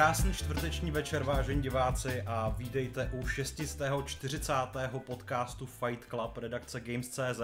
Krásný 0.00 0.34
čtvrteční 0.34 0.90
večer, 0.90 1.22
vážení 1.24 1.62
diváci, 1.62 2.22
a 2.26 2.54
vítejte 2.58 3.10
u 3.12 3.26
640. 3.26 4.52
podcastu 4.98 5.66
Fight 5.66 6.04
Club 6.04 6.38
redakce 6.38 6.80
Games.cz, 6.80 7.40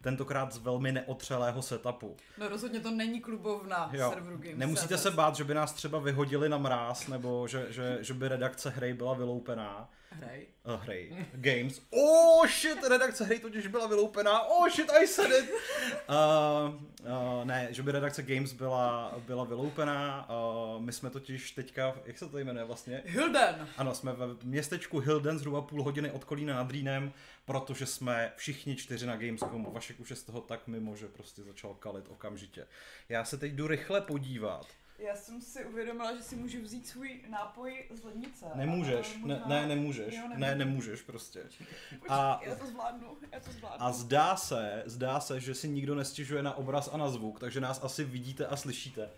tentokrát 0.00 0.52
z 0.52 0.58
velmi 0.58 0.92
neotřelého 0.92 1.62
setupu. 1.62 2.16
No 2.38 2.48
rozhodně 2.48 2.80
to 2.80 2.90
není 2.90 3.20
klubovna 3.20 3.90
Jo. 3.92 4.10
serveru 4.10 4.36
Games. 4.36 4.58
Nemusíte 4.58 4.98
se 4.98 5.10
bát, 5.10 5.36
že 5.36 5.44
by 5.44 5.54
nás 5.54 5.72
třeba 5.72 5.98
vyhodili 5.98 6.48
na 6.48 6.58
mráz, 6.58 7.06
nebo 7.08 7.48
že, 7.48 7.66
že, 7.70 7.98
že 8.00 8.14
by 8.14 8.28
redakce 8.28 8.70
hry 8.70 8.94
byla 8.94 9.14
vyloupená. 9.14 9.88
Hrej. 10.10 10.46
Uh, 10.64 10.80
hry. 10.80 11.26
Games. 11.32 11.82
Oh 11.90 12.46
shit, 12.46 12.84
redakce 12.88 13.24
hry 13.24 13.38
totiž 13.38 13.66
byla 13.66 13.86
vyloupená. 13.86 14.42
Oh 14.42 14.68
shit, 14.68 14.90
I 14.92 15.06
said 15.06 15.30
it. 15.30 15.50
Uh, 15.50 16.74
uh, 17.00 17.44
ne, 17.44 17.68
že 17.70 17.82
by 17.82 17.92
redakce 17.92 18.22
Games 18.22 18.52
byla, 18.52 19.14
byla 19.18 19.44
vyloupená. 19.44 20.28
Uh, 20.28 20.82
my 20.82 20.92
jsme 20.92 21.10
totiž 21.10 21.50
teďka, 21.50 21.94
jak 22.04 22.18
se 22.18 22.28
to 22.28 22.38
jmenuje 22.38 22.64
vlastně? 22.64 23.02
Hilden! 23.06 23.68
Ano, 23.76 23.94
jsme 23.94 24.12
ve 24.12 24.26
městečku 24.42 24.98
Hilden, 24.98 25.38
zhruba 25.38 25.62
půl 25.62 25.82
hodiny 25.82 26.10
od 26.10 26.24
Kolína 26.24 26.54
nad 26.56 26.70
Rýnem, 26.70 27.12
protože 27.44 27.86
jsme 27.86 28.32
všichni 28.36 28.76
čtyři 28.76 29.06
na 29.06 29.16
Gamescomu. 29.16 29.72
Vašek 29.72 30.00
už 30.00 30.10
je 30.10 30.16
z 30.16 30.22
toho 30.22 30.40
tak 30.40 30.66
mimo, 30.66 30.96
že 30.96 31.08
prostě 31.08 31.42
začal 31.42 31.74
kalit 31.74 32.08
okamžitě. 32.08 32.66
Já 33.08 33.24
se 33.24 33.36
teď 33.36 33.52
jdu 33.52 33.66
rychle 33.66 34.00
podívat. 34.00 34.66
Já 34.98 35.16
jsem 35.16 35.40
si 35.40 35.64
uvědomila, 35.64 36.16
že 36.16 36.22
si 36.22 36.36
můžu 36.36 36.62
vzít 36.62 36.86
svůj 36.86 37.20
nápoj 37.28 37.84
z 37.94 38.04
lednice. 38.04 38.46
Nemůžeš, 38.54 39.14
Ale 39.14 39.28
ne, 39.28 39.34
možná- 39.34 39.48
ne, 39.48 39.66
nemůžeš, 39.66 40.14
Jo, 40.14 40.28
ne, 40.36 40.54
nemůžeš 40.54 41.02
prostě. 41.02 41.42
Počkej, 41.42 41.66
A- 42.08 42.40
já 42.42 42.54
to 42.54 42.66
zvládnu, 42.66 43.16
já 43.32 43.40
to 43.40 43.52
zvládnu. 43.52 43.86
A 43.86 43.92
zdá 43.92 44.36
se, 44.36 44.82
zdá 44.86 45.20
se, 45.20 45.40
že 45.40 45.54
si 45.54 45.68
nikdo 45.68 45.94
nestěžuje 45.94 46.42
na 46.42 46.56
obraz 46.56 46.90
a 46.92 46.96
na 46.96 47.08
zvuk, 47.10 47.40
takže 47.40 47.60
nás 47.60 47.84
asi 47.84 48.04
vidíte 48.04 48.46
a 48.46 48.56
slyšíte. 48.56 49.08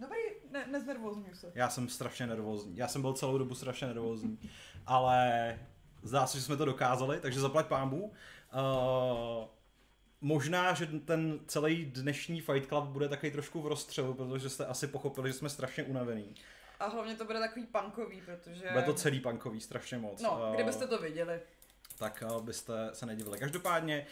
Dobrý, 0.00 0.18
ne, 0.50 0.66
neznervózňuj 0.66 1.34
se. 1.34 1.52
Já 1.54 1.70
jsem 1.70 1.88
strašně 1.88 2.26
nervózní. 2.26 2.76
Já 2.76 2.88
jsem 2.88 3.02
byl 3.02 3.12
celou 3.12 3.38
dobu 3.38 3.54
strašně 3.54 3.86
nervózní. 3.86 4.38
Ale 4.86 5.58
zdá 6.02 6.26
se, 6.26 6.38
že 6.38 6.44
jsme 6.44 6.56
to 6.56 6.64
dokázali, 6.64 7.20
takže 7.20 7.40
zaplať 7.40 7.66
pámbu. 7.66 8.02
Uh, 8.02 9.48
možná, 10.20 10.74
že 10.74 10.86
ten 10.86 11.40
celý 11.46 11.84
dnešní 11.84 12.40
Fight 12.40 12.68
Club 12.68 12.84
bude 12.84 13.08
takový 13.08 13.32
trošku 13.32 13.62
v 13.62 13.66
rozstřelu, 13.66 14.14
protože 14.14 14.48
jste 14.48 14.66
asi 14.66 14.86
pochopili, 14.86 15.28
že 15.30 15.38
jsme 15.38 15.48
strašně 15.48 15.84
unavený. 15.84 16.34
A 16.80 16.88
hlavně 16.88 17.14
to 17.14 17.24
bude 17.24 17.38
takový 17.40 17.66
punkový, 17.66 18.22
protože... 18.22 18.68
Bude 18.72 18.82
to 18.84 18.94
celý 18.94 19.20
punkový 19.20 19.60
strašně 19.60 19.98
moc. 19.98 20.22
No, 20.22 20.40
Eh, 20.50 20.54
kdybyste 20.54 20.86
to 20.86 20.98
viděli. 20.98 21.40
Tak 21.98 22.24
uh, 22.26 22.42
byste 22.42 22.90
se 22.92 23.06
nedivili. 23.06 23.38
Každopádně 23.38 24.06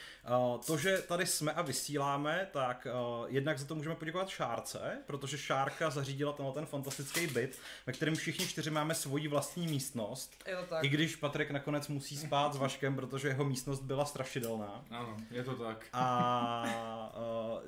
uh, 0.55 0.61
to, 0.61 0.79
že 0.79 0.98
tady 0.98 1.27
jsme 1.27 1.53
a 1.53 1.62
vysíláme, 1.62 2.48
tak 2.53 2.87
uh, 3.20 3.27
jednak 3.28 3.59
za 3.59 3.67
to 3.67 3.75
můžeme 3.75 3.95
poděkovat 3.95 4.28
Šárce, 4.28 4.98
protože 5.06 5.39
Šárka 5.39 5.91
zařídila 5.91 6.33
tenhle 6.33 6.55
ten 6.55 6.67
fantastický 6.67 7.27
byt, 7.27 7.59
ve 7.87 7.93
kterém 7.93 8.15
všichni 8.15 8.47
čtyři 8.47 8.70
máme 8.70 8.95
svoji 8.95 9.28
vlastní 9.28 9.67
místnost. 9.67 10.45
Je 10.47 10.56
to 10.56 10.62
tak. 10.67 10.84
I 10.84 10.89
když 10.89 11.17
Patrik 11.17 11.51
nakonec 11.51 11.89
musí 11.89 12.17
spát 12.17 12.55
s 12.55 12.56
Vaškem, 12.56 12.97
protože 12.97 13.28
jeho 13.28 13.45
místnost 13.45 13.81
byla 13.81 14.05
strašidelná. 14.05 14.84
Ano, 14.91 15.17
je 15.31 15.45
to 15.45 15.55
tak. 15.55 15.87
A 15.93 17.12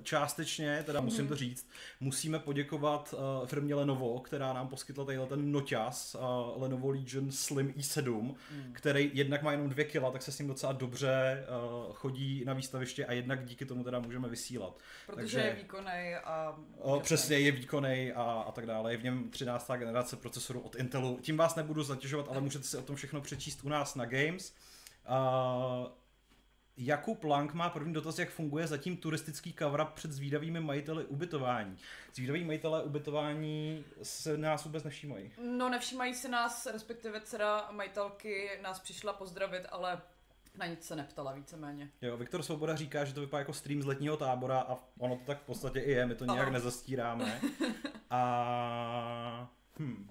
částečně, 0.03 0.83
teda 0.87 1.01
musím 1.01 1.29
to 1.29 1.37
říct, 1.37 1.71
musíme 2.01 2.39
poděkovat 2.39 3.15
firmě 3.47 3.75
Lenovo, 3.75 4.21
která 4.21 4.53
nám 4.53 4.69
poskytla 4.69 5.05
tadyhle 5.05 5.27
ten 5.27 5.53
noťaz 5.53 6.15
uh, 6.15 6.63
Lenovo 6.63 6.91
Legion 6.91 7.33
Slim 7.33 7.69
i7, 7.69 8.35
Hmm. 8.51 8.73
který 8.73 9.11
jednak 9.15 9.43
má 9.43 9.53
jenom 9.53 9.69
dvě 9.69 9.85
kila, 10.09 10.13
tak 10.13 10.23
se 10.23 10.33
s 10.33 10.39
ním 10.39 10.49
docela 10.49 10.73
dobře 10.73 11.45
uh, 11.87 11.95
chodí 11.95 12.45
na 12.45 12.53
výstaviště 12.53 13.07
a 13.07 13.13
jednak 13.13 13.45
díky 13.45 13.65
tomu 13.65 13.85
teda 13.85 13.99
můžeme 13.99 14.29
vysílat. 14.29 14.79
Protože 15.07 15.17
takže- 15.17 15.39
je 15.41 15.55
výkonný 15.55 16.15
a... 16.25 16.59
O, 16.79 17.01
přesně, 17.01 17.39
je 17.39 17.53
výkonný 17.53 18.13
a, 18.13 18.23
a 18.23 18.53
tak 18.53 18.67
dále. 18.67 18.93
Je 18.93 18.97
v 18.97 19.05
něm 19.05 19.31
13. 19.31 19.71
generace 19.77 20.17
procesoru 20.17 20.61
od 20.61 20.75
Intelu. 20.75 21.19
Tím 21.23 21.37
vás 21.37 21.55
nebudu 21.55 21.83
zatěžovat, 21.83 22.27
ale 22.31 22.41
můžete 22.41 22.65
si 22.65 22.77
o 22.77 22.83
tom 22.83 22.97
všechno 22.97 23.21
přečíst 23.21 23.65
u 23.65 23.69
nás 23.69 23.95
na 23.95 24.05
Games. 24.05 24.55
Uh, 25.09 25.87
Jakub 26.81 27.25
Lang 27.25 27.55
má 27.55 27.71
první 27.71 27.93
dotaz, 27.93 28.19
jak 28.19 28.31
funguje 28.31 28.67
zatím 28.67 28.97
turistický 28.97 29.55
cover 29.59 29.87
před 29.95 30.13
zvídavými 30.13 30.61
majiteli 30.61 31.05
ubytování. 31.05 31.77
Zvídaví 32.15 32.45
majitelé 32.45 32.83
ubytování 32.83 33.85
se 34.03 34.37
nás 34.39 34.65
vůbec 34.65 34.85
nevšímají. 34.85 35.33
No 35.59 35.69
nevšímají 35.69 36.15
se 36.15 36.29
nás, 36.29 36.67
respektive 36.67 37.21
dcera 37.21 37.69
majitelky 37.71 38.51
nás 38.63 38.81
přišla 38.81 39.13
pozdravit, 39.13 39.67
ale 39.71 40.01
na 40.57 40.67
nic 40.67 40.85
se 40.87 40.97
neptala 40.97 41.33
víceméně. 41.33 41.91
Jo, 42.03 42.17
Viktor 42.17 42.43
Svoboda 42.43 42.77
říká, 42.77 43.05
že 43.05 43.15
to 43.15 43.21
vypadá 43.21 43.39
jako 43.39 43.53
stream 43.53 43.83
z 43.83 43.87
letního 43.87 44.17
tábora 44.17 44.61
a 44.61 44.77
ono 44.99 45.17
to 45.17 45.25
tak 45.25 45.39
v 45.39 45.47
podstatě 45.47 45.81
i 45.81 45.91
je, 45.91 46.07
my 46.07 46.15
to 46.15 46.25
Ano. 46.25 46.35
nějak 46.35 46.49
nezastíráme. 46.53 47.41
A 48.11 49.51
hm, 49.79 50.09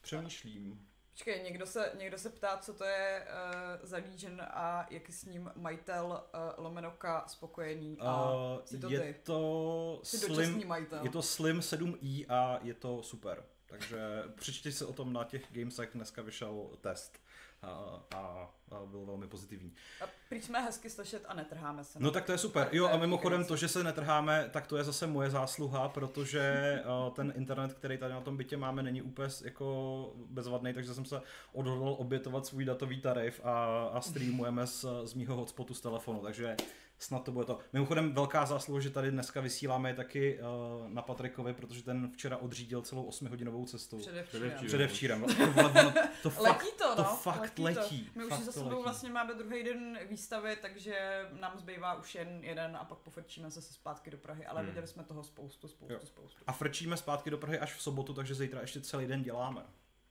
přemýšlím. 0.00 0.83
Počkej, 1.14 1.42
někdo 1.42 1.66
se, 1.66 1.92
někdo 1.98 2.18
se 2.18 2.30
ptá, 2.30 2.56
co 2.56 2.74
to 2.74 2.84
je 2.84 3.26
uh, 3.26 3.88
za 3.88 3.96
Legion 3.96 4.40
a 4.40 4.86
jak 4.90 5.08
je 5.08 5.14
s 5.14 5.24
ním 5.24 5.50
majitel 5.56 6.24
uh, 6.56 6.64
Lomenoka 6.64 7.24
spokojený 7.26 7.96
a 8.00 8.30
Uh, 8.32 8.64
jsi 8.64 8.78
to 8.78 8.90
je 8.90 9.00
ty. 9.00 9.20
to 9.22 10.00
Jsi 10.02 10.18
Slim, 10.18 10.68
majitel. 10.68 11.04
je 11.04 11.10
to 11.10 11.22
Slim 11.22 11.60
7i 11.60 12.26
a 12.28 12.58
je 12.62 12.74
to 12.74 13.02
super. 13.02 13.44
Takže 13.66 13.98
přečti 14.34 14.72
si 14.72 14.84
o 14.84 14.92
tom 14.92 15.12
na 15.12 15.24
těch 15.24 15.42
Gamesech, 15.52 15.90
dneska 15.94 16.22
vyšel 16.22 16.70
test 16.80 17.20
a, 17.62 18.00
a, 18.14 18.50
a 18.70 18.86
byl 18.86 19.04
velmi 19.06 19.26
pozitivní. 19.28 19.74
A 20.00 20.06
prý 20.28 20.42
jsme 20.42 20.60
hezky 20.60 20.90
slyšet 20.90 21.24
a 21.28 21.34
netrháme 21.34 21.84
se. 21.84 21.98
No 22.00 22.10
tak 22.10 22.24
to 22.24 22.32
je 22.32 22.38
super. 22.38 22.68
Jo 22.72 22.88
a 22.88 22.96
mimochodem 22.96 23.44
to, 23.44 23.56
že 23.56 23.68
se 23.68 23.84
netrháme, 23.84 24.48
tak 24.52 24.66
to 24.66 24.76
je 24.76 24.84
zase 24.84 25.06
moje 25.06 25.30
zásluha, 25.30 25.88
protože 25.88 26.82
uh, 27.06 27.12
ten 27.14 27.32
internet, 27.36 27.72
který 27.72 27.98
tady 27.98 28.14
na 28.14 28.20
tom 28.20 28.36
bytě 28.36 28.56
máme, 28.56 28.82
není 28.82 29.02
úplně 29.02 29.28
jako 29.44 30.12
bezvadný, 30.30 30.72
takže 30.74 30.94
jsem 30.94 31.04
se 31.04 31.20
odhodlal 31.52 31.96
obětovat 31.98 32.46
svůj 32.46 32.64
datový 32.64 33.00
tarif 33.00 33.40
a, 33.44 33.84
a 33.92 34.00
streamujeme 34.00 34.66
z, 34.66 34.84
z 35.04 35.14
mýho 35.14 35.36
hotspotu 35.36 35.74
z 35.74 35.80
telefonu, 35.80 36.20
takže 36.20 36.56
snad 36.98 37.24
to 37.24 37.32
bude 37.32 37.44
to. 37.46 37.58
Mimochodem 37.72 38.12
velká 38.12 38.46
zásluha, 38.46 38.80
že 38.80 38.90
tady 38.90 39.10
dneska 39.10 39.40
vysíláme 39.40 39.90
je 39.90 39.94
taky 39.94 40.38
uh, 40.40 40.88
na 40.88 41.02
Patrikovi, 41.02 41.54
protože 41.54 41.82
ten 41.82 42.10
včera 42.10 42.36
odřídil 42.36 42.82
celou 42.82 43.08
8-hodinovou 43.10 43.64
cestu. 43.66 43.98
Předevčírem. 43.98 44.50
Předevčírem. 44.66 45.24
Předevčírem. 45.26 45.94
To, 46.22 46.30
fakt, 46.30 46.42
Letí 46.62 46.76
to, 46.78 46.88
no. 46.88 46.94
to 46.96 47.04
fakt 47.04 47.58
letí. 47.58 48.10
My 48.14 48.24
už 48.24 48.30
Fakt 48.30 48.40
za 48.40 48.52
to 48.52 48.58
sebou 48.58 48.68
letí. 48.70 48.82
vlastně 48.82 49.10
máme 49.10 49.34
druhý 49.34 49.64
den 49.64 49.98
výstavy, 50.10 50.56
takže 50.62 51.22
nám 51.40 51.58
zbývá 51.58 51.94
už 51.94 52.14
jen 52.14 52.38
jeden 52.44 52.76
a 52.76 52.84
pak 52.84 52.98
pofrčíme 52.98 53.50
zase 53.50 53.72
zpátky 53.74 54.10
do 54.10 54.18
Prahy, 54.18 54.46
ale 54.46 54.60
Hmm. 54.60 54.68
viděli 54.68 54.86
jsme 54.86 55.04
toho 55.04 55.22
spoustu, 55.24 55.68
spoustu, 55.68 55.92
Jo. 55.94 56.00
spoustu. 56.04 56.44
A 56.46 56.52
frčíme 56.52 56.96
zpátky 56.96 57.30
do 57.30 57.38
Prahy 57.38 57.58
až 57.58 57.74
v 57.74 57.82
sobotu, 57.82 58.14
takže 58.14 58.34
zítra 58.34 58.60
ještě 58.60 58.80
celý 58.80 59.06
den 59.06 59.22
děláme. 59.22 59.62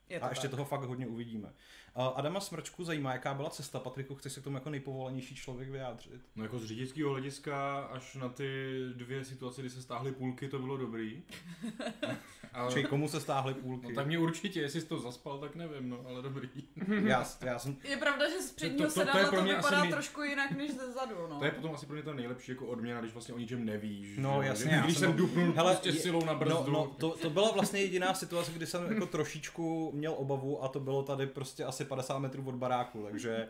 Je 0.10 0.20
to 0.20 0.26
A 0.26 0.30
ještě 0.30 0.48
tak. 0.48 0.52
toho 0.52 0.66
fakt 0.66 0.84
hodně 0.84 1.08
uvidíme. 1.08 1.54
Uh, 1.98 2.04
Adama 2.16 2.40
Smrčku 2.40 2.84
zajímá, 2.84 3.14
jaká 3.14 3.34
byla 3.34 3.50
cesta. 3.50 3.80
Patriku, 3.80 4.16
chceš 4.16 4.34
se 4.34 4.42
k 4.42 4.44
tomu 4.44 4.58
jako 4.58 4.70
nejpovolanější 4.70 5.36
člověk 5.36 5.70
vyjádřit? 5.70 6.22
No 6.36 6.44
jako 6.44 6.60
z 6.60 6.66
řidičského 6.66 7.12
hlediska 7.12 7.80
až 7.80 8.16
na 8.16 8.30
ty 8.30 8.80
dvě 8.94 9.26
situace, 9.26 9.62
kdy 9.62 9.70
se 9.70 9.82
stáhly 9.82 10.12
půlky, 10.12 10.48
to 10.48 10.60
bylo 10.60 10.78
dobrý. 10.78 11.24
Ale, 12.54 12.72
Čili 12.72 12.84
komu 12.86 13.08
se 13.10 13.20
stáhly 13.22 13.54
půlky? 13.54 13.88
no 13.90 13.96
tak 13.96 14.08
mě 14.08 14.20
určitě, 14.20 14.62
jestli 14.62 14.82
jsi 14.82 14.88
to 14.88 15.00
zaspal, 15.00 15.38
tak 15.40 15.56
nevím, 15.56 15.90
no, 15.90 16.00
ale 16.08 16.22
dobrý. 16.22 16.50
já, 17.04 17.26
já 17.42 17.60
jsem... 17.60 17.78
Je 17.84 17.98
pravda, 17.98 18.30
že 18.30 18.42
z 18.42 18.52
předního 18.52 18.90
to- 18.92 19.06
to 19.06 19.12
to, 19.24 19.30
pro 19.30 19.42
mě 19.42 19.56
asi 19.56 19.66
vypadá 19.66 19.82
nej- 19.84 19.92
trošku 19.92 20.22
jinak 20.22 20.52
než 20.52 20.72
ze 20.74 20.92
zadu, 20.92 21.16
no. 21.30 21.36
To 21.40 21.46
je 21.46 21.52
potom 21.52 21.72
asi 21.76 21.86
pro 21.86 21.94
mě 21.94 22.04
ta 22.04 22.14
nejlepší 22.14 22.52
jako 22.52 22.66
odměna, 22.68 23.00
když 23.02 23.14
vlastně 23.14 23.34
o 23.34 23.38
ničem 23.38 23.66
nevíš. 23.66 24.18
No, 24.18 24.40
že? 24.42 24.48
jasně, 24.48 24.66
Když, 24.66 24.76
já 24.78 24.84
když 24.84 24.98
jsem- 24.98 25.14
dupnul 25.14 25.54
Hele, 25.56 25.72
prostě 25.74 25.90
je- 25.90 25.94
silou 25.96 26.26
na 26.26 26.34
No, 26.34 26.40
brzdu. 26.40 26.72
no 26.72 26.96
to, 27.00 27.10
to, 27.12 27.30
byla 27.30 27.52
vlastně 27.52 27.80
jediná 27.82 28.14
situace, 28.14 28.52
kdy 28.52 28.66
jsem 28.66 28.92
jako 28.92 29.06
trošičku 29.06 29.92
měl 29.94 30.14
obavu 30.18 30.64
a 30.64 30.68
to 30.68 30.80
bylo 30.80 31.04
tady 31.04 31.28
prostě 31.28 31.64
asi 31.66 31.83
50 31.86 32.20
metrů 32.20 32.44
od 32.46 32.56
baráku, 32.56 33.04
takže 33.04 33.50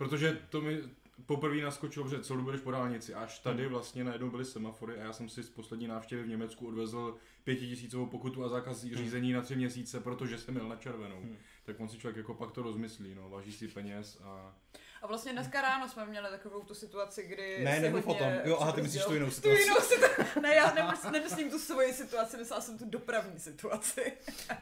Protože 0.00 0.38
to 0.48 0.60
mi 0.60 0.80
poprvé 1.26 1.62
naskočilo, 1.62 2.08
že 2.08 2.20
celou 2.20 2.36
dobu 2.36 2.50
jdeš 2.50 2.60
po 2.60 2.70
dálnici. 2.70 3.14
Až 3.14 3.38
tady 3.38 3.62
Hmm. 3.62 3.72
vlastně 3.72 4.04
najednou 4.04 4.30
byly 4.30 4.44
semafory 4.44 4.94
a 4.94 5.00
já 5.00 5.12
jsem 5.12 5.28
si 5.28 5.42
z 5.42 5.50
poslední 5.50 5.86
návštěvy 5.86 6.22
v 6.22 6.28
Německu 6.28 6.68
odvezl 6.68 7.16
pětitisícovou 7.44 8.06
pokutu 8.06 8.44
a 8.44 8.48
zákaz 8.48 8.84
řízení 8.84 9.32
na 9.32 9.42
tři 9.42 9.56
měsíce, 9.56 10.00
protože 10.00 10.38
jsem 10.38 10.54
měl 10.54 10.68
na 10.68 10.76
červenou. 10.76 11.20
Hmm. 11.20 11.36
Tak 11.64 11.80
on 11.80 11.88
si 11.88 11.98
člověk 11.98 12.16
jako 12.16 12.34
pak 12.34 12.50
to 12.52 12.62
rozmyslí, 12.62 13.14
no, 13.14 13.30
váží 13.30 13.52
si 13.52 13.68
peněz 13.68 14.20
a... 14.24 14.54
A 15.02 15.06
vlastně 15.06 15.32
dneska 15.32 15.60
ráno 15.62 15.88
jsme 15.88 16.06
měli 16.06 16.28
takovou 16.30 16.60
tu 16.60 16.74
situaci, 16.74 17.22
kdy 17.22 17.64
ne, 17.64 17.80
nemluv 17.80 18.06
o 18.06 18.14
tom. 18.14 18.32
Jo, 18.44 18.58
aha, 18.60 18.72
ty 18.72 18.82
myslíš 18.82 19.04
tu 19.04 19.14
jinou 19.14 19.26
Tu 19.26 19.32
situaci. 19.32 19.62
jinou 19.62 19.76
situaci. 19.80 20.40
Ne, 20.42 20.54
já 20.54 20.72
nemysl, 20.74 21.10
nemyslím 21.10 21.50
tu 21.50 21.58
svoji 21.58 21.92
situaci, 21.92 22.36
myslela 22.36 22.60
jsem 22.62 22.78
tu 22.78 22.84
dopravní 22.84 23.40
situaci. 23.40 24.12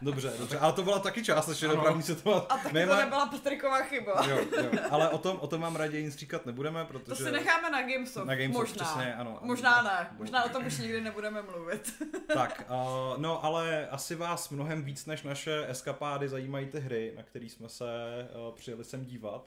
Dobře, 0.02 0.32
dobře, 0.38 0.58
ale 0.58 0.72
to 0.72 0.82
byla 0.82 0.98
taky 0.98 1.24
částečně 1.24 1.66
Ano. 1.68 1.76
dopravní 1.76 2.02
situace. 2.02 2.46
A 2.48 2.56
taky 2.58 2.74
Ne, 2.74 2.86
to 2.86 2.96
nebyla 2.96 3.26
Patriková 3.26 3.82
chyba. 3.82 4.26
Jo, 4.28 4.38
jo, 4.62 4.70
ale 4.90 5.08
o 5.08 5.18
tom, 5.18 5.36
o 5.40 5.46
tom 5.46 5.60
vám 5.60 5.76
raději 5.76 6.04
nic 6.04 6.16
říkat 6.16 6.46
nebudeme, 6.46 6.84
protože... 6.84 7.04
To 7.08 7.16
si 7.16 7.30
necháme 7.30 7.70
na 7.70 7.82
Gamesoft, 7.82 8.26
Na 8.26 8.34
Gamesoft, 8.34 8.68
možná. 8.68 8.84
přesně, 8.84 9.14
ano. 9.14 9.38
Možná 9.42 9.82
ne, 9.82 10.10
možná 10.18 10.44
o 10.44 10.48
tom 10.48 10.66
už 10.66 10.78
nikdy 10.78 11.00
nebudeme 11.00 11.42
mluvit. 11.42 11.92
Tak, 12.34 12.62
uh, 12.70 13.18
no 13.18 13.44
ale 13.44 13.88
asi 13.88 14.14
vás 14.14 14.48
mnohem 14.50 14.82
víc 14.84 15.06
než 15.06 15.22
naše 15.22 15.66
eskapády 15.68 16.28
zajímají 16.28 16.66
ty 16.66 16.80
hry, 16.80 17.12
na 17.16 17.22
které 17.22 17.44
jsme 17.46 17.68
se 17.68 17.84
uh, 18.48 18.54
přijeli 18.54 18.84
sem 18.84 19.04
dívat. 19.04 19.46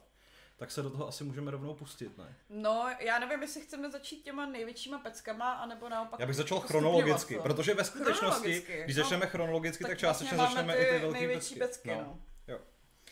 Tak 0.61 0.71
se 0.71 0.81
do 0.81 0.89
toho 0.89 1.07
asi 1.07 1.23
můžeme 1.23 1.51
rovnou 1.51 1.73
pustit, 1.73 2.17
ne? 2.17 2.35
No, 2.49 2.89
já 2.99 3.19
nevím, 3.19 3.41
jestli 3.41 3.61
chceme 3.61 3.91
začít 3.91 4.23
těma 4.23 4.45
největšíma 4.45 4.99
peckama, 4.99 5.53
anebo 5.53 5.89
naopak. 5.89 6.19
Já 6.19 6.25
bych 6.25 6.35
začal 6.35 6.59
chronologicky, 6.59 7.35
to. 7.35 7.41
protože 7.43 7.73
ve 7.73 7.83
skutečnosti, 7.83 8.17
Chronologicky, 8.19 8.83
když 8.83 8.97
no. 8.97 9.03
začneme 9.03 9.27
chronologicky, 9.27 9.83
tak, 9.83 9.91
Tak 9.91 9.99
částečně 9.99 10.37
vlastně 10.37 10.55
začneme 10.55 10.73
máme 10.77 10.87
i 10.87 10.93
ty 10.93 10.99
velké 10.99 11.19
největší 11.19 11.55
pecky, 11.55 11.89
no. 11.89 11.95
no. 11.95 12.19
Jo. 12.47 12.59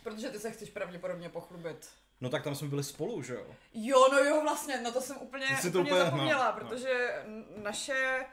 Protože 0.04 0.30
ty 0.30 0.40
se 0.40 0.52
chceš 0.52 0.70
pravděpodobně 0.70 1.30
pochlubit. 1.30 1.90
no 2.22 2.30
tak 2.30 2.44
tam 2.44 2.56
jsme 2.56 2.68
byli 2.68 2.84
spolu, 2.84 3.22
že 3.24 3.34
jo? 3.34 3.46
Jo, 3.74 4.08
no 4.12 4.18
jo, 4.20 4.42
vlastně, 4.42 4.82
no 4.82 4.92
to 4.92 5.02
jsem 5.02 5.18
úplně, 5.18 5.48
Ty 5.48 5.54
úplně, 5.54 5.72
to 5.72 5.80
úplně- 5.80 6.00
zapomněla, 6.00 6.46
no, 6.52 6.64
no. 6.64 6.70
protože 6.70 7.24
naše 7.56 8.26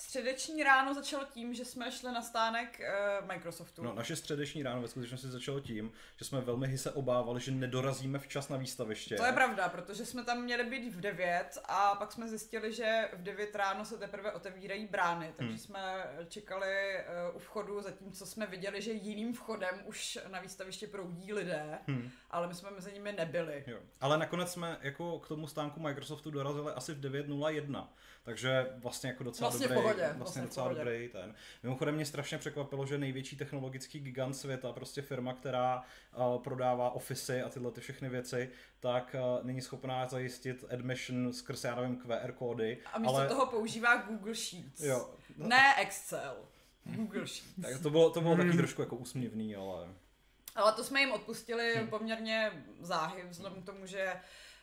středeční 0.00 0.62
ráno 0.62 0.94
začalo 0.94 1.24
tím, 1.32 1.54
že 1.54 1.64
jsme 1.64 1.92
šli 1.92 2.12
na 2.12 2.22
stánek 2.22 2.80
uh, 3.20 3.26
Microsoftu. 3.28 3.82
No, 3.82 3.94
naše 3.94 4.16
středeční 4.16 4.62
ráno 4.62 4.82
ve 4.82 4.88
skutečnosti 4.88 5.28
začalo 5.28 5.60
tím, 5.60 5.92
že 6.16 6.24
jsme 6.24 6.40
velmi 6.40 6.78
se 6.78 6.90
obávali, 6.92 7.40
že 7.40 7.50
nedorazíme 7.50 8.18
včas 8.18 8.48
na 8.48 8.56
výstaviště. 8.56 9.16
To 9.16 9.24
je 9.24 9.32
pravda, 9.32 9.68
protože 9.68 10.06
jsme 10.06 10.24
tam 10.24 10.42
měli 10.42 10.64
být 10.64 10.88
v 10.94 11.00
9 11.00 11.58
a 11.64 11.94
pak 11.94 12.12
jsme 12.12 12.28
zjistili, 12.28 12.72
že 12.72 13.08
v 13.12 13.22
9 13.22 13.54
ráno 13.54 13.84
se 13.84 13.98
teprve 13.98 14.32
otevírají 14.32 14.86
brány, 14.86 15.32
takže 15.36 15.48
Hmm. 15.48 15.58
jsme 15.58 16.04
čekali 16.28 16.66
uh, 17.30 17.36
u 17.36 17.38
vchodu, 17.38 17.80
zatímco 17.80 18.26
jsme 18.26 18.46
viděli, 18.46 18.82
že 18.82 18.92
jiným 18.92 19.34
vchodem 19.34 19.82
už 19.84 20.18
na 20.28 20.40
výstaviště 20.40 20.86
proudí 20.86 21.32
lidé, 21.32 21.78
Hmm. 21.86 22.10
ale 22.30 22.46
my 22.48 22.54
jsme 22.54 22.70
mezi 22.70 22.92
nimi 22.92 23.12
nebyli. 23.12 23.64
Jo. 23.66 23.78
Ale 24.00 24.18
nakonec 24.18 24.52
jsme 24.52 24.78
jako 24.80 25.18
k 25.18 25.28
tomu 25.28 25.46
stánku 25.46 25.80
Microsoftu 25.80 26.30
dorazili 26.30 26.72
asi 26.72 26.94
v 26.94 27.00
9.01, 27.00 27.88
takže 28.28 28.66
vlastně 28.76 29.10
jako 29.10 29.24
docela 29.24 29.50
Vlastně 29.50 29.68
dobrý, 29.68 29.82
pohodě, 29.82 30.00
vlastně, 30.02 30.18
vlastně 30.18 30.42
docela 30.42 30.66
pohodě. 30.66 30.84
dobrý 30.84 31.08
ten. 31.08 31.34
Mimochodem 31.62 31.94
mě 31.94 32.06
strašně 32.06 32.38
překvapilo, 32.38 32.86
že 32.86 32.98
největší 32.98 33.36
technologický 33.36 34.00
gigant 34.00 34.36
světa, 34.36 34.72
prostě 34.72 35.02
firma, 35.02 35.34
která 35.34 35.82
uh, 36.16 36.42
prodává 36.42 36.90
ofisy 36.90 37.42
a 37.42 37.48
tyhle 37.48 37.70
ty 37.70 37.80
všechny 37.80 38.08
věci, 38.08 38.50
tak 38.80 39.16
uh, 39.38 39.46
není 39.46 39.60
schopná 39.60 40.06
zajistit 40.06 40.64
admission 40.72 41.32
skrz, 41.32 41.64
já 41.64 41.74
nevím, 41.74 41.96
QR 41.96 42.32
kódy. 42.32 42.78
A 42.92 42.98
místo 42.98 43.16
ale, 43.16 43.28
toho 43.28 43.46
používá 43.46 43.96
Google 43.96 44.34
Sheets. 44.34 44.80
Jo, 44.80 45.10
no, 45.36 45.48
Ne 45.48 45.74
Excel. 45.80 46.36
Google 46.84 47.26
Sheets. 47.26 47.62
tak 47.62 47.82
to 47.82 47.90
bylo, 47.90 48.10
to 48.10 48.20
bylo 48.20 48.36
taky 48.36 48.52
trošku 48.56 48.82
jako 48.82 48.96
úsměvný, 48.96 49.56
ale... 49.56 49.88
Ale 50.54 50.72
to 50.72 50.84
jsme 50.84 51.00
jim 51.00 51.12
odpustili 51.12 51.74
Hmm. 51.76 51.88
poměrně 51.88 52.52
záhy, 52.80 53.22
vzhledem 53.30 53.62
k 53.62 53.66
tomu, 53.66 53.86
že 53.86 54.12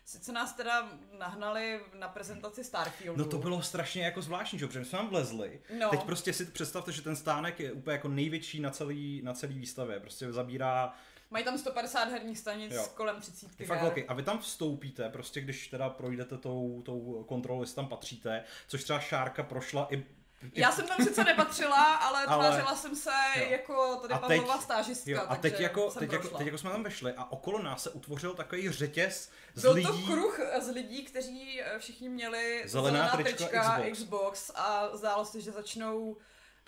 sice 0.05 0.31
nás 0.31 0.53
teda 0.53 0.89
nahnali 1.17 1.79
na 1.93 2.07
prezentaci 2.07 2.63
Starfieldu. 2.63 3.23
No 3.23 3.29
to 3.29 3.37
bylo 3.37 3.61
strašně 3.61 4.05
jako 4.05 4.21
zvláštní, 4.21 4.59
že? 4.59 4.67
protože 4.67 4.85
jsme 4.85 4.97
tam 4.97 5.09
vlezli. 5.09 5.61
No. 5.79 5.89
Teď 5.89 6.03
prostě 6.03 6.33
si 6.33 6.45
představte, 6.45 6.91
že 6.91 7.01
ten 7.01 7.15
stánek 7.15 7.59
je 7.59 7.71
úplně 7.71 7.93
jako 7.93 8.07
největší 8.07 8.59
na 8.59 8.71
celý, 8.71 9.21
na 9.23 9.33
celý 9.33 9.59
výstavě. 9.59 9.99
Prostě 9.99 10.33
zabírá 10.33 10.93
Mají 11.29 11.45
tam 11.45 11.57
150 11.57 12.03
herních 12.03 12.39
stanic 12.39 12.73
Jo. 12.73 12.87
kolem 12.95 13.21
30 13.21 13.59
je 13.59 13.67
fakt 13.67 13.81
velký. 13.81 14.03
A 14.03 14.13
vy 14.13 14.23
tam 14.23 14.39
vstoupíte, 14.39 15.09
prostě 15.09 15.41
když 15.41 15.67
teda 15.67 15.89
projdete 15.89 16.37
tou, 16.37 16.81
tou 16.85 17.23
kontrolou, 17.27 17.61
jestli 17.61 17.75
tam 17.75 17.87
patříte, 17.87 18.43
což 18.67 18.83
třeba 18.83 18.99
Šárka 18.99 19.43
prošla 19.43 19.87
i 19.93 20.03
Já 20.53 20.71
jsem 20.71 20.87
tam 20.87 20.97
sice 21.03 21.23
nepatřila, 21.23 21.93
ale 21.95 22.25
Ale- 22.25 22.47
tvářila 22.47 22.75
jsem 22.75 22.95
se 22.95 23.11
Jo. 23.35 23.45
jako 23.49 23.95
tady 23.95 24.13
A 24.13 24.17
Pavlova 24.17 24.53
teď- 24.53 24.63
stážistka, 24.63 25.11
Jo, 25.11 25.21
a 25.27 25.35
takže 25.35 25.41
teď 25.41 25.59
jako, 25.59 25.91
teď, 25.99 26.11
jako, 26.11 26.27
teď 26.27 26.45
jako 26.47 26.57
jsme 26.57 26.69
tam 26.71 26.83
vešli 26.83 27.13
a 27.17 27.31
okolo 27.31 27.61
nás 27.63 27.83
se 27.83 27.89
utvořil 27.89 28.33
takový 28.33 28.71
řetěz 28.71 29.29
z 29.55 29.61
Byl 29.61 29.71
lidí. 29.73 29.87
to 30.05 30.11
kruh 30.13 30.39
z 30.61 30.67
lidí, 30.69 31.03
kteří 31.05 31.61
eh, 31.61 31.79
všichni 31.79 32.09
měli 32.09 32.63
Zelená 32.65 33.09
trička 33.09 33.61
Xbox. 33.79 33.91
Xbox 33.91 34.51
a 34.55 34.89
zdálo 34.97 35.25
se, 35.25 35.41
že 35.41 35.51
začnou 35.51 36.17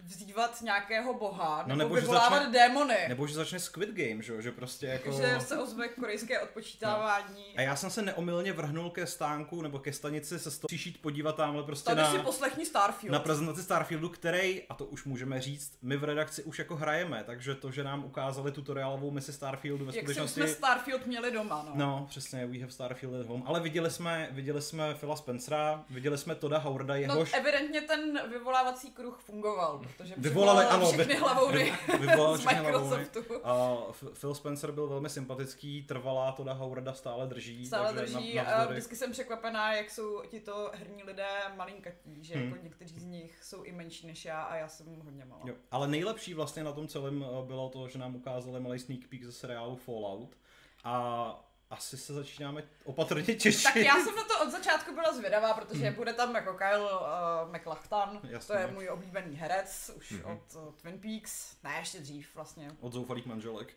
vzývat 0.04 0.62
nějakého 0.62 1.14
boha, 1.14 1.64
No, 1.68 1.76
nebo, 1.76 1.78
nebo 1.80 1.96
že 1.96 2.02
vyvolávat 2.02 2.44
začne- 2.44 2.60
démony. 2.60 2.98
Nebo 3.08 3.28
že 3.28 3.34
začne 3.34 3.60
Squid 3.60 3.90
Game, 3.90 4.22
že, 4.24 4.34
jo, 4.34 4.42
že 4.42 4.52
prostě 4.52 4.86
jako... 4.86 5.12
Že 5.12 5.40
se 5.40 5.58
ozve 5.58 5.88
korejské 5.88 6.40
odpočítávání. 6.40 7.46
A 7.58 7.62
já 7.62 7.76
jsem 7.76 7.90
se 7.90 8.02
neomylně 8.02 8.54
vrhnul 8.54 8.90
ke 8.90 9.08
stánku 9.08 9.62
nebo 9.62 9.80
ke 9.80 9.94
stanici 9.94 10.40
se 10.40 10.52
sto... 10.52 10.68
přišít 10.68 11.02
podívat 11.02 11.36
tamhle 11.36 11.64
prostě 11.64 11.86
Tady 11.86 12.02
na... 12.02 12.12
si 12.12 12.20
poslechni 12.20 12.66
Starfield. 12.66 13.14
na 13.14 13.20
prezentaci 13.20 13.64
Starfieldu, 13.64 14.10
který, 14.10 14.64
a 14.70 14.74
to 14.74 14.86
už 14.86 15.06
můžeme 15.06 15.42
říct, 15.42 15.78
my 15.82 15.98
v 15.98 16.04
redakci 16.04 16.44
už 16.44 16.60
jako 16.60 16.76
hrajeme, 16.76 17.24
takže 17.24 17.56
to, 17.56 17.72
že 17.72 17.84
nám 17.84 18.06
ukázali 18.06 18.52
tutoriálovou 18.52 19.12
misi 19.12 19.34
Starfieldu 19.34 19.86
ve 19.86 19.96
Jak 19.96 20.06
skutečnosti... 20.06 20.34
jsme 20.42 20.48
Starfield 20.48 21.06
měli 21.06 21.32
doma, 21.32 21.64
no. 21.66 21.72
No, 21.76 22.06
přesně, 22.10 22.46
we 22.48 22.60
have 22.60 22.72
Starfield 22.72 23.16
at 23.22 23.28
home. 23.28 23.44
Ale 23.46 23.60
viděli 23.60 23.92
jsme, 23.92 24.28
viděli 24.32 24.62
jsme 24.62 24.94
Phila 24.94 25.16
Spencera, 25.16 25.86
viděli 25.90 26.18
jsme 26.18 26.36
Toda 26.36 26.58
Howarda, 26.58 26.94
No, 26.94 27.00
jehož... 27.00 27.34
evidentně 27.34 27.82
ten 27.82 28.22
vyvolávací 28.30 28.92
kruh 28.92 29.20
fungoval, 29.20 29.82
protože 29.98 30.14
Vyvolali, 30.18 30.66
ano, 30.66 30.88
všechny 30.92 31.14
vy- 31.14 31.20
hlavouny 31.20 31.74
vy- 31.88 31.98
vyvolal 32.08 32.38
z. 32.38 32.46
Microsoftu. 32.46 33.20
A 33.44 33.78
Phil 34.20 34.36
Spencer 34.36 34.72
byl 34.72 34.88
velmi 34.88 35.10
sympatický, 35.10 35.84
trvalá 35.84 36.32
Toda 36.32 36.54
Howarda 36.54 36.94
stále 36.94 37.28
drží. 37.28 37.68
Stále 37.68 37.94
takže 37.94 38.14
drží 38.14 38.36
na- 38.36 38.44
a 38.44 38.66
vždycky 38.66 38.96
jsem 38.96 39.12
překvapená, 39.12 39.74
jak 39.74 39.92
jsou 39.92 40.22
tito 40.28 40.72
herní 40.74 41.04
lidé 41.04 41.28
malinkatí, 41.56 42.24
že 42.24 42.36
Hmm. 42.36 42.44
jako 42.50 42.64
někteří 42.64 43.00
z 43.00 43.04
nich 43.06 43.44
jsou 43.44 43.64
i 43.64 43.72
menší 43.72 44.08
než 44.08 44.26
já 44.26 44.42
a 44.42 44.56
já 44.56 44.68
jsem 44.68 45.02
hodně 45.04 45.26
malá. 45.26 45.42
Jo, 45.46 45.54
ale 45.72 45.88
nejlepší 45.88 46.34
vlastně 46.34 46.64
na 46.64 46.72
tom 46.72 46.88
celém 46.88 47.26
eh, 47.30 47.46
bylo 47.48 47.70
to, 47.70 47.88
že 47.88 48.00
nám 48.00 48.16
ukázali 48.16 48.60
malý 48.60 48.80
sneak 48.80 49.02
peek 49.10 49.24
ze 49.24 49.32
seriálu 49.32 49.76
Fallout 49.76 50.38
a 50.84 51.47
asi 51.70 51.98
se 51.98 52.14
začínáme 52.14 52.64
opatrně 52.86 53.36
těšit. 53.36 53.64
Tak 53.64 53.76
já 53.76 53.96
jsem 54.04 54.16
na 54.16 54.24
to 54.24 54.44
od 54.44 54.52
začátku 54.52 54.94
byla 54.94 55.14
zvědavá, 55.14 55.54
protože 55.54 55.92
bude 55.92 56.14
tam 56.14 56.36
jako 56.36 56.54
Kyle 56.54 56.92
uh, 57.00 57.56
McLachlan. 57.56 58.20
Jasně. 58.24 58.56
to 58.56 58.62
je 58.62 58.68
můj 58.68 58.90
oblíbený 58.90 59.36
herec, 59.36 59.92
už 59.98 60.12
Mhm. 60.12 60.26
od 60.26 60.56
uh, 60.56 60.74
Twin 60.74 61.00
Peaks, 61.00 61.56
ne 61.64 61.76
ještě 61.80 62.00
dřív 62.00 62.36
vlastně, 62.36 62.72
Od 62.80 62.94
zoufalých 62.94 63.26
manželek. 63.26 63.74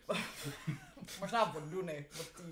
možná 1.20 1.54
od 1.54 1.62
Duny, 1.64 2.06
od 2.20 2.26
té 2.28 2.42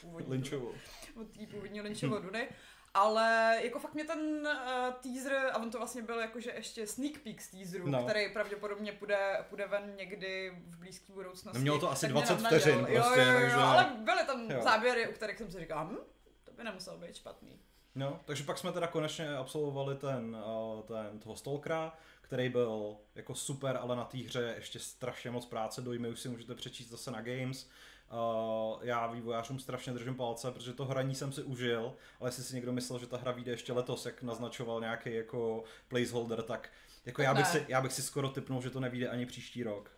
původní 0.00 0.30
Lynchovo. 0.32 0.72
od 1.20 1.26
té 1.30 1.46
původní 1.46 1.80
Lynchovo 1.80 2.18
Duny. 2.18 2.48
Ale 2.94 3.58
jako 3.62 3.78
fakt 3.78 3.94
mě 3.94 4.04
ten 4.04 4.20
uh, 4.46 4.94
teaser, 4.94 5.50
a 5.52 5.58
on 5.58 5.70
to 5.70 5.78
vlastně 5.78 6.02
byl 6.02 6.18
jakože 6.20 6.52
ještě 6.56 6.86
sneak 6.86 7.18
peek 7.18 7.40
z 7.40 7.50
teaseru, 7.50 7.88
No. 7.88 8.04
který 8.04 8.32
pravděpodobně 8.32 8.92
půjde, 8.92 9.44
půjde 9.48 9.66
ven 9.66 9.92
někdy 9.96 10.52
v 10.66 10.76
blízké 10.78 11.12
budoucnosti. 11.12 11.58
No 11.58 11.62
mělo 11.62 11.78
to 11.78 11.90
asi 11.90 12.00
tak 12.00 12.10
mě 12.10 12.20
20 12.20 12.32
navnadil. 12.34 12.58
vteřin 12.60 12.78
jo, 12.88 13.02
prostě, 13.02 13.20
jo, 13.20 13.26
jo, 13.26 13.32
takže- 13.40 13.56
jo, 13.56 13.62
ale 13.62 13.92
byly 14.04 14.24
tam 14.26 14.50
Jo. 14.50 14.60
záběry, 14.62 15.08
u 15.08 15.12
kterých 15.12 15.38
jsem 15.38 15.50
si 15.50 15.60
říkal, 15.60 15.84
hm, 15.86 15.96
to 16.44 16.52
by 16.52 16.64
nemuselo 16.64 16.98
být 16.98 17.16
špatný. 17.16 17.58
No, 17.94 18.20
takže 18.24 18.44
pak 18.44 18.58
jsme 18.58 18.72
teda 18.72 18.86
konečně 18.86 19.36
absolvovali 19.36 19.96
ten, 19.96 20.36
uh, 20.76 20.82
ten 20.82 21.18
toho 21.18 21.36
Stalkera, 21.36 21.92
který 22.20 22.48
byl 22.48 22.96
jako 23.14 23.34
super, 23.34 23.76
ale 23.82 23.96
na 23.96 24.04
té 24.04 24.18
hře 24.18 24.54
ještě 24.56 24.78
strašně 24.78 25.30
moc 25.30 25.46
práce, 25.46 25.80
dojmy 25.80 26.08
už 26.08 26.20
si 26.20 26.28
můžete 26.28 26.54
přečíst 26.54 26.88
zase 26.88 27.10
na 27.10 27.20
Games. 27.22 27.68
Uh, 28.12 28.78
já 28.82 29.06
vývojářům 29.06 29.58
strašně 29.58 29.92
držím 29.92 30.14
palce, 30.14 30.50
protože 30.50 30.72
to 30.72 30.84
hraní 30.84 31.14
jsem 31.14 31.32
si 31.32 31.42
užil, 31.42 31.92
ale 32.20 32.28
jestli 32.28 32.44
si 32.44 32.54
někdo 32.54 32.72
myslel, 32.72 32.98
že 32.98 33.06
ta 33.06 33.16
hra 33.16 33.32
vyjde 33.32 33.52
ještě 33.52 33.72
letos, 33.72 34.06
jak 34.06 34.22
naznačoval 34.22 34.80
nějaký 34.80 35.14
jako 35.14 35.64
placeholder, 35.88 36.42
tak 36.42 36.70
jako 37.06 37.16
Tak 37.16 37.24
já 37.24 37.34
bych, 37.34 37.44
ne. 37.44 37.50
si, 37.50 37.64
já 37.68 37.80
bych 37.80 37.92
si 37.92 38.02
skoro 38.02 38.28
typnul, 38.28 38.62
že 38.62 38.70
to 38.70 38.80
nevyjde 38.80 39.08
ani 39.08 39.26
příští 39.26 39.62
rok. 39.62 39.90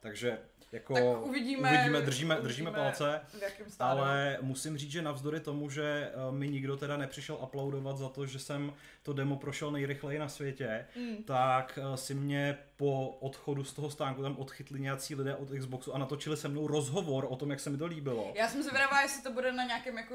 Takže 0.00 0.38
jako 0.72 0.94
Tak 0.94 1.26
uvidíme, 1.26 1.70
uvidíme 1.70 2.00
držíme, 2.00 2.40
držíme 2.40 2.70
palce. 2.70 3.20
Ale 3.78 4.38
musím 4.40 4.78
říct, 4.78 4.90
že 4.90 5.02
navzdory 5.02 5.40
tomu, 5.40 5.70
že 5.70 6.10
eh, 6.12 6.32
mi 6.32 6.48
nikdo 6.48 6.76
teda 6.76 6.96
nepřišel 6.96 7.38
aplaudovat 7.42 7.98
za 7.98 8.08
to, 8.08 8.26
že 8.26 8.38
jsem 8.38 8.72
to 9.02 9.12
demo 9.12 9.36
prošel 9.36 9.70
nejrychleji 9.72 10.18
na 10.18 10.28
světě, 10.28 10.86
Mm. 10.96 11.16
tak 11.24 11.78
eh, 11.82 11.96
si 11.96 12.14
mě 12.14 12.58
po 12.76 13.08
odchodu 13.20 13.64
z 13.64 13.72
toho 13.72 13.90
stánku 13.90 14.22
tam 14.22 14.36
odchytli 14.38 14.80
nějací 14.80 15.14
lidé 15.14 15.34
od 15.36 15.48
Xboxu 15.58 15.94
a 15.94 15.98
natočili 15.98 16.36
se 16.36 16.48
mnou 16.48 16.66
rozhovor 16.66 17.26
o 17.28 17.36
tom, 17.36 17.50
jak 17.50 17.60
se 17.60 17.70
mi 17.70 17.78
to 17.78 17.86
líbilo. 17.86 18.32
Já 18.36 18.48
jsem 18.48 18.62
zvědavá, 18.62 19.00
jestli 19.02 19.22
to 19.22 19.32
bude 19.32 19.52
na 19.52 19.64
nějakém 19.64 19.96
jako 19.98 20.14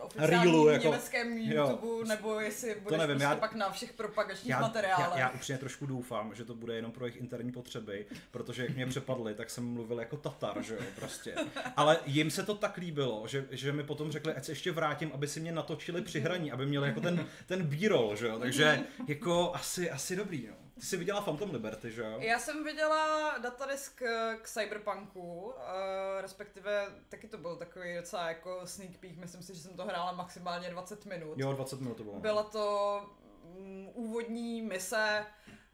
oficiálním 0.00 0.40
Reelu, 0.42 0.68
jako- 0.68 0.84
německém 0.84 1.38
jo. 1.38 1.68
YouTube, 1.70 2.08
nebo 2.08 2.40
jestli 2.40 2.76
budeš 2.82 2.98
nevím, 2.98 3.14
prostě 3.16 3.24
já- 3.34 3.36
pak 3.36 3.54
na 3.54 3.70
všech 3.70 3.92
propagačních 3.92 4.50
Já, 4.50 4.60
materiálech. 4.60 5.08
já, 5.12 5.18
já 5.18 5.30
upřímně 5.30 5.58
trošku 5.58 5.86
doufám, 5.86 6.34
že 6.34 6.44
to 6.44 6.54
bude 6.54 6.74
jenom 6.76 6.92
pro 6.92 7.06
jejich 7.06 7.20
interní 7.20 7.52
potřeby, 7.52 8.06
protože 8.30 8.62
jak 8.62 8.76
mě 8.76 8.86
přepadli, 8.86 9.34
tak 9.34 9.50
jsem 9.50 9.64
mluvil 9.66 9.98
jako 10.00 10.16
Tatar, 10.16 10.62
že 10.62 10.74
jo, 10.74 10.80
prostě. 10.96 11.34
Ale 11.76 11.98
jim 12.06 12.30
se 12.30 12.42
to 12.42 12.54
tak 12.54 12.76
líbilo, 12.76 13.24
že, 13.28 13.46
že 13.50 13.72
mi 13.72 13.84
potom 13.84 14.12
řekli, 14.12 14.34
ať 14.34 14.44
se 14.44 14.52
ještě 14.52 14.72
vrátím, 14.72 15.10
aby 15.14 15.28
si 15.28 15.40
mě 15.40 15.52
natočili 15.52 16.02
při 16.02 16.20
hraní, 16.20 16.52
aby 16.52 16.66
měli 16.66 16.88
jako 16.88 17.00
ten, 17.00 17.26
ten 17.46 17.62
b-roll, 17.62 18.16
že 18.16 18.26
jo, 18.26 18.31
takže 18.38 18.80
jako 19.08 19.54
asi, 19.54 19.90
asi 19.90 20.16
dobrý, 20.16 20.46
no. 20.46 20.54
Ty 20.74 20.86
jsi 20.86 20.96
viděla 20.96 21.20
Phantom 21.20 21.50
Liberty, 21.50 21.90
že 21.90 22.02
jo? 22.02 22.18
Já 22.20 22.38
jsem 22.38 22.64
viděla 22.64 23.34
datadisk 23.38 24.02
eh, 24.02 24.36
k 24.42 24.48
Cyberpunku, 24.48 25.42
uh, 25.42 25.52
respektive 26.20 26.86
taky 27.08 27.28
to 27.28 27.38
byl 27.38 27.56
takový 27.56 27.94
docela 27.96 28.28
jako 28.28 28.60
sneak 28.64 28.96
peek, 29.00 29.16
myslím 29.16 29.42
si, 29.42 29.54
že 29.54 29.60
jsem 29.60 29.76
to 29.76 29.84
hrála 29.84 30.12
maximálně 30.12 30.70
20 30.70 31.06
minut. 31.06 31.38
Jo, 31.38 31.52
20 31.52 31.80
minut 31.80 31.96
to 31.96 32.02
bylo. 32.02 32.14
no. 32.14 32.20
Byla 32.20 32.42
to 32.42 33.00
mm, 33.58 33.88
úvodní 33.94 34.62
mise 34.62 35.26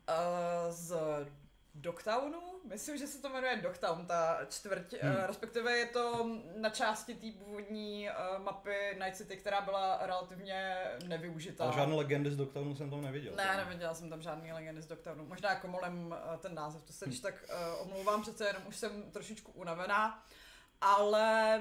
uh, 0.08 0.72
z 0.72 0.96
Dogtownu, 1.80 2.38
myslím, 2.68 2.96
že 2.96 3.06
se 3.06 3.22
to 3.22 3.28
jmenuje 3.28 3.56
Dogtown, 3.56 4.06
ta 4.06 4.38
čtvrť, 4.48 4.94
Hmm. 5.02 5.12
hmm. 5.12 5.24
respektive 5.24 5.76
je 5.78 5.86
to 5.86 6.30
na 6.56 6.70
části 6.70 7.14
té 7.14 7.26
původní 7.44 8.08
uh, 8.10 8.44
mapy 8.44 8.98
Night 9.04 9.16
City, 9.16 9.36
která 9.36 9.60
byla 9.60 9.98
relativně 10.02 10.76
nevyužitá. 11.06 11.64
Ale 11.64 11.72
žádné 11.72 11.94
legendy 11.94 12.30
z 12.30 12.36
Dogtownu 12.36 12.74
jsem 12.76 12.90
tam 12.90 13.02
neviděl. 13.02 13.32
Ne, 13.36 13.56
neviděla 13.56 13.94
jsem 13.94 14.10
tam 14.10 14.22
žádný 14.22 14.52
legendy 14.52 14.82
z 14.82 14.86
Dogtownu. 14.86 15.26
Možná 15.26 15.50
jako 15.50 15.68
molem 15.68 16.06
uh, 16.06 16.36
ten 16.36 16.54
název, 16.54 16.82
to 16.82 16.92
se 16.92 17.06
když 17.06 17.20
tak 17.20 17.34
uh, 17.74 17.82
omlouvám, 17.82 18.22
přece 18.22 18.46
jenom 18.46 18.62
už 18.66 18.76
jsem 18.76 19.10
trošičku 19.10 19.52
unavená. 19.52 20.22
Ale 20.80 21.60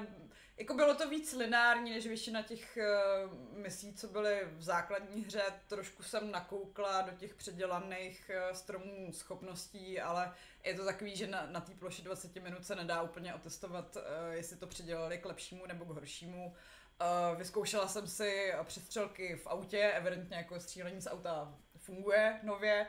Jako 0.58 0.74
bylo 0.74 0.94
to 0.94 1.08
víc 1.08 1.32
lineární, 1.32 1.90
než 1.90 2.06
většina 2.06 2.42
těch 2.42 2.78
uh, 3.26 3.58
misí, 3.58 3.94
co 3.94 4.08
byly 4.08 4.48
v 4.52 4.62
základní 4.62 5.24
hře. 5.24 5.42
Trošku 5.66 6.02
jsem 6.02 6.30
nakoukla 6.30 7.00
do 7.00 7.12
těch 7.12 7.34
předělaných 7.34 8.30
uh, 8.30 8.56
stromů 8.56 9.12
schopností, 9.12 10.00
ale 10.00 10.34
je 10.64 10.74
to 10.74 10.84
takový, 10.84 11.16
že 11.16 11.26
na, 11.26 11.46
na 11.46 11.60
té 11.60 11.74
ploše 11.74 12.02
20 12.02 12.34
minut 12.36 12.66
se 12.66 12.76
nedá 12.76 13.02
úplně 13.02 13.34
otestovat, 13.34 13.96
uh, 13.96 14.02
jestli 14.30 14.56
to 14.56 14.66
předělali 14.66 15.18
k 15.18 15.24
lepšímu 15.24 15.66
nebo 15.66 15.84
k 15.84 15.88
horšímu. 15.88 16.46
Uh, 16.50 17.38
vyzkoušela 17.38 17.88
jsem 17.88 18.08
si 18.08 18.52
přestřelky 18.64 19.36
v 19.36 19.46
autě, 19.46 19.92
evidentně 19.96 20.36
jako 20.36 20.60
střílení 20.60 21.00
z 21.00 21.10
auta 21.10 21.54
funguje 21.76 22.40
nově. 22.42 22.86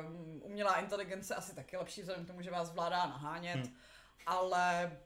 Uh, 0.00 0.42
umělá 0.42 0.80
inteligence 0.80 1.34
asi 1.34 1.54
taky 1.54 1.76
lepší, 1.76 2.00
vzhledem 2.00 2.24
k 2.24 2.28
tomu, 2.28 2.42
že 2.42 2.50
vás 2.50 2.72
vládá 2.72 3.06
nahánět. 3.06 3.56
Hmm. 3.56 3.76
Ale 4.26 4.96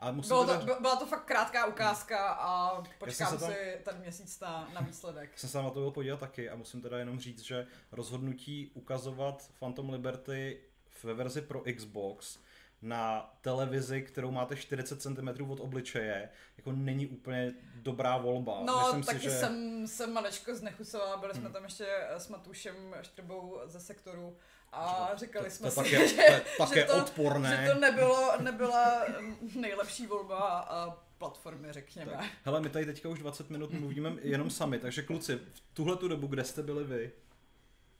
ale 0.00 0.12
musím 0.12 0.28
Bylo 0.28 0.46
to, 0.46 0.58
teda- 0.58 0.80
byla 0.80 0.96
to 0.96 1.06
fakt 1.06 1.24
krátká 1.24 1.66
ukázka 1.66 2.28
a 2.32 2.82
počkám 2.98 3.32
se 3.32 3.38
tam- 3.38 3.52
si 3.52 3.78
ten 3.84 3.98
měsíc 4.00 4.40
na, 4.40 4.68
na 4.74 4.80
výsledek. 4.80 5.38
jsem 5.38 5.50
se 5.50 5.58
na 5.62 5.70
to 5.70 5.80
byl 5.80 5.90
podívat 5.90 6.20
taky 6.20 6.50
a 6.50 6.56
musím 6.56 6.82
teda 6.82 6.98
jenom 6.98 7.20
říct, 7.20 7.40
že 7.40 7.66
rozhodnutí 7.92 8.70
ukazovat 8.74 9.50
Phantom 9.58 9.90
Liberty 9.90 10.60
ve 11.02 11.14
verzi 11.14 11.42
pro 11.42 11.62
Xbox 11.76 12.38
na 12.82 13.34
televizi, 13.40 14.02
kterou 14.02 14.30
máte 14.30 14.56
40 14.56 15.02
cm 15.02 15.50
od 15.50 15.60
obličeje, 15.60 16.28
jako 16.56 16.72
není 16.72 17.06
úplně 17.06 17.54
dobrá 17.74 18.16
volba. 18.18 18.60
No, 18.64 18.78
Myslím 18.80 19.02
taky 19.02 19.18
si, 19.18 19.24
že... 19.24 19.30
jsem, 19.30 19.86
jsem 19.86 20.12
maličko 20.12 20.54
znechucovala, 20.54 21.16
byli 21.16 21.34
jsme 21.34 21.50
tam 21.50 21.64
ještě 21.64 21.86
s 22.10 22.28
Matušem 22.28 22.94
Štrbou 23.02 23.60
ze 23.64 23.80
sektoru 23.80 24.36
a 24.72 25.10
říkali 25.16 25.44
to, 25.44 25.50
jsme 25.50 25.70
to, 25.70 25.82
si, 25.84 25.94
je, 25.94 26.08
že, 26.08 26.14
to 26.14 26.22
je 26.22 26.44
také 26.58 26.80
že, 26.80 26.86
to, 26.86 26.96
odporné. 26.96 27.64
že 27.66 27.72
to 27.72 27.80
nebylo, 27.80 28.32
nebyla 28.40 29.06
nejlepší 29.54 30.06
volba 30.06 30.38
a 30.58 30.96
platformy, 31.18 31.72
řekněme. 31.72 32.12
Tak. 32.12 32.26
Hele, 32.44 32.60
my 32.60 32.68
tady 32.68 32.86
teďka 32.86 33.08
už 33.08 33.18
20 33.18 33.50
minut 33.50 33.70
mluvíme 33.70 34.12
jenom 34.22 34.50
sami, 34.50 34.78
takže 34.78 35.02
kluci, 35.02 35.36
v 35.36 35.62
tuhle 35.74 35.96
tu 35.96 36.08
dobu, 36.08 36.26
kde 36.26 36.44
jste 36.44 36.62
byli 36.62 36.84
vy? 36.84 37.12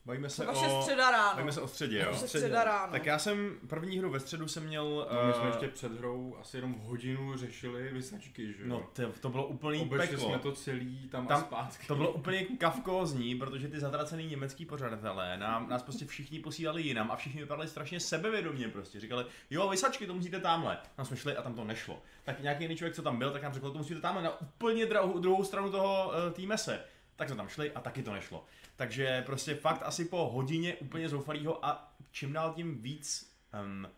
Bavíme 0.04 0.30
se 0.30 0.46
Vaše 0.46 0.66
o... 0.66 0.82
středa 0.82 1.10
ráno. 1.10 1.32
Bavíme 1.32 1.52
se 1.52 1.60
o 1.60 1.68
středě, 1.68 1.98
jo? 1.98 2.06
Vaše 2.06 2.18
středě. 2.18 2.44
středa 2.44 2.64
ráno. 2.64 2.92
Tak 2.92 3.06
já 3.06 3.18
jsem 3.18 3.58
první 3.68 3.98
hru 3.98 4.10
ve 4.10 4.20
středu 4.20 4.48
jsem 4.48 4.62
měl... 4.62 5.08
No, 5.12 5.26
my 5.26 5.32
jsme 5.32 5.44
eh, 5.44 5.46
ještě 5.48 5.68
před 5.68 5.98
hrou 5.98 6.36
asi 6.40 6.56
jenom 6.56 6.74
hodinu 6.74 7.36
řešili 7.36 7.88
vysačky, 7.92 8.46
že 8.46 8.62
jo? 8.62 8.68
No 8.68 8.86
to, 8.92 9.02
to 9.20 9.28
bylo 9.28 9.46
úplný 9.46 9.80
Obešli 9.80 10.08
peklo. 10.08 10.28
jsme 10.28 10.38
to 10.38 10.52
celý 10.52 11.08
tam, 11.08 11.26
Tam- 11.26 11.38
a 11.38 11.40
zpátky. 11.40 11.86
To 11.86 11.94
bylo 11.94 12.12
úplně 12.12 12.44
kafkózní, 12.44 13.34
protože 13.34 13.68
ty 13.68 13.80
zatracený 13.80 14.26
německý 14.26 14.66
pořadatelé 14.66 15.36
nám, 15.36 15.68
nás 15.68 15.82
prostě 15.82 16.06
všichni 16.06 16.38
posílali 16.38 16.82
jinam 16.82 17.10
a 17.10 17.16
všichni 17.16 17.40
vypadali 17.40 17.68
strašně 17.68 18.00
sebevědomě 18.00 18.68
prostě. 18.68 19.00
Říkali, 19.00 19.24
jo, 19.50 19.68
vysačky, 19.68 20.06
to 20.06 20.14
musíte 20.14 20.40
tamhle. 20.40 20.78
Tam 20.96 21.06
jsme 21.06 21.16
šli 21.16 21.36
a 21.36 21.42
tam 21.42 21.54
to 21.54 21.64
nešlo. 21.64 22.02
Tak 22.24 22.40
nějaký 22.40 22.64
jiný 22.64 22.76
člověk, 22.76 22.94
co 22.94 23.02
tam 23.02 23.18
byl, 23.18 23.30
tak 23.30 23.42
nám 23.42 23.52
řekl, 23.54 23.70
to 23.70 23.78
musíte 23.78 24.00
tamhle 24.00 24.22
na 24.22 24.40
úplně 24.40 24.86
druhou, 24.86 25.18
druhou 25.18 25.44
stranu 25.44 25.70
toho 25.70 26.08
uh, 26.26 26.32
té 26.32 26.42
mese. 26.42 26.84
Tak 27.16 27.28
jsme 27.28 27.36
tam 27.36 27.48
šli 27.48 27.72
a 27.72 27.80
taky 27.80 28.02
to 28.02 28.12
nešlo. 28.12 28.44
Takže 28.80 29.22
prostě 29.26 29.54
fakt 29.54 29.82
asi 29.84 30.04
po 30.04 30.30
hodině 30.30 30.76
úplně 30.76 31.08
zoufalýho 31.08 31.64
a 31.64 31.94
čím 32.10 32.32
dál 32.32 32.52
tím 32.54 32.82
víc 32.82 33.32
um, 33.62 33.88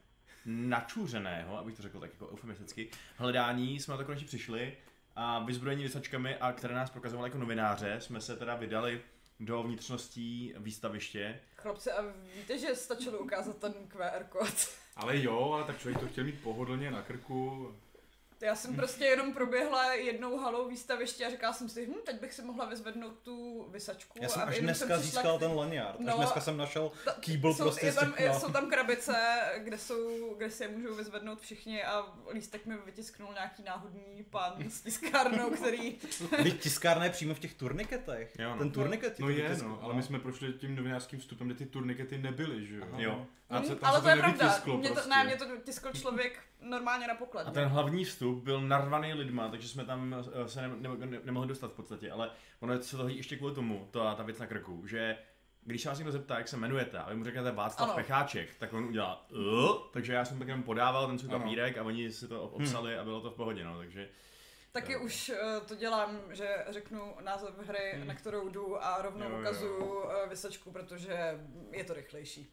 načuřeného, 0.46 1.58
abych 1.58 1.76
to 1.76 1.82
řekl 1.82 2.00
tak 2.00 2.10
jako 2.10 2.28
eufemisticky, 2.32 2.90
hledání 3.16 3.80
jsme 3.80 3.92
na 3.92 3.98
to 3.98 4.04
konečně 4.04 4.26
přišli 4.26 4.76
a 5.16 5.38
vyzbrojení 5.38 5.82
vysačkami, 5.82 6.36
a 6.36 6.52
které 6.52 6.74
nás 6.74 6.90
prokazovali 6.90 7.28
jako 7.28 7.38
novináře, 7.38 8.00
jsme 8.00 8.20
se 8.20 8.36
teda 8.36 8.56
vydali 8.56 9.00
do 9.40 9.62
vnitřností 9.62 10.54
výstaviště. 10.56 11.40
Chlapci, 11.56 11.90
a 11.90 12.02
víte, 12.36 12.58
že 12.58 12.74
stačilo 12.74 13.18
ukázat 13.18 13.58
ten 13.58 13.74
QR 13.88 14.24
kód? 14.28 14.68
Ale 14.96 15.22
jo, 15.22 15.52
ale 15.52 15.64
tak 15.64 15.78
člověk 15.78 16.00
to 16.00 16.08
chtěl 16.08 16.24
mít 16.24 16.42
pohodlně 16.42 16.90
na 16.90 17.02
krku. 17.02 17.74
Já 18.42 18.54
jsem 18.54 18.76
prostě 18.76 19.04
jenom 19.04 19.32
proběhla 19.32 19.94
jednou 19.94 20.38
halou 20.38 20.68
výstaviště 20.68 21.26
a 21.26 21.30
říkala 21.30 21.52
jsem 21.52 21.68
si, 21.68 21.86
hm, 21.86 21.94
teď 22.06 22.20
bych 22.20 22.32
si 22.34 22.42
mohla 22.42 22.64
vyzvednout 22.64 23.14
tu 23.22 23.66
vysačku. 23.70 24.18
Já 24.22 24.28
jsem 24.28 24.42
a 24.42 24.44
až 24.44 24.58
dneska 24.58 24.84
přišla 24.84 24.98
získal 24.98 25.36
k- 25.36 25.40
ten 25.40 25.52
lanyard. 25.52 26.00
Až 26.00 26.06
No, 26.06 26.16
dneska 26.16 26.40
jsem 26.40 26.56
našel 26.56 26.92
Ta- 27.04 27.12
kýbl 27.20 27.54
jsou, 27.54 27.62
prostě 27.62 27.86
je 27.86 27.92
tam, 27.92 28.10
těch 28.12 28.20
je, 28.20 28.28
klah. 28.28 28.40
jsou 28.40 28.52
tam 28.52 28.70
krabice, 28.70 29.14
kde, 29.58 29.78
jsou, 29.78 30.34
kde 30.36 30.50
si 30.50 30.62
je 30.62 30.68
můžou 30.68 30.94
vyzvednout 30.94 31.40
všichni 31.40 31.84
a 31.84 32.06
lístek 32.32 32.66
mi 32.66 32.74
vytisknul 32.86 33.32
nějaký 33.32 33.62
náhodný 33.62 34.24
pan 34.30 34.54
s 34.70 34.80
tiskárnou, 34.80 35.50
který... 35.50 35.98
Tiskárna 36.60 37.04
je 37.04 37.10
přímo 37.10 37.34
v 37.34 37.38
těch 37.38 37.54
turniketech. 37.54 38.32
Jo, 38.38 38.50
no. 38.52 38.58
Ten 38.58 38.70
turniket 38.70 39.18
No 39.18 39.26
to 39.26 39.30
je, 39.32 39.56
no, 39.62 39.78
ale 39.82 39.94
my 39.94 40.02
jsme 40.02 40.18
prošli 40.18 40.52
tím 40.52 40.76
novinářským 40.76 41.18
vstupem, 41.20 41.46
kde 41.46 41.56
ty 41.56 41.66
turnikety 41.66 42.18
nebyly, 42.18 42.66
že 42.66 42.76
jo? 42.76 42.84
Aha. 42.88 43.00
Jo. 43.02 43.26
A 43.52 43.58
Hm, 43.60 43.64
se, 43.64 43.76
tam 43.76 43.90
ale 43.90 43.98
se 43.98 44.02
to 44.02 44.08
je 44.08 44.16
pravda, 44.16 44.44
nevytisklo 44.46 44.78
mě 44.78 44.88
to, 44.88 44.94
prostě. 44.94 45.10
ne, 45.10 45.24
mě 45.24 45.36
to 45.36 45.44
tiskl 45.64 45.92
člověk 45.92 46.38
normálně 46.60 47.06
na 47.08 47.14
pokladně. 47.14 47.50
A 47.50 47.54
ten 47.54 47.68
hlavní 47.68 48.04
vstup 48.04 48.44
byl 48.44 48.60
narvaný 48.60 49.14
lidma, 49.14 49.48
takže 49.48 49.68
jsme 49.68 49.84
tam 49.84 50.14
eh, 50.44 50.48
se 50.48 50.62
ne, 50.62 50.68
ne, 50.76 51.06
ne, 51.06 51.18
nemohli 51.24 51.48
dostat 51.48 51.72
v 51.72 51.74
podstatě, 51.74 52.10
ale 52.10 52.30
ono 52.60 52.82
se 52.82 52.96
to 52.96 53.02
hodí 53.02 53.16
ještě 53.16 53.36
kvůli 53.36 53.54
tomu, 53.54 53.88
to, 53.90 54.14
ta 54.16 54.22
věc 54.22 54.38
na 54.38 54.46
krku, 54.46 54.86
že 54.86 55.18
když 55.64 55.82
se 55.82 55.88
vás 55.88 55.98
někdo 55.98 56.12
zeptá, 56.12 56.38
jak 56.38 56.48
se 56.48 56.56
jmenujete, 56.56 56.98
a 56.98 57.08
vy 57.10 57.16
mu 57.16 57.24
řeknete 57.24 57.50
Václav 57.52 57.88
Ano. 57.88 57.96
Pecháček, 57.96 58.54
tak 58.58 58.72
on 58.72 58.84
udělá 58.84 59.26
uh, 59.30 59.76
takže 59.92 60.12
já 60.12 60.24
jsem 60.24 60.38
pak 60.38 60.48
jenom 60.48 60.62
podával 60.62 61.06
ten 61.06 61.18
svůj 61.18 61.30
papírek 61.30 61.78
a 61.78 61.82
oni 61.82 62.12
si 62.12 62.28
to 62.28 62.42
obsali 62.42 62.98
a 62.98 63.04
bylo 63.04 63.20
to 63.20 63.30
v 63.30 63.34
pohodě, 63.34 63.64
no, 63.64 63.78
takže 63.78 64.08
Taky 64.72 64.92
Jo. 64.92 65.00
už 65.00 65.28
uh, 65.60 65.66
to 65.66 65.74
dělám, 65.74 66.18
že 66.30 66.48
řeknu 66.68 67.14
název 67.24 67.58
hry, 67.66 67.92
Hmm. 67.94 68.06
na 68.06 68.14
kterou 68.14 68.48
jdu 68.48 68.84
a 68.84 69.02
rovnou 69.02 69.24
Jo, 69.26 69.30
jo, 69.30 69.36
jo. 69.36 69.40
ukazuju 69.40 70.04
vysačku, 70.28 70.70
protože 70.72 71.40
je 71.70 71.84
to 71.84 71.94
rychlejší. 71.94 72.50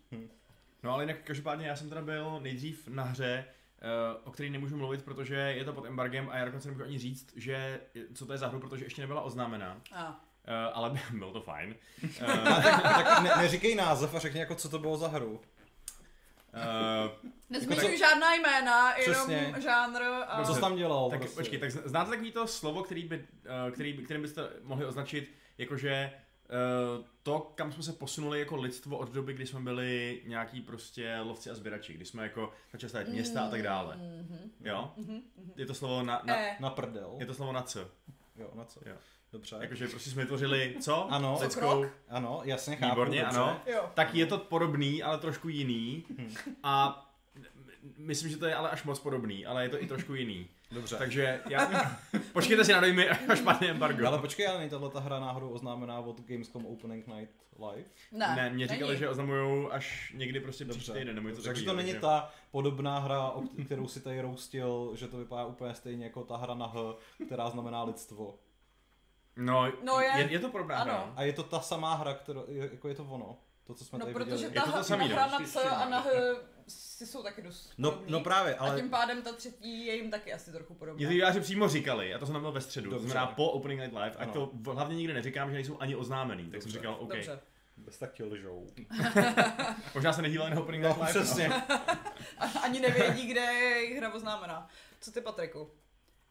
No 0.83 0.93
ale 0.93 1.03
jinak 1.03 1.17
každopádně 1.23 1.67
já 1.67 1.75
jsem 1.75 1.89
teda 1.89 2.01
byl 2.01 2.39
nejdřív 2.41 2.87
na 2.87 3.03
hře, 3.03 3.45
eh, 3.81 4.17
o 4.23 4.31
který 4.31 4.49
nemůžu 4.49 4.77
mluvit, 4.77 5.03
protože 5.03 5.35
je 5.35 5.65
to 5.65 5.73
pod 5.73 5.85
embargem 5.85 6.29
a 6.31 6.37
já 6.37 6.45
dokonce 6.45 6.67
nemůžu 6.67 6.85
ani 6.85 6.99
říct, 6.99 7.33
že 7.35 7.79
co 8.13 8.25
to 8.25 8.31
je 8.31 8.37
za 8.37 8.47
hru, 8.47 8.59
protože 8.59 8.85
ještě 8.85 9.01
nebyla 9.01 9.21
oznámená. 9.21 9.81
A. 9.95 10.25
Eh, 10.45 10.71
ale 10.73 10.99
bylo 11.11 11.31
to 11.31 11.41
fajn. 11.41 11.75
Eh, 12.21 12.25
tak, 12.63 12.81
tak 12.83 13.21
ne, 13.23 13.31
neříkej 13.37 13.75
název 13.75 14.15
a 14.15 14.19
řekni 14.19 14.39
jako 14.39 14.55
co 14.55 14.69
to 14.69 14.79
bylo 14.79 14.97
za 14.97 15.07
hru. 15.07 15.41
eh, 16.53 17.29
Nezmiňuji 17.49 17.97
žádná 17.97 18.33
jména, 18.33 18.97
jenom 18.97 19.13
Přesně. 19.15 19.53
žánr 19.61 20.01
a... 20.27 20.43
Co 20.43 20.53
jsi 20.53 20.61
tam 20.61 20.75
dělal? 20.75 21.09
tak 21.09 21.19
prostě? 21.19 21.35
počkej, 21.37 21.59
tak 21.59 21.71
znáte 21.71 22.09
takový 22.09 22.31
to 22.31 22.47
slovo, 22.47 22.83
který 22.83 23.03
by, 23.03 23.25
eh, 23.67 23.71
který, 23.71 23.97
kterým 23.97 24.21
byste 24.21 24.49
mohli 24.63 24.85
označit, 24.85 25.31
jakože 25.57 25.91
eh, 25.91 26.11
to, 27.23 27.39
kam 27.55 27.71
jsme 27.71 27.83
se 27.83 27.93
posunuli 27.93 28.39
jako 28.39 28.55
lidstvo 28.55 28.97
od 28.97 29.09
doby, 29.11 29.33
kdy 29.33 29.45
jsme 29.47 29.59
byli 29.59 30.21
nějaký 30.25 30.61
prostě 30.61 31.17
lovci 31.23 31.49
a 31.49 31.55
sběrači, 31.55 31.93
kdy 31.93 32.05
jsme 32.05 32.23
jako 32.23 32.51
začali 32.71 32.89
stavět 32.89 33.09
města 33.09 33.41
a 33.41 33.49
tak 33.49 33.61
dále. 33.63 33.95
Mhm, 33.97 34.51
Jo? 34.61 34.91
mhm, 34.97 35.13
mhm. 35.37 35.51
Je 35.55 35.65
to 35.65 35.73
slovo 35.73 36.03
na, 36.03 36.21
na 36.25 36.37
E. 36.39 36.57
Na 36.59 36.69
prdel. 36.69 37.15
je 37.19 37.25
to 37.25 37.33
slovo 37.33 37.51
na 37.51 37.61
co? 37.61 37.79
Jo, 38.35 38.49
na 38.53 38.65
co? 38.65 38.79
Jo. 38.85 38.95
Dobře. 39.31 39.55
Jakože 39.61 39.87
prostě 39.87 40.09
jsme 40.09 40.21
vytvořili 40.21 40.75
co? 40.81 41.07
Ano. 41.11 41.35
Co 41.37 41.43
Lidskou. 41.43 41.59
krok? 41.81 41.87
Ano, 42.09 42.41
jasně 42.43 42.75
chápu. 42.75 42.91
Výborně, 42.91 43.21
dobře. 43.21 43.37
ano. 43.39 43.61
Jo. 43.65 43.89
Tak 43.93 44.15
je 44.15 44.25
to 44.25 44.37
podobný, 44.37 45.03
ale 45.03 45.17
trošku 45.17 45.49
jiný. 45.49 46.05
A 46.63 47.05
myslím, 47.97 48.31
že 48.31 48.37
to 48.37 48.45
je 48.45 48.55
ale 48.55 48.69
až 48.69 48.83
moc 48.83 48.99
podobný, 48.99 49.45
ale 49.45 49.63
je 49.63 49.69
to 49.69 49.83
i 49.83 49.87
trošku 49.87 50.13
jiný. 50.15 50.47
Dobře. 50.71 50.95
Takže 50.95 51.41
já... 51.49 51.91
Počkejte 52.33 52.65
si 52.65 52.73
na 52.73 52.79
dojmy 52.79 53.09
až 53.09 53.41
padne 53.41 53.67
embargo. 53.67 54.07
Ale 54.07 54.19
počkej, 54.19 54.47
ale 54.47 54.57
není 54.57 54.69
tahle 54.69 54.89
ta 54.89 54.99
hra 54.99 55.19
náhodou 55.19 55.49
oznámená 55.49 55.99
od 55.99 56.21
Gamescom 56.21 56.65
Opening 56.65 57.07
Night 57.07 57.33
Live? 57.59 57.89
Ne, 58.11 58.35
ne, 58.35 58.49
mě 58.49 58.67
říkali, 58.67 58.87
není. 58.89 58.99
že 58.99 59.09
oznamujou 59.09 59.71
až 59.71 60.13
někdy 60.17 60.39
prostě 60.39 60.65
příští 60.65 60.87
Dobře. 60.87 60.99
týden, 60.99 61.15
nebo 61.15 61.29
něco 61.29 61.41
Takže 61.43 61.65
to 61.65 61.73
není 61.73 61.93
ta 61.93 62.31
podobná 62.51 62.99
hra, 62.99 63.29
o 63.29 63.41
kterou 63.65 63.87
si 63.87 64.01
tady 64.01 64.21
roustil, 64.21 64.91
že 64.95 65.07
to 65.07 65.17
vypadá 65.17 65.45
úplně 65.45 65.75
stejně 65.75 66.03
jako 66.05 66.23
ta 66.23 66.37
hra 66.37 66.53
na 66.53 66.67
H, 66.67 66.95
která 67.25 67.49
znamená 67.49 67.83
lidstvo. 67.83 68.35
No, 69.37 69.71
No 69.83 69.99
je. 70.01 70.11
je, 70.17 70.27
je 70.31 70.39
to 70.39 70.49
podobná 70.49 70.75
Ano. 70.75 70.91
hra. 70.93 71.13
A 71.15 71.23
je 71.23 71.33
to 71.33 71.43
ta 71.43 71.59
samá 71.59 71.95
hra, 71.95 72.13
kterou, 72.13 72.45
je- 72.47 72.69
jako 72.71 72.87
je 72.87 72.95
to 72.95 73.03
ono. 73.03 73.37
To, 73.63 73.73
co 73.73 73.85
jsme 73.85 73.99
No 73.99 74.05
tady 74.05 74.13
protože 74.13 74.31
viděli. 74.35 74.53
ta 74.53 74.59
Je 74.59 74.65
to 74.65 74.67
to 74.71 74.73
hra, 74.75 74.83
samý, 74.83 75.09
ta 75.09 75.15
no. 75.15 75.21
hra 75.21 75.39
na 75.39 75.45
C 75.47 75.61
a 75.63 75.89
na 75.89 75.99
H 75.99 76.09
jsou 76.69 77.23
taky 77.23 77.41
dost 77.41 77.73
No, 77.77 77.91
podobný. 77.91 78.11
no 78.11 78.19
právě, 78.19 78.55
A 78.55 78.59
ale 78.65 78.81
tím 78.81 78.89
pádem 78.89 79.21
ta 79.21 79.33
třetí 79.33 79.85
je 79.85 79.95
jim 79.95 80.11
taky 80.11 80.33
asi 80.33 80.51
trochu 80.51 80.73
podobná. 80.73 80.97
Mě 80.97 81.05
to 81.07 81.13
výváři 81.13 81.39
přímo 81.41 81.67
říkali, 81.69 82.13
a 82.13 82.17
to 82.19 82.25
jsem 82.25 82.33
tam 82.33 82.41
byl 82.41 82.51
ve 82.51 82.61
středu, 82.61 82.89
to 82.89 82.95
Dobře. 82.95 83.09
znamená 83.11 83.31
po 83.31 83.51
Opening 83.51 83.79
Night 83.81 83.93
Live, 83.95 84.11
ať 84.15 84.23
Ano. 84.23 84.33
to 84.33 84.51
v- 84.53 84.75
hlavně 84.75 84.95
nikdy 84.95 85.13
neříkám, 85.13 85.49
že 85.49 85.53
nejsou 85.53 85.77
ani 85.81 85.95
oznámený, 85.95 86.43
tak 86.43 86.61
jsem 86.61 86.71
Dobře. 86.71 86.79
říkal, 86.79 86.97
OK. 86.99 87.09
Dobře. 87.13 87.39
bez 87.77 87.97
tak 87.99 88.13
ti 88.13 88.23
lžou. 88.23 88.67
Možná 89.95 90.13
se 90.13 90.21
nedívali 90.21 90.51
na 90.55 90.61
Opening 90.61 90.83
No, 90.83 90.89
Night 90.89 91.01
Live. 91.01 91.11
přesně. 91.13 91.49
A 92.39 92.45
ani 92.63 92.79
nevědí, 92.79 93.27
kde 93.27 93.41
je 93.41 93.69
jejich 93.69 93.97
hra 93.97 94.13
oznámená. 94.13 94.67
Co 95.01 95.11
ty, 95.11 95.21
Patriku? 95.21 95.69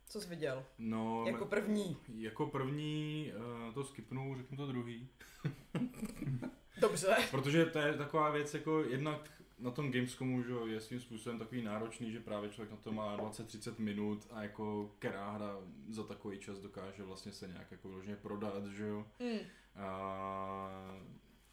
Co 0.08 0.20
jsi 0.20 0.28
viděl? 0.28 0.64
No, 0.78 1.24
Jako 1.26 1.46
první. 1.46 1.96
jako 2.18 2.46
první 2.46 3.32
uh, 3.68 3.74
to 3.74 3.84
skipnu, 3.84 4.34
řeknu 4.36 4.56
to 4.56 4.66
druhý. 4.66 5.08
Dobře. 6.80 7.16
Protože 7.30 7.66
to 7.66 7.78
je 7.78 7.92
taková 7.94 8.30
věc, 8.30 8.54
jako 8.54 8.80
jednak 8.84 9.30
na 9.58 9.70
tom 9.70 9.92
Gamescomu 9.92 10.42
že 10.42 10.52
jo, 10.52 10.66
je 10.66 10.80
svým 10.80 11.00
způsobem 11.00 11.38
takový 11.38 11.62
náročný, 11.62 12.12
že 12.12 12.20
právě 12.20 12.50
člověk 12.50 12.70
na 12.70 12.76
to 12.76 12.92
má 12.92 13.16
20-30 13.18 13.74
minut 13.78 14.26
a 14.30 14.42
jako 14.42 14.94
která 14.98 15.30
hra 15.30 15.56
za 15.88 16.02
takový 16.02 16.38
čas 16.38 16.58
dokáže 16.58 17.02
vlastně 17.02 17.32
se 17.32 17.48
nějak 17.48 17.70
jako 17.70 17.88
vyloženě 17.88 18.16
prodat, 18.16 18.66
že 18.66 18.86
jo. 18.86 19.06
Mm. 19.20 19.38
A, 19.76 21.00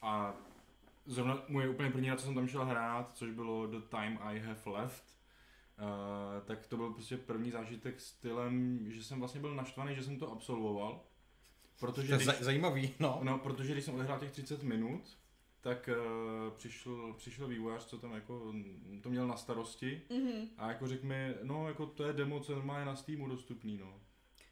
a 0.02 0.34
zrovna 1.06 1.44
moje 1.48 1.70
úplně 1.70 1.92
první, 1.92 2.10
na 2.10 2.16
co 2.16 2.26
jsem 2.26 2.36
tam 2.36 2.48
šel 2.48 2.66
hrát, 2.66 3.12
což 3.18 3.32
bylo 3.32 3.68
The 3.68 3.80
Time 3.90 4.20
I 4.22 4.40
Have 4.40 4.62
Left, 4.72 5.16
Uh, 5.82 6.44
tak 6.46 6.68
to 6.68 6.78
byl 6.78 6.94
prostě 6.94 7.18
první 7.18 7.52
zážitek 7.52 8.02
stylem, 8.02 8.80
že 8.92 9.04
jsem 9.04 9.20
vlastně 9.20 9.42
byl 9.42 9.56
naštvaný, 9.56 9.96
že 9.96 10.04
jsem 10.04 10.20
to 10.20 10.32
absolvoval. 10.32 11.04
Protože 11.80 12.08
To 12.08 12.14
je 12.14 12.18
když, 12.18 12.28
zaj- 12.28 12.44
zajímavý, 12.44 12.94
no. 13.00 13.20
no, 13.24 13.38
protože 13.38 13.74
když 13.74 13.86
jsem 13.86 13.96
odehrál 13.96 14.20
těch 14.20 14.32
30 14.32 14.64
minut, 14.64 15.18
tak 15.66 15.90
uh, 16.48 16.54
přišel, 16.54 17.14
přišel 17.18 17.48
vývojář, 17.48 17.86
co 17.86 17.98
tam 17.98 18.14
jako 18.14 18.54
to 19.02 19.10
měl 19.10 19.28
na 19.28 19.38
starosti 19.38 20.02
Mhm. 20.10 20.48
a 20.58 20.68
jako 20.70 20.88
řekl 20.88 21.06
mi, 21.06 21.34
no 21.44 21.68
jako 21.68 21.86
to 21.86 22.04
je 22.04 22.14
demo, 22.14 22.40
co 22.40 22.52
je 22.52 22.56
normálně 22.56 22.86
na 22.86 22.96
Steamu 22.96 23.28
dostupný, 23.28 23.78
no. 23.78 24.00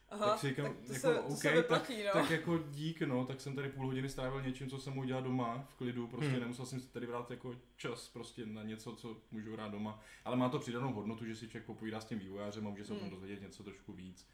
Aha, 0.09 0.29
tak 0.29 0.39
si 0.39 0.47
říkám, 0.49 0.65
tak 0.65 0.75
to 0.87 0.93
jako, 0.93 0.99
se, 1.07 1.13
to 1.15 1.23
OK, 1.23 1.37
se 1.37 1.51
vyplatí, 1.55 2.03
no. 2.03 2.11
Tak 2.13 2.29
jako 2.29 2.57
dík, 2.71 3.01
no, 3.01 3.25
tak 3.25 3.41
jsem 3.41 3.55
tady 3.55 3.69
půl 3.69 3.85
hodiny 3.85 4.09
strávil 4.09 4.41
něčím, 4.41 4.69
co 4.69 4.79
jsem 4.79 4.93
mohl 4.93 5.07
dělat 5.07 5.23
doma 5.23 5.65
v 5.69 5.75
klidu, 5.75 6.07
prostě 6.07 6.25
Hmm. 6.25 6.33
hmm. 6.33 6.41
nemusel 6.41 6.65
jsem 6.65 6.79
si 6.79 6.87
tady 6.87 7.07
brát 7.07 7.31
jako 7.31 7.55
čas 7.77 8.09
prostě 8.09 8.45
na 8.45 8.63
něco, 8.63 8.95
co 8.95 9.17
můžu 9.31 9.53
hrát 9.53 9.71
doma. 9.71 9.99
Ale 10.25 10.35
má 10.35 10.49
to 10.49 10.59
přidanou 10.59 10.93
hodnotu, 10.93 11.25
že 11.25 11.35
si 11.35 11.47
člověk 11.47 11.65
popovídá 11.65 11.99
s 12.01 12.05
tím 12.05 12.19
vývojářem 12.19 12.67
a 12.67 12.69
může 12.69 12.85
se 12.85 12.93
o 12.93 12.95
tom 12.95 13.01
Hmm. 13.03 13.11
dozvědět 13.11 13.41
něco 13.41 13.63
trošku 13.63 13.93
víc. 13.93 14.27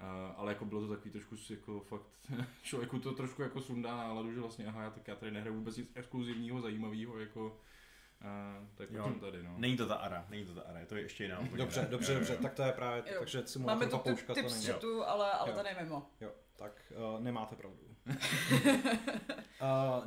Uh, 0.00 0.34
ale 0.40 0.52
jako 0.52 0.64
bylo 0.64 0.80
to 0.80 0.88
takový 0.94 1.10
trošku 1.10 1.34
jako 1.50 1.80
fakt, 1.80 2.06
člověku 2.62 2.98
to 2.98 3.12
trošku 3.12 3.42
jako 3.42 3.60
sundá 3.60 3.96
náladu, 3.96 4.32
že 4.32 4.40
vlastně 4.40 4.66
aha, 4.66 4.90
tak 4.90 5.08
já 5.08 5.14
tady 5.16 5.32
nehraju 5.32 5.56
vůbec 5.56 5.76
nic 5.76 5.90
exkluzivního, 5.94 6.60
zajímavého, 6.60 7.18
jako 7.18 7.46
uh, 7.46 8.66
tak 8.74 8.90
Jo. 8.90 9.02
potom 9.02 9.20
tady, 9.20 9.42
no. 9.42 9.54
Není 9.56 9.76
to 9.76 9.86
ta 9.86 9.94
Ara, 9.94 10.26
není 10.30 10.44
to 10.46 10.54
ta 10.54 10.60
Ara, 10.60 10.78
je 10.80 10.86
to 10.86 10.96
ještě 10.96 11.24
jiná. 11.24 11.40
Dobře, 11.56 11.86
dobře, 11.90 12.12
Jo, 12.12 12.18
dobře, 12.18 12.32
jo. 12.34 12.38
tak 12.42 12.54
to 12.54 12.62
je 12.62 12.72
právě, 12.72 13.02
Jo. 13.06 13.16
takže 13.18 13.38
Máme 13.38 13.48
simulátor 13.48 13.88
tu 13.88 13.96
typ, 13.96 14.02
papouška 14.04 14.34
to 14.34 14.40
není. 14.40 14.50
střetu, 14.50 15.04
ale, 15.04 15.30
ale 15.32 15.50
Jo. 15.50 15.62
je 15.68 15.76
mimo. 15.84 16.06
Jo, 16.20 16.30
tak 16.56 16.92
uh, 17.14 17.20
nemáte 17.20 17.56
pravdu. 17.56 17.78
uh, 18.06 18.14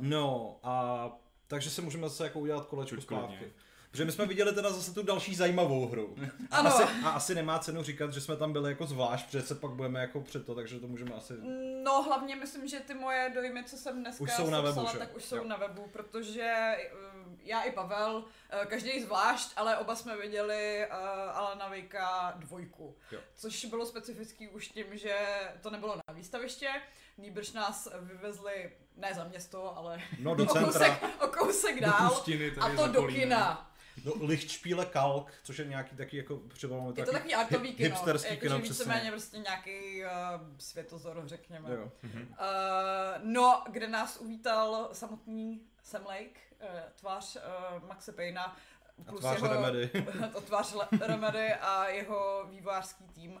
no, 0.00 0.58
a 0.62 1.06
takže 1.46 1.70
se 1.70 1.82
můžeme 1.82 2.08
zase 2.08 2.24
jako 2.24 2.40
udělat 2.40 2.66
kolečko 2.66 3.00
zpátky. 3.00 3.52
Protože 3.90 4.04
my 4.04 4.12
jsme 4.12 4.26
viděli 4.26 4.54
teda 4.54 4.70
zase 4.70 4.94
tu 4.94 5.02
další 5.02 5.34
zajímavou 5.34 5.86
hru. 5.88 6.16
A 6.50 6.56
Ano. 6.56 6.70
asi, 6.74 6.82
a 7.04 7.10
asi 7.10 7.34
nemá 7.34 7.58
cenu 7.58 7.82
říkat, 7.82 8.12
že 8.12 8.20
jsme 8.20 8.36
tam 8.36 8.52
byli 8.52 8.70
jako 8.70 8.86
zvlášť, 8.86 9.26
protože 9.26 9.42
se 9.42 9.54
pak 9.54 9.70
budeme 9.70 10.00
jako 10.00 10.20
před 10.20 10.46
to, 10.46 10.54
takže 10.54 10.80
to 10.80 10.86
můžeme 10.88 11.14
asi... 11.14 11.34
No 11.82 12.02
hlavně 12.02 12.36
myslím, 12.36 12.68
že 12.68 12.80
ty 12.80 12.94
moje 12.94 13.30
dojmy, 13.34 13.64
co 13.64 13.76
jsem 13.76 14.00
dneska 14.00 14.24
Už 14.24 14.32
jsou 14.32 14.50
na 14.50 14.60
webu, 14.60 14.74
sepsala, 14.74 14.92
že? 14.92 14.98
tak 14.98 15.16
už 15.16 15.24
jsou 15.24 15.36
Jo. 15.36 15.44
na 15.44 15.56
webu, 15.56 15.88
protože 15.92 16.42
eh, 16.42 16.90
já 17.42 17.62
i 17.62 17.72
Pavel, 17.72 18.24
eh, 18.50 18.66
každý 18.66 19.02
zvlášť, 19.02 19.52
ale 19.56 19.76
oba 19.78 19.96
jsme 19.96 20.16
viděli 20.16 20.86
uh, 20.90 20.96
Alana 21.38 21.68
Vejka 21.68 22.34
dvojku. 22.36 22.96
Jo. 23.12 23.20
Což 23.36 23.64
bylo 23.64 23.86
specifický 23.86 24.48
už 24.48 24.68
tím, 24.68 24.86
že 24.92 25.16
to 25.60 25.70
nebylo 25.70 25.96
na 26.08 26.14
výstaviště, 26.14 26.68
nýbrž 27.18 27.52
nás 27.52 27.88
vyvezli 28.00 28.72
ne 28.96 29.14
za 29.14 29.24
město, 29.24 29.76
ale 29.78 30.02
No 30.18 30.34
do 30.34 30.44
o 30.44 30.46
kousek, 30.46 30.72
centra, 30.72 31.10
o 31.24 31.28
kousek 31.28 31.80
Do 31.80 31.86
dál. 31.86 32.08
pustiny 32.10 32.50
tady 32.50 32.72
A 32.72 32.76
to 32.76 32.88
do 32.92 33.06
kina. 33.06 33.69
Do 34.04 34.14
Lichtspiele 34.26 34.86
Kalk, 34.86 35.32
což 35.42 35.58
je 35.58 35.64
nějaký 35.64 35.96
taky 35.96 36.16
jako 36.16 36.36
přivolno 36.36 36.92
Je 36.96 37.06
to 37.06 37.12
takový 37.12 37.34
artový 37.34 37.72
kino, 37.72 37.88
hipsterský 37.88 38.28
jakože 38.28 38.48
kino, 38.48 38.60
přesně. 38.60 38.84
víceméně 38.84 39.10
prostě 39.10 39.38
nějaký 39.38 40.04
uh, 40.04 40.10
světozor, 40.58 41.22
řekněme. 41.26 41.74
Jo. 41.74 41.92
Mhm. 42.02 42.22
Uh, 42.22 42.36
no, 43.22 43.62
kde 43.70 43.88
nás 43.88 44.16
uvítal 44.16 44.88
samotný 44.92 45.60
Sam 45.82 46.06
Lake, 46.06 46.40
uh, 46.62 46.68
tvář 46.94 47.36
uh, 47.36 47.88
Maxe 47.88 48.12
Payna, 48.12 48.56
A 49.06 49.12
tvář 49.12 49.36
jeho, 49.36 49.54
Remedy. 49.54 49.90
to 50.32 50.40
tvář 50.40 50.74
Remedy 51.00 51.52
a 51.52 51.88
jeho 51.88 52.46
vývářský 52.50 53.04
tým 53.04 53.32
uh, 53.32 53.40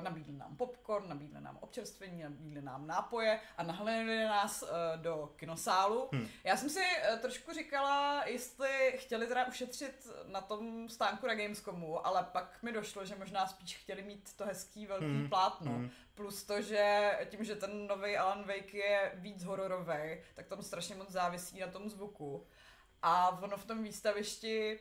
nabídli 0.00 0.32
nám 0.32 0.56
popcorn, 0.56 1.08
nabídli 1.08 1.40
nám 1.40 1.58
občerstvení, 1.60 2.22
nabídli 2.22 2.62
nám 2.62 2.86
nápoje 2.86 3.40
a 3.56 3.62
nahlédli 3.62 4.24
nás 4.24 4.62
uh, 4.62 4.68
do 5.02 5.32
kinosálu. 5.36 6.08
Hm. 6.14 6.28
Já 6.44 6.56
jsem 6.56 6.70
si 6.70 6.80
uh, 6.80 7.18
trošku 7.18 7.52
říkala, 7.52 8.24
jestli 8.26 8.94
chtěli 8.96 9.26
teda 9.26 9.46
ušetřit 9.46 10.06
na 10.26 10.40
tom 10.40 10.88
stánku 10.88 11.26
na 11.26 11.34
Gamescomu, 11.34 12.06
ale 12.06 12.26
pak 12.32 12.62
mi 12.62 12.72
došlo, 12.72 13.04
že 13.04 13.14
možná 13.14 13.46
spíš 13.46 13.76
chtěli 13.76 14.02
mít 14.02 14.36
to 14.36 14.44
hezký 14.46 14.86
velký 14.86 15.06
Hm, 15.06 15.28
plátno. 15.28 15.72
hm. 15.72 15.90
Plus 16.14 16.42
to, 16.44 16.62
že 16.62 17.12
tím, 17.30 17.44
že 17.44 17.56
ten 17.56 17.86
nový 17.86 18.16
Alan 18.16 18.44
Wake 18.44 18.74
je 18.74 19.12
víc 19.14 19.44
hororový, 19.44 20.20
tak 20.34 20.46
tam 20.46 20.62
strašně 20.62 20.94
moc 20.94 21.10
závisí 21.10 21.60
na 21.60 21.66
tom 21.66 21.88
zvuku. 21.88 22.46
A 23.02 23.28
ono 23.42 23.56
v 23.56 23.66
tom 23.66 23.82
výstavišti 23.82 24.78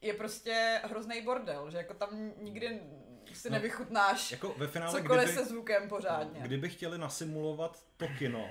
je 0.00 0.14
prostě 0.14 0.80
hrozný 0.84 1.22
bordel, 1.22 1.70
že 1.70 1.76
jako 1.78 1.94
tam 1.94 2.32
nikdy 2.38 2.80
si 3.36 3.50
No, 3.50 3.56
nevychutnáš 3.56 4.30
Jako 4.30 4.54
ve 4.58 4.66
finále, 4.66 4.92
cokoliv 5.02 5.24
kdyby, 5.24 5.38
se 5.38 5.44
zvukem 5.44 5.88
pořádně. 5.88 6.40
kdyby 6.40 6.68
chtěli 6.68 6.98
nasimulovat 6.98 7.84
to 7.96 8.06
kino, 8.18 8.48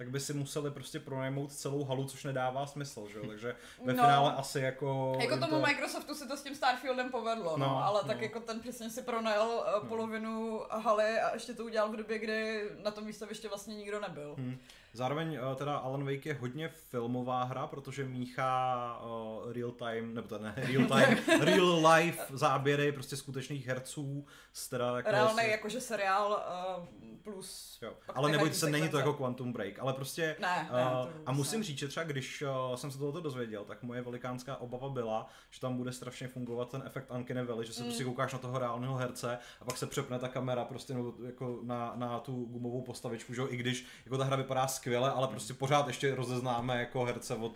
tak 0.00 0.10
by 0.10 0.20
si 0.20 0.34
museli 0.34 0.70
prostě 0.70 1.00
pronajmout 1.00 1.52
celou 1.52 1.84
halu, 1.84 2.04
což 2.04 2.24
nedává 2.24 2.66
smysl, 2.66 3.08
že 3.12 3.18
jo? 3.18 3.24
Takže 3.28 3.56
ve 3.84 3.92
No. 3.92 4.02
finále 4.02 4.32
asi 4.32 4.60
jako... 4.60 5.16
Jako 5.20 5.36
tomu 5.36 5.52
to... 5.52 5.66
Microsoftu 5.66 6.14
se 6.14 6.26
to 6.28 6.36
s 6.36 6.42
tím 6.42 6.54
Starfieldem 6.54 7.10
povedlo, 7.10 7.56
no, 7.58 7.66
No, 7.66 7.84
ale 7.84 8.00
no. 8.02 8.08
tak 8.08 8.20
jako 8.22 8.40
ten 8.40 8.60
přesně 8.60 8.90
si 8.90 9.02
pronajal 9.02 9.48
uh, 9.82 9.88
polovinu 9.88 10.60
haly 10.70 11.20
a 11.20 11.34
ještě 11.34 11.54
to 11.54 11.64
udělal 11.64 11.88
v 11.92 11.96
době, 11.96 12.18
kdy 12.18 12.68
na 12.84 12.90
tom 12.90 13.06
výstavišti 13.06 13.48
vlastně 13.48 13.74
nikdo 13.76 14.00
nebyl. 14.00 14.34
Hm. 14.38 14.58
Zároveň 14.92 15.34
eh, 15.52 15.54
teda 15.56 15.76
Alan 15.76 16.04
Wake 16.04 16.26
je 16.26 16.34
hodně 16.34 16.68
filmová 16.68 17.42
hra, 17.44 17.66
protože 17.66 18.04
míchá 18.04 19.00
uh, 19.04 19.52
real 19.52 19.70
time, 19.70 20.14
nebo 20.14 20.28
to 20.28 20.38
ne 20.38 20.54
real 20.72 20.84
time, 20.88 21.18
real 21.40 21.86
life 21.94 22.24
záběry 22.36 22.92
prostě 22.92 23.16
skutečných 23.16 23.66
herců 23.66 24.26
z 24.52 24.68
teda 24.68 24.96
jako 24.96 25.10
Reálný 25.10 25.44
s- 25.44 25.48
jakože 25.48 25.80
seriál 25.80 26.44
uh, 26.78 26.84
plus... 27.22 27.78
Jo. 27.82 27.92
Ale 28.14 28.30
nebojte 28.30 28.54
se, 28.54 28.70
není 28.70 28.88
to 28.88 28.98
jako 28.98 29.12
Quantum 29.14 29.52
Break, 29.52 29.78
ale 29.78 29.89
prostě 29.92 30.36
Ne, 30.40 30.68
Uh, 30.70 30.76
ne, 30.76 30.84
to 30.84 30.98
vůbec 31.12 31.22
a 31.26 31.32
musím 31.32 31.58
ne. 31.60 31.64
říct, 31.64 31.78
že 31.78 31.88
třeba 31.88 32.04
když 32.04 32.42
uh, 32.42 32.76
jsem 32.76 32.90
se 32.90 32.98
tohoto 32.98 33.20
dozvěděl, 33.20 33.64
tak 33.64 33.82
moje 33.82 34.02
velikánská 34.02 34.56
obava 34.56 34.88
byla, 34.88 35.26
že 35.50 35.60
tam 35.60 35.76
bude 35.76 35.92
strašně 35.92 36.28
fungovat 36.28 36.70
ten 36.70 36.82
efekt 36.86 37.10
Uncanny 37.10 37.44
Valley, 37.44 37.66
že 37.66 37.72
se 37.72 37.80
Mm. 37.82 37.86
prostě 37.88 38.04
koukáš 38.04 38.32
na 38.32 38.38
toho 38.38 38.58
reálného 38.58 38.96
herce 38.96 39.38
a 39.60 39.64
pak 39.64 39.78
se 39.78 39.86
přepne 39.86 40.18
ta 40.18 40.28
kamera 40.28 40.64
prostě 40.64 40.94
no, 40.94 41.14
jako 41.26 41.58
na, 41.62 41.92
na 41.96 42.18
tu 42.20 42.44
gumovou 42.44 42.82
postavičku, 42.82 43.34
že 43.34 43.40
jo? 43.40 43.46
i 43.50 43.56
když 43.56 43.86
jako 44.04 44.18
ta 44.18 44.24
hra 44.24 44.36
vypadá 44.36 44.66
skvěle, 44.68 45.10
ale 45.12 45.28
prostě 45.28 45.54
pořád 45.54 45.86
ještě 45.86 46.14
rozeznáme 46.14 46.80
jako 46.80 47.04
herce 47.04 47.34
od, 47.34 47.52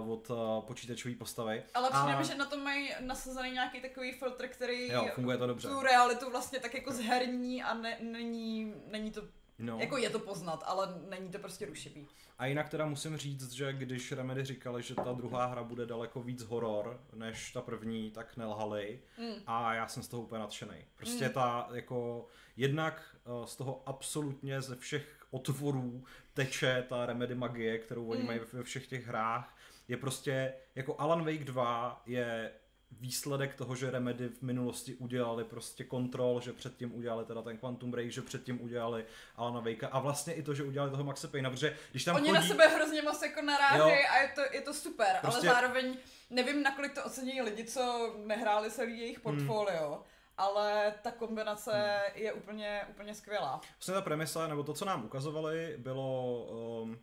uh, 0.00 0.12
od 0.12 0.30
uh, 0.30 0.36
počítačové 0.66 1.14
postavy. 1.14 1.62
Ale 1.74 1.90
přijde 1.90 2.12
A- 2.14 2.18
mi, 2.18 2.24
že 2.24 2.34
na 2.34 2.44
tom 2.46 2.60
mají 2.64 2.90
nasazený 3.00 3.50
nějaký 3.50 3.80
takový 3.80 4.12
filtr, 4.12 4.48
který 4.48 4.88
Jo, 4.88 5.08
funguje 5.14 5.38
to 5.38 5.46
dobře. 5.46 5.68
tu 5.68 5.80
realitu 5.80 6.30
vlastně 6.30 6.60
tak 6.60 6.74
jako 6.74 6.92
zherní 6.92 7.62
a 7.62 7.74
ne, 7.74 7.98
není, 8.00 8.74
není 8.90 9.10
to, 9.10 9.22
No. 9.58 9.78
jako 9.80 9.96
je 9.96 10.10
to 10.10 10.18
poznat, 10.18 10.62
ale 10.66 10.88
není 11.08 11.28
to 11.30 11.38
prostě 11.38 11.66
rušivý. 11.66 12.06
A 12.38 12.46
jinak 12.46 12.68
teda 12.68 12.86
musím 12.86 13.16
říct, 13.16 13.52
že 13.52 13.72
když 13.72 14.12
Remedy 14.12 14.44
říkali, 14.44 14.82
že 14.82 14.94
ta 14.94 15.12
druhá 15.12 15.46
hra 15.46 15.62
bude 15.62 15.86
daleko 15.86 16.22
víc 16.22 16.42
horor 16.42 17.00
než 17.14 17.52
ta 17.52 17.60
první, 17.60 18.10
tak 18.10 18.36
nelhali. 18.36 19.00
Mm. 19.18 19.34
A 19.46 19.74
já 19.74 19.88
jsem 19.88 20.02
z 20.02 20.08
toho 20.08 20.22
úplně 20.22 20.38
nadšený. 20.40 20.76
Prostě 20.96 21.24
Mm. 21.26 21.32
ta 21.32 21.68
jako 21.72 22.26
jednak 22.56 23.16
eh, 23.26 23.46
z 23.46 23.56
toho 23.56 23.82
absolutně 23.86 24.62
ze 24.62 24.76
všech 24.76 25.26
otvorů 25.30 26.04
teče 26.34 26.84
ta 26.88 27.06
Remedy 27.06 27.34
magie, 27.34 27.78
kterou 27.78 28.06
oni 28.06 28.20
Mm. 28.20 28.26
mají 28.26 28.40
ve 28.52 28.62
všech 28.62 28.86
těch 28.86 29.06
hrách. 29.06 29.56
Je 29.88 29.96
prostě, 29.96 30.52
jako 30.74 30.94
Alan 31.00 31.24
Wake 31.24 31.44
2 31.44 32.02
je 32.06 32.50
výsledek 32.90 33.54
toho, 33.54 33.76
že 33.76 33.90
Remedy 33.90 34.28
v 34.28 34.42
minulosti 34.42 34.94
udělali 34.94 35.44
prostě 35.44 35.84
kontrol, 35.84 36.40
že 36.40 36.52
předtím 36.52 36.94
udělali 36.94 37.24
teda 37.24 37.42
ten 37.42 37.58
Quantum 37.58 37.90
Break, 37.90 38.10
že 38.10 38.22
předtím 38.22 38.62
udělali 38.62 39.04
Alana 39.36 39.60
Wakea 39.60 39.88
a 39.88 39.98
vlastně 40.00 40.34
i 40.34 40.42
to, 40.42 40.54
že 40.54 40.64
udělali 40.64 40.90
toho 40.90 41.04
Maxe 41.04 41.28
Payna, 41.28 41.50
protože 41.50 41.76
když 41.90 42.04
tam 42.04 42.16
Oni 42.16 42.28
chodí... 42.28 42.40
na 42.40 42.46
sebe 42.46 42.68
hrozně 42.68 43.02
moc 43.02 43.22
jako 43.22 43.42
naráží 43.42 43.78
Jo. 43.78 43.86
a 43.86 44.16
je 44.22 44.28
to, 44.34 44.40
je 44.52 44.60
to 44.60 44.74
super, 44.74 45.16
Prostě- 45.20 45.48
ale 45.48 45.60
zároveň 45.60 45.96
nevím, 46.30 46.62
nakolik 46.62 46.94
to 46.94 47.04
ocení 47.04 47.42
lidi, 47.42 47.64
co 47.64 48.14
nehráli 48.26 48.70
celý 48.70 48.98
jejich 48.98 49.20
portfolio. 49.20 50.02
Ale 50.38 50.94
ta 51.02 51.10
kombinace 51.10 52.00
je 52.14 52.32
úplně, 52.32 52.82
úplně 52.90 53.14
skvělá. 53.14 53.60
Vlastně 53.78 53.94
ta 53.94 54.00
premisa, 54.00 54.46
nebo 54.48 54.62
to, 54.62 54.74
co 54.74 54.84
nám 54.84 55.04
ukazovali, 55.04 55.74
bylo 55.78 56.34
um, 56.82 56.98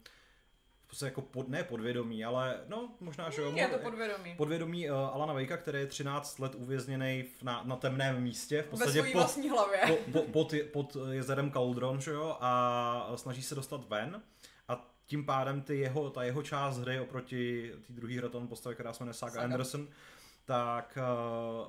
podstatě 0.96 1.10
jako 1.10 1.22
pod, 1.22 1.50
ne 1.50 1.64
podvědomí, 1.64 2.26
ale 2.26 2.60
no 2.68 2.90
možná, 3.00 3.30
že 3.30 3.42
jo. 3.42 3.52
Je 3.56 3.68
to 3.68 3.78
podvědomí. 3.78 4.36
podvědomí 4.36 4.90
uh, 4.90 4.98
Alana 4.98 5.34
Wakea, 5.34 5.58
který 5.58 5.80
je 5.80 5.88
13 5.88 6.40
let 6.40 6.56
uvězněný 6.56 7.24
v, 7.40 7.44
na, 7.44 7.62
na 7.66 7.76
temném 7.76 8.24
místě, 8.24 8.62
v 8.62 8.68
podstatě 8.68 9.04
pod, 9.04 9.14
vlastní 9.14 9.50
hlavě. 9.50 9.80
po, 9.88 10.12
po, 10.12 10.22
pod, 10.32 10.54
pod 10.72 10.98
jezerem 11.12 11.52
Cauldron, 11.52 12.02
že 12.02 12.12
jo, 12.12 12.38
a 12.40 13.12
snaží 13.16 13.44
se 13.44 13.56
dostat 13.56 13.90
ven. 13.90 14.22
A 14.68 14.96
tím 15.06 15.26
pádem 15.26 15.62
ty 15.62 15.78
jeho, 15.78 16.10
ta 16.10 16.24
jeho 16.24 16.44
část 16.44 16.78
hry 16.78 17.00
oproti 17.00 17.72
té 17.88 17.94
druhé 17.94 18.30
tam 18.30 18.48
postavě, 18.48 18.74
která 18.74 18.94
se 18.94 19.04
jmenuje 19.04 19.14
Saga, 19.14 19.32
Saga. 19.32 19.44
Anderson, 19.44 19.88
tak 20.46 20.98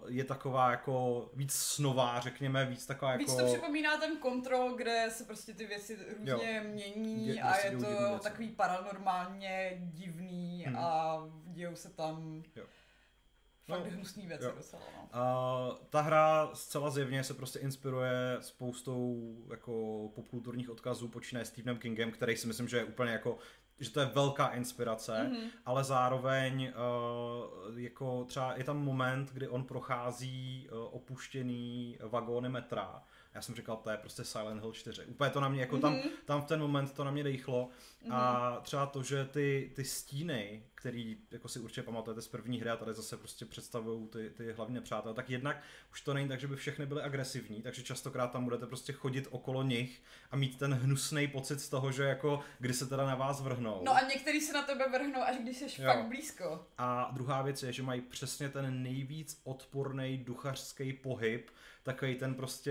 uh, 0.03 0.11
je 0.11 0.25
taková 0.25 0.71
jako 0.71 1.29
víc 1.35 1.53
snová, 1.53 2.21
řekněme, 2.21 2.67
víc 2.67 2.87
taková 2.87 3.11
jako... 3.13 3.25
Víc 3.25 3.37
to 3.37 3.47
připomíná 3.47 3.97
ten 3.97 4.17
kontrol, 4.17 4.75
kde 4.77 5.07
se 5.11 5.25
prostě 5.25 5.55
ty 5.55 5.67
věci 5.67 5.99
různě 6.19 6.61
mění 6.73 7.31
Dě- 7.33 7.45
a 7.45 7.53
prostě 7.53 7.67
je 7.69 7.77
to 7.77 8.19
takový 8.23 8.49
paranormálně 8.49 9.73
divný 9.81 10.65
Hmm. 10.67 10.77
a 10.79 11.19
dějou 11.47 11.77
se 11.77 11.91
tam 11.91 12.43
Jo. 12.57 12.65
fakt 13.67 13.85
No, 13.85 13.91
hnusný 13.91 14.27
věci 14.27 14.45
jo. 14.45 14.53
docela, 14.57 14.83
no. 14.97 15.03
Uh, 15.71 15.77
ta 15.91 16.01
hra 16.01 16.51
zcela 16.55 16.91
zjevně 16.91 17.25
se 17.25 17.35
prostě 17.35 17.59
inspiruje 17.59 18.37
spoustou 18.41 19.37
jako 19.51 19.73
popkulturních 20.15 20.71
odkazů, 20.71 21.09
počínaje 21.09 21.45
Stephenem 21.45 21.79
Kingem, 21.79 22.11
který 22.11 22.37
si 22.37 22.47
myslím, 22.47 22.69
že 22.69 22.77
je 22.77 22.85
úplně 22.85 23.13
jako 23.13 23.39
že 23.81 23.91
to 23.91 24.01
je 24.01 24.07
velká 24.07 24.49
inspirace, 24.49 25.23
Mhm. 25.25 25.33
mm-hmm. 25.37 25.51
ale 25.65 25.85
zároveň 25.85 26.73
uh, 27.69 27.79
jako 27.81 28.25
třeba 28.25 28.55
je 28.57 28.65
tam 28.65 28.79
moment, 28.85 29.33
kdy 29.33 29.49
on 29.49 29.65
prochází 29.65 30.69
uh, 30.73 30.79
opuštěný 30.95 31.99
vagóny 32.03 32.49
metra. 32.49 33.03
Já 33.37 33.43
jsem 33.43 33.55
říkal, 33.55 33.77
to 33.77 33.91
je 33.91 33.97
prostě 33.97 34.25
Silent 34.25 34.61
Hill 34.61 34.73
4. 34.73 35.05
Úplně 35.05 35.31
to 35.31 35.41
na 35.41 35.49
mě, 35.49 35.61
jako 35.61 35.77
mm-hmm. 35.77 35.81
tam, 35.81 36.11
tam 36.25 36.43
v 36.43 36.45
ten 36.45 36.61
moment 36.61 36.93
to 36.93 37.05
na 37.05 37.11
mě 37.11 37.25
dejchlo. 37.25 37.71
Mm-hmm. 38.05 38.15
A 38.15 38.61
třeba 38.63 38.87
to, 38.87 39.03
že 39.03 39.25
ty, 39.25 39.73
ty 39.77 39.85
stíny, 39.85 40.63
který 40.75 41.17
jako 41.31 41.49
si 41.49 41.59
určitě 41.59 41.83
pamatujete 41.83 42.23
z 42.23 42.29
první 42.29 42.61
hry 42.61 42.71
a 42.71 42.77
tady 42.77 42.95
zase 42.95 43.17
prostě 43.17 43.45
představují 43.47 44.09
ty, 44.09 44.31
ty 44.31 44.53
hlavní 44.53 44.75
nepřátelé, 44.75 45.15
tak 45.15 45.31
jednak 45.31 45.63
už 45.93 46.01
to 46.01 46.15
není 46.15 46.29
tak, 46.29 46.41
že 46.41 46.47
by 46.47 46.57
všechny 46.57 46.87
byly 46.87 47.03
agresivní, 47.03 47.63
takže 47.63 47.83
častokrát 47.83 48.33
tam 48.33 48.45
budete 48.45 48.67
prostě 48.67 48.93
chodit 48.93 49.29
okolo 49.31 49.63
nich 49.63 50.03
a 50.31 50.37
mít 50.37 50.59
ten 50.59 50.75
hnusný 50.75 51.29
pocit 51.29 51.61
z 51.61 51.69
toho, 51.69 51.93
že 51.93 52.03
jako 52.03 52.41
kdy 52.59 52.75
se 52.75 52.87
teda 52.87 53.07
na 53.07 53.15
vás 53.15 53.41
vrhnou. 53.41 53.83
No 53.85 53.97
a 53.97 54.01
některý 54.01 54.41
se 54.41 54.53
na 54.53 54.63
tebe 54.63 54.89
vrhnou, 54.89 55.21
až 55.23 55.37
když 55.43 55.57
jsi 55.57 55.83
Jo. 55.83 55.89
fakt 55.93 56.07
blízko. 56.07 56.67
A 56.79 57.11
druhá 57.13 57.43
věc 57.43 57.63
je, 57.63 57.73
že 57.73 57.83
mají 57.83 58.01
přesně 58.01 58.49
ten 58.49 58.83
nejvíc 58.83 59.41
odporný 59.45 60.19
duchařský 60.19 60.93
pohyb, 60.93 61.51
takový 61.87 62.15
ten 62.15 62.35
prostě... 62.35 62.71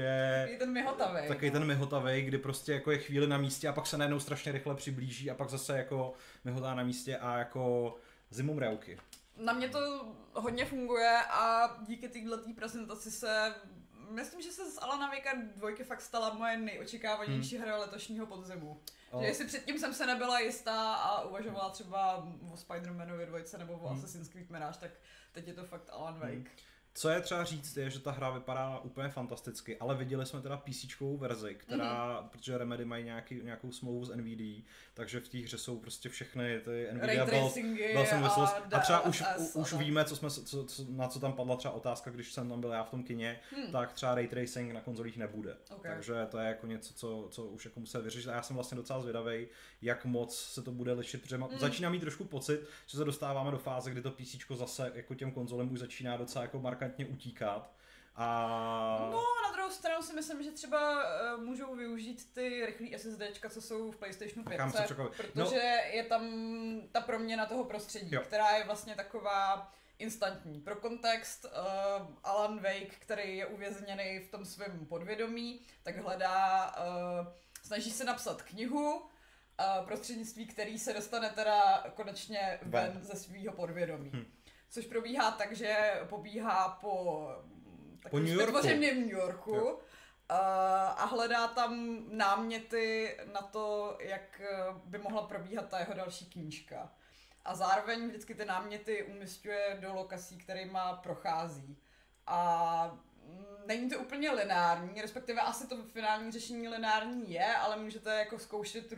Je 0.50 0.58
ten 0.58 0.72
myhotavý. 0.72 1.28
Takový 1.28 1.52
ten 1.52 1.66
myhotavej, 1.66 2.22
kdy 2.24 2.38
prostě 2.38 2.74
jako 2.74 2.92
je 2.92 2.98
chvíli 2.98 3.28
na 3.28 3.38
místě 3.38 3.68
a 3.68 3.74
pak 3.74 3.88
se 3.88 3.98
najednou 3.98 4.20
strašně 4.20 4.52
rychle 4.52 4.76
přiblíží 4.76 5.32
a 5.32 5.36
pak 5.36 5.50
zase 5.50 5.78
jako 5.78 6.14
myhotá 6.44 6.76
na 6.76 6.84
místě 6.84 7.18
a 7.18 7.38
jako 7.38 7.96
zimomrauky. 8.30 9.00
Na 9.38 9.54
mě 9.54 9.70
to 9.70 10.06
hodně 10.34 10.66
funguje 10.66 11.18
a 11.30 11.76
díky 11.88 12.08
této 12.10 12.54
prezentaci 12.56 13.12
se 13.12 13.56
Myslím, 14.10 14.42
že 14.42 14.52
se 14.52 14.72
z 14.72 14.78
Alana 14.82 15.10
Wake 15.10 15.36
dvojky 15.56 15.84
fakt 15.84 16.02
stala 16.02 16.34
moje 16.34 16.58
nejočekávanější 16.58 17.56
hmm. 17.58 17.66
hra 17.66 17.78
letošního 17.78 18.26
podzimu. 18.26 18.82
O, 19.12 19.22
Že 19.22 19.28
jestli 19.28 19.46
předtím 19.46 19.80
jsem 19.80 19.94
se 19.94 20.06
nebyla 20.06 20.40
jistá 20.40 20.94
a 20.94 21.22
uvažovala 21.22 21.70
třeba 21.70 22.16
o 22.52 22.56
Spider-Manovi 22.56 23.26
dvojce 23.26 23.58
nebo 23.58 23.74
o 23.74 23.88
Hmm. 23.88 23.98
Assassin's 23.98 24.30
Creed 24.30 24.50
Mirage, 24.50 24.80
tak 24.80 24.92
teď 25.32 25.48
je 25.48 25.54
to 25.54 25.64
fakt 25.64 25.90
Alan 25.90 26.20
Wake. 26.20 26.34
Hmm. 26.34 26.48
Co 26.98 27.10
je 27.10 27.22
třeba 27.22 27.44
říct, 27.44 27.78
je, 27.78 27.90
že 27.90 28.00
ta 28.00 28.12
hra 28.12 28.30
vypadá 28.30 28.80
úplně 28.80 29.10
fantasticky, 29.10 29.78
ale 29.78 29.96
viděli 29.96 30.26
jsme 30.26 30.42
teda 30.42 30.58
PC 30.58 30.86
verzi, 31.18 31.56
která, 31.56 32.06
Mhm. 32.06 32.16
mm-hmm. 32.26 32.30
protože 32.30 32.58
Remedy 32.58 32.86
mají 32.86 33.04
nějaký, 33.06 33.42
nějakou 33.44 33.72
smlouvu 33.72 34.06
s 34.06 34.16
NVD, 34.16 34.64
takže 34.94 35.20
v 35.20 35.30
té 35.30 35.38
hře 35.38 35.58
jsou 35.58 35.80
prostě 35.80 36.10
všechny 36.10 36.60
ty 36.60 36.88
Nvidia 36.92 37.26
tracingy 37.26 37.94
Byl 37.94 38.06
jsem 38.06 38.24
a, 38.24 38.28
A 38.72 38.80
třeba 38.80 39.02
už, 39.02 39.24
u, 39.38 39.60
už 39.60 39.74
a 39.74 39.78
víme, 39.78 40.06
co 40.06 40.16
jsme, 40.16 40.30
co, 40.30 40.64
co, 40.66 40.86
na 40.90 41.08
co 41.08 41.20
tam 41.20 41.34
padla 41.34 41.56
třeba 41.56 41.74
otázka, 41.74 42.12
když 42.12 42.34
jsem 42.34 42.50
tam 42.50 42.62
byl 42.62 42.70
já 42.72 42.84
v 42.84 42.90
tom 42.90 43.04
kině, 43.04 43.40
Hmm. 43.56 43.72
tak 43.72 43.94
třeba 43.94 44.16
ray 44.16 44.28
tracing 44.28 44.74
na 44.74 44.82
konzolích 44.82 45.18
nebude. 45.18 45.58
Ok. 45.76 45.82
Takže 45.84 46.14
to 46.30 46.38
je 46.38 46.48
jako 46.48 46.68
něco, 46.68 46.94
co, 46.94 47.28
co 47.32 47.44
už 47.46 47.66
jako 47.66 47.80
musel 47.80 48.02
vyřešit. 48.02 48.30
A 48.30 48.36
já 48.36 48.42
jsem 48.42 48.56
vlastně 48.56 48.76
docela 48.76 49.02
zvědavý, 49.02 49.48
jak 49.82 50.06
moc 50.06 50.38
se 50.40 50.62
to 50.62 50.72
bude 50.72 50.94
lišit, 50.94 51.22
protože 51.22 51.36
Hmm. 51.38 51.48
mm. 51.52 51.60
začíná 51.60 51.90
mít 51.90 52.00
trošku 52.00 52.24
pocit, 52.24 52.62
že 52.88 52.98
se 52.98 53.04
dostáváme 53.06 53.52
do 53.52 53.58
fáze, 53.58 53.92
kdy 53.92 54.02
to 54.02 54.12
PC 54.12 54.36
zase 54.56 54.92
jako 54.96 55.16
těm 55.16 55.32
konzolem 55.32 55.72
už 55.74 55.80
začíná 55.80 56.18
docela 56.18 56.42
jako 56.42 56.60
markantně 56.86 57.06
utíkat. 57.06 57.72
A 58.16 59.08
No, 59.12 59.24
na 59.48 59.52
druhou 59.54 59.72
stranu 59.72 60.04
si 60.04 60.14
myslím, 60.14 60.44
že 60.44 60.52
třeba 60.52 61.04
uh, 61.36 61.44
můžou 61.44 61.76
využít 61.76 62.34
ty 62.34 62.66
rychlé 62.66 63.00
SSDčka, 63.00 63.50
co 63.50 63.62
jsou 63.62 63.92
v 63.92 63.98
PlayStationu 63.98 64.44
5, 64.44 64.50
Nechám 64.50 64.72
se 64.72 64.82
překvapit. 64.84 65.18
protože 65.18 65.62
je 65.92 66.04
tam 66.04 66.24
ta 66.92 67.02
proměna 67.02 67.46
toho 67.46 67.64
prostředí, 67.64 68.16
Jo. 68.16 68.22
která 68.22 68.50
je 68.52 68.64
vlastně 68.64 68.96
taková 68.96 69.72
instantní. 70.00 70.62
Pro 70.62 70.76
kontext, 70.76 71.46
uh, 71.46 72.08
Alan 72.24 72.60
Wake, 72.60 72.96
který 73.00 73.38
je 73.38 73.46
uvězněný 73.46 74.20
v 74.20 74.32
tom 74.32 74.46
svém 74.46 74.86
podvědomí, 74.86 75.60
tak 75.84 75.98
hledá, 75.98 76.76
uh, 77.22 77.28
snaží 77.64 77.92
se 77.92 78.04
napsat 78.04 78.42
knihu, 78.42 78.96
uh, 79.00 79.86
prostřednictví 79.86 80.46
který 80.48 80.80
se 80.80 80.94
dostane 80.94 81.30
teda 81.30 81.84
konečně 81.96 82.60
ven, 82.62 82.92
Ven. 82.94 83.04
ze 83.04 83.16
svého 83.16 83.54
podvědomí. 83.54 84.10
Hm. 84.14 84.26
Což 84.76 84.86
probíhá 84.86 85.32
tak, 85.32 85.56
že 85.56 86.02
pobíhá 86.10 86.70
po 86.82 87.28
mm, 87.44 88.00
Po 88.10 88.20
New 88.20 88.28
Yorku. 88.28 88.68
New 88.68 89.10
Yorku 89.10 89.56
Jo. 89.56 89.80
a, 90.30 90.38
a 90.88 91.06
hledá 91.06 91.48
tam 91.48 92.00
náměty 92.10 93.18
na 93.34 93.42
to, 93.42 93.98
jak 94.00 94.42
eh, 94.42 94.58
by 94.86 94.98
mohla 94.98 95.22
probíhat 95.22 95.70
ta 95.70 95.80
jeho 95.80 95.94
další 95.94 96.26
knížka. 96.26 96.94
A 97.46 97.56
zároveň 97.56 98.08
vždycky 98.08 98.36
ty 98.36 98.46
náměty 98.46 99.04
umistuje 99.04 99.78
do 99.82 99.94
lokací, 99.94 100.38
kterýma 100.38 100.94
prochází. 100.94 101.78
A 102.28 103.00
mm, 103.24 103.46
není 103.66 103.90
to 103.90 104.00
úplně 104.00 104.32
lineární, 104.32 105.02
respektive 105.02 105.42
asi 105.42 105.68
to 105.68 105.84
finální 105.84 106.32
řešení 106.32 106.68
lineární 106.68 107.32
je, 107.32 107.56
ale 107.56 107.78
můžete 107.78 108.20
jako 108.20 108.40
zkoušet 108.40 108.92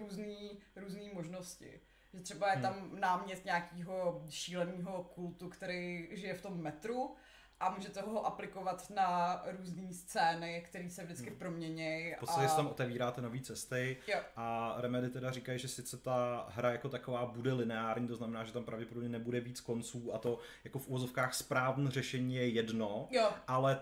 různý 0.75 1.09
možnosti. 1.13 1.81
Že 2.17 2.23
třeba 2.23 2.51
je 2.51 2.61
tam 2.61 2.99
námět 2.99 3.45
nějakého 3.45 4.23
šíleného 4.29 5.03
kultu, 5.03 5.49
který 5.49 6.07
žije 6.11 6.33
v 6.33 6.41
tom 6.41 6.61
metru 6.61 7.15
a 7.59 7.69
můžete 7.69 8.01
ho 8.01 8.25
aplikovat 8.25 8.89
na 8.89 9.41
různé 9.45 9.93
scény, 9.93 10.63
které 10.67 10.89
se 10.89 11.03
vždycky 11.03 11.31
proměnějí. 11.31 12.13
v 12.13 12.19
podstatě 12.19 12.45
a... 12.45 12.49
se 12.49 12.55
tam 12.55 12.67
otevíráte 12.67 13.21
nové 13.21 13.39
cesty 13.39 13.97
Jo. 14.07 14.19
a 14.35 14.75
Remedy 14.77 15.09
teda 15.09 15.31
říkají, 15.31 15.59
že 15.59 15.67
sice 15.67 15.97
ta 15.97 16.47
hra 16.49 16.71
jako 16.71 16.89
taková 16.89 17.25
bude 17.25 17.53
lineární, 17.53 18.07
to 18.07 18.15
znamená, 18.15 18.43
že 18.43 18.53
tam 18.53 18.63
pravděpodobně 18.63 19.09
nebude 19.09 19.39
víc 19.39 19.61
konců 19.61 20.13
a 20.13 20.17
to 20.17 20.39
jako 20.63 20.79
v 20.79 20.87
úvozovkách 20.87 21.33
správné 21.33 21.91
řešení 21.91 22.35
je 22.35 22.47
jedno, 22.47 23.07
Jo, 23.11 23.29
ale 23.47 23.81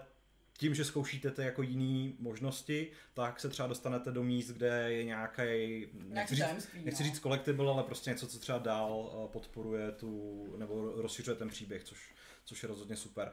tím, 0.57 0.75
že 0.75 0.85
zkoušíte 0.85 1.31
ty 1.31 1.41
jako 1.41 1.61
jiné 1.61 2.13
možnosti, 2.19 2.91
tak 3.13 3.39
se 3.39 3.49
třeba 3.49 3.67
dostanete 3.67 4.11
do 4.11 4.23
míst, 4.23 4.47
kde 4.47 4.93
je 4.93 5.03
nějaký, 5.03 5.87
nechci 6.03 6.35
říct, 6.35 6.69
nechci 6.83 7.03
no. 7.03 7.09
říct 7.09 7.19
collectible, 7.19 7.71
ale 7.71 7.83
prostě 7.83 8.09
něco, 8.09 8.27
co 8.27 8.39
třeba 8.39 8.57
dál 8.57 9.11
eh, 9.13 9.27
podporuje 9.31 9.91
tu, 9.91 10.45
nebo 10.57 10.91
rozšiřuje 10.95 11.35
ten 11.35 11.49
příběh, 11.49 11.83
což 11.83 12.15
což 12.45 12.63
je 12.63 12.69
rozhodně 12.69 12.95
super. 12.95 13.31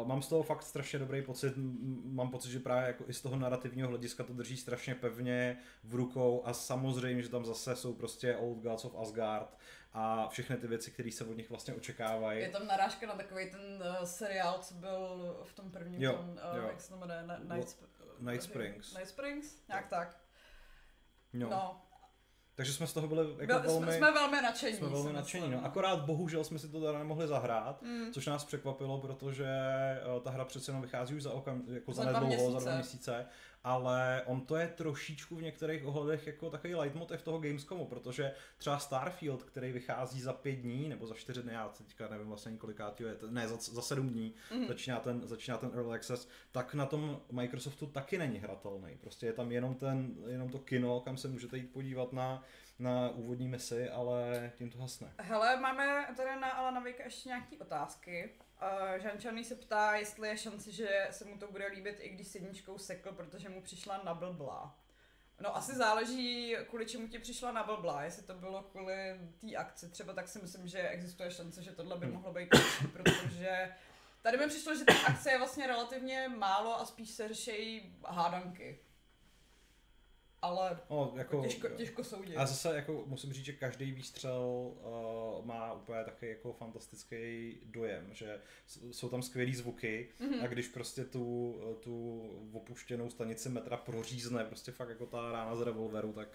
Uh, 0.00 0.08
mám 0.08 0.22
z 0.22 0.28
toho 0.28 0.42
fakt 0.42 0.62
strašně 0.62 0.98
dobrý 0.98 1.22
pocit, 1.22 1.54
mám 2.04 2.30
pocit, 2.30 2.50
že 2.50 2.60
právě 2.60 2.86
jako 2.86 3.04
i 3.08 3.12
z 3.12 3.22
toho 3.22 3.36
narrativního 3.36 3.88
hlediska 3.88 4.24
to 4.24 4.32
drží 4.32 4.56
strašně 4.56 4.94
pevně 4.94 5.58
v 5.84 5.94
rukou 5.94 6.42
a 6.44 6.52
samozřejmě, 6.52 7.22
že 7.22 7.28
tam 7.28 7.44
zase 7.44 7.76
jsou 7.76 7.94
prostě 7.94 8.36
Old 8.36 8.58
Gods 8.58 8.84
of 8.84 8.96
Asgard 8.96 9.58
a 9.94 10.28
všechny 10.28 10.56
ty 10.56 10.66
věci, 10.66 10.90
které 10.90 11.12
se 11.12 11.24
od 11.24 11.36
nich 11.36 11.50
vlastně 11.50 11.74
očekávají. 11.74 12.40
Je 12.40 12.48
tam 12.50 12.66
narážka 12.66 13.06
na 13.06 13.14
takový 13.14 13.50
ten 13.50 13.60
uh, 14.00 14.04
seriál, 14.04 14.58
co 14.62 14.74
byl 14.74 15.36
v 15.44 15.52
tom 15.52 15.70
prvním, 15.70 16.02
Jo, 16.02 16.12
tom, 16.12 16.28
uh, 16.28 16.56
jo. 16.56 16.66
jak 16.68 16.80
se 16.80 16.90
to 16.90 16.96
jmenuje, 16.96 17.22
Na- 17.26 17.38
Night, 17.56 17.68
Sp- 17.68 17.86
Night 18.30 18.42
Springs. 18.42 18.94
Night 18.94 19.08
Springs? 19.08 19.68
Nějak 19.68 19.88
tak. 19.88 20.16
No. 21.32 21.48
No. 21.50 21.82
Takže 22.54 22.72
jsme 22.72 22.86
z 22.86 22.92
toho 22.92 23.08
byli 23.08 23.26
jako 23.30 23.46
Byl, 23.46 23.60
velmi... 23.62 23.92
jsme, 23.92 24.12
velmi 24.12 24.42
nadšení. 24.42 24.76
jsme 24.76 24.88
velmi 24.88 25.12
nadšení, 25.12 25.50
no. 25.50 25.64
Akorát 25.64 25.96
bohužel 26.04 26.44
jsme 26.44 26.58
si 26.58 26.68
to 26.68 26.80
teda 26.80 26.98
nemohli 26.98 27.28
zahrát, 27.28 27.82
Mm. 27.82 28.12
což 28.12 28.26
nás 28.26 28.44
překvapilo, 28.44 29.00
protože 29.00 29.46
eh, 29.46 30.20
ta 30.22 30.30
hra 30.30 30.44
přece 30.44 30.70
jenom 30.70 30.82
vychází 30.82 31.14
už 31.14 31.22
za, 31.22 31.32
okam, 31.32 31.62
jako 31.66 31.92
za, 31.92 32.02
Za 32.04 32.20
nedlouho, 32.20 32.50
za 32.52 32.58
dva 32.58 32.74
měsíce. 32.74 33.26
Ale 33.64 34.22
on 34.26 34.40
to 34.40 34.56
je 34.56 34.68
trošičku 34.68 35.36
v 35.36 35.42
některých 35.42 35.84
ohledech 35.86 36.26
jako 36.26 36.50
takový 36.50 36.74
leitmotiv 36.74 37.22
toho 37.22 37.38
Gamescomu, 37.40 37.86
protože 37.86 38.32
třeba 38.56 38.78
Starfield, 38.78 39.42
který 39.42 39.72
vychází 39.72 40.20
za 40.20 40.32
pět 40.32 40.52
dní, 40.56 40.88
nebo 40.88 41.06
za 41.06 41.14
čtyři 41.14 41.42
dny, 41.42 41.52
já 41.52 41.68
teďka 41.68 42.08
nevím 42.08 42.28
vlastně 42.28 42.48
ani 42.50 42.58
kolikátýho 42.58 43.08
je, 43.10 43.16
ne, 43.30 43.48
za, 43.48 43.56
za 43.56 43.82
sedm 43.82 44.08
dní, 44.10 44.34
Mhm. 44.50 44.66
začíná, 44.68 45.00
ten, 45.00 45.20
začíná 45.28 45.58
ten 45.58 45.70
Early 45.74 45.94
Access, 45.94 46.28
tak 46.52 46.74
na 46.74 46.86
tom 46.86 47.20
Microsoftu 47.32 47.86
taky 47.86 48.18
není 48.18 48.38
hratelný. 48.38 48.96
Prostě 49.00 49.26
je 49.26 49.32
tam 49.32 49.52
jenom, 49.52 49.74
ten, 49.74 50.14
jenom 50.26 50.48
to 50.48 50.58
kino, 50.58 51.00
kam 51.00 51.16
se 51.16 51.28
můžete 51.28 51.56
jít 51.56 51.72
podívat 51.72 52.12
na, 52.12 52.42
na 52.78 53.08
úvodní 53.10 53.48
misi, 53.48 53.88
ale 53.90 54.50
tím 54.58 54.70
to 54.70 54.78
hasne. 54.78 55.12
Hele, 55.18 55.60
máme 55.60 56.06
tady 56.16 56.40
na 56.40 56.50
Alana 56.50 56.80
Vejka 56.80 57.04
ještě 57.04 57.28
nějaké 57.28 57.56
otázky. 57.58 58.30
Uh, 58.62 58.98
Žančaný 59.02 59.44
se 59.44 59.54
ptá, 59.54 59.94
jestli 59.96 60.28
je 60.28 60.38
šance, 60.38 60.72
že 60.72 61.08
se 61.10 61.24
mu 61.24 61.38
to 61.38 61.50
bude 61.50 61.66
líbit, 61.66 61.96
i 62.00 62.08
když 62.08 62.28
s 62.28 62.34
jedničkou 62.34 62.78
sekl, 62.78 63.12
protože 63.12 63.48
mu 63.48 63.62
přišla 63.62 64.00
na 64.04 64.14
blblá. 64.14 64.78
No 65.40 65.56
asi 65.56 65.74
záleží, 65.74 66.56
kvůli 66.68 66.86
čemu 66.86 67.08
ti 67.08 67.18
přišla 67.18 67.52
na 67.52 67.62
blblá. 67.62 68.02
Jestli 68.02 68.22
to 68.22 68.34
bylo 68.34 68.62
kvůli 68.62 69.20
té 69.40 69.56
akci, 69.56 69.88
třeba 69.90 70.12
tak 70.12 70.28
si 70.28 70.38
myslím, 70.38 70.68
že 70.68 70.88
existuje 70.88 71.30
šance, 71.30 71.62
že 71.62 71.72
tohle 71.72 71.98
by 71.98 72.06
Hmm. 72.06 72.14
mohlo 72.14 72.32
být 72.32 72.54
lepší, 72.54 72.86
protože 72.86 73.74
tady 74.22 74.36
mi 74.38 74.46
přišlo, 74.46 74.74
že 74.74 74.84
ta 74.84 74.92
akce 75.06 75.30
je 75.30 75.38
vlastně 75.38 75.66
relativně 75.66 76.28
málo 76.28 76.80
a 76.80 76.84
spíš 76.84 77.10
se 77.10 77.28
řeší 77.28 77.96
hádanky. 78.06 78.78
Ale 80.42 80.80
No, 80.90 81.12
jako, 81.16 81.42
těžko, 81.42 81.68
těžko 81.68 82.04
soudit. 82.04 82.36
A 82.36 82.46
zase 82.46 82.76
jako 82.76 83.02
musím 83.06 83.32
říct, 83.32 83.44
že 83.44 83.52
každý 83.52 83.92
výstřel 83.92 84.40
uh, 84.40 85.46
má 85.46 85.72
úplně 85.72 86.04
taky 86.04 86.28
jako 86.28 86.52
fantastický 86.52 87.56
dojem, 87.64 88.08
že 88.14 88.40
jsou 88.90 89.08
tam 89.08 89.22
skvělý 89.22 89.54
zvuky 89.54 90.08
Mhm. 90.20 90.44
a 90.44 90.46
když 90.46 90.68
prostě 90.68 91.04
tu, 91.04 91.54
tu 91.80 92.22
opuštěnou 92.52 93.10
stanici 93.10 93.48
metra 93.48 93.76
prořízne 93.76 94.44
prostě 94.44 94.72
fakt 94.72 94.88
jako 94.88 95.06
ta 95.06 95.32
rána 95.32 95.56
z 95.56 95.60
revolveru, 95.60 96.12
tak 96.12 96.28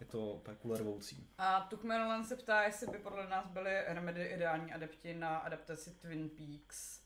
je 0.00 0.06
to 0.06 0.18
úplně 0.34 0.56
kulervoucí. 0.56 1.28
A 1.38 1.60
Tukmelan 1.60 2.24
se 2.24 2.36
ptá, 2.36 2.62
jestli 2.62 2.86
by 2.86 2.98
podle 2.98 3.28
nás 3.28 3.46
byli 3.46 3.70
Remedy 3.86 4.24
ideální 4.26 4.72
adepti 4.72 5.14
na 5.14 5.36
adaptaci 5.36 5.90
Twin 5.90 6.28
Peaks. 6.30 7.03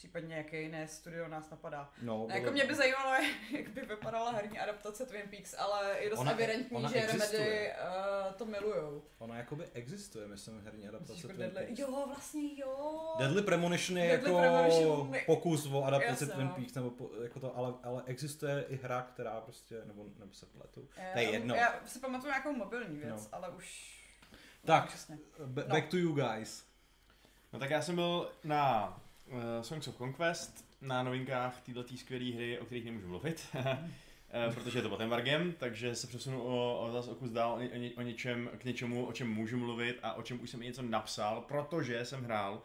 Případně 0.00 0.34
jaké 0.36 0.60
jiné 0.62 0.88
studio 0.88 1.28
nás 1.28 1.50
napadá. 1.50 1.90
No, 2.02 2.26
A 2.30 2.32
jako 2.32 2.40
bylo- 2.42 2.52
mě 2.52 2.64
by 2.64 2.74
zajímalo, 2.74 3.14
jak 3.56 3.68
by 3.68 3.80
vypadala 3.80 4.30
herní 4.30 4.58
adaptace 4.58 5.06
Twin 5.06 5.22
Peaks, 5.30 5.54
ale 5.58 5.96
je 6.00 6.10
dost 6.10 6.18
Ona- 6.18 6.32
evidentní, 6.32 6.76
ona 6.76 6.88
že 6.88 6.94
Remedy 6.94 7.12
existuje. 7.14 7.76
uh, 8.28 8.32
to 8.34 8.44
milujou. 8.46 9.02
Ona 9.18 9.36
jakoby 9.36 9.64
existuje, 9.74 10.28
myslím, 10.28 10.60
herní 10.64 10.88
adaptace 10.88 11.12
Myslíš, 11.12 11.22
jako 11.24 11.36
Twin 11.36 11.50
Deadly... 11.50 11.66
Peaks. 11.66 11.78
Jo, 11.78 12.04
vlastně 12.06 12.42
jo. 12.60 13.14
Deadly 13.18 13.42
Premonition 13.42 13.98
je 13.98 14.08
Deadly 14.08 14.30
jako 14.32 14.38
Premonition 14.40 15.12
pokus 15.26 15.66
o 15.66 15.84
adaptaci 15.84 16.24
Jasně, 16.24 16.26
Twin 16.34 16.46
no. 16.46 16.54
Peaks, 16.54 16.74
nebo 16.74 16.90
po, 16.90 17.10
jako 17.22 17.40
to, 17.40 17.56
ale, 17.56 17.74
ale 17.82 18.02
existuje 18.06 18.64
i 18.68 18.76
hra, 18.76 19.02
která 19.02 19.40
prostě, 19.40 19.82
nebo, 19.84 20.04
nebo 20.18 20.32
se 20.34 20.46
pletu. 20.46 20.88
Já- 20.96 21.12
To 21.12 21.18
je 21.18 21.30
jedno. 21.30 21.54
Já 21.54 21.80
si 21.86 21.98
pamatuju 21.98 22.30
nějakou 22.30 22.52
mobilní 22.52 22.96
věc, 22.98 23.22
No. 23.22 23.28
ale 23.32 23.48
už... 23.48 23.96
Tak. 24.64 24.82
No, 24.82 24.88
přesně. 24.88 25.18
Ba- 25.46 25.62
No. 25.62 25.68
Back 25.68 25.88
to 25.88 25.96
you 25.96 26.12
guys. 26.12 26.64
No 27.52 27.58
tak 27.58 27.70
já 27.70 27.82
jsem 27.82 27.94
byl 27.94 28.32
na 28.44 28.96
uh, 29.30 29.62
Songs 29.62 29.88
of 29.88 29.96
Conquest, 29.96 30.64
na 30.82 31.02
novinkách 31.02 31.60
této 31.60 31.84
skvělé 31.96 32.34
hry, 32.34 32.58
o 32.58 32.64
kterých 32.64 32.84
nemůžu 32.84 33.08
mluvit, 33.08 33.46
Eh, 34.32 34.54
protože 34.54 34.78
je 34.78 34.82
to 34.82 34.88
pod 34.88 35.00
embargem, 35.00 35.54
takže 35.58 35.94
se 35.94 36.06
přesunu 36.06 36.42
o, 36.42 36.80
o 36.80 36.92
zase 36.92 37.10
o 37.10 37.14
kus 37.14 37.30
dál 37.30 37.52
o, 37.52 37.60
ně, 37.60 37.90
o 37.96 38.02
něčem, 38.02 38.50
k 38.58 38.64
něčemu, 38.64 39.06
o 39.06 39.12
čem 39.12 39.30
můžu 39.30 39.56
mluvit 39.56 39.98
a 40.02 40.14
o 40.14 40.22
čem 40.22 40.40
už 40.42 40.50
jsem 40.50 40.62
i 40.62 40.66
něco 40.66 40.82
napsal, 40.82 41.40
protože 41.40 42.04
jsem 42.04 42.24
hrál 42.24 42.54
uh, 42.54 42.60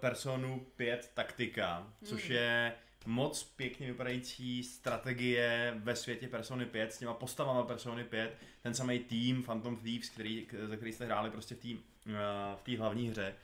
Personu 0.00 0.66
5 0.76 1.10
Taktika, 1.14 1.92
což 2.04 2.28
Mm. 2.28 2.34
je 2.34 2.72
moc 3.06 3.44
pěkně 3.44 3.86
vypadající 3.86 4.62
strategie 4.62 5.74
ve 5.76 5.96
světě 5.96 6.28
Persony 6.28 6.66
5 6.66 6.92
s 6.92 6.98
těma 6.98 7.14
postavama 7.14 7.62
Persony 7.62 8.04
5, 8.04 8.36
ten 8.62 8.74
samý 8.74 8.98
tým 8.98 9.42
Phantom 9.42 9.76
Thieves, 9.76 10.08
který, 10.08 10.46
za 10.62 10.76
který 10.76 10.92
jste 10.92 11.04
hráli 11.06 11.30
prostě 11.30 11.54
v 11.54 11.58
té 11.58 11.68
v 12.56 12.62
té 12.62 12.78
hlavní 12.78 13.08
hře. 13.08 13.34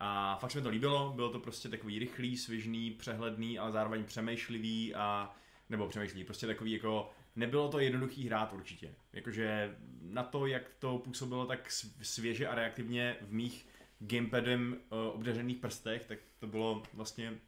A 0.00 0.36
fakt 0.36 0.50
se 0.50 0.58
mi 0.58 0.62
to 0.62 0.68
líbilo, 0.68 1.12
bylo 1.16 1.32
to 1.32 1.40
prostě 1.40 1.68
takový 1.68 1.98
rychlý, 1.98 2.36
svižný, 2.36 2.90
přehledný, 2.90 3.58
ale 3.58 3.72
zároveň 3.72 4.04
přemýšlivý 4.04 4.94
a 4.94 5.36
nebo 5.68 5.88
přemýšlivý, 5.88 6.24
prostě 6.24 6.46
takový 6.46 6.72
jako 6.72 7.10
nebylo 7.36 7.68
to 7.68 7.78
jednoduchý 7.78 8.26
hrát 8.26 8.52
určitě. 8.52 8.94
Jakože 9.12 9.76
na 10.02 10.22
to, 10.22 10.46
jak 10.46 10.62
to 10.78 10.98
působilo 10.98 11.46
tak 11.46 11.68
sv- 11.68 11.92
svěže 12.02 12.48
a 12.48 12.54
reaktivně 12.54 13.16
v 13.20 13.32
mých 13.32 13.66
gamepadem 13.98 14.76
uh, 14.90 14.98
obdařených 15.14 15.56
prstech, 15.56 16.04
tak 16.04 16.18
to 16.38 16.46
bylo 16.46 16.82
vlastně 16.92 17.38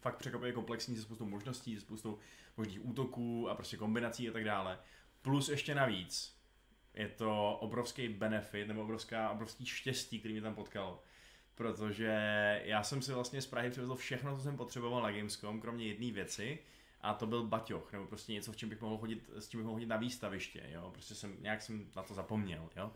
fakt 0.00 0.16
překvapivě 0.16 0.52
komplexní 0.52 0.96
se 0.96 1.02
spoustou 1.02 1.24
možností, 1.24 1.74
se 1.74 1.80
spoustou 1.80 2.18
možných 2.56 2.86
útoků 2.86 3.50
a 3.50 3.54
prostě 3.54 3.76
kombinací 3.76 4.28
a 4.28 4.32
tak 4.32 4.44
dále. 4.44 4.78
Plus 5.22 5.48
ještě 5.48 5.74
navíc 5.74 6.38
je 6.94 7.08
to 7.08 7.58
obrovský 7.60 8.08
benefit 8.08 8.68
nebo 8.68 8.82
obrovská, 8.82 9.30
obrovský 9.30 9.66
štěstí, 9.66 10.18
který 10.18 10.34
mě 10.34 10.42
tam 10.42 10.54
potkalo. 10.54 11.02
Protože 11.54 12.12
já 12.64 12.82
jsem 12.82 13.02
si 13.02 13.12
vlastně 13.12 13.42
z 13.42 13.46
Prahy 13.46 13.70
přivezl 13.70 13.94
všechno, 13.94 14.36
co 14.36 14.42
jsem 14.42 14.56
potřeboval 14.56 15.02
na 15.02 15.12
Gamescom, 15.12 15.60
kromě 15.60 15.86
jedné 15.86 16.10
věci, 16.12 16.58
a 17.02 17.14
to 17.14 17.26
byl 17.26 17.42
baťoch, 17.46 17.92
nebo 17.92 18.06
prostě 18.06 18.32
něco, 18.32 18.52
v 18.52 18.56
čem 18.56 18.68
bych 18.68 18.80
mohl 18.80 18.98
chodit, 18.98 19.30
s 19.38 19.48
čím 19.48 19.60
bych 19.60 19.64
mohl 19.64 19.76
chodit 19.76 19.86
na 19.86 19.96
výstaviště, 19.96 20.62
jo, 20.72 20.90
prostě 20.92 21.14
jsem, 21.14 21.36
nějak 21.40 21.62
jsem 21.62 21.86
na 21.96 22.02
to 22.02 22.14
zapomněl, 22.14 22.68
jo. 22.76 22.92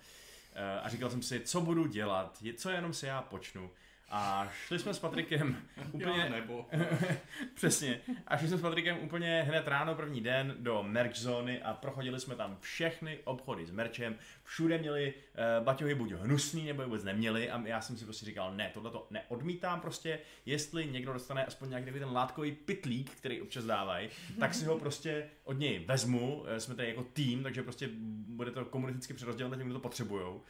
Eh, 0.53 0.81
A 0.81 0.89
říkal 0.89 1.11
jsem 1.11 1.23
si, 1.23 1.41
co 1.41 1.61
budu 1.61 1.87
dělat, 1.87 2.43
co 2.57 2.71
jenom 2.71 2.93
si 2.95 3.07
já 3.07 3.23
počnu. 3.23 3.71
A 4.11 4.49
šli 4.67 4.79
jsme 4.79 4.95
s 4.95 4.99
Patrikem 4.99 5.57
úplně... 5.93 6.21
Já 6.21 6.29
nebo. 6.29 6.67
Přesně. 7.55 8.01
A 8.27 8.37
šli 8.37 8.49
jsme 8.49 8.57
s 8.57 8.61
Patrikem 8.61 8.99
úplně 8.99 9.43
hned 9.49 9.69
ráno 9.69 9.95
první 9.95 10.21
den 10.21 10.57
do 10.59 10.83
merch 10.83 11.17
zóny 11.17 11.63
a 11.63 11.75
prochodili 11.75 12.21
jsme 12.21 12.35
tam 12.35 12.57
všechny 12.61 13.19
obchody 13.25 13.67
s 13.67 13.71
merchem. 13.71 14.17
Všude 14.45 14.79
měli 14.79 15.15
uh, 15.15 15.65
baťohy 15.65 15.95
buď 15.95 16.13
hnusný, 16.13 16.67
nebo 16.67 16.83
je 16.83 16.87
vůbec 16.87 17.05
neměli 17.05 17.51
a 17.51 17.63
já 17.67 17.81
jsem 17.81 17.97
si 17.97 18.05
prostě 18.05 18.27
říkal, 18.27 18.55
ne, 18.55 18.71
tohle 18.75 18.91
to 18.91 19.07
neodmítám 19.11 19.81
prostě, 19.81 20.19
jestli 20.47 20.87
někdo 20.87 21.13
dostane 21.13 21.45
aspoň 21.45 21.69
nějaký 21.69 21.91
ten 21.91 22.13
látkový 22.13 22.53
pitlík, 22.53 23.11
který 23.11 23.43
občas 23.43 23.65
dávají, 23.65 24.09
tak 24.41 24.55
si 24.55 24.65
ho 24.65 24.79
prostě 24.79 25.29
od 25.45 25.59
něj 25.59 25.79
vezmu, 25.79 26.45
Eh, 26.49 26.61
jsme 26.61 26.75
tady 26.75 26.89
jako 26.89 27.03
tým, 27.13 27.43
takže 27.43 27.63
prostě 27.63 27.89
bude 28.29 28.51
to 28.51 28.65
komunisticky 28.65 29.15
přerozdělené 29.15 29.57
tím, 29.57 29.67
kdo 29.67 29.75
to 29.75 29.81
potřebujou. 29.81 30.35
Uh, 30.35 30.43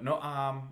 no 0.00 0.24
a 0.24 0.68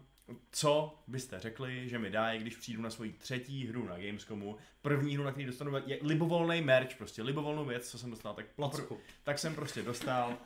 co 0.50 0.98
byste 1.06 1.38
řekli, 1.40 1.88
že 1.88 1.98
mi 1.98 2.10
dají, 2.10 2.40
když 2.40 2.56
přijdu 2.56 2.82
na 2.82 2.90
svoji 2.90 3.12
třetí 3.12 3.66
hru 3.66 3.86
na 3.86 3.98
Gamescomu, 3.98 4.56
první 4.82 5.14
hru, 5.14 5.24
na 5.24 5.30
který 5.30 5.46
dostanu, 5.46 5.76
je 5.86 5.98
libovolný 6.02 6.62
merch, 6.62 6.96
prostě 6.96 7.22
libovolnou 7.22 7.64
věc, 7.64 7.90
co 7.90 7.98
jsem 7.98 8.10
dostal, 8.10 8.34
tak, 8.34 8.46
Placku. 8.56 8.98
tak 9.22 9.38
jsem 9.38 9.54
prostě 9.54 9.82
dostal 9.82 10.38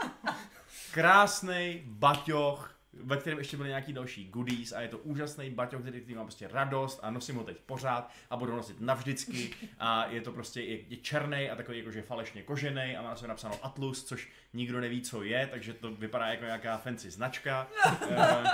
krásný 0.93 1.83
baťoch, 1.87 2.80
ve 2.93 3.17
kterém 3.17 3.39
ještě 3.39 3.57
byly 3.57 3.69
nějaký 3.69 3.93
další 3.93 4.29
goodies 4.29 4.73
a 4.73 4.81
je 4.81 4.89
to 4.89 4.99
úžasný 4.99 5.51
baťoch, 5.51 5.81
který, 5.81 6.01
který 6.01 6.15
má 6.15 6.23
prostě 6.23 6.49
radost 6.49 7.01
a 7.03 7.11
nosím 7.11 7.37
ho 7.37 7.45
teď 7.45 7.57
pořád 7.61 8.11
a 8.31 8.37
budu 8.37 8.57
nosit 8.57 8.81
navždycky 8.81 9.51
a 9.79 10.07
je 10.07 10.21
to 10.21 10.33
prostě, 10.33 10.63
je, 10.63 10.79
je 10.89 10.97
černý 10.97 11.51
a 11.51 11.57
takový 11.57 11.79
jakože 11.79 12.03
falešně 12.03 12.43
kožený 12.43 12.97
a 12.97 13.03
má 13.03 13.09
na 13.11 13.17
sobě 13.17 13.29
napsáno 13.29 13.65
Atlus, 13.65 14.05
což 14.05 14.33
nikdo 14.53 14.81
neví, 14.81 15.03
co 15.03 15.23
je, 15.23 15.47
takže 15.47 15.75
to 15.75 15.91
vypadá 15.91 16.27
jako 16.27 16.45
nějaká 16.45 16.79
fancy 16.79 17.11
značka 17.11 17.69
Eh, 18.11 18.45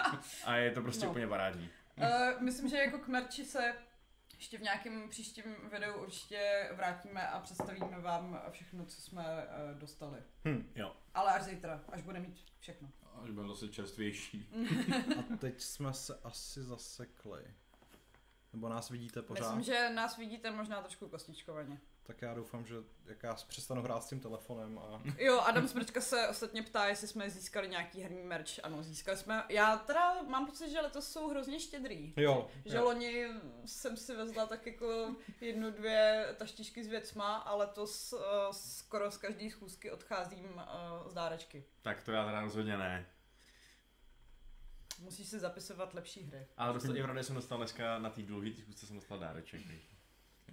a 0.44 0.56
je 0.56 0.70
to 0.70 0.82
prostě 0.82 1.04
No. 1.04 1.10
úplně 1.10 1.26
parádní. 1.26 1.68
Uh, 1.98 2.42
myslím, 2.42 2.68
že 2.68 2.76
jako 2.76 2.98
k 2.98 3.08
merči 3.08 3.44
se 3.44 3.74
ještě 4.36 4.58
v 4.58 4.62
nějakém 4.62 5.08
příštím 5.08 5.44
videu 5.72 5.92
určitě 6.02 6.70
vrátíme 6.76 7.28
a 7.28 7.40
představíme 7.40 8.00
vám 8.00 8.40
všechno, 8.50 8.84
co 8.86 9.00
jsme 9.00 9.22
uh, 9.22 9.78
dostali. 9.78 10.18
Hm. 10.48 10.72
Jo. 10.74 10.92
Ale 11.14 11.32
až 11.32 11.42
zítra, 11.42 11.80
až 11.88 12.02
bude 12.02 12.20
mít 12.20 12.44
všechno. 12.60 12.88
Až 13.22 13.30
budeme 13.30 13.48
zase 13.48 13.68
čerstvější. 13.68 14.48
A 15.18 15.36
teď 15.36 15.60
jsme 15.60 15.92
se 15.92 16.18
asi 16.24 16.62
zasekli. 16.62 17.44
Nebo 18.52 18.68
nás 18.68 18.90
vidíte 18.90 19.22
pořád. 19.22 19.54
Myslím, 19.54 19.74
že 19.74 19.90
nás 19.90 20.16
vidíte 20.16 20.50
možná 20.50 20.80
trošku 20.80 21.08
kostičkovaně. 21.08 21.80
Tak 22.06 22.22
já 22.22 22.34
doufám, 22.34 22.66
že 22.66 22.74
jak 23.06 23.22
já 23.22 23.34
přestanu 23.34 23.82
hrát 23.82 24.04
s 24.04 24.08
tím 24.08 24.20
telefonem 24.20 24.78
a... 24.78 25.02
Jo, 25.18 25.40
Adam 25.40 25.68
Smrčka 25.68 26.00
se 26.00 26.28
ostatně 26.28 26.62
ptá, 26.62 26.86
jestli 26.86 27.08
jsme 27.08 27.30
získali 27.30 27.68
nějaký 27.68 28.02
herní 28.02 28.22
merch. 28.22 28.50
Ano, 28.62 28.82
získali 28.82 29.16
jsme. 29.16 29.44
Já 29.48 29.76
teda 29.76 30.22
mám 30.22 30.46
pocit, 30.46 30.70
že 30.70 30.80
letos 30.80 31.12
jsou 31.12 31.28
hrozně 31.28 31.60
štědrý. 31.60 32.14
Jo, 32.16 32.50
Že 32.64 32.76
jo. 32.76 32.84
loni 32.84 33.26
jsem 33.64 33.96
si 33.96 34.16
vezla 34.16 34.46
tak 34.46 34.66
jako 34.66 35.16
jednu, 35.40 35.70
dvě 35.70 36.34
taštičky 36.38 36.84
s 36.84 36.86
věcma 36.86 37.36
a 37.36 37.54
letos 37.54 38.12
uh, 38.12 38.20
skoro 38.50 39.10
z 39.10 39.16
každé 39.18 39.50
schůzky 39.50 39.90
odcházím 39.90 40.44
uh, 40.54 41.08
z 41.08 41.14
dárečky. 41.14 41.64
Tak 41.82 42.02
to 42.02 42.12
já 42.12 42.24
teda 42.24 42.40
rozhodně 42.40 42.76
ne. 42.76 43.06
Musíš 45.00 45.28
si 45.28 45.38
zapisovat 45.38 45.94
lepší 45.94 46.22
hry. 46.22 46.46
Ale 46.56 46.74
dostal, 46.74 46.96
i 46.96 47.02
v 47.02 47.06
radě 47.06 47.22
jsem 47.22 47.34
dostal 47.36 47.58
dneska 47.58 47.98
na 47.98 48.10
té 48.10 48.22
dlouhé 48.22 48.52
zkusce 48.52 48.86
jsem 48.86 48.96
dostal 48.96 49.18
dáreček. 49.18 49.60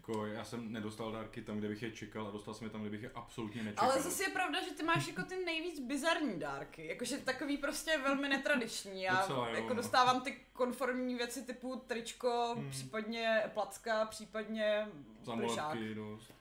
Jako 0.07 0.25
já 0.25 0.43
jsem 0.43 0.71
nedostal 0.71 1.11
dárky 1.11 1.41
tam, 1.41 1.57
kde 1.57 1.67
bych 1.67 1.81
je 1.83 1.91
čekal 1.91 2.27
a 2.27 2.31
dostal 2.31 2.53
jsem 2.53 2.65
je 2.65 2.71
tam, 2.71 2.81
kde 2.81 2.89
bych 2.89 3.03
je 3.03 3.11
absolutně 3.15 3.63
nečekal. 3.63 3.91
Ale 3.91 4.01
zase 4.01 4.23
je 4.23 4.29
pravda, 4.29 4.63
že 4.63 4.71
ty 4.71 4.83
máš 4.83 5.07
jako 5.07 5.23
ty 5.23 5.45
nejvíc 5.45 5.79
bizarní 5.79 6.39
dárky. 6.39 6.85
Jakože 6.87 7.17
takový 7.17 7.57
prostě 7.57 7.97
velmi 7.97 8.29
netradiční. 8.29 9.01
Já 9.03 9.15
Docela 9.21 9.49
jo, 9.49 9.55
jako 9.55 9.67
no. 9.69 9.75
dostávám 9.75 10.21
ty 10.21 10.39
konformní 10.53 11.15
věci 11.15 11.43
typu 11.45 11.75
tričko, 11.87 12.53
Hmm. 12.57 12.69
případně 12.69 13.43
placka, 13.53 14.05
případně 14.05 14.87
plišák. 15.23 15.25
Zamoletky 15.25 15.95
dost. 15.95 16.33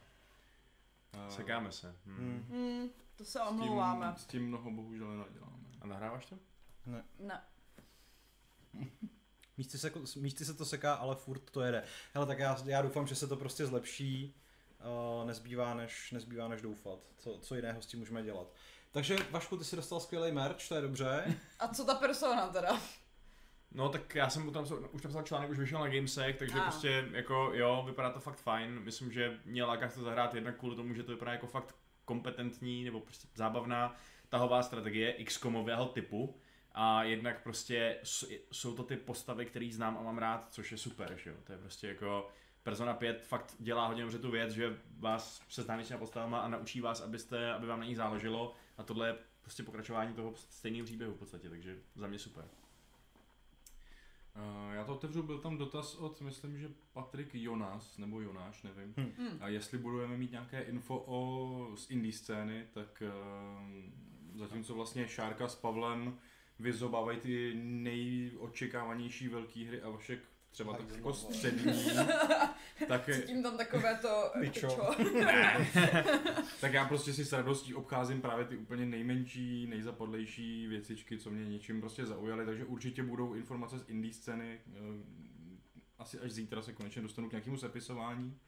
A 1.18 1.31
Sekáme 1.31 1.72
se. 1.72 1.96
Hm. 2.07 2.16
Hm. 2.18 2.46
Hmm, 2.51 2.90
to 3.16 3.25
se 3.25 3.38
s 3.38 3.42
omlouváme. 3.42 4.07
tím, 4.07 4.16
s 4.16 4.27
tím 4.27 4.46
mnoho 4.48 4.70
bohužel 4.70 5.09
nenaděláme. 5.09 5.57
A 5.81 5.87
nahráváš 5.87 6.27
to? 6.27 6.38
Ne. 7.18 7.42
Místy 9.62 9.79
se, 9.79 9.92
místy 10.16 10.44
se 10.44 10.55
to 10.55 10.64
seká, 10.64 10.94
ale 10.94 11.16
furt 11.16 11.51
to 11.51 11.62
jede. 11.62 11.85
Hele, 12.14 12.27
tak 12.27 12.38
já, 12.38 12.59
já 12.64 12.83
doufám, 12.83 13.07
že 13.07 13.14
se 13.14 13.27
to 13.27 13.37
prostě 13.37 13.66
zlepší. 13.66 14.35
Uh, 15.20 15.27
nezbývá, 15.27 15.75
než, 15.75 16.12
nezbývá 16.12 16.48
než 16.48 16.62
doufat. 16.62 16.98
Co, 17.18 17.38
co 17.38 17.55
jiného 17.55 17.83
s 17.83 17.87
tím 17.87 18.01
můžeme 18.01 18.22
dělat. 18.22 18.55
Takže 18.90 19.16
Vašku, 19.31 19.57
ty 19.57 19.64
si 19.64 19.77
dostal 19.77 20.01
skvělý 20.01 20.33
merch, 20.33 20.68
to 20.68 20.75
je 20.75 20.81
dobře. 20.81 21.37
A 21.59 21.68
co 21.68 21.85
ta 21.85 21.94
persona 21.94 22.48
teda? 22.48 22.81
No 23.72 23.88
tak 23.88 24.14
já 24.14 24.31
jsem 24.31 24.53
tam 24.53 24.66
už 24.92 25.03
napsal 25.03 25.22
článek, 25.22 25.51
už 25.51 25.59
vyšel 25.59 25.81
na 25.81 25.88
Gamesec, 25.88 26.37
takže 26.38 26.59
A. 26.59 26.62
prostě 26.62 27.09
jako 27.12 27.51
jo, 27.55 27.83
vypadá 27.87 28.11
to 28.11 28.20
fakt 28.20 28.38
fajn. 28.38 28.81
Myslím, 28.81 29.12
že 29.12 29.40
mě 29.44 29.64
láká 29.64 29.88
to 29.88 30.03
zahrát 30.03 30.35
jednak 30.35 30.59
kvůli 30.59 30.77
tomu, 30.77 30.94
že 30.94 31.03
to 31.03 31.12
vypadá 31.12 31.33
jako 31.33 31.46
fakt 31.46 31.75
kompetentní 32.05 32.85
nebo 32.85 33.01
prostě 33.01 33.29
zábavná 33.35 33.96
tahová 34.29 34.62
strategie 34.62 35.25
XCOMového 35.25 35.87
typu. 35.87 36.37
A 36.74 37.02
jednak 37.02 37.42
prostě 37.42 37.98
jsou 38.50 38.74
to 38.74 38.82
ty 38.82 38.96
postavy, 38.96 39.46
které 39.46 39.68
znám 39.72 39.96
a 39.98 40.02
mám 40.02 40.18
rád, 40.18 40.48
což 40.50 40.72
je 40.72 40.78
super, 40.78 41.16
že 41.16 41.30
jo. 41.30 41.37
To 41.44 41.52
je 41.52 41.58
prostě 41.58 41.88
jako 41.88 42.28
Persona 42.62 42.94
5 42.94 43.22
fakt 43.22 43.54
dělá 43.58 43.87
hodně 43.87 44.02
dobře 44.02 44.18
tu 44.18 44.30
věc, 44.30 44.52
že 44.52 44.76
vás 44.98 45.42
seznámí 45.48 45.85
s 45.85 45.88
těma 45.88 45.98
postavama 45.98 46.38
a 46.38 46.48
naučí 46.48 46.80
vás, 46.80 47.00
abyste, 47.00 47.52
aby 47.52 47.66
vám 47.66 47.80
na 47.80 47.87
nich 47.87 47.96
záleželo. 47.96 48.54
A 48.78 48.82
tohle 48.82 49.08
je 49.08 49.16
prostě 49.42 49.62
pokračování 49.62 50.14
toho 50.14 50.35
stejného 50.35 50.85
příběhu 50.85 51.14
v 51.14 51.18
podstatě, 51.18 51.48
takže 51.48 51.78
za 51.94 52.06
mě 52.06 52.18
super. 52.18 52.44
Uh, 54.37 54.74
já 54.74 54.85
to 54.85 54.94
otevřu, 54.94 55.22
byl 55.22 55.38
tam 55.38 55.58
dotaz 55.58 55.94
od, 55.94 56.20
myslím, 56.20 56.58
že 56.58 56.68
Patrik 56.92 57.35
Jonas, 57.35 57.98
nebo 57.98 58.20
Jonáš, 58.20 58.62
nevím. 58.62 58.94
Hm. 58.96 59.12
Hm. 59.18 59.38
A 59.40 59.48
jestli 59.48 59.78
budeme 59.78 60.16
mít 60.16 60.30
nějaké 60.30 60.62
info 60.62 61.04
o, 61.06 61.76
z 61.76 61.90
indie 61.90 62.12
scény, 62.12 62.66
tak 62.72 63.02
uh, 63.02 64.38
zatímco 64.38 64.74
vlastně 64.74 65.08
Šárka 65.08 65.48
s 65.48 65.54
Pavlem 65.54 66.18
vyzobávají 66.58 67.20
ty 67.20 67.52
nejočekávanější 67.54 69.28
velké 69.28 69.60
hry 69.60 69.82
a 69.82 69.90
Vašek 69.90 70.20
třeba 70.50 70.76
tak 70.76 70.90
jako 70.94 71.12
střední, 71.12 71.84
tak, 72.88 73.10
Cítím 73.14 73.42
tam 73.42 73.56
takové 73.56 73.98
to 74.02 74.30
Pičo. 74.40 74.68
pičo. 74.96 75.10
tak 76.60 76.72
já 76.72 76.84
prostě 76.88 77.12
si 77.12 77.24
s 77.24 77.32
radostí 77.32 77.74
obcházím 77.74 78.20
právě 78.20 78.44
ty 78.44 78.56
úplně 78.56 78.86
nejmenší, 78.86 79.66
nejzapadlejší 79.66 80.66
věcičky, 80.66 81.18
co 81.18 81.30
mě 81.30 81.44
něčím 81.44 81.80
prostě 81.80 82.06
zaujaly, 82.06 82.46
takže 82.46 82.64
určitě 82.64 83.02
budou 83.02 83.34
informace 83.34 83.78
z 83.78 83.88
indie 83.88 84.14
scény, 84.14 84.60
eh, 84.66 84.78
asi 85.98 86.18
až 86.18 86.30
zítra 86.30 86.62
se 86.62 86.72
konečně 86.72 87.02
dostanu 87.02 87.28
k 87.28 87.32
nějakému 87.32 87.56
sepisování. 87.56 88.38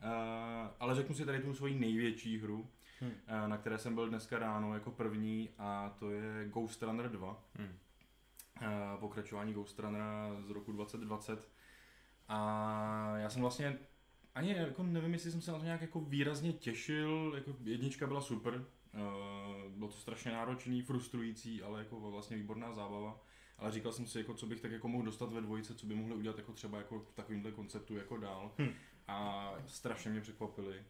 Eh, 0.00 0.70
ale 0.80 0.94
řeknu 0.94 1.14
si 1.14 1.24
tady 1.24 1.40
tu 1.40 1.54
svoji 1.54 1.74
největší 1.78 2.38
hru, 2.38 2.70
Hmm. 3.02 3.12
eh, 3.26 3.48
na 3.48 3.56
které 3.56 3.78
jsem 3.78 3.94
byl 3.94 4.08
dneska 4.08 4.38
ráno 4.38 4.74
jako 4.74 4.90
první 4.90 5.48
a 5.58 5.96
to 5.98 6.10
je 6.10 6.48
Ghost 6.48 6.82
Runner 6.82 7.10
2. 7.10 7.44
Hmm. 7.54 7.78
Eh, 8.62 8.96
pokračování 9.00 9.52
Ghost 9.52 9.78
Runnera 9.78 10.36
z 10.40 10.50
roku 10.50 10.72
2020. 10.72 11.48
A 12.28 13.14
já 13.16 13.30
jsem 13.30 13.42
vlastně 13.42 13.78
ani 14.34 14.52
jako 14.52 14.82
nevím, 14.82 15.12
jestli 15.12 15.30
jsem 15.30 15.40
se 15.40 15.52
na 15.52 15.58
to 15.58 15.64
nějak 15.64 15.80
jako 15.80 16.00
výrazně 16.00 16.52
těšil, 16.52 17.32
jako 17.34 17.56
jednička 17.64 18.06
byla 18.06 18.20
super, 18.20 18.64
eh, 18.94 18.98
bylo 19.68 19.90
to 19.90 19.96
strašně 19.96 20.32
náročný, 20.32 20.82
frustrující, 20.82 21.62
ale 21.62 21.78
jako 21.78 22.10
vlastně 22.10 22.36
výborná 22.36 22.72
zábava. 22.72 23.20
Ale 23.58 23.72
říkal 23.72 23.92
jsem 23.92 24.06
si, 24.06 24.18
jako, 24.18 24.34
co 24.34 24.46
bych 24.46 24.60
tak 24.60 24.70
jako 24.70 24.88
mohl 24.88 25.04
dostat 25.04 25.32
ve 25.32 25.40
dvojice, 25.40 25.74
co 25.74 25.86
by 25.86 25.94
mohli 25.94 26.14
udělat 26.14 26.38
jako 26.38 26.52
třeba 26.52 26.78
jako 26.78 26.98
v 26.98 27.14
takovýmhle 27.14 27.52
konceptu 27.52 27.96
jako 27.96 28.16
dál. 28.16 28.52
Hm. 28.58 28.74
A 29.08 29.48
strašně 29.66 30.10
mě 30.10 30.20
překvapili, 30.20 30.84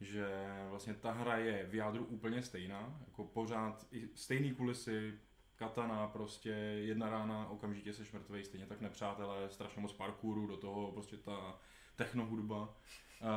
že 0.00 0.28
vlastně 0.70 0.94
ta 0.94 1.12
hra 1.12 1.36
je 1.36 1.66
v 1.66 1.74
jádru 1.74 2.04
úplně 2.04 2.42
stejná, 2.42 3.00
jako 3.06 3.24
pořád 3.24 3.86
i 3.92 4.08
stejný 4.14 4.54
kulisy, 4.54 5.18
katana, 5.56 6.06
prostě 6.06 6.50
jedna 6.50 7.10
rána, 7.10 7.48
okamžitě 7.48 7.92
seš 7.92 8.12
mrtvej, 8.12 8.44
stejně 8.44 8.66
tak 8.66 8.80
nepřátelé, 8.80 9.50
strašně 9.50 9.82
moc 9.82 9.92
parkouru, 9.92 10.46
do 10.46 10.56
toho 10.56 10.92
prostě 10.92 11.16
ta 11.16 11.60
technohudba. 11.96 12.74
Uh, 13.20 13.28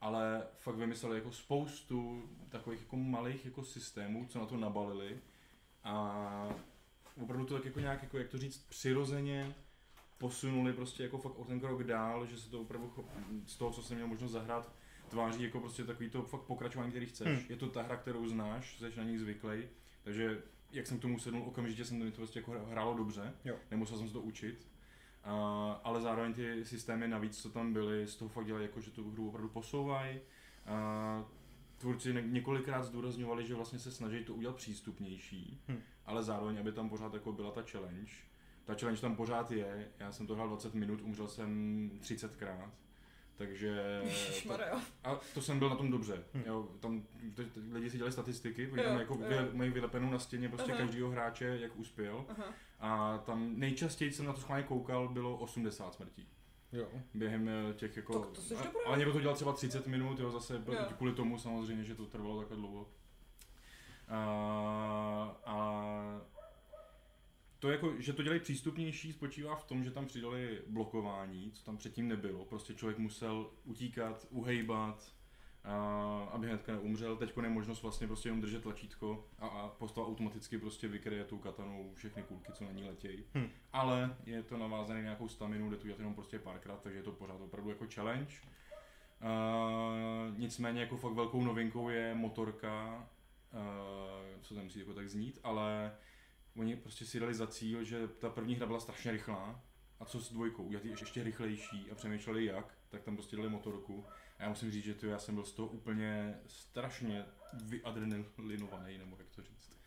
ale 0.00 0.46
fakt 0.58 0.76
vymysleli 0.76 1.16
jako 1.16 1.32
spoustu 1.32 2.28
takových 2.48 2.80
jako 2.80 2.96
malých 2.96 3.44
jako 3.44 3.64
systémů, 3.64 4.26
co 4.26 4.38
na 4.38 4.46
to 4.46 4.56
nabalili 4.56 5.20
a 5.84 6.48
opravdu 7.22 7.46
to 7.46 7.54
tak 7.54 7.64
jako 7.64 7.80
nějak, 7.80 8.02
jako, 8.02 8.18
jak 8.18 8.28
to 8.28 8.38
říct, 8.38 8.66
přirozeně 8.68 9.54
posunuli 10.18 10.72
prostě 10.72 11.02
jako 11.02 11.18
fakt 11.18 11.38
o 11.38 11.44
ten 11.44 11.60
krok 11.60 11.84
dál, 11.84 12.26
že 12.26 12.38
se 12.38 12.50
to 12.50 12.60
opravdu 12.60 12.92
z 13.46 13.56
toho, 13.56 13.70
co 13.70 13.82
jsem 13.82 13.96
měl 13.96 14.08
možnost 14.08 14.32
zahrát, 14.32 14.72
tváří 15.08 15.42
jako 15.42 15.60
prostě 15.60 15.84
takový 15.84 16.10
to 16.10 16.22
fakt 16.22 16.40
pokračování, 16.42 16.90
který 16.90 17.06
chceš. 17.06 17.28
Hmm. 17.28 17.46
Je 17.48 17.56
to 17.56 17.68
ta 17.68 17.82
hra, 17.82 17.96
kterou 17.96 18.28
znáš, 18.28 18.78
jsi 18.78 18.92
na 18.96 19.02
ní 19.04 19.18
zvyklý, 19.18 19.68
takže 20.04 20.42
jak 20.72 20.86
jsem 20.86 20.98
k 20.98 21.02
tomu 21.02 21.18
sednul, 21.18 21.42
okamžitě 21.42 21.84
jsem 21.84 22.10
to 22.10 22.16
prostě 22.16 22.38
jako 22.38 22.52
hrálo 22.70 22.94
dobře, 22.94 23.32
Jo. 23.44 23.56
nemusel 23.70 23.98
jsem 23.98 24.06
se 24.06 24.12
to 24.12 24.20
učit. 24.20 24.66
Uh, 25.26 25.32
ale 25.84 26.00
zároveň 26.00 26.34
ty 26.34 26.64
systémy 26.64 27.08
navíc, 27.08 27.42
co 27.42 27.50
tam 27.50 27.72
byly, 27.72 28.06
z 28.06 28.16
toho 28.16 28.28
fakt 28.28 28.46
dělají 28.46 28.64
jako, 28.64 28.80
že 28.80 28.90
tu 28.90 29.10
hru 29.10 29.28
opravdu 29.28 29.48
posouvají. 29.48 30.20
Tvůrci 31.78 32.14
několikrát 32.26 32.82
zdůrazňovali, 32.82 33.46
že 33.46 33.54
vlastně 33.54 33.78
se 33.78 33.90
snaží 33.92 34.24
to 34.24 34.34
udělat 34.34 34.56
přístupnější, 34.56 35.60
Hm. 35.68 35.78
ale 36.06 36.22
zároveň, 36.22 36.58
aby 36.58 36.72
tam 36.72 36.88
pořád 36.88 37.14
jako 37.14 37.32
byla 37.32 37.50
ta 37.50 37.62
challenge. 37.62 38.12
Ta 38.64 38.74
challenge 38.74 39.00
tam 39.00 39.16
pořád 39.16 39.50
je, 39.50 39.88
já 39.98 40.12
jsem 40.12 40.26
to 40.26 40.34
hrál 40.34 40.48
20 40.48 40.74
minut, 40.74 41.00
umřel 41.02 41.28
jsem 41.28 41.90
30krát, 42.00 42.70
takže... 43.38 44.02
to, 44.48 44.58
a 45.04 45.20
to 45.34 45.42
jsem 45.42 45.58
byl 45.58 45.68
na 45.70 45.76
tom 45.76 45.90
dobře. 45.90 46.24
Hm. 46.34 46.42
Jo, 46.46 46.68
tam 46.80 47.02
t- 47.34 47.44
t- 47.44 47.60
lidi 47.72 47.90
si 47.90 47.96
dělali 47.96 48.12
statistiky, 48.12 48.68
oni 48.70 48.82
Jo, 48.82 48.88
tam 48.88 48.98
jako 48.98 49.14
jo. 49.14 49.28
vy, 49.28 49.56
mají 49.58 49.70
vylepenou 49.70 50.10
na 50.10 50.18
stěně 50.18 50.48
prostě 50.48 50.72
Aha. 50.72 50.80
každýho 50.80 51.10
hráče, 51.10 51.58
jak 51.60 51.76
uspěl. 51.76 52.24
Aha. 52.28 52.44
A 52.80 53.18
tam 53.18 53.52
nejčastěji 53.58 54.12
jsem 54.12 54.26
na 54.26 54.32
to 54.32 54.40
schválně 54.40 54.64
koukal, 54.64 55.08
bylo 55.08 55.36
80 55.36 55.94
smrtí. 55.94 56.28
Jo. 56.72 56.86
Během 57.14 57.48
eh, 57.48 57.74
těch 57.74 57.96
jako... 57.96 58.18
Tak 58.18 58.30
to 58.30 58.40
jsi 58.40 58.54
a- 58.56 58.72
ale 58.86 58.98
někdo 58.98 59.12
to 59.12 59.20
dělal 59.20 59.36
třeba 59.36 59.52
30 59.52 59.86
minut, 59.86 60.18
jo, 60.20 60.30
zase 60.30 60.54
Jo. 60.66 60.74
kvůli 60.96 61.12
tomu 61.12 61.38
samozřejmě, 61.38 61.84
že 61.84 61.94
to 61.94 62.06
trvalo 62.06 62.38
takhle 62.38 62.56
dlouho. 62.56 62.88
A, 64.08 65.36
a 65.46 65.60
to 67.58 67.70
jako, 67.70 68.00
že 68.00 68.12
to 68.12 68.22
dělají 68.22 68.40
přístupnější, 68.40 69.12
spočívá 69.12 69.56
v 69.56 69.64
tom, 69.64 69.84
že 69.84 69.90
tam 69.90 70.06
přidali 70.06 70.62
blokování, 70.66 71.50
co 71.52 71.64
tam 71.64 71.76
předtím 71.76 72.08
nebylo. 72.08 72.44
Prostě 72.44 72.74
člověk 72.74 72.98
musel 72.98 73.50
utíkat, 73.64 74.26
uhejbat, 74.30 75.12
a, 75.64 76.28
aby 76.32 76.46
hnedka 76.46 76.72
neumřel. 76.72 77.16
Teď 77.16 77.32
je 77.42 77.48
možnost 77.48 77.82
vlastně 77.82 78.06
prostě 78.06 78.28
jenom 78.28 78.40
držet 78.40 78.62
tlačítko 78.62 79.28
a, 79.38 79.46
a 79.46 79.68
postava 79.68 80.06
automaticky 80.06 80.58
prostě 80.58 80.88
vykryje 80.88 81.24
tou 81.24 81.38
katanou 81.38 81.92
všechny 81.94 82.22
kulky, 82.22 82.52
co 82.52 82.64
na 82.64 82.72
ní 82.72 82.84
letějí. 82.84 83.24
Hm. 83.34 83.48
Ale 83.72 84.16
je 84.26 84.42
to 84.42 84.56
navázané 84.56 84.98
na 84.98 85.04
nějakou 85.04 85.28
staminu, 85.28 85.70
jde 85.70 85.76
to 85.76 85.86
dělat 85.86 85.98
jenom 85.98 86.14
prostě 86.14 86.38
párkrát, 86.38 86.82
takže 86.82 86.98
je 86.98 87.02
to 87.02 87.12
pořád 87.12 87.40
opravdu 87.40 87.70
jako 87.70 87.86
challenge. 87.94 88.34
Uh, 89.22 90.38
nicméně 90.38 90.80
jako 90.80 90.96
fakt 90.96 91.12
velkou 91.12 91.44
novinkou 91.44 91.88
je 91.88 92.14
motorka, 92.14 93.08
uh, 93.52 94.40
co 94.42 94.54
tam 94.54 94.64
musí 94.64 94.78
jako 94.78 94.94
tak 94.94 95.08
znít, 95.08 95.40
ale 95.42 95.92
oni 96.58 96.76
prostě 96.76 97.06
si 97.06 97.20
dali 97.20 97.34
za 97.34 97.46
cíl, 97.46 97.84
že 97.84 98.08
ta 98.08 98.30
první 98.30 98.54
hra 98.54 98.66
byla 98.66 98.80
strašně 98.80 99.12
rychlá 99.12 99.62
a 100.00 100.04
co 100.04 100.20
s 100.20 100.32
dvojkou, 100.32 100.62
udělat 100.62 100.84
ji 100.84 100.90
ještě 100.90 101.22
rychlejší 101.22 101.90
a 101.90 101.94
přemýšleli 101.94 102.44
jak, 102.44 102.78
tak 102.88 103.02
tam 103.02 103.16
prostě 103.16 103.36
dali 103.36 103.48
motorku. 103.48 104.04
A 104.38 104.42
já 104.42 104.48
musím 104.48 104.70
říct, 104.70 104.84
že 104.84 104.94
to 104.94 105.06
já 105.06 105.18
jsem 105.18 105.34
byl 105.34 105.44
z 105.44 105.52
toho 105.52 105.68
úplně 105.68 106.38
strašně 106.46 107.24
vyadrenalinovaný, 107.64 108.98
nebo 108.98 109.16
jak 109.18 109.28
to 109.30 109.42
říct. 109.42 109.78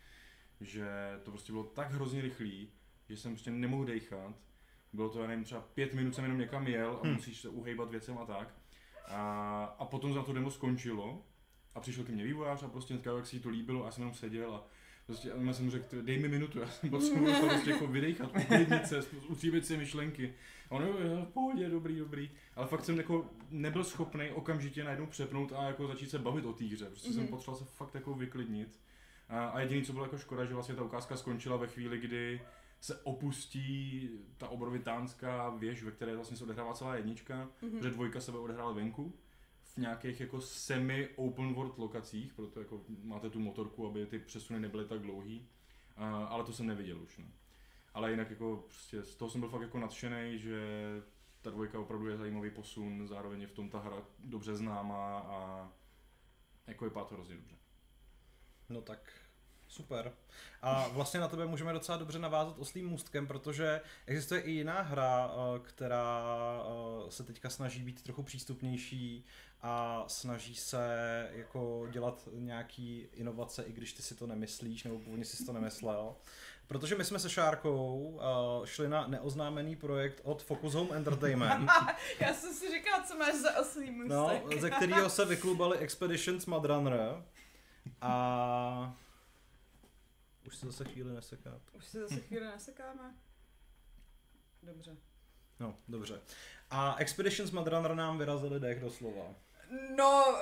Že 0.60 0.86
to 1.22 1.30
prostě 1.30 1.52
bylo 1.52 1.64
tak 1.64 1.92
hrozně 1.92 2.22
rychlý, 2.22 2.72
že 3.08 3.16
jsem 3.16 3.32
prostě 3.32 3.50
nemohl 3.50 3.84
dejchat. 3.84 4.34
Bylo 4.92 5.10
to, 5.10 5.20
já 5.20 5.26
nevím, 5.26 5.44
třeba 5.44 5.60
pět 5.60 5.94
minut 5.94 6.14
jsem 6.14 6.24
jenom 6.24 6.38
někam 6.38 6.66
jel 6.66 7.00
a 7.02 7.06
Hm. 7.06 7.12
musíš 7.12 7.40
se 7.40 7.48
uhejbat 7.48 7.90
věcem 7.90 8.18
a 8.18 8.26
tak. 8.26 8.54
A, 9.06 9.64
a 9.78 9.84
potom 9.84 10.14
za 10.14 10.22
to 10.22 10.32
demo 10.32 10.50
skončilo 10.50 11.26
a 11.74 11.80
přišel 11.80 12.04
ke 12.04 12.12
mně 12.12 12.24
vývojář 12.24 12.62
a 12.62 12.68
prostě 12.68 12.94
říkal, 12.94 13.16
jak 13.16 13.26
si 13.26 13.40
to 13.40 13.48
líbilo 13.48 13.82
a 13.82 13.86
já 13.86 13.92
jsem 13.92 14.02
jenom 14.02 14.14
seděl 14.14 14.54
a 14.54 14.66
prostě 15.06 15.32
a 15.32 15.42
já 15.42 15.52
jsem 15.52 15.64
mu 15.64 15.70
řekl, 15.70 16.02
dej 16.02 16.18
mi 16.18 16.28
minutu, 16.28 16.58
já 16.60 16.66
jsem 16.68 16.90
potřeboval 16.90 17.40
to 17.40 17.46
prostě 17.48 17.70
jako 17.70 17.86
vydechat, 17.86 18.30
uklidnit 18.44 18.86
se, 18.86 19.02
utříbit 19.28 19.66
si 19.66 19.76
myšlenky. 19.76 20.34
A 20.70 20.74
on 20.74 20.82
jo, 20.82 20.92
v 21.30 21.32
pohodě, 21.32 21.68
dobrý, 21.68 21.96
dobrý. 21.98 22.30
Ale 22.56 22.66
fakt 22.66 22.84
jsem 22.84 22.96
jako 22.96 23.30
nebyl 23.50 23.84
schopný 23.84 24.30
okamžitě 24.30 24.84
najednou 24.84 25.06
přepnout 25.06 25.52
a 25.56 25.62
jako 25.66 25.86
začít 25.86 26.10
se 26.10 26.18
bavit 26.18 26.44
o 26.44 26.52
té 26.52 26.64
hře. 26.64 26.86
Prostě 26.86 27.08
mm-hmm. 27.08 27.12
jsem 27.12 27.22
Mhm. 27.22 27.30
potřeboval 27.30 27.58
se 27.64 27.70
fakt 27.76 27.94
jako 27.94 28.14
vyklidnit. 28.14 28.80
A, 29.28 29.46
a 29.48 29.60
jediný, 29.60 29.82
co 29.82 29.92
bylo 29.92 30.04
jako 30.04 30.18
škoda, 30.18 30.44
že 30.44 30.54
vlastně 30.54 30.74
ta 30.74 30.82
ukázka 30.82 31.16
skončila 31.16 31.56
ve 31.56 31.66
chvíli, 31.66 31.98
kdy 31.98 32.40
se 32.80 33.00
opustí 33.02 34.08
ta 34.38 34.48
obrovitánská 34.48 35.50
věž, 35.50 35.82
ve 35.82 35.90
které 35.90 36.14
vlastně 36.16 36.36
se 36.36 36.44
odehrává 36.44 36.74
celá 36.74 36.96
jednička, 36.96 37.48
Mhm. 37.62 37.70
protože 37.70 37.90
dvojka 37.90 38.20
se 38.20 38.32
odehrála 38.32 38.72
venku 38.72 39.14
v 39.74 39.76
nějakých 39.76 40.20
jako 40.20 40.40
semi 40.40 41.08
open 41.16 41.54
world 41.54 41.78
lokacích, 41.78 42.32
proto 42.32 42.60
jako 42.60 42.84
máte 43.02 43.30
tu 43.30 43.40
motorku, 43.40 43.86
aby 43.86 44.06
ty 44.06 44.18
přesuny 44.18 44.60
nebyly 44.60 44.84
tak 44.84 45.00
dlouhý, 45.00 45.48
ale 46.28 46.44
to 46.44 46.52
jsem 46.52 46.66
neviděl 46.66 47.02
už. 47.02 47.18
No. 47.18 47.24
Ale 47.94 48.10
jinak 48.10 48.30
jako 48.30 48.64
prostě 48.66 49.02
z 49.02 49.16
toho 49.16 49.30
jsem 49.30 49.40
byl 49.40 49.50
fakt 49.50 49.62
jako 49.62 49.78
nadšený, 49.78 50.38
že 50.38 50.62
ta 51.42 51.50
dvojka 51.50 51.78
opravdu 51.78 52.08
je 52.08 52.16
zajímavý 52.16 52.50
posun, 52.50 53.06
zároveň 53.06 53.40
je 53.40 53.46
v 53.46 53.52
tom 53.52 53.70
ta 53.70 53.78
hra 53.78 53.96
dobře 54.18 54.56
známá 54.56 55.18
a 55.18 55.72
jako 56.66 56.84
vypadá 56.84 57.06
to 57.06 57.14
hrozně 57.14 57.36
dobře. 57.36 57.56
No 58.68 58.82
tak 58.82 59.21
super. 59.72 60.12
A 60.62 60.88
vlastně 60.88 61.20
na 61.20 61.28
tebe 61.28 61.46
můžeme 61.46 61.72
docela 61.72 61.98
dobře 61.98 62.18
navázat 62.18 62.58
oslým 62.58 62.88
můstkem, 62.88 63.26
protože 63.26 63.80
existuje 64.06 64.40
i 64.40 64.50
jiná 64.50 64.80
hra, 64.80 65.30
eh, 65.34 65.58
která 65.58 66.26
eh, 66.64 67.10
se 67.10 67.24
teďka 67.24 67.50
snaží 67.50 67.82
být 67.82 68.02
trochu 68.02 68.22
přístupnější 68.22 69.26
a 69.62 70.04
snaží 70.06 70.54
se 70.54 70.86
jako 71.32 71.86
dělat 71.90 72.28
nějaký 72.32 73.06
inovace, 73.12 73.62
i 73.62 73.72
když 73.72 73.92
ty 73.92 74.02
si 74.02 74.14
to 74.14 74.26
nemyslíš, 74.26 74.84
nebo 74.84 74.98
původně 74.98 75.24
si 75.24 75.44
to 75.44 75.52
nemyslel. 75.52 76.14
Protože 76.66 76.94
my 76.94 77.04
jsme 77.04 77.18
se 77.18 77.30
Šárkou 77.30 77.98
uh, 77.98 78.66
šli 78.66 78.88
na 78.88 79.06
neoznámený 79.06 79.76
projekt 79.76 80.20
od 80.24 80.42
Focus 80.42 80.74
Home 80.74 80.92
Entertainment, 80.92 81.70
Já 82.20 82.34
jsem 82.34 82.54
si 82.54 82.70
říkala, 82.70 83.02
co 83.04 83.16
máš 83.16 83.34
za 83.34 83.60
oslý 83.60 83.90
můstek. 83.90 84.10
no, 84.10 84.60
ze 84.60 84.70
kterého 84.70 85.10
se 85.10 85.24
vyklubali 85.24 85.78
Expeditions 85.78 86.46
Mudrunner. 86.46 87.22
A 88.00 88.94
už 90.46 90.56
se 90.56 90.66
zase 90.66 90.84
chvíli 90.84 91.14
neseká. 91.14 91.60
Už 91.72 91.84
se 91.84 92.00
zase 92.00 92.20
chvíli 92.20 92.46
nesekáme? 92.46 93.14
Dobře. 94.62 94.96
No, 95.60 95.78
dobře. 95.88 96.20
A 96.70 96.96
Expeditions 96.96 97.50
Mudrunner 97.50 97.94
nám 97.94 98.18
vyrazili 98.18 98.60
dech 98.60 98.80
doslova. 98.80 99.34
No, 99.96 100.38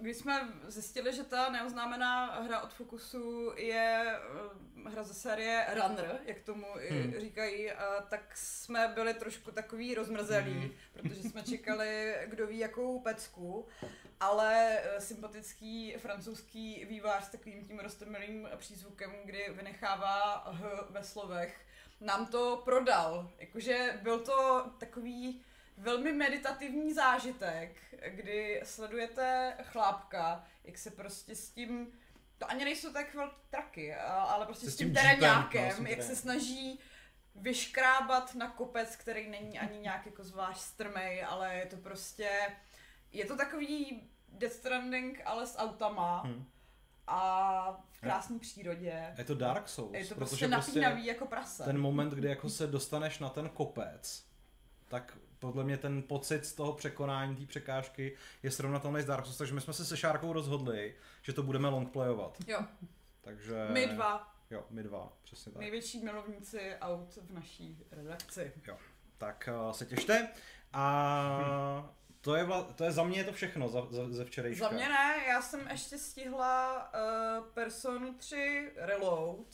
když 0.00 0.16
jsme 0.16 0.48
zjistili, 0.66 1.14
že 1.16 1.24
ta 1.24 1.50
neoznámená 1.50 2.40
hra 2.40 2.60
od 2.60 2.72
Focusu 2.72 3.52
je 3.56 4.16
hra 4.86 5.02
ze 5.02 5.14
série 5.14 5.66
Runner, 5.74 6.20
jak 6.24 6.40
tomu 6.40 6.66
i 6.78 6.88
Hmm. 7.02 7.20
říkají, 7.20 7.72
a 7.72 8.00
tak 8.02 8.36
jsme 8.36 8.88
byli 8.88 9.14
trošku 9.14 9.50
takový 9.50 9.94
rozmrzelí, 9.94 10.52
Hmm. 10.52 10.70
protože 10.92 11.22
jsme 11.22 11.42
čekali, 11.42 12.14
kdo 12.26 12.46
ví 12.46 12.58
jakou 12.58 13.00
pecku, 13.00 13.66
ale 14.20 14.78
eh, 14.82 15.00
sympatický 15.00 15.94
francouzský 15.98 16.84
vývář 16.84 17.24
s 17.24 17.28
takovým 17.28 17.64
tím 17.64 17.78
rostomilým 17.78 18.48
přízvukem, 18.56 19.12
kdy 19.24 19.46
vynechává 19.50 20.44
h 20.52 20.86
ve 20.90 21.04
slovech, 21.04 21.60
nám 22.00 22.26
to 22.26 22.62
prodal. 22.64 23.30
Jakože 23.38 23.98
byl 24.02 24.18
to 24.20 24.66
takový 24.78 25.44
velmi 25.76 26.12
meditativní 26.12 26.92
zážitek, 26.94 27.76
kdy 28.08 28.60
sledujete 28.64 29.56
chlápka, 29.62 30.44
jak 30.64 30.78
se 30.78 30.90
prostě 30.90 31.34
s 31.34 31.50
tím, 31.50 31.92
to 32.38 32.50
ani 32.50 32.64
nejsou 32.64 32.92
tak 32.92 33.14
velký 33.14 33.36
traky, 33.50 33.94
ale 34.04 34.46
prostě 34.46 34.64
Se 34.64 34.70
s 34.70 34.76
tím, 34.76 34.86
tím 34.86 34.94
terénákem, 34.94 35.82
no, 35.84 35.88
jak 35.90 36.02
se 36.02 36.16
snaží 36.16 36.80
vyškrábat 37.34 38.34
na 38.34 38.50
kopec, 38.50 38.96
který 38.96 39.28
není 39.30 39.58
ani 39.58 39.78
nějak 39.78 40.06
jako 40.06 40.24
zvlášť 40.24 40.60
strmej, 40.60 41.24
ale 41.24 41.54
je 41.54 41.66
to 41.66 41.76
prostě, 41.76 42.30
je 43.12 43.24
to 43.24 43.36
takový 43.36 44.02
Death 44.28 44.54
Stranding, 44.54 45.22
ale 45.24 45.46
s 45.46 45.58
autama 45.58 46.22
Hm. 46.26 46.44
a 47.06 47.82
v 47.92 48.00
krásné 48.00 48.38
přírodě. 48.38 49.14
Je 49.18 49.24
to 49.24 49.34
Dark 49.34 49.68
Souls, 49.68 49.94
Je 49.94 50.04
to 50.06 50.14
protože 50.14 50.48
prostě 50.48 50.48
napínavý 50.80 51.06
jako 51.06 51.26
prase. 51.26 51.64
ten 51.64 51.78
moment, 51.80 52.10
kdy 52.10 52.28
jako 52.28 52.50
se 52.50 52.66
dostaneš 52.66 53.18
na 53.18 53.28
ten 53.28 53.48
kopec, 53.48 54.24
tak 54.88 55.16
podle 55.44 55.64
mě 55.64 55.76
ten 55.76 56.02
pocit 56.02 56.46
z 56.46 56.54
toho 56.54 56.72
překonání 56.72 57.36
té 57.36 57.46
překážky 57.46 58.16
je 58.42 58.50
srovnatelný 58.50 59.02
s 59.02 59.04
Dark 59.04 59.24
Souls, 59.24 59.38
takže 59.38 59.54
my 59.54 59.60
jsme 59.60 59.72
se 59.72 59.84
se 59.84 59.96
Šárkou 59.96 60.32
rozhodli, 60.32 60.94
že 61.22 61.32
to 61.32 61.42
budeme 61.42 61.68
longplayovat. 61.68 62.38
Jo, 62.46 62.64
Takže... 63.20 63.66
my 63.72 63.86
dva, 63.86 64.34
Jo, 64.50 64.64
my 64.70 64.82
dva, 64.82 65.12
přesně 65.22 65.52
tak. 65.52 65.60
největší 65.60 66.04
milovníci 66.04 66.76
aut 66.80 67.16
v 67.16 67.32
naší 67.32 67.84
redakci. 67.90 68.52
Tak 69.18 69.48
uh, 69.66 69.72
se 69.72 69.86
těšte. 69.86 70.28
A 70.72 71.92
to 72.20 72.34
je, 72.34 72.44
vla, 72.44 72.62
to 72.62 72.84
je 72.84 72.92
za 72.92 73.04
mě 73.04 73.18
je 73.18 73.24
to 73.24 73.32
všechno 73.32 73.68
za, 73.68 73.86
za, 73.90 74.08
ze 74.08 74.24
včerejška. 74.24 74.68
Za 74.68 74.74
mě 74.74 74.88
ne, 74.88 75.24
já 75.28 75.42
jsem 75.42 75.68
ještě 75.68 75.98
stihla 75.98 76.90
uh, 76.94 77.46
Personu 77.46 78.14
3 78.14 78.72
Reload, 78.76 79.46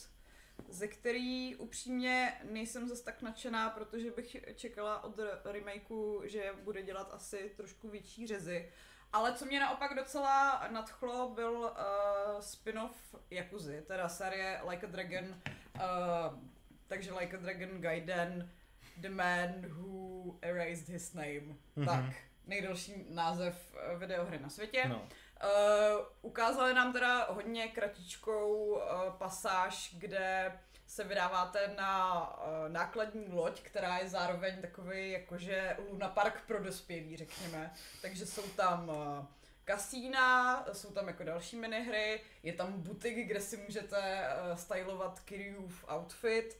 ze 0.69 0.87
který 0.87 1.55
upřímně 1.55 2.33
nejsem 2.51 2.87
zase 2.87 3.03
tak 3.03 3.21
nadšená, 3.21 3.69
protože 3.69 4.11
bych 4.11 4.37
čekala 4.55 5.03
od 5.03 5.19
re- 5.19 5.39
remakeu, 5.43 6.21
že 6.25 6.53
bude 6.63 6.83
dělat 6.83 7.13
asi 7.13 7.51
trošku 7.57 7.89
větší 7.89 8.27
řezy. 8.27 8.71
Ale 9.13 9.33
co 9.33 9.45
mě 9.45 9.59
naopak 9.59 9.95
docela 9.95 10.67
nadchlo, 10.71 11.29
byl 11.29 11.51
uh, 11.51 12.39
spin-off 12.39 13.15
Yakuzy, 13.29 13.83
teda 13.87 14.09
série 14.09 14.61
Like 14.69 14.87
a 14.87 14.89
Dragon, 14.89 15.25
uh, 15.25 16.39
takže 16.87 17.13
Like 17.13 17.37
a 17.37 17.39
Dragon 17.39 17.81
Gaiden, 17.81 18.51
The 18.97 19.09
Man 19.09 19.53
Who 19.69 20.37
Erased 20.41 20.89
His 20.89 21.13
Name. 21.13 21.55
Mhm. 21.75 21.85
Tak, 21.85 22.15
nejdelší 22.47 23.05
název 23.09 23.75
eh, 23.77 23.97
videohry 23.97 24.39
na 24.39 24.49
světě. 24.49 24.83
No. 24.87 25.07
Uh, 25.43 26.05
ukázali 26.21 26.73
nám 26.73 26.93
teda 26.93 27.25
hodně 27.29 27.67
kratičkou 27.67 28.55
uh, 28.55 28.81
pasáž, 29.17 29.95
kde 29.97 30.59
se 30.87 31.03
vydáváte 31.03 31.73
na 31.77 32.21
uh, 32.37 32.69
nákladní 32.69 33.25
loď, 33.29 33.61
která 33.61 33.97
je 33.97 34.09
zároveň 34.09 34.61
takový 34.61 35.11
jakože 35.11 35.77
Luna 35.89 36.09
Park 36.09 36.41
pro 36.47 36.63
dospělí, 36.63 37.17
řekněme. 37.17 37.73
Takže 38.01 38.25
jsou 38.25 38.41
tam 38.41 38.89
uh, 38.89 39.25
kasína, 39.65 40.65
jsou 40.73 40.91
tam 40.91 41.07
jako 41.07 41.23
další 41.23 41.55
minihry, 41.55 42.21
je 42.43 42.53
tam 42.53 42.81
butik, 42.81 43.27
kde 43.27 43.41
si 43.41 43.57
můžete 43.57 43.97
uh, 43.97 44.57
stylovat 44.57 45.19
Kiryův 45.19 45.85
outfit, 45.95 46.57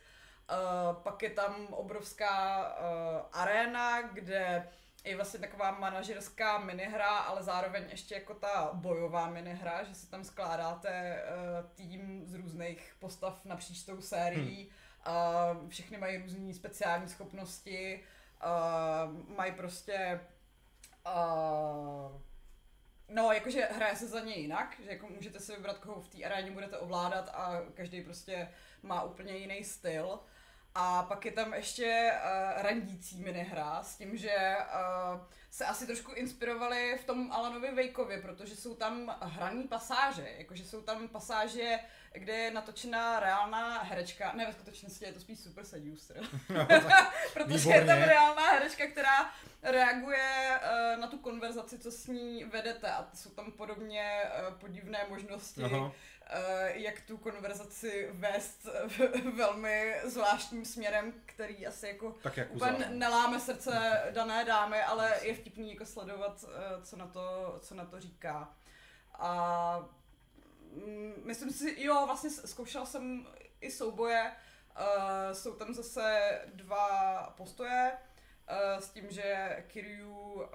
uh, 0.50 0.96
pak 1.04 1.24
je 1.24 1.30
tam 1.30 1.68
obrovská 1.68 2.60
uh, 2.60 3.26
aréna, 3.34 4.02
kde 4.02 4.70
je 5.04 5.16
vlastně 5.16 5.40
taková 5.40 5.72
manažerská 5.72 6.58
minihra, 6.58 7.18
ale 7.18 7.44
zároveň 7.44 7.84
ještě 7.90 8.16
jako 8.16 8.34
ta 8.34 8.70
bojová 8.74 9.30
minihra, 9.30 9.84
že 9.84 9.96
si 9.96 10.10
tam 10.10 10.24
skládáte 10.24 11.24
uh, 11.24 11.70
tým 11.76 12.24
z 12.26 12.34
různých 12.34 12.96
postav 13.00 13.46
napříč 13.46 13.84
tou 13.84 14.02
sérií. 14.02 14.70
Uh, 15.08 15.70
všechny 15.70 15.98
mají 15.98 16.18
různé 16.18 16.54
speciální 16.54 17.10
schopnosti, 17.10 18.04
uh, 18.44 19.36
mají 19.36 19.52
prostě 19.52 20.20
uh, 21.06 22.22
No, 23.14 23.32
jakože 23.32 23.68
hraje 23.72 23.96
se 23.96 24.08
za 24.08 24.20
ně 24.20 24.36
jinak, 24.36 24.76
že 24.84 24.90
jako 24.90 25.08
můžete 25.08 25.40
si 25.40 25.56
vybrat, 25.56 25.78
koho 25.78 26.02
v 26.02 26.08
té 26.08 26.24
aréně 26.24 26.52
budete 26.52 26.78
ovládat 26.78 27.30
a 27.34 27.62
každý 27.74 28.02
prostě 28.02 28.50
má 28.84 29.04
úplně 29.04 29.38
jiný 29.38 29.64
styl. 29.64 30.20
A 30.76 31.04
pak 31.04 31.26
je 31.26 31.32
tam 31.32 31.54
ještě 31.54 32.12
uh, 32.14 32.62
randící 32.62 33.24
minihra 33.24 33.84
s 33.84 33.98
tím, 33.98 34.18
že 34.18 34.58
uh, 35.14 35.20
se 35.52 35.66
asi 35.66 35.86
trošku 35.86 36.12
inspirovali 36.12 36.98
v 37.02 37.06
tom 37.06 37.32
Alanovi 37.32 37.72
Vejkovi, 37.72 38.22
protože 38.22 38.56
jsou 38.56 38.76
tam 38.76 39.18
hraný 39.22 39.64
pasáže, 39.64 40.28
jakože 40.38 40.66
jsou 40.66 40.82
tam 40.82 41.08
pasáže, 41.08 41.80
kde 42.14 42.34
je 42.34 42.52
natočená 42.52 43.20
reálná 43.20 43.84
herečka, 43.84 44.34
ne 44.34 44.46
ve 44.46 44.54
skutečnosti 44.54 45.06
je 45.06 45.14
to 45.14 45.20
spíš 45.20 45.40
super 45.40 45.66
seducer, 45.66 46.18
protože 47.34 47.70
je 47.70 47.86
tam 47.86 47.96
Výborně. 47.96 48.06
reálná 48.06 48.48
herečka, 48.52 48.88
která 48.88 49.32
reaguje 49.64 50.60
uh, 50.62 51.02
na 51.02 51.08
tu 51.08 51.18
konverzaci, 51.18 51.80
co 51.80 51.92
s 51.92 52.08
ní 52.08 52.44
vedete 52.44 52.92
a 52.92 53.08
jsou 53.14 53.30
tam 53.30 53.52
podobně 53.52 54.22
uh, 54.24 54.54
podivné 54.54 55.06
možnosti, 55.10 55.64
Aha. 55.64 55.92
Eh, 56.32 56.72
jak 56.74 57.02
tu 57.02 57.18
konverzaci 57.18 58.10
vést 58.12 58.68
eh, 58.74 59.08
velmi 59.32 59.96
zvláštním 60.04 60.66
směrem, 60.66 61.14
který 61.26 61.68
asi 61.68 61.88
jako 61.88 62.16
Tak 62.24 62.38
jak 62.38 62.52
úplně 62.52 62.90
neláme 62.90 63.40
srdce 63.40 64.02
dané 64.12 64.46
dámy, 64.46 64.84
ale 64.84 65.20
je 65.22 65.34
vtipný 65.34 65.74
jako 65.74 65.86
sledovat, 65.86 66.46
eh, 66.48 66.86
co 66.86 66.98
na 66.98 67.08
to, 67.08 67.58
co 67.62 67.76
na 67.76 67.86
to 67.86 68.00
říká. 68.00 68.54
A 69.14 69.90
mm, 70.74 71.14
myslím 71.26 71.52
si, 71.52 71.76
jo, 71.78 72.04
vlastně 72.06 72.30
zkoušela 72.30 72.86
jsem 72.86 73.28
i 73.62 73.72
souboje, 73.72 74.32
uh, 74.80 75.34
jsou 75.34 75.56
tam 75.56 75.74
zase 75.74 76.32
dva 76.54 77.34
postoje, 77.38 77.92
s 78.80 78.90
tím, 78.90 79.06
že 79.10 79.58
Kiryu 79.68 80.34
uh, 80.34 80.48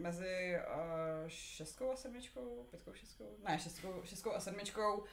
mezi 0.00 0.56
uh, 0.56 1.28
šestkou 1.28 1.92
a 1.92 1.96
sedmičkou, 1.96 2.66
pětkou, 2.70 2.92
šestkou, 2.94 3.36
ne, 3.48 3.58
šestkou, 3.58 4.02
šestkou 4.04 4.32
a 4.32 4.40
sedmičkou 4.40 4.96
uh, 4.98 5.06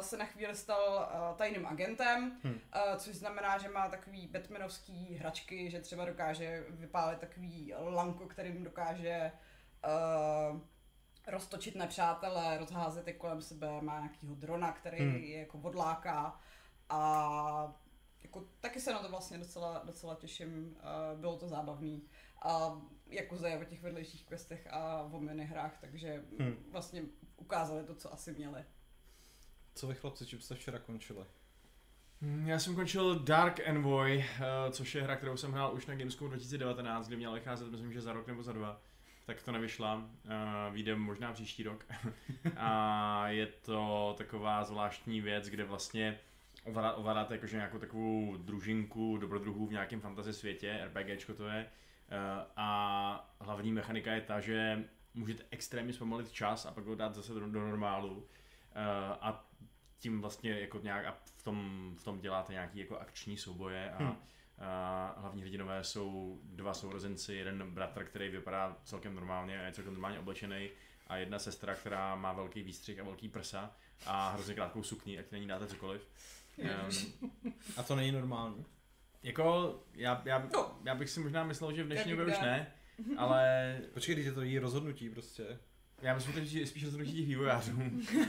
se 0.00 0.16
na 0.16 0.24
chvíli 0.24 0.54
stal 0.56 1.08
uh, 1.30 1.36
tajným 1.36 1.66
agentem, 1.66 2.40
Hm. 2.44 2.48
uh, 2.50 2.96
což 2.96 3.14
znamená, 3.16 3.58
že 3.58 3.68
má 3.68 3.88
takový 3.88 4.26
Batmanovský 4.26 5.14
hračky, 5.14 5.70
že 5.70 5.80
třeba 5.80 6.04
dokáže 6.04 6.64
vypálit 6.68 7.18
takový 7.18 7.74
lanko, 7.78 8.26
kterým 8.26 8.64
dokáže 8.64 9.32
uh, 10.52 10.60
roztočit 11.26 11.74
nepřátele, 11.74 12.58
rozházet 12.58 13.06
je 13.06 13.12
kolem 13.12 13.42
sebe, 13.42 13.80
má 13.80 13.98
nějakýho 14.00 14.34
drona, 14.34 14.72
který 14.72 14.98
Hmm. 14.98 15.16
je 15.16 15.38
jako 15.38 15.58
odláká 15.58 16.40
a 16.88 17.74
jako 18.22 18.44
taky 18.60 18.80
se 18.80 18.92
na 18.92 18.98
to 19.02 19.08
vlastně 19.08 19.38
docela, 19.38 19.82
docela 19.84 20.14
těším, 20.14 20.76
uh, 21.14 21.20
bylo 21.20 21.36
to 21.36 21.48
zábavný 21.48 22.02
a 22.42 22.80
jako 23.06 23.46
je 23.46 23.58
o 23.58 23.64
těch 23.64 23.82
vedlejších 23.82 24.26
questech 24.26 24.66
a 24.70 25.02
o 25.02 25.20
minihrách, 25.20 25.78
takže 25.80 26.24
Hmm. 26.38 26.56
vlastně 26.72 27.02
ukázali 27.36 27.84
to, 27.84 27.94
co 27.94 28.12
asi 28.12 28.32
měli. 28.32 28.64
Co 29.74 29.86
vy 29.86 29.94
chlapci, 29.94 30.26
čím 30.26 30.40
jste 30.40 30.54
včera 30.54 30.78
končili? 30.78 31.24
Hm, 32.22 32.48
Já 32.48 32.58
jsem 32.58 32.74
končil 32.74 33.18
Dark 33.18 33.60
Envoy, 33.60 34.24
eh, 34.24 34.70
což 34.70 34.94
je 34.94 35.02
hra, 35.02 35.16
kterou 35.16 35.36
jsem 35.36 35.52
hrál 35.52 35.74
už 35.74 35.86
na 35.86 35.94
Gamescomu 35.94 36.28
2019, 36.30 37.06
kdy 37.06 37.16
měla 37.16 37.34
vycházet, 37.34 37.70
myslím, 37.70 37.92
že 37.92 38.00
za 38.00 38.12
rok 38.12 38.26
nebo 38.26 38.42
za 38.42 38.52
dva. 38.52 38.80
Tak 39.26 39.42
to 39.42 39.52
nevyšla, 39.52 39.94
uh, 39.94 40.74
vyjde 40.74 40.94
možná 40.96 41.32
příští 41.32 41.62
rok. 41.62 41.86
a 42.56 43.28
je 43.28 43.46
to 43.46 44.14
taková 44.18 44.64
zvláštní 44.64 45.20
věc, 45.20 45.46
kde 45.48 45.64
vlastně 45.64 46.18
ovládá- 46.64 46.92
ovládáte 46.96 47.34
jakože 47.34 47.56
nějakou 47.56 47.78
takovou 47.78 48.36
družinku 48.36 49.16
dobrodruhů 49.16 49.66
v 49.66 49.72
nějakém 49.72 50.00
fantasy 50.00 50.32
světě, 50.32 50.80
RPGčko 50.84 51.34
to 51.34 51.48
je. 51.48 51.66
Eh, 52.12 52.44
a 52.56 53.30
hlavní 53.40 53.72
mechanika 53.72 54.12
je 54.12 54.20
ta, 54.20 54.40
že 54.40 54.84
můžete 55.14 55.44
extrémně 55.50 55.92
zpomalit 55.92 56.32
čas 56.32 56.66
a 56.66 56.70
pak 56.72 56.84
ho 56.84 56.94
dát 56.94 57.14
zase 57.14 57.32
do, 57.34 57.40
do 57.40 57.60
normálu. 57.60 58.26
Eh, 58.74 59.16
a 59.20 59.46
tím 59.98 60.20
vlastně 60.20 60.60
jako 60.60 60.78
nějak 60.82 61.06
a 61.06 61.16
v 61.24 61.42
tom, 61.42 61.92
v 61.98 62.04
tom 62.04 62.20
děláte 62.20 62.52
nějaký 62.52 62.78
jako 62.78 62.98
akční 62.98 63.36
souboje 63.36 63.90
a, 63.92 63.98
Hmm. 63.98 64.16
a 64.58 65.14
hlavní 65.18 65.42
hrdinové 65.42 65.84
jsou 65.84 66.40
dva 66.44 66.74
sourozenci, 66.74 67.34
jeden 67.34 67.70
bratr, 67.70 68.04
který 68.04 68.28
vypadá 68.28 68.76
celkem 68.84 69.14
normálně 69.14 69.60
a 69.60 69.66
je 69.66 69.72
celkem 69.72 69.92
normálně 69.94 70.18
oblečený 70.18 70.70
a 71.06 71.16
jedna 71.16 71.38
sestra, 71.38 71.74
která 71.74 72.16
má 72.16 72.32
velký 72.32 72.62
výstřih 72.62 73.00
a 73.00 73.04
velký 73.04 73.28
prsa 73.28 73.76
a 74.06 74.30
hrozně 74.30 74.54
krátkou 74.54 74.82
sukni, 74.82 75.18
ať 75.18 75.32
na 75.32 75.38
ní 75.38 75.46
dáte 75.46 75.66
cokoliv. 75.66 76.08
Um, 76.60 77.12
A 77.76 77.82
to 77.82 77.96
není 77.96 78.12
normální. 78.12 78.64
jako, 79.22 79.74
já, 79.94 80.22
já, 80.24 80.48
No. 80.52 80.78
já 80.84 80.94
bych 80.94 81.10
si 81.10 81.20
možná 81.20 81.44
myslel, 81.44 81.72
že 81.72 81.82
v 81.82 81.86
dnešní 81.86 82.10
době 82.10 82.26
už 82.26 82.40
ne, 82.40 82.72
ale 83.16 83.78
Počkej, 83.94 84.14
teď 84.14 84.24
je 84.24 84.32
to 84.32 84.42
její 84.42 84.58
rozhodnutí 84.58 85.10
prostě. 85.10 85.58
já 86.02 86.14
myslím, 86.14 86.44
že 86.44 86.52
to 86.52 86.58
je 86.58 86.66
spíš 86.66 86.84
rozhodnutí 86.84 87.12
těch 87.16 87.26
vývojářů. 87.26 87.72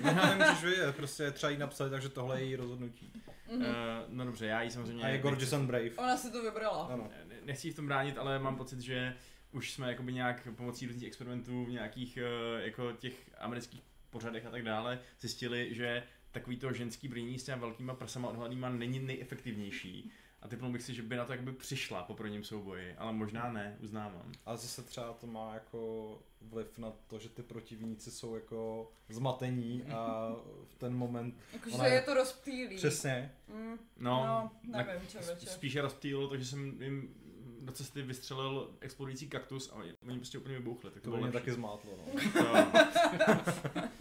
No, 0.03 0.13
nemůžeš 0.37 0.63
vědět, 0.63 0.95
prostě 0.95 1.31
třeba 1.31 1.49
jí 1.49 1.57
napsat, 1.57 1.89
takže 1.89 2.09
tohle 2.09 2.39
je 2.41 2.45
její 2.45 2.55
rozhodnutí. 2.55 3.13
Uh, 3.49 3.63
no 4.07 4.25
dobře, 4.25 4.45
já 4.45 4.61
ji 4.61 4.71
samozřejmě... 4.71 5.03
A 5.03 5.07
je 5.07 5.17
gorgeous 5.17 5.53
and 5.53 5.67
brave. 5.67 5.89
Ona 5.97 6.17
si 6.17 6.31
to 6.31 6.43
vybrala. 6.43 6.85
Ano. 6.85 7.09
Ne- 7.27 7.35
Nechci 7.45 7.67
jí 7.67 7.71
v 7.73 7.75
tom 7.75 7.85
bránit, 7.87 8.17
ale 8.17 8.39
mám 8.39 8.55
pocit, 8.57 8.79
že 8.79 9.15
už 9.51 9.71
jsme 9.73 9.89
jakoby 9.89 10.13
nějak 10.13 10.47
pomocí 10.55 10.87
různých 10.87 11.07
experimentů 11.07 11.65
v 11.65 11.69
nějakých 11.69 12.17
eh, 12.17 12.61
jako 12.63 12.91
těch 12.91 13.13
amerických 13.39 13.83
pořadech 14.09 14.45
a 14.45 14.49
tak 14.51 14.63
dále 14.63 14.99
zjistili, 15.19 15.75
že 15.75 16.03
takový 16.31 16.57
to 16.57 16.73
ženský 16.73 17.07
brnění 17.07 17.39
s 17.39 17.43
těma 17.43 17.57
velkýma 17.57 17.93
prsama 17.95 18.29
odhlednýma 18.29 18.69
není 18.69 18.99
nejefektivnější. 18.99 20.11
A 20.41 20.47
typnul 20.47 20.71
bych 20.71 20.81
si, 20.81 20.93
že 20.93 21.01
by 21.01 21.15
na 21.15 21.25
to 21.25 21.31
jakoby 21.31 21.51
přišla 21.51 22.03
po 22.03 22.13
prvním 22.13 22.43
souboji, 22.43 22.95
ale 22.97 23.13
možná 23.13 23.51
ne, 23.51 23.77
uznávám. 23.79 24.31
Ale 24.45 24.57
zase 24.57 24.81
třeba 24.83 25.13
to 25.13 25.27
má 25.27 25.53
jako 25.53 26.19
vliv 26.41 26.77
na 26.77 26.91
to, 27.07 27.19
že 27.19 27.29
ty 27.29 27.43
protivníci 27.43 28.11
jsou 28.11 28.35
jako 28.35 28.91
zmatení 29.09 29.83
a 29.83 30.29
v 30.69 30.75
ten 30.75 30.93
moment 30.95 31.35
Jakože 31.53 31.75
Ona 31.75 31.85
je- 31.87 31.93
je 31.93 32.01
to 32.01 32.13
rozptýlí. 32.13 32.75
přesně, 32.75 33.31
Mm, 33.47 33.71
No, 33.97 34.25
no, 34.25 34.51
na- 34.71 34.83
nevím, 34.83 35.07
člověče. 35.07 35.45
spíše 35.45 35.81
rozptýlilo 35.81 36.27
to, 36.29 36.37
že 36.37 36.45
jsem 36.45 36.81
jim 36.83 37.15
do 37.61 37.71
cesty 37.71 38.01
vystřelil 38.01 38.71
explodující 38.79 39.29
kaktus 39.29 39.71
a 39.71 39.75
oni 40.05 40.17
prostě 40.17 40.37
úplně 40.37 40.57
vybouchli. 40.57 40.91
Tak 40.91 41.03
to, 41.03 41.09
to 41.09 41.09
by 41.11 41.17
bylo 41.17 41.27
mě 41.27 41.35
lepší. 41.35 41.45
taky 41.45 41.51
zmátlo. 41.55 41.91
No. 41.97 42.05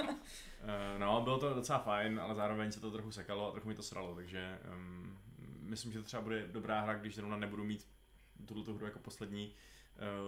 Eh, 0.63 0.99
no, 0.99 1.21
bylo 1.21 1.39
to 1.39 1.55
docela 1.55 1.79
fajn, 1.79 2.21
ale 2.21 2.35
zároveň 2.35 2.73
se 2.73 2.81
to 2.81 2.91
trochu 2.91 3.13
sekalo 3.13 3.49
a 3.49 3.53
trochu 3.53 3.69
mi 3.69 3.75
to 3.75 3.83
sralo, 3.83 4.15
takže 4.15 4.59
um, 4.73 5.19
myslím, 5.61 5.93
že 5.93 5.99
to 5.99 6.05
třeba 6.05 6.23
bude 6.23 6.47
dobrá 6.47 6.81
hra, 6.81 6.95
když 6.95 7.15
zrovna 7.15 7.37
nebudu 7.37 7.65
mít 7.65 7.87
tuto 8.47 8.75
hru 8.75 8.85
jako 8.87 8.99
poslední 8.99 9.55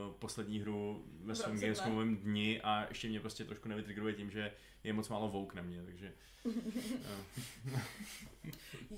uh, 0.07 0.13
poslední 0.15 0.61
hru 0.61 1.05
ve 1.25 1.35
svém. 1.35 1.61
Gamescomovém 1.61 2.17
dni 2.17 2.61
a 2.61 2.87
ještě 2.89 3.09
mě 3.09 3.21
prostě 3.21 3.45
trošku 3.45 3.69
nevytriggeruje 3.69 4.15
tím, 4.15 4.31
že 4.31 4.53
je 4.85 4.93
moc 4.93 5.09
málo 5.09 5.29
vouk 5.29 5.55
na 5.55 5.63
mě, 5.63 5.83
takže 5.85 6.13
uh, 6.45 6.53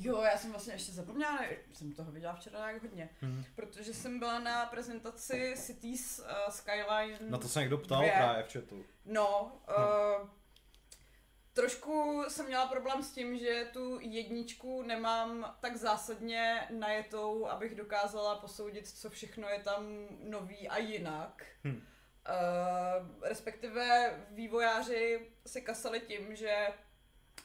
Jo, 0.00 0.20
já 0.22 0.38
jsem 0.38 0.50
vlastně 0.50 0.74
ještě 0.74 0.92
zapomněla, 0.92 1.40
ne, 1.40 1.48
jsem 1.72 1.92
toho 1.92 2.12
viděla 2.12 2.34
včera 2.34 2.70
jak 2.70 2.82
hodně, 2.82 3.08
Mhm. 3.22 3.44
protože 3.54 3.94
jsem 3.94 4.18
byla 4.18 4.38
na 4.38 4.66
prezentaci 4.66 5.54
Cities 5.56 6.18
uh, 6.18 6.52
Skyline. 6.52 7.18
Na 7.30 7.38
to 7.38 7.48
se 7.48 7.60
někdo 7.60 7.78
ptal 7.78 8.00
Dvě. 8.00 8.12
právě 8.16 8.42
v 8.42 8.52
chatu. 8.52 8.84
No, 9.06 9.52
uh, 9.68 10.28
trošku 11.54 12.24
jsem 12.28 12.46
měla 12.46 12.66
problém 12.66 13.02
s 13.02 13.12
tím, 13.12 13.38
že 13.38 13.68
tu 13.72 13.98
jedničku 14.00 14.82
nemám 14.82 15.56
tak 15.60 15.76
zásadně 15.76 16.68
najetou, 16.70 17.46
abych 17.46 17.74
dokázala 17.74 18.34
posoudit, 18.38 18.88
co 18.88 19.10
všechno 19.10 19.48
je 19.48 19.58
tam 19.58 20.06
nový 20.22 20.68
a 20.68 20.78
jinak. 20.78 21.46
Hm. 21.64 21.86
Uh, 22.28 23.06
respektive 23.22 24.14
vývojáři 24.30 25.30
si 25.46 25.62
kasali 25.62 26.00
tím, 26.00 26.36
že 26.36 26.68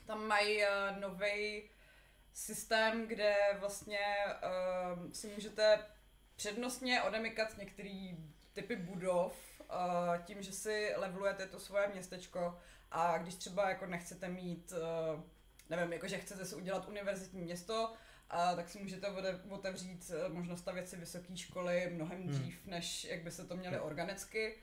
tam 0.07 0.27
mají 0.27 0.57
uh, 0.57 0.99
nový 0.99 1.69
systém, 2.33 3.07
kde 3.07 3.35
vlastně 3.59 3.99
uh, 4.43 5.11
si 5.11 5.27
můžete 5.27 5.85
přednostně 6.35 7.01
odemykat 7.01 7.57
některé 7.57 8.15
typy 8.53 8.75
budov 8.75 9.33
uh, 9.59 9.65
tím, 10.25 10.41
že 10.41 10.51
si 10.51 10.93
levelujete 10.95 11.47
to 11.47 11.59
svoje 11.59 11.87
městečko 11.87 12.59
a 12.91 13.17
když 13.17 13.35
třeba 13.35 13.69
jako 13.69 13.85
nechcete 13.85 14.29
mít, 14.29 14.71
uh, 14.71 15.21
nevím, 15.69 15.93
jako 15.93 16.07
že 16.07 16.17
chcete 16.17 16.45
si 16.45 16.55
udělat 16.55 16.87
univerzitní 16.87 17.41
město, 17.41 17.93
a 18.29 18.55
tak 18.55 18.69
si 18.69 18.79
můžete 18.79 19.07
otevřít 19.49 20.11
eh, 20.15 20.29
možnost 20.29 20.59
stavět 20.59 20.89
si 20.89 20.95
vysoké 20.95 21.37
školy 21.37 21.89
mnohem 21.93 22.23
Hmm. 22.23 22.31
dřív, 22.31 22.65
než 22.65 23.03
jak 23.03 23.23
by 23.23 23.31
se 23.31 23.45
to 23.45 23.55
měli 23.55 23.79
organicky. 23.79 24.55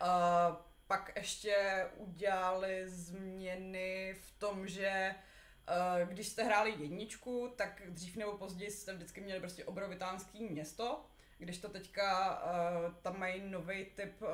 A 0.00 0.66
pak 0.86 1.12
ještě 1.16 1.86
udělali 1.96 2.88
změny 2.88 4.16
v 4.20 4.38
tom, 4.38 4.68
že 4.68 4.88
eh, 4.88 6.06
když 6.06 6.28
jste 6.28 6.44
hráli 6.44 6.74
jedničku, 6.78 7.54
tak 7.56 7.82
dřív 7.88 8.16
nebo 8.16 8.38
později 8.38 8.70
jste 8.70 8.94
vždycky 8.94 9.20
měli 9.20 9.40
prostě 9.40 9.64
obrovitánský 9.64 10.44
město, 10.44 11.06
když 11.38 11.58
to 11.58 11.68
teďka 11.68 12.38
uh, 12.42 12.94
tam 13.02 13.18
mají 13.18 13.50
nový 13.50 13.84
typ 13.84 14.22
uh, 14.22 14.28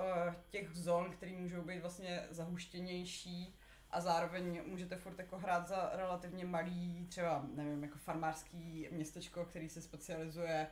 těch 0.50 0.70
zón, 0.74 1.10
které 1.10 1.32
můžou 1.32 1.62
být 1.62 1.80
vlastně 1.80 2.26
zahuštěnější 2.30 3.56
a 3.90 4.00
zároveň 4.00 4.62
můžete 4.66 4.96
furt 4.96 5.18
jako 5.18 5.38
hrát 5.38 5.68
za 5.68 5.90
relativně 5.92 6.44
malý, 6.44 7.06
třeba 7.08 7.46
nevím, 7.54 7.82
jako 7.82 7.98
farmářský 7.98 8.88
městečko, 8.90 9.44
který 9.44 9.68
se 9.68 9.82
specializuje 9.82 10.66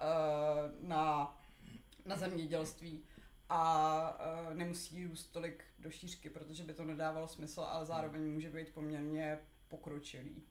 uh, 0.00 0.88
na, 0.88 1.36
na 2.04 2.16
zemědělství 2.16 3.04
a 3.48 4.20
uh, 4.50 4.54
nemusí 4.54 5.06
růst 5.06 5.26
tolik 5.26 5.64
do 5.78 5.90
šířky, 5.90 6.30
protože 6.30 6.64
by 6.64 6.74
to 6.74 6.84
nedávalo 6.84 7.28
smysl, 7.28 7.60
ale 7.60 7.86
zároveň 7.86 8.32
může 8.32 8.50
být 8.50 8.74
poměrně 8.74 9.38
pokročilý. 9.68 10.42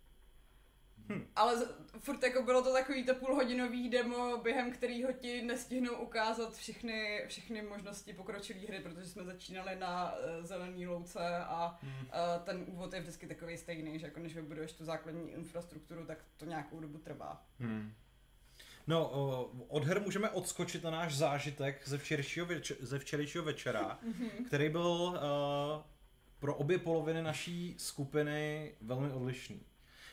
Hm. 1.10 1.28
Ale 1.36 1.66
furt 2.00 2.24
jako 2.24 2.44
bylo 2.44 2.64
to 2.64 2.74
takový 2.74 3.04
to 3.06 3.16
půlhodinový 3.16 3.90
demo, 3.90 4.38
během 4.38 4.72
kterého 4.72 5.14
ti 5.14 5.42
nestihnou 5.42 5.94
ukázat 5.94 6.56
všechny, 6.56 7.24
všechny 7.28 7.62
možnosti 7.62 8.14
pokročilé 8.14 8.60
hry, 8.60 8.80
protože 8.80 9.06
jsme 9.06 9.24
začínali 9.24 9.76
na 9.76 10.12
uh, 10.14 10.46
zelený 10.46 10.88
louce 10.88 11.38
a 11.38 11.80
Hmm. 11.82 11.92
uh, 11.92 12.44
ten 12.44 12.64
úvod 12.68 12.94
je 12.94 13.00
vždycky 13.02 13.28
takový 13.28 13.58
stejný, 13.58 14.00
že 14.00 14.06
jako 14.06 14.20
než 14.20 14.36
vybuduješ 14.36 14.72
tu 14.74 14.86
základní 14.86 15.32
infrastrukturu, 15.32 16.06
tak 16.06 16.18
to 16.38 16.46
nějakou 16.46 16.80
dobu 16.80 16.98
trvá. 16.98 17.46
hmm. 17.60 17.94
No, 18.88 19.10
od 19.68 19.84
her 19.84 20.02
můžeme 20.02 20.30
odskočit 20.30 20.84
na 20.84 20.92
náš 20.92 21.16
zážitek 21.18 21.82
ze 21.88 21.98
včerejšího, 21.98 22.46
več- 22.46 22.76
ze 22.80 23.00
včerejšího 23.00 23.44
večera, 23.44 24.00
který 24.48 24.70
byl 24.70 24.82
uh, 24.88 25.18
pro 26.40 26.56
obě 26.56 26.78
poloviny 26.80 27.22
naší 27.22 27.76
skupiny 27.78 28.72
velmi 28.82 29.12
odlišný. 29.12 29.62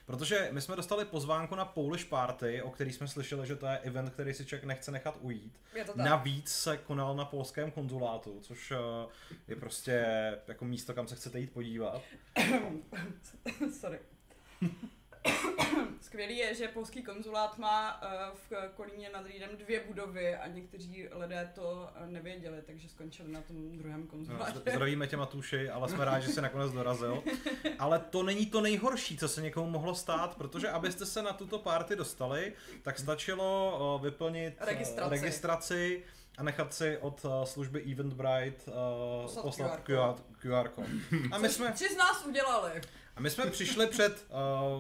Protože 0.06 0.48
my 0.52 0.60
jsme 0.60 0.76
dostali 0.76 1.04
pozvánku 1.04 1.54
na 1.54 1.64
Polish 1.64 2.04
Party, 2.04 2.62
o 2.62 2.70
který 2.70 2.92
jsme 2.92 3.08
slyšeli, 3.08 3.46
že 3.46 3.56
to 3.56 3.66
je 3.66 3.78
event, 3.78 4.10
který 4.10 4.34
si 4.34 4.44
člověk 4.44 4.64
nechce 4.64 4.90
nechat 4.90 5.18
ujít. 5.20 5.60
Je 5.74 5.84
to 5.84 5.92
tak. 5.92 6.06
Navíc 6.06 6.48
se 6.48 6.76
konal 6.76 7.16
na 7.16 7.24
polském 7.24 7.70
konzulátu, 7.70 8.40
což 8.40 8.70
uh, 8.70 8.76
je 9.48 9.56
prostě 9.56 10.06
jako 10.48 10.64
místo, 10.64 10.94
kam 10.94 11.08
se 11.08 11.14
chcete 11.14 11.40
jít 11.40 11.52
podívat. 11.52 12.02
Sorry. 13.80 13.98
Skvělý 16.04 16.36
je, 16.38 16.54
že 16.54 16.68
polský 16.68 17.02
konzulát 17.02 17.58
má 17.58 18.00
eh, 18.02 18.08
v 18.50 18.74
Kolíně 18.74 19.10
nad 19.12 19.26
Rýnem 19.26 19.50
dvě 19.56 19.80
budovy 19.86 20.34
a 20.36 20.46
někteří 20.48 21.08
lidé 21.12 21.50
to 21.54 21.88
eh, 21.96 22.06
nevěděli, 22.06 22.62
takže 22.66 22.88
skončili 22.88 23.32
na 23.32 23.40
tom 23.42 23.78
druhém 23.78 24.00
No, 24.00 24.06
konzulátě. 24.06 24.58
zd- 24.58 24.70
Zdravíme 24.72 25.06
tě 25.06 25.16
Matuši, 25.16 25.70
ale 25.70 25.88
jsme 25.88 26.04
rádi, 26.04 26.26
že 26.26 26.32
jsi 26.32 26.40
nakonec 26.40 26.72
dorazil. 26.72 27.22
Ale 27.78 27.98
to 27.98 28.22
není 28.22 28.46
to 28.46 28.60
nejhorší, 28.60 29.18
co 29.18 29.28
se 29.28 29.42
někomu 29.42 29.70
mohlo 29.70 29.94
stát, 29.94 30.36
protože 30.36 30.68
abyste 30.70 31.06
se 31.06 31.22
na 31.22 31.32
tuto 31.32 31.58
party 31.58 31.96
dostali, 31.96 32.52
tak 32.82 32.98
stačilo 32.98 33.78
uh, 33.96 34.02
vyplnit 34.04 34.54
Registraci. 34.60 35.10
registraci 35.10 36.02
a 36.38 36.42
nechat 36.42 36.74
si 36.74 36.98
od 36.98 37.26
služby 37.44 37.82
Eventbrite 37.92 38.70
uh, 38.70 39.42
Poslat 39.42 39.80
QR 39.80 39.80
QR, 39.80 40.22
QR 40.38 40.68
kód. 40.68 40.84
A 41.32 41.38
my 41.38 41.48
jsme, 41.48 41.72
Tři 41.72 41.88
z 41.88 41.96
nás 41.96 42.24
udělali. 42.26 42.80
a 43.16 43.20
my 43.20 43.30
jsme 43.30 43.46
přišli 43.50 43.86
před 43.86 44.26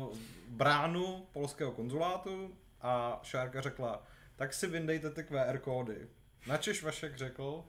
uh, 0.08 0.16
bránu 0.54 1.26
polského 1.32 1.72
konzulátu 1.72 2.56
a 2.80 3.20
Šárka 3.22 3.60
řekla, 3.60 4.06
tak 4.36 4.54
si 4.54 4.66
vyndejte 4.66 5.10
ty 5.10 5.22
QR 5.22 5.58
kódy. 5.58 6.08
Načež 6.46 6.82
Vašek 6.82 7.16
řekl, 7.16 7.64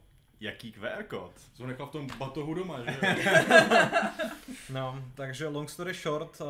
Jaký 0.45 0.71
QR 0.71 1.03
kód? 1.03 1.31
Co 1.53 1.65
nechal 1.67 1.87
v 1.87 1.91
tom 1.91 2.07
batohu 2.17 2.53
doma, 2.53 2.79
že? 2.83 2.99
No, 4.69 5.03
takže 5.15 5.47
long 5.47 5.69
story 5.69 5.93
short, 5.93 6.41
uh, 6.41 6.47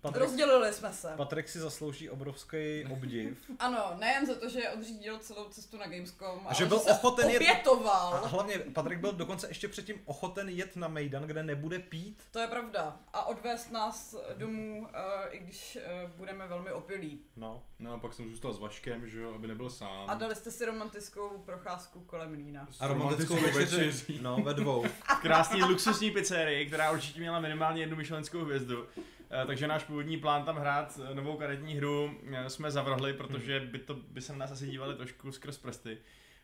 Patrik, 0.00 0.22
Rozdělili 0.22 0.72
jsme 0.72 0.92
se. 0.92 1.12
Patrik 1.16 1.48
si 1.48 1.58
zaslouží 1.58 2.10
obrovský 2.10 2.84
obdiv. 2.92 3.50
Ano, 3.58 3.96
nejen 3.98 4.26
za 4.26 4.34
to, 4.34 4.48
že 4.48 4.70
odřídil 4.70 5.18
celou 5.18 5.44
cestu 5.48 5.76
na 5.78 5.86
Gamescom, 5.86 6.40
ale 6.44 6.54
že 6.54 6.66
byl 6.66 6.78
se 6.78 6.90
ochoten 6.92 7.28
jet- 7.28 7.36
obětoval. 7.36 8.14
A 8.14 8.26
hlavně 8.26 8.58
Patrik 8.58 8.98
byl 8.98 9.12
dokonce 9.12 9.48
ještě 9.48 9.68
předtím 9.68 9.96
ochoten 10.04 10.48
jet 10.48 10.76
na 10.76 10.88
Mejdan, 10.88 11.22
kde 11.22 11.42
nebude 11.42 11.78
pít. 11.78 12.22
To 12.30 12.38
je 12.38 12.46
pravda. 12.46 12.96
A 13.12 13.24
odvést 13.26 13.70
nás 13.70 14.16
domů, 14.36 14.80
uh, 14.80 14.88
i 15.30 15.38
když 15.38 15.78
uh, 16.04 16.10
budeme 16.10 16.48
velmi 16.48 16.72
opilí. 16.72 17.20
No. 17.36 17.62
No 17.78 17.92
a 17.92 17.98
pak 17.98 18.14
jsem 18.14 18.28
zůstal 18.30 18.52
s 18.52 18.58
Vaškem, 18.58 19.08
že 19.08 19.20
jo, 19.20 19.34
aby 19.34 19.46
nebyl 19.48 19.70
sám. 19.70 20.04
A 20.10 20.14
dali 20.14 20.34
jste 20.34 20.50
si 20.50 20.64
romantickou 20.64 21.38
procházku 21.38 22.00
kolem 22.00 22.32
Lína. 22.32 22.68
S 22.70 22.80
A 22.80 22.86
romantickou 22.92 23.36
večeři. 23.54 24.18
No, 24.22 24.36
ve 24.36 24.54
dvou. 24.54 24.84
krásný 25.22 25.62
luxusní 25.62 26.10
pizzerii, 26.10 26.66
která 26.66 26.90
určitě 26.90 27.20
měla 27.20 27.40
minimálně 27.40 27.82
jednu 27.82 27.96
myšlenskou 27.96 28.44
hvězdu. 28.44 28.86
Eh, 29.30 29.46
Takže 29.46 29.66
náš 29.66 29.84
původní 29.84 30.16
plán 30.16 30.44
tam 30.44 30.56
hrát 30.56 31.00
eh, 31.10 31.14
novou 31.14 31.36
karetní 31.36 31.74
hru 31.74 32.10
eh, 32.32 32.50
jsme 32.50 32.70
zavrhli, 32.70 33.12
protože 33.12 33.60
by, 33.60 33.78
to, 33.78 33.94
by 33.94 34.20
se 34.20 34.32
na 34.32 34.38
nás 34.38 34.52
asi 34.52 34.66
dívali 34.66 34.94
trošku 34.94 35.32
skrz 35.32 35.58
prsty. 35.58 35.98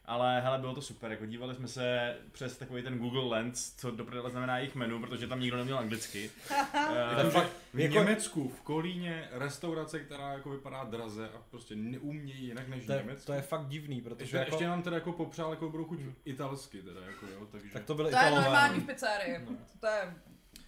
Ale 0.07 0.41
hele, 0.41 0.59
bylo 0.59 0.75
to 0.75 0.83
super, 0.83 1.11
jako 1.11 1.27
dívali 1.27 1.55
jsme 1.55 1.69
se 1.69 2.17
přes 2.33 2.57
takový 2.57 2.83
ten 2.83 2.99
Google 2.99 3.25
Lens, 3.25 3.75
co 3.77 3.91
do 3.91 4.05
prdele 4.05 4.31
znamená 4.31 4.59
jejich 4.59 4.75
menu, 4.75 5.01
protože 5.01 5.27
tam 5.27 5.41
nikdo 5.41 5.57
neměl 5.57 5.79
anglicky. 5.79 6.31
Je 6.95 7.27
Eh, 7.27 7.31
fakt, 7.31 7.51
V 7.75 7.81
jako, 7.81 7.95
Německu, 7.95 8.49
v 8.49 8.61
Kolíně, 8.61 9.29
restaurace, 9.33 10.01
která 10.01 10.33
jako 10.33 10.51
vypadá 10.51 10.85
draze 10.85 11.29
a 11.29 11.43
prostě 11.51 11.77
neumějí 11.77 12.45
jinak 12.47 12.69
než 12.69 12.87
to, 12.87 12.93
je, 12.93 12.99
Německu. 12.99 13.27
to 13.27 13.33
je 13.33 13.43
fakt 13.43 13.67
divný, 13.67 14.01
protože 14.01 14.23
ještě, 14.25 14.37
jako, 14.37 14.51
ještě 14.51 14.67
nám 14.67 14.83
teda 14.83 14.97
jako 14.97 15.13
popřál, 15.13 15.51
jako 15.51 15.69
budou 15.71 15.85
chuť 15.85 16.01
italsky 16.25 16.83
teda, 16.83 17.01
jako 17.01 17.27
jo, 17.27 17.47
takže... 17.53 17.71
tak 17.73 17.85
to 17.85 17.95
byly 17.95 18.11
To 18.11 18.17
je 18.17 18.23
Italové. 18.23 18.43
normální 18.43 18.81
v 18.81 18.87
pizzerii. 18.87 19.39
No. 19.51 19.57
To 19.81 19.87
je 19.87 20.15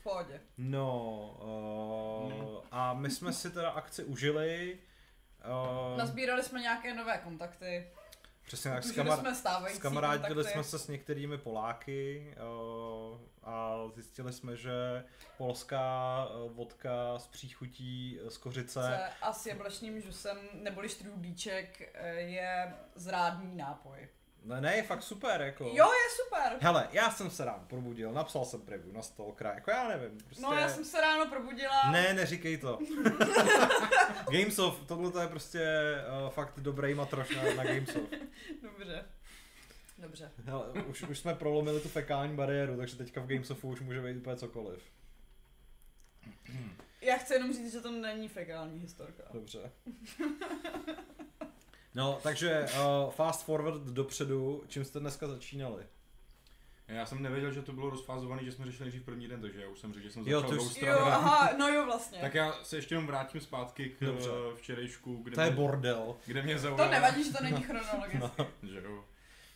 v 0.01 0.03
pohodě. 0.03 0.41
No, 0.59 0.95
uh, 2.57 2.65
a 2.71 2.95
my 2.95 3.11
jsme 3.11 3.33
si 3.33 3.51
teda 3.51 3.71
akci 3.71 4.05
užili. 4.05 4.79
Uh, 5.93 5.99
Nazbírali 5.99 6.43
jsme 6.43 6.61
nějaké 6.61 6.95
nové 6.95 7.19
kontakty. 7.19 7.87
Přesně 8.49 8.71
tak, 8.71 8.83
Tužili 8.83 9.11
jsme 9.11 9.35
stávající 9.35 9.79
Skamarádili 9.79 10.35
kontakty. 10.35 10.53
jsme 10.53 10.65
se 10.65 10.79
s 10.79 10.89
některými 10.89 11.39
Poláky 11.39 12.35
uh, 12.37 13.19
a 13.43 13.75
zjistili 13.95 14.33
jsme, 14.33 14.57
že 14.57 15.05
polská 15.37 16.27
uh, 16.27 16.53
vodka 16.53 17.19
s 17.19 17.27
příchutí 17.27 18.19
z 18.29 18.37
kořice 18.37 19.01
a 19.23 19.33
s 19.33 19.47
jablečným 19.47 20.01
žusem 20.01 20.39
neboli 20.53 20.89
štrůdíček 20.89 21.91
eh, 21.95 22.09
je 22.11 22.75
zrádný 22.95 23.57
nápoj. 23.57 24.09
Ne, 24.49 24.61
ne, 24.61 24.77
je 24.77 24.83
fakt 24.83 25.03
super, 25.03 25.41
jako. 25.41 25.65
Jo, 25.65 25.87
je 25.93 26.25
super. 26.25 26.57
Hele, 26.61 26.89
já 26.93 27.11
jsem 27.11 27.31
se 27.31 27.45
ráno 27.45 27.65
probudil, 27.69 28.13
napsal 28.13 28.45
jsem 28.45 28.61
preview 28.61 28.93
na 28.93 29.03
Stalkera, 29.03 29.55
jako 29.55 29.71
já 29.71 29.89
nevím, 29.89 30.19
prostě... 30.19 30.43
No 30.43 30.53
já 30.53 30.69
jsem 30.69 30.85
se 30.85 31.01
ráno 31.01 31.27
probudila. 31.27 31.91
Ne, 31.91 32.15
neříkej 32.15 32.59
to. 32.59 32.79
Gamesoft, 34.31 34.87
tohle 34.87 35.11
to 35.11 35.21
je 35.21 35.29
prostě 35.29 35.95
uh, 36.25 36.31
fakt 36.31 36.61
dobrý 36.61 36.95
matroš 36.95 37.37
na, 37.37 37.43
na 37.55 37.65
Gamesoft. 37.65 38.15
Dobře. 38.63 39.05
Dobře. 39.99 40.31
Hele, 40.45 40.73
už, 40.73 41.03
už 41.03 41.19
jsme 41.19 41.35
prolomili 41.35 41.81
tu 41.81 41.89
fekální 41.89 42.37
bariéru, 42.37 42.77
takže 42.77 42.97
teďka 42.97 43.21
v 43.21 43.27
Gamesoftu 43.27 43.69
už 43.69 43.81
může 43.81 44.01
být 44.01 44.17
úplně 44.17 44.37
cokoliv. 44.37 44.83
Já 47.01 47.17
chci 47.17 47.35
jenom 47.35 47.53
říct, 47.53 47.73
že 47.73 47.81
to 47.81 47.91
není 47.91 48.29
fekální 48.29 48.81
historka. 48.81 49.23
Dobře. 49.33 49.71
No, 51.99 52.19
takže 52.23 52.67
uh, 53.05 53.11
fast 53.11 53.45
forward 53.45 53.83
dopředu, 53.83 54.63
čím 54.69 54.85
jste 54.85 55.01
dneska 55.01 55.29
začínali? 55.29 55.83
Já 56.89 57.07
jsem 57.07 57.23
nevěděl, 57.23 57.53
že 57.53 57.63
to 57.63 57.73
bylo 57.73 57.91
rozfázovaný, 57.91 58.45
že 58.45 58.53
jsme 58.53 58.65
řešili 58.67 58.85
nejdřív 58.85 59.03
první 59.05 59.29
den, 59.29 59.41
takže 59.41 59.63
já 59.63 59.69
už 59.69 59.79
jsem 59.79 59.93
řekl, 59.93 60.07
že 60.07 60.13
jsem 60.13 60.23
Jo, 60.29 60.41
začal 60.41 60.57
ty 60.59 60.63
už- 60.65 60.77
Jo, 60.83 60.99
aha, 61.03 61.51
no 61.59 61.69
jo 61.69 61.85
vlastně. 61.87 62.19
Tak 62.21 62.35
já 62.35 62.53
se 62.63 62.77
ještě 62.77 62.95
jenom 62.95 63.07
vrátím 63.07 63.41
zpátky 63.41 63.89
k 63.89 64.05
Dobře. 64.05 64.29
Dobře. 64.29 64.61
včerejšku, 64.63 65.17
kde, 65.17 65.35
To 65.35 65.41
je 65.41 65.47
mě, 65.47 65.57
bordel. 65.57 66.17
kde 66.27 66.43
mě 66.43 66.59
zaujala, 66.59 66.85
To 66.85 66.91
nevadí, 66.95 67.25
že 67.25 67.33
to 67.33 67.43
není 67.45 67.63
chronologicky. 67.63 68.19
No. 68.19 68.31
že 68.71 68.79
jo. 68.85 69.05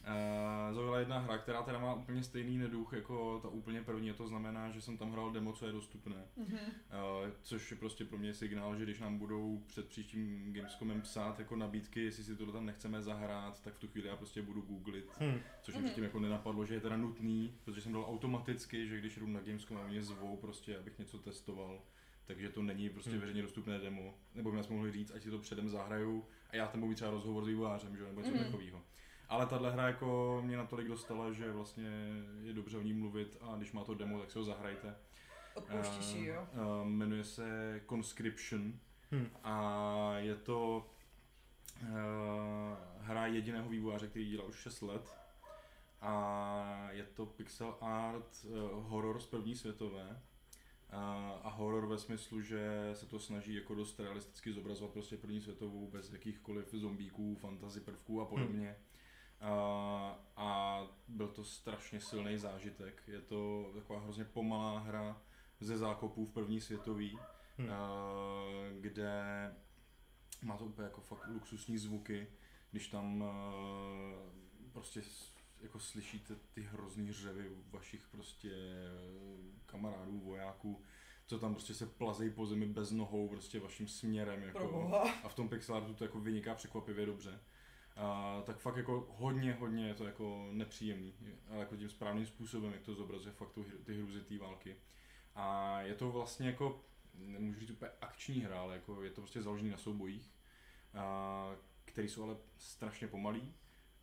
Uh, 0.07 0.75
zaujala 0.75 0.99
jedna 0.99 1.19
hra, 1.19 1.39
která 1.39 1.63
teda 1.63 1.79
má 1.79 1.95
úplně 1.95 2.23
stejný 2.23 2.59
neduch 2.59 2.93
jako 2.93 3.39
ta 3.43 3.49
úplně 3.49 3.83
první, 3.83 4.11
a 4.11 4.15
to 4.15 4.27
znamená, 4.29 4.71
že 4.71 4.81
jsem 4.81 4.97
tam 4.99 5.13
hrál 5.13 5.31
demo, 5.31 5.53
co 5.53 5.67
je 5.67 5.73
dostupné. 5.73 6.25
Mhm. 6.37 6.49
Uh, 6.57 7.31
což 7.43 7.71
je 7.71 7.77
prostě 7.77 8.05
pro 8.05 8.19
mě 8.19 8.35
signál, 8.35 8.77
že 8.77 8.83
když 8.85 9.01
nám 9.01 9.19
budou 9.19 9.63
před 9.67 9.89
příštím 9.89 10.53
Gamescomem 10.53 11.01
psát 11.03 11.39
jako 11.39 11.57
nabídky, 11.57 12.05
jestli 12.05 12.25
si 12.25 12.37
tohle 12.37 12.53
tam 12.53 12.67
nechceme 12.67 13.03
zahrát, 13.03 13.61
tak 13.63 13.75
v 13.75 13.79
tu 13.79 13.89
chvíli 13.89 14.09
já 14.09 14.17
prostě 14.17 14.43
budu 14.43 14.61
googlit, 14.61 15.11
Hm. 15.21 15.39
což 15.63 15.75
mě 15.75 15.81
Mhm. 15.81 15.85
předtím 15.85 16.05
jako 16.05 16.21
nenapadlo, 16.21 16.67
že 16.67 16.75
je 16.75 16.81
teda 16.81 16.97
nutný, 16.97 17.55
protože 17.65 17.81
jsem 17.81 17.93
dal 17.93 18.05
automaticky, 18.09 18.89
že 18.89 18.99
když 18.99 19.17
jdu 19.19 19.27
na 19.27 19.41
Gamescom 19.41 19.77
a 19.77 19.87
mě 19.87 20.03
zvou 20.03 20.37
prostě, 20.37 20.79
abych 20.79 20.99
něco 20.99 21.19
testoval, 21.19 21.81
takže 22.27 22.49
to 22.51 22.63
není 22.63 22.91
prostě 22.91 23.11
Hmm. 23.11 23.21
veřejně 23.21 23.43
dostupné 23.43 23.79
demo, 23.79 24.15
nebo 24.35 24.51
by 24.51 24.57
nás 24.57 24.69
mohli 24.69 24.93
říct, 24.93 25.13
ať 25.15 25.23
si 25.23 25.31
to 25.31 25.39
předem 25.39 25.69
zahraju 25.69 26.25
a 26.51 26.57
já 26.57 26.67
tam 26.67 26.81
budu 26.81 26.95
třeba 26.95 27.11
rozhovor 27.11 27.45
s 27.45 27.49
vývojářem, 27.49 27.97
že 27.97 28.03
nebo 28.05 28.21
něco 28.21 28.35
Mhm. 28.35 28.45
takového. 28.45 28.83
Ale 29.33 29.47
tahle 29.47 29.71
hra 29.71 29.87
jako 29.87 30.41
mě 30.45 30.57
natolik 30.57 30.89
dostala, 30.89 31.33
že 31.33 31.53
vlastně 31.53 31.89
je 32.43 32.53
dobře 32.53 32.79
o 32.79 32.83
ní 32.83 32.93
mluvit 32.93 33.37
a 33.41 33.57
když 33.57 33.73
má 33.73 33.85
to 33.85 33.95
demo, 33.95 34.21
tak 34.21 34.31
si 34.31 34.39
ho 34.39 34.45
zahrajte. 34.45 34.95
Odpouštíš 35.55 36.15
ji, 36.15 36.27
jo? 36.27 36.49
Uh, 36.53 36.89
jmenuje 36.89 37.25
se 37.25 37.81
Conscription 37.89 38.73
Hm. 39.13 39.29
a 39.45 40.15
je 40.19 40.37
to 40.37 40.91
uh, 41.83 41.89
hra 42.99 43.27
jediného 43.27 43.69
vývojáře, 43.69 44.09
který 44.09 44.31
dělal 44.31 44.49
už 44.49 44.57
6 44.57 44.83
let 44.83 45.17
a 46.01 46.89
je 46.91 47.05
to 47.05 47.27
pixel 47.27 47.77
art 47.81 48.45
uh, 48.45 48.87
horor 48.87 49.21
z 49.21 49.27
první 49.27 49.57
světové 49.57 50.09
uh, 50.09 50.99
a 51.43 51.49
horor 51.49 51.87
ve 51.87 51.99
smyslu, 51.99 52.41
že 52.41 52.91
se 52.95 53.07
to 53.07 53.19
snaží 53.19 53.55
jako 53.55 53.75
dost 53.75 54.01
realisticky 54.01 54.53
zobrazovat 54.53 54.93
prostě 54.93 55.17
první 55.17 55.41
světovou 55.41 55.91
bez 55.91 56.13
jakýchkoliv 56.13 56.71
zombíků, 56.75 57.35
fantasy 57.35 57.81
prvků 57.81 58.21
a 58.21 58.25
podobně. 58.25 58.77
Uh, 58.79 58.92
a 60.37 60.79
byl 61.09 61.29
to 61.29 61.45
strašně 61.45 62.01
silný 62.01 62.39
zážitek. 62.39 63.03
Je 63.07 63.21
to 63.21 63.71
taková 63.75 64.01
hrozně 64.01 64.25
pomalá 64.25 64.79
hra 64.79 65.23
ze 65.61 65.79
zákopů 65.79 66.27
v 66.27 66.33
první 66.33 66.61
světový, 66.61 67.19
Hm. 67.59 67.65
uh, 67.65 67.71
kde 68.81 69.13
má 70.43 70.57
to 70.57 70.65
úplně 70.65 70.85
jako 70.85 71.01
fakt 71.01 71.27
luxusní 71.29 71.79
zvuky, 71.79 72.27
když 72.71 72.89
tam 72.89 73.21
uh, 73.23 73.29
prostě 74.73 75.03
jako 75.61 75.79
slyšíte 75.79 76.35
ty 76.53 76.63
hrozný 76.63 77.13
řevy 77.13 77.51
vašich 77.71 78.09
prostě 78.11 78.51
eh, 78.53 79.61
kamarádů, 79.67 80.21
vojáků, 80.21 80.83
co 81.27 81.39
tam 81.39 81.55
prostě 81.55 81.75
se 81.75 81.87
plazejí 81.87 82.31
po 82.31 82.47
zemi 82.47 82.67
bez 82.67 82.91
nohou 82.91 83.29
prostě 83.29 83.61
vaším 83.61 83.89
směrem. 83.89 84.43
Jako, 84.43 84.95
a 85.25 85.29
v 85.29 85.35
tom 85.35 85.49
pixelartu 85.49 85.95
to 85.95 86.05
jako 86.05 86.21
vyniká 86.21 86.55
překvapivě 86.55 87.07
dobře. 87.07 87.41
A, 87.97 88.43
tak 88.47 88.59
fakt 88.59 88.77
jako 88.77 89.15
hodně, 89.17 89.53
hodně 89.53 89.89
je 89.89 89.95
to 89.95 90.05
jako 90.05 90.49
nepříjemný, 90.53 91.15
ale 91.51 91.59
jako 91.59 91.77
tím 91.77 91.89
správným 91.89 92.27
způsobem, 92.27 92.73
jak 92.73 92.83
to 92.83 92.95
zobrazuje 92.95 93.35
fakt 93.35 93.53
tu, 93.53 93.65
ty 93.85 93.95
hruzy 93.95 94.21
té 94.21 94.39
války. 94.39 94.77
A 95.35 95.81
je 95.81 95.95
to 95.95 96.13
vlastně 96.13 96.47
jako, 96.47 96.85
nemůžu 97.15 97.61
říct 97.61 97.71
úplně 97.71 97.91
akční 98.01 98.41
hra, 98.41 98.61
ale 98.61 98.75
jako 98.75 99.03
je 99.03 99.11
to 99.11 99.21
prostě 99.21 99.43
založený 99.43 99.71
na 99.71 99.77
soubojích, 99.77 100.35
a, 100.95 101.57
který 101.85 102.09
jsou 102.09 102.23
ale 102.23 102.37
strašně 102.57 103.09
pomalý. 103.09 103.55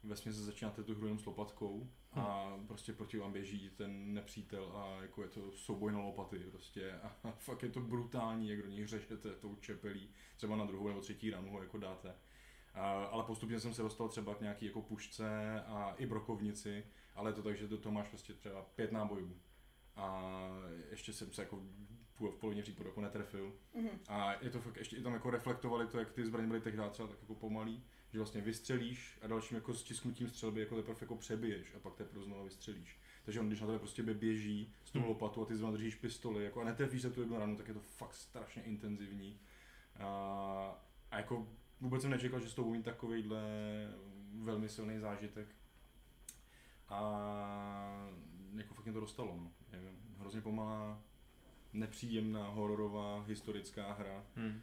Vesmě 0.03 0.33
se 0.33 0.43
začínáte 0.43 0.83
tu 0.83 0.95
hru 0.95 1.05
jenom 1.05 1.19
s 1.19 1.25
lopatkou 1.25 1.89
a 2.11 2.57
prostě 2.67 2.93
proti 2.93 3.17
vám 3.17 3.33
běží 3.33 3.69
ten 3.69 4.13
nepřítel 4.13 4.71
a 4.75 5.01
jako 5.01 5.23
je 5.23 5.29
to 5.29 5.51
souboj 5.51 5.91
na 5.91 5.99
lopaty 5.99 6.39
prostě 6.39 6.91
a, 6.91 7.15
a 7.23 7.31
fakt 7.37 7.63
je 7.63 7.69
to 7.69 7.79
brutální, 7.79 8.49
jak 8.49 8.61
do 8.61 8.67
nich 8.67 8.87
řešete 8.87 9.35
tou 9.35 9.55
čepelí, 9.55 10.09
třeba 10.35 10.55
na 10.55 10.65
druhou 10.65 10.87
nebo 10.87 11.01
třetí 11.01 11.29
ránu 11.29 11.51
ho 11.51 11.61
jako 11.61 11.77
dáte. 11.77 12.15
A, 12.73 13.03
ale 13.03 13.23
postupně 13.23 13.59
jsem 13.59 13.73
se 13.73 13.81
dostal 13.81 14.09
třeba 14.09 14.35
k 14.35 14.41
nějaký 14.41 14.65
jako 14.65 14.81
pušce 14.81 15.61
a 15.67 15.93
i 15.97 16.05
brokovnici, 16.05 16.83
ale 17.15 17.29
je 17.29 17.33
to 17.33 17.43
tak, 17.43 17.57
že 17.57 17.67
do 17.67 17.77
toho 17.77 17.93
máš 17.93 18.07
prostě 18.09 18.33
třeba 18.33 18.61
pět 18.61 18.91
nábojů. 18.91 19.37
A 19.95 20.31
ještě 20.91 21.13
jsem 21.13 21.31
se 21.31 21.41
jako 21.41 21.59
v 22.19 22.37
polovině 22.39 22.61
případů 22.61 22.89
jako 22.89 23.01
netrefil. 23.01 23.53
Mhm. 23.75 23.89
A 24.07 24.33
je 24.43 24.49
to 24.49 24.61
fakt, 24.61 24.77
ještě 24.77 24.95
i 24.95 25.01
tam 25.03 25.13
jako 25.13 25.29
reflektovali 25.29 25.87
to, 25.87 25.99
jak 25.99 26.11
ty 26.11 26.25
zbraně 26.25 26.47
byly 26.47 26.61
tehdy 26.61 26.83
třeba 26.91 27.07
tak 27.07 27.21
jako 27.21 27.35
pomalý, 27.35 27.83
že 28.11 28.19
vlastně 28.19 28.41
vystřelíš 28.41 29.19
a 29.21 29.27
dalším 29.27 29.55
jako 29.55 29.73
stisknutím 29.73 30.29
střelby 30.29 30.59
jako 30.59 30.75
teprve 30.75 30.97
jako 31.01 31.15
přebiješ 31.15 31.75
a 31.75 31.79
pak 31.79 31.95
teprve 31.95 32.23
znovu 32.23 32.43
vystřelíš. 32.43 32.99
Takže 33.25 33.39
on 33.39 33.47
když 33.47 33.61
na 33.61 33.67
tebe 33.67 33.79
prostě 33.79 34.03
běží 34.03 34.73
s 34.83 34.91
tou 34.91 34.99
Hmm. 34.99 35.07
lopatou 35.07 35.41
a 35.41 35.45
ty 35.45 35.55
zrovna 35.55 35.77
držíš 35.77 35.95
pistoli 35.95 36.43
jako 36.43 36.61
a 36.61 36.63
netrefíš 36.63 37.01
se 37.01 37.09
tu 37.09 37.21
jednu 37.21 37.39
ranu, 37.39 37.57
tak 37.57 37.67
je 37.67 37.73
to 37.73 37.79
fakt 37.79 38.13
strašně 38.13 38.63
intenzivní. 38.63 39.39
A, 39.99 40.85
a 41.11 41.17
jako 41.17 41.47
vůbec 41.81 42.01
jsem 42.01 42.11
nečekal, 42.11 42.39
že 42.39 42.49
s 42.49 42.53
tou 42.53 42.71
mít 42.73 42.85
takovýhle 42.85 43.41
velmi 44.33 44.69
silný 44.69 44.99
zážitek. 44.99 45.47
A 46.89 46.99
jako 48.55 48.73
fakt 48.73 48.85
mě 48.85 48.93
to 48.93 48.99
dostalo, 48.99 49.35
no. 49.37 49.51
Je 49.71 49.79
hrozně 50.19 50.41
pomalá, 50.41 51.01
nepříjemná, 51.73 52.49
hororová, 52.49 53.21
historická 53.21 53.93
hra, 53.93 54.23
Hm. 54.35 54.61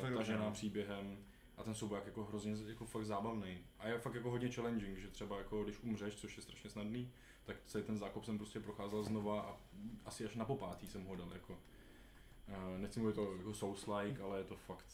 Fakt 0.00 0.10
uh, 0.10 0.16
tažená 0.16 0.44
no. 0.44 0.52
příběhem 0.52 1.18
a 1.56 1.62
ten 1.62 1.74
souboj 1.74 2.00
jako 2.04 2.24
hrozně 2.24 2.56
jako 2.66 2.86
fakt 2.86 3.06
zábavný. 3.06 3.58
A 3.78 3.88
je 3.88 3.98
fakt 3.98 4.14
jako 4.14 4.30
hodně 4.30 4.50
challenging, 4.50 4.98
že 4.98 5.08
třeba 5.08 5.38
jako 5.38 5.64
když 5.64 5.82
umřeš, 5.82 6.16
což 6.16 6.36
je 6.36 6.42
strašně 6.42 6.70
snadný, 6.70 7.12
tak 7.44 7.56
celý 7.66 7.84
ten 7.84 7.98
zákop 7.98 8.24
jsem 8.24 8.38
prostě 8.38 8.60
procházel 8.60 9.02
znova 9.02 9.40
a 9.40 9.56
asi 10.04 10.24
až 10.24 10.34
na 10.34 10.44
popátý 10.44 10.86
jsem 10.86 11.04
ho 11.04 11.16
dal 11.16 11.32
jako. 11.32 11.52
Uh, 11.52 12.78
nechci 12.78 13.00
mluvit 13.00 13.14
to 13.14 13.36
jako 13.36 13.50
Souls-like, 13.50 14.24
ale 14.24 14.38
je 14.38 14.44
to 14.44 14.56
fakt 14.56 14.86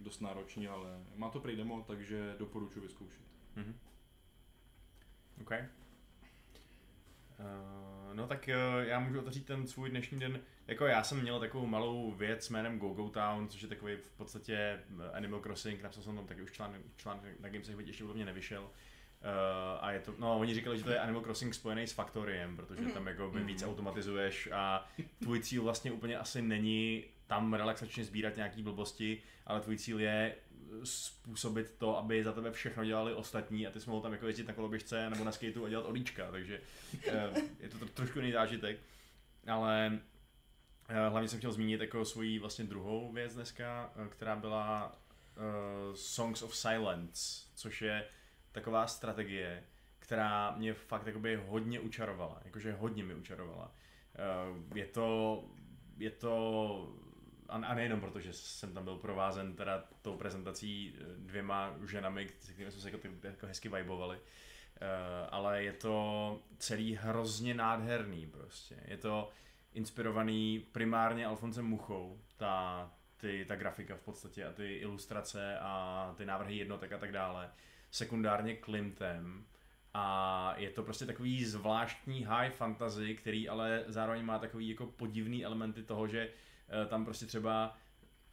dost 0.00 0.20
náročný, 0.20 0.68
ale 0.68 0.88
má 1.16 1.30
to 1.30 1.40
prý 1.40 1.56
demo, 1.56 1.84
takže 1.86 2.34
doporučuji 2.38 2.80
vyzkoušet. 2.80 3.20
Mhm. 3.56 3.78
OK. 5.40 5.50
Uh, 7.38 8.14
no 8.14 8.26
tak 8.26 8.48
uh, 8.48 8.82
já 8.88 9.00
můžu 9.00 9.18
otevřít 9.18 9.46
ten 9.46 9.66
svůj 9.66 9.90
dnešní 9.90 10.20
den. 10.20 10.40
Jako 10.66 10.86
já 10.86 11.02
jsem 11.04 11.20
měl 11.22 11.40
takovou 11.40 11.66
malou 11.66 12.10
věc 12.12 12.48
jménem 12.50 12.78
GoGo 12.78 13.08
Town, 13.10 13.48
což 13.48 13.62
je 13.62 13.68
takový 13.68 13.96
v 13.96 14.10
podstatě 14.16 14.54
eh, 14.56 15.10
Animal 15.12 15.40
Crossing, 15.40 15.82
napsal 15.82 16.02
jsem 16.02 16.16
tam 16.16 16.26
taky 16.26 16.42
už 16.42 16.52
článek, 16.52 16.82
článek 16.96 17.40
na 17.40 17.48
Gamesech, 17.48 17.76
ještě 17.86 18.04
podle 18.04 18.16
mě 18.16 18.24
nevyšel. 18.24 18.62
Uh, 18.62 18.68
a 19.80 19.92
je 19.92 20.00
to, 20.00 20.14
no 20.18 20.38
oni 20.38 20.54
říkali, 20.54 20.78
že 20.78 20.84
to 20.84 20.90
je 20.90 21.00
Animal 21.00 21.22
Crossing 21.22 21.54
spojený 21.54 21.86
s 21.86 21.92
Factoriem, 21.92 22.56
protože 22.56 22.84
tam 22.84 23.06
jako 23.06 23.30
by 23.30 23.44
víc 23.44 23.62
Mhm. 23.62 23.70
automatizuješ 23.70 24.48
a 24.52 24.88
tvůj 25.18 25.40
cíl 25.40 25.62
vlastně 25.62 25.92
úplně 25.92 26.18
asi 26.18 26.42
není 26.42 27.04
tam 27.32 27.54
relaxačně 27.54 28.04
sbírat 28.04 28.36
nějaký 28.36 28.62
blbosti, 28.62 29.22
ale 29.46 29.60
tvůj 29.60 29.78
cíl 29.78 30.00
je 30.00 30.34
způsobit 30.84 31.74
to, 31.78 31.98
aby 31.98 32.24
za 32.24 32.32
tebe 32.32 32.52
všechno 32.52 32.84
dělali 32.84 33.14
ostatní 33.14 33.66
a 33.66 33.70
ty 33.70 33.80
jsi 33.80 33.90
mohl 33.90 34.02
tam 34.02 34.12
jako 34.12 34.26
jezdit 34.26 34.48
na 34.48 34.54
koloběžce 34.54 35.10
nebo 35.10 35.24
na 35.24 35.32
skateu 35.32 35.64
a 35.64 35.68
dělat 35.68 35.86
olíčka, 35.86 36.30
takže 36.30 36.60
eh, 37.06 37.30
je 37.60 37.68
to 37.68 37.78
tro- 37.78 37.88
trošku 37.88 38.18
jiný 38.18 38.32
zážitek. 38.32 38.78
Ale 39.46 40.00
eh, 40.88 41.08
hlavně 41.08 41.28
jsem 41.28 41.38
chtěl 41.38 41.52
zmínit 41.52 41.80
jako 41.80 42.04
svoji 42.04 42.38
vlastně 42.38 42.64
druhou 42.64 43.12
věc 43.12 43.34
dneska, 43.34 43.92
eh, 43.96 44.08
která 44.08 44.36
byla 44.36 44.98
Songs 45.94 46.42
of 46.42 46.56
Silence, 46.56 47.46
což 47.54 47.82
je 47.82 48.06
taková 48.52 48.86
strategie, 48.86 49.64
která 49.98 50.50
mě 50.56 50.74
fakt 50.74 51.06
jakoby 51.06 51.36
hodně 51.46 51.80
učarovala, 51.80 52.40
jakože 52.44 52.72
hodně 52.72 53.04
mi 53.04 53.14
učarovala. 53.14 53.74
Eh, 54.14 54.78
je 54.78 54.86
to, 54.86 55.44
je 55.98 56.10
to 56.10 57.02
a, 57.52 57.74
nejenom 57.74 58.00
proto, 58.00 58.20
že 58.20 58.32
jsem 58.32 58.74
tam 58.74 58.84
byl 58.84 58.96
provázen 58.96 59.54
teda 59.54 59.84
tou 60.02 60.16
prezentací 60.16 60.94
eh, 60.94 61.04
dvěma 61.16 61.74
ženami, 61.86 62.28
se 62.40 62.52
kterými 62.52 62.72
jsme 62.72 62.80
se 62.80 62.90
jako, 62.90 63.08
jako 63.22 63.46
hezky 63.46 63.68
vibovali, 63.68 64.16
uh, 64.16 64.22
ale 65.30 65.64
je 65.64 65.72
to 65.72 66.38
celý 66.58 66.94
hrozně 66.94 67.54
nádherný 67.54 68.26
prostě. 68.26 68.76
Je 68.84 68.96
to 68.96 69.30
inspirovaný 69.74 70.66
primárně 70.72 71.26
Alfonsem 71.26 71.64
Muchou, 71.64 72.20
ta, 72.36 72.90
ty, 73.16 73.44
ta 73.48 73.56
grafika 73.56 73.96
v 73.96 74.00
podstatě 74.00 74.44
a 74.44 74.52
ty 74.52 74.74
ilustrace 74.74 75.58
a 75.58 76.14
ty 76.16 76.26
návrhy 76.26 76.56
jednotek 76.56 76.92
a 76.92 76.98
tak 76.98 77.12
dále. 77.12 77.50
Sekundárně 77.90 78.56
Klimtem, 78.56 79.44
a 79.94 80.54
je 80.56 80.70
to 80.70 80.82
prostě 80.82 81.06
takový 81.06 81.44
zvláštní 81.44 82.24
high 82.24 82.50
fantasy, 82.50 83.14
který 83.14 83.48
ale 83.48 83.84
zároveň 83.86 84.24
má 84.24 84.38
takový 84.38 84.68
jako 84.68 84.86
podivný 84.86 85.44
elementy 85.44 85.82
toho, 85.82 86.08
že 86.08 86.28
tam 86.88 87.04
prostě 87.04 87.26
třeba 87.26 87.76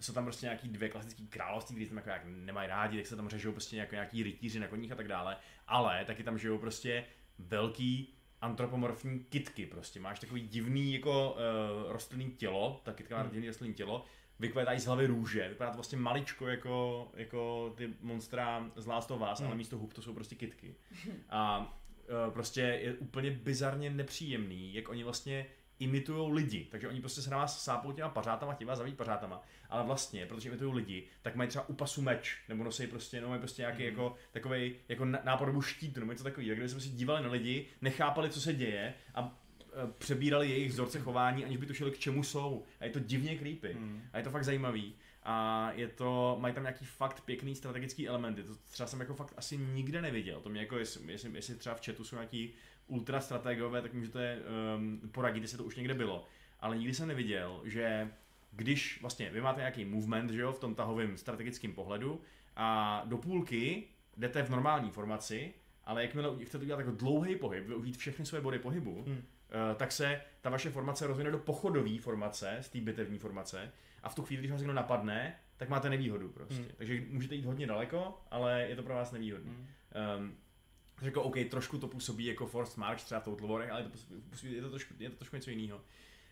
jsou 0.02 0.14
tam 0.14 0.24
prostě 0.24 0.46
nějaký 0.46 0.68
dvě 0.68 0.90
klasické 0.90 1.24
království, 1.24 1.76
které 1.76 1.90
tam 1.90 1.98
jako 1.98 2.10
jak 2.10 2.22
nemají 2.26 2.70
rádi, 2.70 2.98
tak 2.98 3.08
se 3.08 3.16
tam 3.16 3.30
řežou 3.30 3.52
prostě 3.52 3.78
jako 3.78 3.96
nějaký 3.96 4.24
rytíři 4.24 4.60
na 4.60 4.68
koních 4.68 4.92
a 4.92 4.96
tak 4.96 5.08
dále, 5.08 5.38
ale 5.68 6.06
taky 6.06 6.24
tam 6.24 6.38
žijou 6.38 6.58
prostě 6.58 7.06
velký 7.40 8.14
antropomorfní 8.42 9.20
kitky 9.20 9.66
prostě. 9.66 10.00
Máš 10.00 10.20
takový 10.20 10.42
divný 10.42 10.94
jako 10.94 11.32
uh, 11.32 11.92
rostlinný 11.92 12.32
tělo, 12.32 12.82
ta 12.84 12.94
kitka 12.94 13.16
má 13.16 13.22
hmm. 13.22 13.32
divný 13.32 13.48
rostlinný 13.48 13.74
tělo, 13.74 14.06
vykvétají 14.40 14.80
z 14.80 14.86
hlavy 14.86 15.08
růže, 15.08 15.50
vypadá 15.50 15.72
to 15.72 15.78
vlastně 15.78 15.98
maličko 15.98 16.48
jako, 16.48 17.08
jako 17.14 17.74
ty 17.78 17.94
monstra 18.02 18.72
z 18.76 18.86
Last 18.86 19.12
of 19.12 19.22
Us, 19.34 19.40
hmm. 19.40 19.48
ale 19.48 19.58
místo 19.58 19.78
hub 19.78 19.94
to 19.94 20.02
jsou 20.02 20.14
prostě 20.14 20.36
kitky. 20.36 20.76
A 21.30 21.60
uh, 22.28 22.34
prostě 22.34 22.62
je 22.62 22.94
úplně 22.94 23.32
bizarně 23.32 23.90
nepříjemný, 23.90 24.74
jak 24.74 24.90
oni 24.90 25.04
vlastně 25.04 25.46
imitují 25.80 26.34
lidi, 26.34 26.68
takže 26.72 26.88
oni 26.88 27.00
prostě 27.00 27.22
se 27.22 27.30
na 27.30 27.38
vás 27.38 27.64
sápou 27.64 27.92
těma 27.92 28.10
pařátama, 28.10 28.54
těma 28.54 28.76
zaví 28.76 28.94
pařátama, 28.94 29.42
ale 29.70 29.84
vlastně, 29.84 30.26
protože 30.26 30.50
imitují 30.50 30.76
lidi, 30.76 31.04
tak 31.22 31.36
mají 31.36 31.50
třeba 31.50 31.70
u 31.70 31.74
pasu 31.74 32.02
meč, 32.02 32.38
nebo 32.50 32.64
nosí 32.64 32.88
prostě, 32.88 33.22
no 33.22 33.30
mají 33.30 33.40
prostě 33.40 33.62
nějaký 33.62 33.84
mm. 33.84 33.90
jako 33.90 34.16
takový 34.32 34.76
jako 34.90 35.06
nápodobu 35.06 35.62
štítu, 35.62 36.00
nebo 36.00 36.12
něco 36.12 36.24
takového, 36.24 36.54
kdyby 36.54 36.70
jsme 36.70 36.80
si 36.80 36.90
dívali 36.90 37.24
na 37.24 37.32
lidi, 37.32 37.66
nechápali, 37.82 38.30
co 38.30 38.42
se 38.42 38.54
děje 38.54 38.94
a 39.16 39.42
e, 39.74 39.92
přebírali 39.98 40.50
jejich 40.50 40.72
vzorce 40.72 41.00
chování, 41.00 41.46
aniž 41.46 41.58
by 41.58 41.66
tušili, 41.66 41.92
k 41.92 42.00
čemu 42.00 42.24
jsou. 42.24 42.64
A 42.80 42.86
je 42.86 42.92
to 42.92 43.00
divně 43.00 43.38
creepy. 43.38 43.74
Mm. 43.74 44.02
A 44.14 44.18
je 44.18 44.24
to 44.24 44.30
fakt 44.30 44.44
zajímavý. 44.44 44.96
A 45.24 45.72
je 45.76 45.88
to, 45.88 46.38
mají 46.40 46.54
tam 46.54 46.64
nějaký 46.64 46.86
fakt 46.86 47.22
pěkný 47.22 47.56
strategický 47.56 48.08
elementy. 48.08 48.44
To 48.44 48.56
třeba 48.56 48.88
jsem 48.88 49.00
jako 49.00 49.14
fakt 49.14 49.34
asi 49.38 49.58
nikde 49.58 50.02
neviděl. 50.02 50.40
To 50.42 50.50
mě 50.50 50.62
jako, 50.62 50.78
jestli, 50.78 51.12
jestli, 51.12 51.32
jestli 51.34 51.56
třeba 51.56 51.76
v 51.76 51.86
chatu 51.86 52.04
jsou 52.04 52.16
nějaký 52.16 52.54
ultra 52.90 53.22
strategové, 53.22 53.82
tak 53.82 53.94
můžete 53.94 54.38
um, 54.78 55.02
poradit, 55.12 55.42
jestli 55.42 55.58
to 55.58 55.64
už 55.64 55.76
někde 55.76 55.94
bylo. 55.94 56.26
Ale 56.60 56.78
nikdy 56.78 56.94
jsem 56.94 57.08
neviděl, 57.08 57.62
že 57.64 58.12
když 58.52 59.02
vlastně 59.02 59.30
vy 59.30 59.42
máte 59.42 59.60
nějaký 59.60 59.86
movement, 59.86 60.32
že 60.32 60.42
jo, 60.42 60.52
v 60.52 60.60
tom 60.60 60.76
tahovém 60.76 61.18
strategickém 61.18 61.74
pohledu 61.74 62.22
a 62.56 63.02
do 63.06 63.18
půlky 63.18 63.84
jdete 64.18 64.44
v 64.44 64.50
normální 64.50 64.90
formaci, 64.92 65.54
ale 65.86 66.02
jakmile 66.02 66.46
chcete 66.46 66.64
udělat 66.64 66.80
jako 66.80 66.92
dlouhý 66.92 67.36
pohyb, 67.36 67.68
využít 67.68 67.98
všechny 67.98 68.26
své 68.26 68.42
body 68.42 68.60
pohybu, 68.60 69.04
hmm. 69.08 69.16
uh, 69.16 69.22
tak 69.76 69.92
se 69.92 70.22
ta 70.42 70.50
vaše 70.50 70.70
formace 70.70 71.08
rozvine 71.08 71.32
do 71.32 71.38
pochodové 71.38 72.00
formace, 72.00 72.58
z 72.62 72.70
té 72.70 72.82
bitevní 72.82 73.20
formace 73.20 73.72
a 74.04 74.10
v 74.10 74.16
tu 74.16 74.24
chvíli, 74.24 74.40
když 74.40 74.52
vás 74.52 74.62
někdo 74.62 74.74
napadne, 74.74 75.36
tak 75.58 75.70
máte 75.70 75.90
nevýhodu 75.90 76.30
prostě. 76.30 76.56
Hmm. 76.56 76.72
Takže 76.78 77.04
můžete 77.10 77.36
jít 77.36 77.46
hodně 77.46 77.68
daleko, 77.68 78.22
ale 78.32 78.62
je 78.62 78.76
to 78.76 78.84
pro 78.84 78.94
vás 78.94 79.12
nevýhodné. 79.12 79.52
Hmm. 79.52 79.68
Um, 80.20 80.38
řekl, 81.02 81.20
OK, 81.20 81.36
trošku 81.50 81.78
to 81.78 81.88
působí 81.88 82.26
jako 82.26 82.48
Force 82.48 82.80
March 82.80 83.04
třeba 83.04 83.22
v 83.22 83.24
Total 83.24 83.48
Warech, 83.48 83.72
ale 83.72 83.82
je 83.82 83.84
to, 83.84 83.98
působí, 84.30 84.54
je 84.54 84.62
to, 84.62 84.70
trošku, 84.70 84.94
je 85.00 85.10
to 85.10 85.16
trošku 85.16 85.36
něco 85.36 85.50
jiného. 85.50 85.82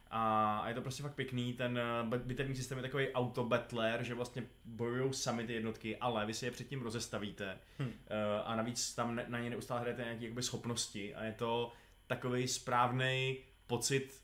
A, 0.10 0.58
a 0.60 0.70
je 0.70 0.76
to 0.76 0.82
prostě 0.82 1.04
fakt 1.04 1.16
pěkný, 1.16 1.54
ten 1.54 1.80
uh, 2.04 2.18
bitevní 2.18 2.56
systém 2.56 2.78
je 2.78 2.82
takový 2.82 3.12
auto 3.12 3.44
battler, 3.44 4.04
že 4.04 4.14
vlastně 4.14 4.44
bojují 4.66 5.14
sami 5.14 5.48
ty 5.48 5.54
jednotky, 5.54 5.98
ale 5.98 6.26
vy 6.26 6.34
si 6.34 6.46
je 6.46 6.52
předtím 6.52 6.82
rozestavíte 6.82 7.58
hmm. 7.80 7.94
a 8.46 8.56
navíc 8.56 8.96
tam 8.96 9.16
na, 9.16 9.24
na 9.28 9.40
ně 9.40 9.50
neustále 9.50 9.82
hrajete 9.82 10.16
nějaké 10.20 10.42
schopnosti 10.42 11.16
a 11.16 11.24
je 11.24 11.32
to 11.32 11.72
takový 12.08 12.48
správný 12.48 13.38
pocit 13.68 14.22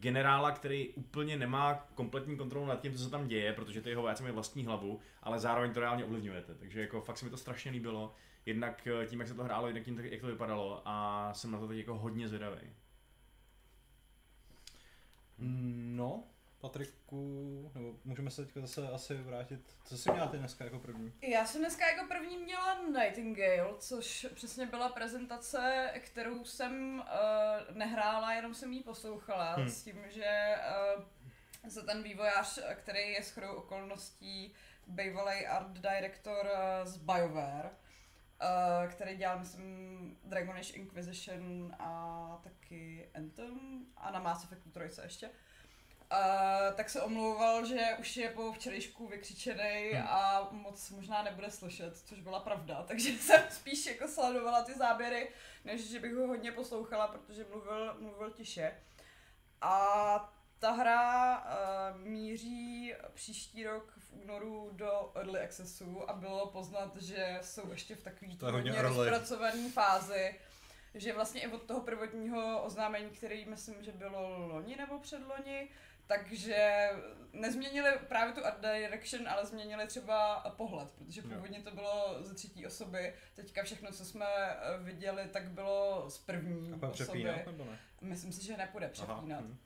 generála, 0.00 0.50
který 0.50 0.88
úplně 0.88 1.36
nemá 1.36 1.74
kompletní 1.74 2.36
kontrolu 2.36 2.66
nad 2.66 2.80
tím, 2.80 2.92
co 2.92 3.04
se 3.04 3.10
tam 3.10 3.28
děje, 3.28 3.52
protože 3.52 3.82
ty 3.82 3.90
jeho 3.90 4.02
vojáci 4.02 4.22
mají 4.22 4.34
vlastní 4.34 4.64
hlavu, 4.64 5.00
ale 5.22 5.38
zároveň 5.38 5.72
to 5.72 5.80
reálně 5.80 6.04
ovlivňujete. 6.04 6.54
Takže 6.54 6.80
jako 6.80 7.00
fakt 7.00 7.18
se 7.18 7.24
mi 7.24 7.30
to 7.30 7.36
strašně 7.36 7.70
líbilo 7.70 8.14
jednak 8.46 8.86
eh, 8.86 9.06
tím, 9.06 9.20
jak 9.20 9.28
se 9.28 9.34
to 9.34 9.44
hrálo, 9.44 9.66
jednak 9.66 9.84
tím, 9.84 9.98
jak 9.98 10.20
to 10.20 10.26
vypadalo 10.26 10.82
a 10.84 11.28
jsem 11.34 11.50
na 11.50 11.58
to 11.58 11.68
teď 11.68 11.78
jako 11.78 11.98
hodně 11.98 12.28
zvědavý. 12.28 12.60
No, 15.38 16.24
Patriku, 16.66 17.70
nebo 17.74 17.94
můžeme 18.04 18.30
se 18.30 18.44
teďka 18.44 18.60
zase 18.60 18.88
asi 18.88 19.14
vrátit. 19.14 19.60
Co 19.84 19.98
jsi 19.98 20.10
měla 20.12 20.26
ty 20.26 20.38
dneska 20.38 20.64
jako 20.64 20.78
první? 20.78 21.12
Já 21.22 21.46
jsem 21.46 21.60
dneska 21.60 21.90
jako 21.90 22.08
první 22.08 22.38
měla 22.38 22.82
Nightingale, 22.82 23.74
což 23.78 24.26
přesně 24.34 24.66
byla 24.66 24.88
prezentace, 24.88 25.90
kterou 25.98 26.44
jsem 26.44 26.98
uh, 26.98 27.76
nehrála, 27.76 28.32
jenom 28.32 28.54
jsem 28.54 28.72
ji 28.72 28.82
poslouchala, 28.82 29.54
hmm. 29.54 29.68
s 29.68 29.82
tím, 29.82 29.96
že 30.08 30.54
uh, 30.96 31.70
se 31.70 31.82
ten 31.82 32.02
vývojář, 32.02 32.58
který 32.74 33.12
je 33.12 33.22
shodou 33.22 33.54
okolností 33.54 34.54
bývalý 34.86 35.46
art 35.46 35.72
director 35.72 36.46
uh, 36.46 36.90
z 36.90 36.96
BioWare, 36.96 37.70
Uh, 38.42 38.92
který 38.92 39.16
dělal, 39.16 39.38
myslím, 39.38 40.18
Dragon 40.24 40.56
Age 40.56 40.72
Inquisition 40.72 41.76
a 41.78 42.40
taky 42.44 43.10
Anthem 43.14 43.86
a 43.96 44.10
na 44.10 44.20
Mass 44.20 44.44
Effectu 44.44 44.70
3 44.70 45.00
ještě. 45.02 45.26
Uh, 45.26 45.34
tak 46.76 46.90
se 46.90 47.02
omlouval, 47.02 47.66
že 47.66 47.80
už 47.98 48.16
je 48.16 48.30
po 48.30 48.52
včerejšku 48.52 49.06
vykřičený 49.06 49.90
hmm. 49.92 50.06
a 50.08 50.48
moc 50.50 50.90
možná 50.90 51.22
nebude 51.22 51.50
slyšet, 51.50 51.98
což 51.98 52.20
byla 52.20 52.40
pravda, 52.40 52.82
takže 52.88 53.10
jsem 53.10 53.42
spíš 53.50 53.86
jako 53.86 54.08
sledovala 54.08 54.62
ty 54.62 54.74
záběry, 54.74 55.28
než 55.64 55.90
že 55.90 56.00
bych 56.00 56.14
ho 56.14 56.26
hodně 56.26 56.52
poslouchala, 56.52 57.08
protože 57.08 57.46
mluvil, 57.50 57.96
mluvil 58.00 58.30
tiše. 58.30 58.72
A 59.60 60.32
ta 60.58 60.70
hra 60.70 61.38
uh, 61.38 62.00
míří 62.00 62.94
příští 63.14 63.64
rok 63.64 63.92
v 63.98 64.12
únoru 64.12 64.70
do 64.72 65.12
Early 65.14 65.40
Accessu 65.40 66.10
a 66.10 66.12
bylo 66.12 66.46
poznat, 66.46 66.96
že 66.96 67.38
jsou 67.42 67.70
ještě 67.70 67.94
v 67.94 68.02
takové 68.02 68.52
hodně 68.52 68.82
rozpracované 68.82 69.70
fázi, 69.70 70.34
že 70.94 71.12
vlastně 71.12 71.40
i 71.40 71.46
od 71.46 71.62
toho 71.62 71.80
prvotního 71.80 72.62
oznámení, 72.62 73.10
který 73.10 73.44
myslím, 73.44 73.82
že 73.82 73.92
bylo 73.92 74.46
loni 74.46 74.76
nebo 74.76 74.98
předloni, 74.98 75.68
takže 76.06 76.90
nezměnili 77.32 77.90
právě 78.08 78.34
tu 78.34 78.46
art 78.46 78.60
direction, 78.60 79.28
ale 79.28 79.46
změnili 79.46 79.86
třeba 79.86 80.44
pohled, 80.56 80.88
protože 80.90 81.22
původně 81.22 81.62
to 81.62 81.70
bylo 81.70 82.16
ze 82.20 82.34
třetí 82.34 82.66
osoby, 82.66 83.14
teďka 83.34 83.62
všechno, 83.62 83.92
co 83.92 84.04
jsme 84.04 84.26
eh, 84.26 84.78
viděli, 84.78 85.28
tak 85.28 85.50
bylo 85.50 86.10
z 86.10 86.18
první 86.18 86.72
A 86.72 86.88
osoby. 86.88 86.92
Přepínat, 86.92 87.46
nebo 87.46 87.64
ne? 87.64 87.78
Myslím 88.00 88.32
si, 88.32 88.44
že 88.44 88.56
nepůjde 88.56 88.88
přepínat. 88.88 89.20
Aha, 89.30 89.40
hm 89.40 89.58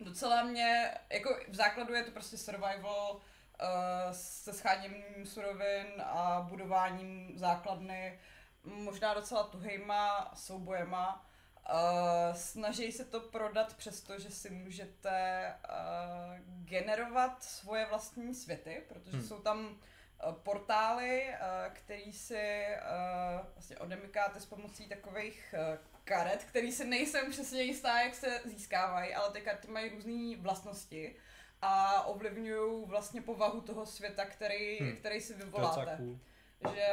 docela 0.00 0.42
mě, 0.42 0.94
jako 1.10 1.36
v 1.48 1.54
základu 1.54 1.94
je 1.94 2.02
to 2.04 2.10
prostě 2.10 2.38
survival 2.38 3.12
uh, 3.12 3.18
se 4.12 4.52
scháněním 4.52 5.26
surovin 5.26 5.86
a 6.04 6.46
budováním 6.48 7.38
základny, 7.38 8.18
možná 8.64 9.14
docela 9.14 9.42
tuhejma 9.42 10.32
soubojema. 10.34 11.27
Uh, 11.72 12.36
snaží 12.36 12.92
se 12.92 13.04
to 13.04 13.20
prodat 13.20 13.74
přesto, 13.74 14.18
že 14.18 14.30
si 14.30 14.50
můžete 14.50 15.54
uh, 15.64 16.64
generovat 16.64 17.42
svoje 17.42 17.86
vlastní 17.86 18.34
světy, 18.34 18.82
protože 18.88 19.16
hmm. 19.16 19.26
jsou 19.26 19.38
tam 19.38 19.66
uh, 19.66 20.32
portály, 20.32 21.26
uh, 21.28 21.72
který 21.72 22.12
si 22.12 22.66
uh, 22.66 23.46
vlastně 23.54 23.78
odemykáte 23.78 24.40
s 24.40 24.46
pomocí 24.46 24.88
takových 24.88 25.54
uh, 25.58 25.78
karet, 26.04 26.44
který 26.44 26.72
si 26.72 26.84
nejsem 26.84 27.30
přesně 27.30 27.62
jistá, 27.62 28.00
jak 28.00 28.14
se 28.14 28.40
získávají, 28.44 29.14
ale 29.14 29.30
ty 29.32 29.40
karty 29.40 29.68
mají 29.68 29.88
různé 29.88 30.36
vlastnosti 30.36 31.16
a 31.62 32.02
ovlivňují 32.02 32.86
vlastně 32.86 33.22
povahu 33.22 33.60
toho 33.60 33.86
světa, 33.86 34.24
který, 34.24 34.78
hmm. 34.78 34.96
který 34.96 35.20
si 35.20 35.34
vyvoláte. 35.34 35.96
Cool. 35.96 36.18
Že 36.74 36.86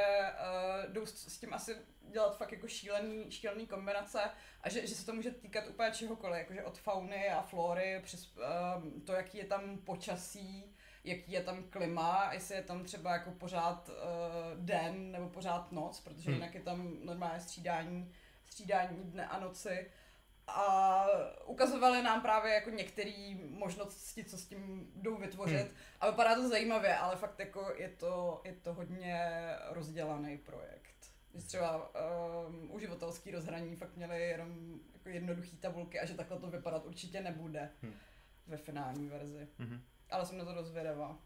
uh, 0.85 0.93
jdou 0.93 1.05
s, 1.05 1.27
s 1.27 1.37
tím 1.37 1.53
asi 1.53 1.75
dělat 2.01 2.37
fakt 2.37 2.51
jako 2.51 2.67
šílený, 2.67 3.31
šílený 3.31 3.67
kombinace 3.67 4.21
a 4.61 4.69
že, 4.69 4.87
že 4.87 4.95
se 4.95 5.05
to 5.05 5.13
může 5.13 5.31
týkat 5.31 5.67
úplně 5.67 5.91
čehokoliv, 5.91 6.37
jakože 6.37 6.63
od 6.63 6.77
fauny 6.77 7.29
a 7.29 7.41
flory 7.41 7.99
přes 8.03 8.37
uh, 8.37 9.03
to, 9.05 9.13
jaký 9.13 9.37
je 9.37 9.45
tam 9.45 9.77
počasí, 9.77 10.75
jaký 11.03 11.31
je 11.31 11.43
tam 11.43 11.63
klima, 11.63 12.29
jestli 12.33 12.55
je 12.55 12.63
tam 12.63 12.83
třeba 12.83 13.13
jako 13.13 13.31
pořád 13.31 13.89
uh, 13.89 14.65
den 14.65 15.11
nebo 15.11 15.29
pořád 15.29 15.71
noc, 15.71 15.99
protože 15.99 16.31
hmm. 16.31 16.33
jinak 16.33 16.55
je 16.55 16.61
tam 16.61 17.05
normálně 17.05 17.39
střídání 17.39 18.13
střídání 18.47 19.03
dne 19.03 19.27
a 19.27 19.39
noci 19.39 19.91
a 20.47 21.05
ukazovali 21.45 22.03
nám 22.03 22.21
právě 22.21 22.53
jako 22.53 22.69
některé 22.69 23.35
možnosti, 23.49 24.23
co 24.23 24.37
s 24.37 24.45
tím 24.45 24.91
jdou 24.95 25.17
vytvořit 25.17 25.61
hmm. 25.61 25.77
a 25.99 26.09
vypadá 26.09 26.35
to 26.35 26.49
zajímavě, 26.49 26.97
ale 26.97 27.15
fakt 27.15 27.39
jako 27.39 27.73
je 27.75 27.89
to, 27.89 28.41
je 28.43 28.53
to 28.53 28.73
hodně 28.73 29.31
rozdělaný 29.69 30.37
projekt. 30.37 30.95
Že 31.33 31.41
třeba 31.41 31.91
um, 32.47 32.71
uživatelský 32.71 33.31
rozhraní 33.31 33.75
fakt 33.75 33.95
měli 33.95 34.27
jenom 34.27 34.79
jako 34.93 35.09
jednoduché 35.09 35.57
tabulky 35.59 35.99
a 35.99 36.05
že 36.05 36.13
takhle 36.13 36.39
to 36.39 36.47
vypadat 36.47 36.85
určitě 36.85 37.21
nebude 37.21 37.69
hmm. 37.81 37.93
ve 38.47 38.57
finální 38.57 39.07
verzi. 39.07 39.47
Hmm. 39.59 39.81
ale 40.11 40.25
jsem 40.25 40.37
na 40.37 40.45
to 40.45 40.53
dost 40.53 40.67
zvědavá. 40.67 41.17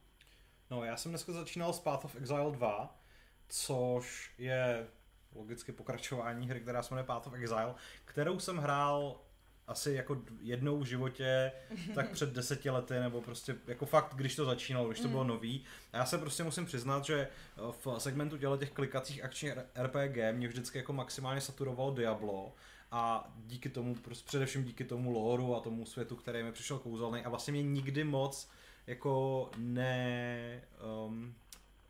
No, 0.69 0.83
já 0.83 0.97
jsem 0.97 1.11
dneska 1.11 1.31
začínal 1.31 1.73
s 1.73 1.79
Path 1.79 2.05
of 2.05 2.15
Exile 2.15 2.51
2, 2.51 2.99
což 3.47 4.33
je 4.37 4.87
logicky 5.35 5.71
pokračování 5.71 6.49
hry, 6.49 6.59
která 6.59 6.83
se 6.83 6.93
jmenuje 6.93 7.05
Path 7.05 7.27
of 7.27 7.33
Exile, 7.33 7.75
kterou 8.05 8.39
jsem 8.39 8.57
hrál 8.57 9.21
asi 9.69 9.93
jako 9.93 10.21
jednou 10.41 10.79
v 10.79 10.85
životě, 10.85 11.51
tak 11.95 12.11
před 12.11 12.33
deseti 12.33 12.69
lety, 12.69 12.93
nebo 12.93 13.21
prostě 13.21 13.55
jako 13.67 13.85
fakt, 13.85 14.15
když 14.15 14.35
to 14.35 14.45
začínalo, 14.45 14.87
když 14.87 14.99
to 14.99 15.07
bylo 15.07 15.23
nový. 15.23 15.63
A 15.93 15.97
já 15.97 16.05
se 16.05 16.17
prostě 16.17 16.43
musím 16.43 16.65
přiznat, 16.65 17.05
že 17.05 17.27
v 17.71 17.87
segmentu 17.97 18.37
těle 18.37 18.57
těch 18.57 18.71
klikacích 18.71 19.23
akčních 19.23 19.53
RPG 19.83 20.17
mě 20.31 20.47
vždycky 20.47 20.77
jako 20.77 20.93
maximálně 20.93 21.41
saturovalo 21.41 21.91
Diablo. 21.91 22.53
A 22.91 23.33
díky 23.45 23.69
tomu, 23.69 23.95
prostě 23.95 24.27
především 24.27 24.63
díky 24.63 24.83
tomu 24.83 25.11
loru 25.11 25.55
a 25.55 25.59
tomu 25.59 25.85
světu, 25.85 26.15
který 26.15 26.43
mi 26.43 26.51
přišel 26.51 26.79
kouzelný. 26.79 27.21
A 27.21 27.29
vlastně 27.29 27.53
mě 27.53 27.63
nikdy 27.63 28.03
moc 28.03 28.49
jako 28.87 29.49
ne... 29.57 30.61
Um, 31.07 31.35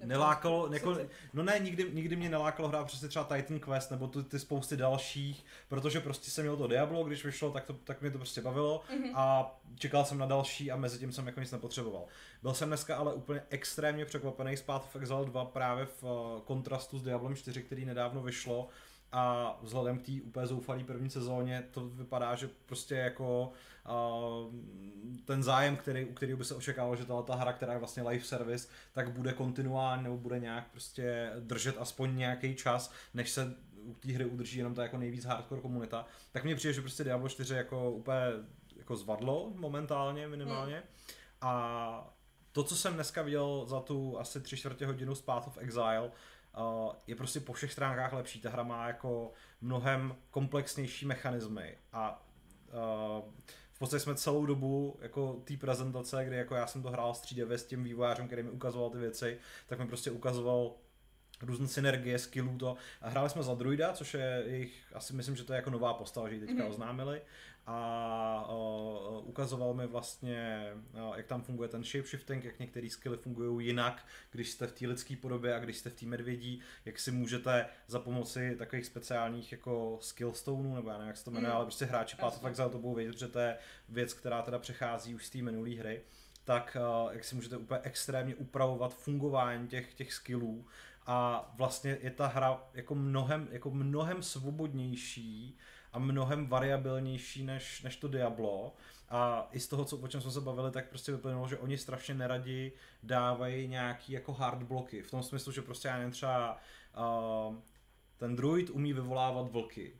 nelákalo, 0.05 0.73
jako, 0.73 0.97
no 1.33 1.43
ne, 1.43 1.59
nikdy, 1.59 1.91
nikdy 1.93 2.15
mě 2.15 2.29
nelákalo 2.29 2.69
hrát 2.69 2.87
přesně 2.87 3.07
třeba 3.07 3.25
Titan 3.25 3.59
Quest 3.59 3.91
nebo 3.91 4.07
ty, 4.07 4.23
ty 4.23 4.39
spousty 4.39 4.77
dalších, 4.77 5.45
protože 5.67 5.99
prostě 5.99 6.31
jsem 6.31 6.43
měl 6.43 6.57
to 6.57 6.67
Diablo, 6.67 7.03
když 7.03 7.25
vyšlo, 7.25 7.51
tak, 7.51 7.65
to, 7.65 7.73
tak 7.73 8.01
mě 8.01 8.11
to 8.11 8.17
prostě 8.17 8.41
bavilo 8.41 8.83
mm-hmm. 8.89 9.11
a 9.15 9.55
čekal 9.75 10.05
jsem 10.05 10.17
na 10.17 10.25
další 10.25 10.71
a 10.71 10.75
mezi 10.75 10.99
tím 10.99 11.11
jsem 11.11 11.27
jako 11.27 11.39
nic 11.39 11.51
nepotřeboval. 11.51 12.05
Byl 12.41 12.53
jsem 12.53 12.69
dneska 12.69 12.97
ale 12.97 13.13
úplně 13.13 13.41
extrémně 13.49 14.05
překvapený 14.05 14.57
z 14.57 14.61
Path 14.61 14.85
of 14.85 14.95
Exile 14.95 15.25
2 15.25 15.45
právě 15.45 15.85
v 15.85 16.03
uh, 16.03 16.41
kontrastu 16.41 16.99
s 16.99 17.03
Diablem 17.03 17.35
4, 17.35 17.63
který 17.63 17.85
nedávno 17.85 18.21
vyšlo 18.21 18.69
a 19.11 19.57
vzhledem 19.61 19.99
k 19.99 20.05
té 20.05 20.11
úplně 20.23 20.47
zoufalé 20.47 20.83
první 20.83 21.09
sezóně 21.09 21.63
to 21.71 21.85
vypadá, 21.85 22.35
že 22.35 22.49
prostě 22.65 22.95
jako 22.95 23.51
ten 25.25 25.43
zájem, 25.43 25.77
který, 25.77 26.05
u 26.05 26.13
kterého 26.13 26.37
by 26.37 26.45
se 26.45 26.55
očekávalo, 26.55 26.95
že 26.95 27.05
ta 27.05 27.35
hra, 27.35 27.53
která 27.53 27.73
je 27.73 27.79
vlastně 27.79 28.03
live 28.03 28.23
service, 28.23 28.67
tak 28.93 29.11
bude 29.11 29.33
kontinuální 29.33 30.03
nebo 30.03 30.17
bude 30.17 30.39
nějak 30.39 30.71
prostě 30.71 31.31
držet 31.39 31.75
aspoň 31.79 32.17
nějaký 32.17 32.55
čas, 32.55 32.93
než 33.13 33.29
se 33.29 33.55
u 33.83 33.93
té 33.93 34.11
hry 34.11 34.25
udrží 34.25 34.57
jenom 34.57 34.75
ta 34.75 34.83
jako 34.83 34.97
nejvíc 34.97 35.25
hardcore 35.25 35.61
komunita, 35.61 36.05
tak 36.31 36.43
mně 36.43 36.55
přijde, 36.55 36.73
že 36.73 36.81
prostě 36.81 37.03
Diablo 37.03 37.29
4 37.29 37.53
jako 37.53 37.91
úplně 37.91 38.19
jako 38.75 38.95
zvadlo 38.95 39.51
momentálně 39.55 40.27
minimálně. 40.27 40.75
Hmm. 40.75 40.83
A 41.41 42.13
to, 42.51 42.63
co 42.63 42.75
jsem 42.75 42.93
dneska 42.93 43.21
viděl 43.21 43.65
za 43.67 43.79
tu 43.79 44.19
asi 44.19 44.41
tři 44.41 44.57
čtvrtě 44.57 44.85
hodinu 44.85 45.15
z 45.15 45.21
Path 45.21 45.47
of 45.47 45.57
Exile, 45.57 46.11
uh, 46.57 46.93
je 47.07 47.15
prostě 47.15 47.39
po 47.39 47.53
všech 47.53 47.71
stránkách 47.71 48.13
lepší. 48.13 48.41
Ta 48.41 48.49
hra 48.49 48.63
má 48.63 48.87
jako 48.87 49.31
mnohem 49.61 50.15
komplexnější 50.31 51.05
mechanismy 51.05 51.77
a 51.93 52.25
uh, 53.17 53.33
v 53.79 53.85
podstatě 53.87 53.99
jsme 53.99 54.15
celou 54.15 54.45
dobu 54.45 54.97
jako 55.01 55.41
té 55.43 55.57
prezentace, 55.57 56.25
kdy 56.25 56.35
jako 56.35 56.55
já 56.55 56.67
jsem 56.67 56.83
to 56.83 56.89
hrál 56.89 57.13
střídavě 57.13 57.57
s 57.57 57.65
tím 57.65 57.83
vývojářem, 57.83 58.27
který 58.27 58.43
mi 58.43 58.49
ukazoval 58.49 58.89
ty 58.89 58.97
věci, 58.97 59.37
tak 59.67 59.79
mi 59.79 59.87
prostě 59.87 60.11
ukazoval 60.11 60.71
různé 61.41 61.67
synergie, 61.67 62.19
skillů 62.19 62.57
to. 62.57 62.75
A 63.01 63.09
hráli 63.09 63.29
jsme 63.29 63.43
za 63.43 63.53
druida, 63.55 63.93
což 63.93 64.13
je 64.13 64.43
jejich, 64.47 64.83
asi 64.93 65.13
myslím, 65.13 65.35
že 65.35 65.43
to 65.43 65.53
je 65.53 65.57
jako 65.57 65.69
nová 65.69 65.93
postava, 65.93 66.29
že 66.29 66.35
ji 66.35 66.41
teďka 66.41 66.63
mm-hmm. 66.63 66.69
oznámili 66.69 67.21
a 67.71 68.49
uh, 68.49 69.29
ukazoval 69.29 69.73
mi 69.73 69.87
vlastně, 69.87 70.67
uh, 70.93 71.17
jak 71.17 71.27
tam 71.27 71.41
funguje 71.41 71.69
ten 71.69 71.83
shapeshifting, 71.83 72.43
jak 72.43 72.59
některé 72.59 72.89
skilly 72.89 73.17
fungují 73.17 73.67
jinak, 73.67 74.05
když 74.31 74.49
jste 74.49 74.67
v 74.67 74.71
té 74.71 74.87
lidské 74.87 75.15
podobě 75.15 75.55
a 75.55 75.59
když 75.59 75.77
jste 75.77 75.89
v 75.89 75.93
té 75.93 76.05
medvědí, 76.05 76.61
jak 76.85 76.99
si 76.99 77.11
můžete 77.11 77.65
za 77.87 77.99
pomoci 77.99 78.55
takových 78.55 78.85
speciálních 78.85 79.51
jako 79.51 79.97
skillstoneů, 80.01 80.75
nebo 80.75 80.89
já 80.89 80.97
nevím, 80.97 81.07
jak 81.07 81.17
se 81.17 81.25
to 81.25 81.31
jmenuje, 81.31 81.49
mm. 81.49 81.55
ale 81.55 81.65
prostě 81.65 81.85
hráči 81.85 82.15
Path 82.15 82.37
of 82.37 82.45
Exile 82.45 82.69
to 82.69 82.77
budou 82.77 82.95
vědět, 82.95 83.17
že 83.17 83.27
to 83.27 83.39
je 83.39 83.57
věc, 83.89 84.13
která 84.13 84.41
teda 84.41 84.59
přechází 84.59 85.15
už 85.15 85.25
z 85.25 85.29
té 85.29 85.37
minulé 85.37 85.69
hry, 85.69 86.01
tak 86.43 86.77
uh, 86.79 87.13
jak 87.13 87.23
si 87.23 87.35
můžete 87.35 87.57
úplně 87.57 87.79
extrémně 87.83 88.35
upravovat 88.35 88.95
fungování 88.95 89.67
těch, 89.67 89.93
těch 89.93 90.13
skillů 90.13 90.65
a 91.05 91.51
vlastně 91.57 91.97
je 92.01 92.11
ta 92.11 92.27
hra 92.27 92.63
jako 92.73 92.95
mnohem, 92.95 93.47
jako 93.51 93.71
mnohem 93.71 94.23
svobodnější, 94.23 95.57
a 95.93 95.99
mnohem 95.99 96.47
variabilnější 96.47 97.43
než, 97.43 97.81
než 97.81 97.95
to 97.95 98.07
Diablo. 98.07 98.75
A 99.09 99.49
i 99.51 99.59
z 99.59 99.67
toho, 99.67 99.85
co, 99.85 99.97
o 99.97 100.07
čem 100.07 100.21
jsme 100.21 100.31
se 100.31 100.41
bavili, 100.41 100.71
tak 100.71 100.89
prostě 100.89 101.11
vyplynulo, 101.11 101.47
že 101.47 101.57
oni 101.57 101.77
strašně 101.77 102.13
neradi 102.13 102.71
dávají 103.03 103.67
nějaký 103.67 104.13
jako 104.13 104.33
hard 104.33 104.63
bloky. 104.63 105.01
V 105.01 105.11
tom 105.11 105.23
smyslu, 105.23 105.51
že 105.51 105.61
prostě 105.61 105.87
já 105.87 105.97
nevím, 105.97 106.11
třeba 106.11 106.57
uh, 107.47 107.55
ten 108.17 108.35
druid 108.35 108.69
umí 108.69 108.93
vyvolávat 108.93 109.51
vlky. 109.51 109.93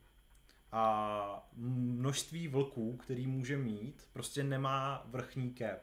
A 0.71 1.49
množství 1.55 2.47
vlků, 2.47 2.97
který 2.97 3.27
může 3.27 3.57
mít, 3.57 4.07
prostě 4.13 4.43
nemá 4.43 5.03
vrchní 5.05 5.53
cap. 5.53 5.79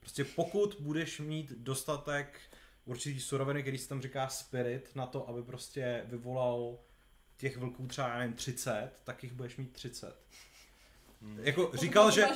Prostě 0.00 0.24
pokud 0.24 0.76
budeš 0.80 1.20
mít 1.20 1.52
dostatek 1.56 2.40
určitý 2.84 3.20
suroviny, 3.20 3.62
který 3.62 3.78
se 3.78 3.88
tam 3.88 4.02
říká 4.02 4.28
spirit, 4.28 4.90
na 4.94 5.06
to, 5.06 5.28
aby 5.28 5.42
prostě 5.42 6.02
vyvolal 6.06 6.78
těch 7.36 7.56
vlků 7.56 7.86
třeba, 7.86 8.08
já 8.08 8.18
nevím, 8.18 8.34
30, 8.34 8.90
tak 9.04 9.22
jich 9.22 9.32
budeš 9.32 9.56
mít 9.56 9.72
30. 9.72 10.24
Hmm. 11.24 11.38
Jako 11.42 11.70
říkal, 11.74 12.10
že, 12.10 12.28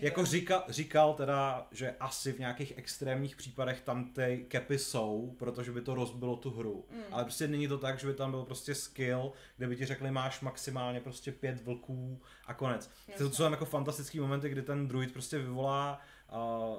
jako 0.00 0.24
říkal, 0.24 0.64
říkal 0.68 1.14
teda, 1.14 1.68
že 1.70 1.94
asi 2.00 2.32
v 2.32 2.38
nějakých 2.38 2.72
extrémních 2.76 3.36
případech 3.36 3.80
tam 3.80 4.04
ty 4.04 4.44
kepy 4.48 4.78
jsou, 4.78 5.36
protože 5.38 5.72
by 5.72 5.80
to 5.80 5.94
rozbilo 5.94 6.36
tu 6.36 6.50
hru. 6.50 6.84
Hmm. 6.90 7.02
Ale 7.10 7.24
prostě 7.24 7.48
není 7.48 7.68
to 7.68 7.78
tak, 7.78 7.98
že 7.98 8.06
by 8.06 8.14
tam 8.14 8.30
byl 8.30 8.42
prostě 8.42 8.74
skill, 8.74 9.32
kde 9.56 9.66
by 9.66 9.76
ti 9.76 9.86
řekli, 9.86 10.10
máš 10.10 10.40
maximálně 10.40 11.00
prostě 11.00 11.32
pět 11.32 11.64
vlků 11.64 12.20
a 12.46 12.54
konec. 12.54 12.90
To 13.18 13.30
jsou 13.30 13.42
jako 13.42 13.64
fantastický 13.64 14.20
momenty, 14.20 14.48
kdy 14.48 14.62
ten 14.62 14.88
druid 14.88 15.12
prostě 15.12 15.38
vyvolá 15.38 16.00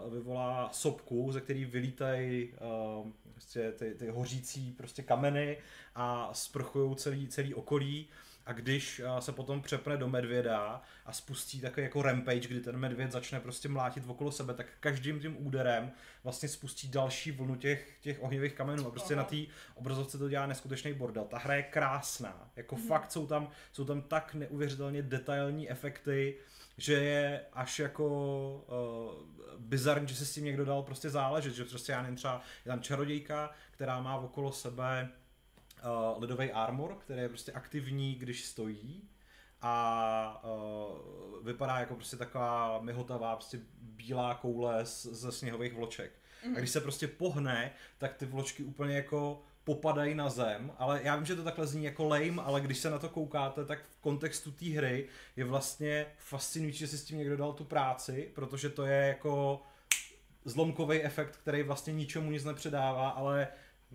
vyvolá 0.10 0.70
sopku, 0.74 1.32
ze 1.32 1.42
který 1.42 1.66
vylítají 1.66 2.50
uh, 2.54 3.08
prostě 3.32 3.72
ty, 3.72 3.96
ty 3.96 4.10
hořící 4.10 4.72
prostě 4.72 5.04
kameny 5.04 5.58
a 5.96 6.30
sprchují 6.34 6.96
celý, 6.96 7.28
celý 7.28 7.54
okolí 7.54 8.08
a 8.46 8.54
když 8.54 9.02
se 9.20 9.32
potom 9.32 9.62
přepne 9.62 9.98
do 9.98 10.08
medvěda 10.08 10.82
a 11.06 11.14
spustí 11.14 11.62
takový 11.62 11.84
jako 11.84 12.02
rampage, 12.02 12.48
kdy 12.48 12.60
ten 12.60 12.78
medvěd 12.78 13.12
začne 13.12 13.40
prostě 13.40 13.70
mlátit 13.70 14.04
okolo 14.08 14.32
sebe, 14.32 14.54
tak 14.54 14.66
každým 14.80 15.20
tím 15.20 15.48
úderem 15.48 15.92
vlastně 16.24 16.50
spustí 16.50 16.88
další 16.88 17.32
vlnu 17.32 17.56
těch, 17.56 17.98
těch 18.02 18.24
ohnivých 18.24 18.54
kamenů 18.54 18.88
a 18.88 18.92
prostě 18.92 19.14
Aha. 19.14 19.24
na 19.24 19.30
té 19.30 19.38
obrazovce 19.76 20.18
to 20.18 20.30
dělá 20.30 20.46
neskutečný 20.46 20.94
bordel. 20.94 21.24
Ta 21.24 21.38
hra 21.38 21.56
je 21.56 21.64
krásná, 21.64 22.52
jako 22.56 22.76
hmm. 22.76 22.88
fakt 22.88 23.12
jsou 23.12 23.28
tam, 23.28 23.50
jsou 23.72 23.86
tam 23.86 24.02
tak 24.02 24.34
neuvěřitelně 24.34 25.02
detailní 25.02 25.70
efekty, 25.70 26.36
že 26.78 26.94
je 26.94 27.42
až 27.54 27.80
jako 27.80 28.08
uh, 28.68 29.43
bizarní, 29.74 30.08
že 30.08 30.16
se 30.16 30.26
s 30.26 30.34
tím 30.34 30.46
někdo 30.46 30.66
dal 30.66 30.84
prostě 30.84 31.10
záležet, 31.10 31.54
že 31.54 31.66
prostě 31.66 31.92
já 31.92 32.02
nevím, 32.02 32.16
třeba 32.16 32.42
je 32.66 32.70
tam 32.70 32.82
čarodějka, 32.82 33.52
která 33.72 34.02
má 34.02 34.16
okolo 34.16 34.52
sebe 34.52 35.10
uh, 35.10 36.22
ledový 36.22 36.52
armor, 36.52 36.96
který 36.96 37.22
je 37.22 37.30
prostě 37.30 37.52
aktivní, 37.52 38.16
když 38.16 38.46
stojí 38.46 39.10
a 39.62 40.44
uh, 40.44 41.46
vypadá 41.46 41.80
jako 41.80 41.96
prostě 41.96 42.18
taková 42.18 42.82
myhotavá 42.82 43.36
prostě 43.36 43.60
bílá 43.82 44.36
koule 44.36 44.86
z, 44.86 45.06
ze 45.06 45.32
sněhových 45.32 45.74
vloček. 45.74 46.12
Mm-hmm. 46.12 46.46
A 46.46 46.50
mhm. 46.50 46.58
když 46.58 46.70
se 46.70 46.82
prostě 46.82 47.08
pohne, 47.08 47.72
tak 47.98 48.14
ty 48.14 48.26
vločky 48.26 48.64
úplně 48.64 48.96
jako 48.96 49.44
popadají 49.64 50.16
na 50.16 50.30
zem, 50.30 50.72
ale 50.78 51.02
já 51.04 51.16
vím, 51.16 51.26
že 51.26 51.36
to 51.36 51.44
takhle 51.44 51.68
zní 51.68 51.84
jako 51.84 52.08
lame, 52.08 52.42
ale 52.42 52.62
když 52.62 52.78
se 52.78 52.90
na 52.90 53.00
to 53.00 53.10
koukáte, 53.10 53.66
tak 53.66 53.84
v 53.84 53.98
kontextu 54.02 54.52
té 54.52 54.66
hry 54.66 55.08
je 55.36 55.46
vlastně 55.46 56.06
fascinující, 56.18 56.80
že 56.80 56.88
si 56.88 56.98
s 56.98 57.04
tím 57.04 57.18
někdo 57.18 57.38
dal 57.38 57.54
tu 57.54 57.64
práci, 57.64 58.32
protože 58.36 58.70
to 58.70 58.86
je 58.86 59.08
jako 59.08 59.62
zlomkový 60.46 61.04
efekt, 61.04 61.38
který 61.38 61.64
vlastně 61.64 61.94
ničemu 61.94 62.32
nic 62.32 62.44
nepředává, 62.44 63.10
ale 63.10 63.48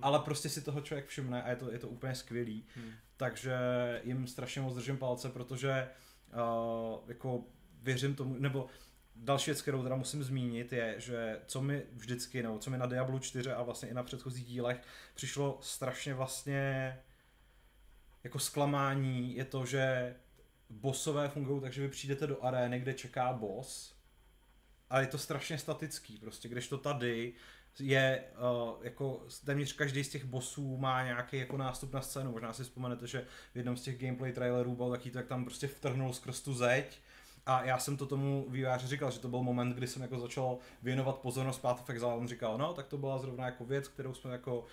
ale 0.03 0.19
prostě 0.19 0.49
si 0.49 0.61
toho 0.61 0.81
člověk 0.81 1.07
všimne 1.07 1.43
a 1.43 1.51
je 1.51 1.57
to, 1.57 1.73
je 1.73 1.79
to 1.79 1.89
úplně 1.89 2.15
skvělý. 2.15 2.65
Hmm. 2.77 2.93
Takže 3.17 3.57
jim 4.05 4.27
strašně 4.27 4.61
moc 4.61 4.75
držím 4.75 4.97
palce, 4.97 5.29
protože 5.29 5.89
uh, 6.33 7.01
jako 7.09 7.45
věřím 7.83 8.15
tomu, 8.15 8.37
nebo 8.39 8.67
další 9.19 9.51
věc, 9.51 9.63
kterou 9.63 9.83
teda 9.83 9.97
musím 9.97 10.25
zmínit, 10.25 10.73
je, 10.73 10.95
že 10.99 11.41
co 11.47 11.63
mi 11.63 11.83
vždycky, 11.93 12.43
nebo 12.43 12.59
co 12.59 12.71
mi 12.71 12.79
na 12.79 12.87
Diablo 12.87 13.19
4 13.19 13.51
a 13.53 13.63
vlastně 13.63 13.89
i 13.89 13.95
na 13.95 14.03
předchozích 14.03 14.47
dílech 14.47 14.81
přišlo 15.15 15.59
strašně 15.63 16.15
vlastně 16.15 16.99
jako 18.25 18.39
zklamání, 18.39 19.37
je 19.37 19.45
to, 19.45 19.67
že 19.67 20.15
bossové 20.71 21.29
fungují 21.29 21.61
tak, 21.61 21.73
že 21.73 21.83
vy 21.83 21.89
přijdete 21.89 22.27
do 22.27 22.45
arény, 22.45 22.81
kde 22.81 22.95
čeká 22.95 23.33
boss, 23.33 23.99
a 24.91 25.01
je 25.01 25.07
to 25.07 25.19
strašně 25.19 25.59
statický, 25.59 26.19
prostě, 26.19 26.49
když 26.49 26.69
to 26.69 26.79
tady 26.79 27.35
je 27.81 28.25
uh, 28.69 28.85
jako 28.85 29.27
téměř 29.45 29.73
každý 29.73 30.05
z 30.05 30.09
těch 30.09 30.25
bossů 30.25 30.77
má 30.77 31.05
nějaký 31.05 31.37
jako 31.37 31.57
nástup 31.57 31.93
na 31.93 32.01
scénu. 32.03 32.33
Možná 32.33 32.53
si 32.53 32.63
vzpomenete, 32.63 33.07
že 33.07 33.27
v 33.55 33.57
jednom 33.57 33.77
z 33.77 33.83
těch 33.83 33.99
gameplay 33.99 34.33
trailerů 34.33 34.77
byl 34.77 34.91
taky 34.91 35.11
to, 35.11 35.19
jak 35.19 35.27
tam 35.27 35.45
prostě 35.45 35.67
vtrhnul 35.67 36.13
skrz 36.13 36.43
tu 36.43 36.55
zeď 36.55 37.01
a 37.49 37.65
já 37.65 37.79
jsem 37.79 37.97
to 37.97 38.07
tomu 38.07 38.47
výváři 38.49 38.87
říkal, 38.87 39.11
že 39.11 39.19
to 39.19 39.29
byl 39.29 39.43
moment, 39.43 39.75
kdy 39.75 39.87
jsem 39.87 40.03
jako 40.03 40.19
začal 40.19 40.59
věnovat 40.83 41.19
pozornost 41.19 41.59
Path 41.59 41.81
of 41.81 41.91
Exile. 41.91 42.15
On 42.15 42.29
říkal, 42.29 42.59
no, 42.59 42.75
tak 42.75 42.87
to 42.87 42.99
byla 42.99 43.19
zrovna 43.19 43.47
jako 43.47 43.65
věc, 43.65 43.89
kterou 43.89 44.15
jsme 44.15 44.33
jako 44.33 44.65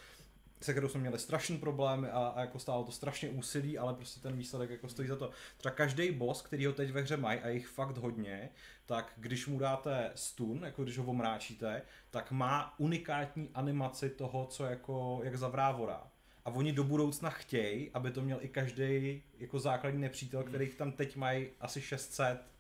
se 0.62 0.72
kterou 0.72 0.88
jsme 0.88 1.00
měli 1.00 1.20
strašný 1.20 1.58
problémy 1.58 2.10
a, 2.10 2.34
a 2.36 2.42
jako 2.42 2.60
stálo 2.60 2.84
to 2.84 2.92
strašně 2.92 3.30
úsilí, 3.30 3.78
ale 3.78 3.94
prostě 3.94 4.20
ten 4.20 4.38
výsledek 4.38 4.70
jako 4.70 4.90
stojí 4.90 5.08
za 5.08 5.16
to. 5.16 5.32
Třeba 5.58 5.76
každý 5.76 6.12
boss, 6.12 6.42
který 6.42 6.66
ho 6.66 6.74
teď 6.74 6.92
ve 6.92 7.02
hře 7.02 7.18
mají 7.18 7.40
a 7.40 7.50
jich 7.50 7.68
fakt 7.68 7.98
hodně, 7.98 8.50
tak 8.86 9.14
když 9.18 9.48
mu 9.48 9.60
dáte 9.60 10.12
stun, 10.16 10.62
jako 10.66 10.84
když 10.84 10.98
ho 10.98 11.06
omráčíte, 11.06 11.82
tak 12.12 12.32
má 12.32 12.74
unikátní 12.78 13.50
animaci 13.54 14.10
toho, 14.10 14.46
co 14.46 14.66
jako, 14.66 15.22
jak 15.24 15.38
zavrávora. 15.38 16.04
A 16.46 16.50
oni 16.50 16.72
do 16.72 16.84
budoucna 16.84 17.30
chtějí, 17.30 17.92
aby 17.94 18.12
to 18.12 18.22
měl 18.22 18.38
i 18.42 18.48
každý 18.48 19.24
jako 19.40 19.60
základní 19.60 20.02
nepřítel, 20.02 20.44
kterých 20.44 20.76
tam 20.76 20.92
teď 20.92 21.16
mají 21.16 21.48
asi 21.60 21.82
600. 21.82 22.55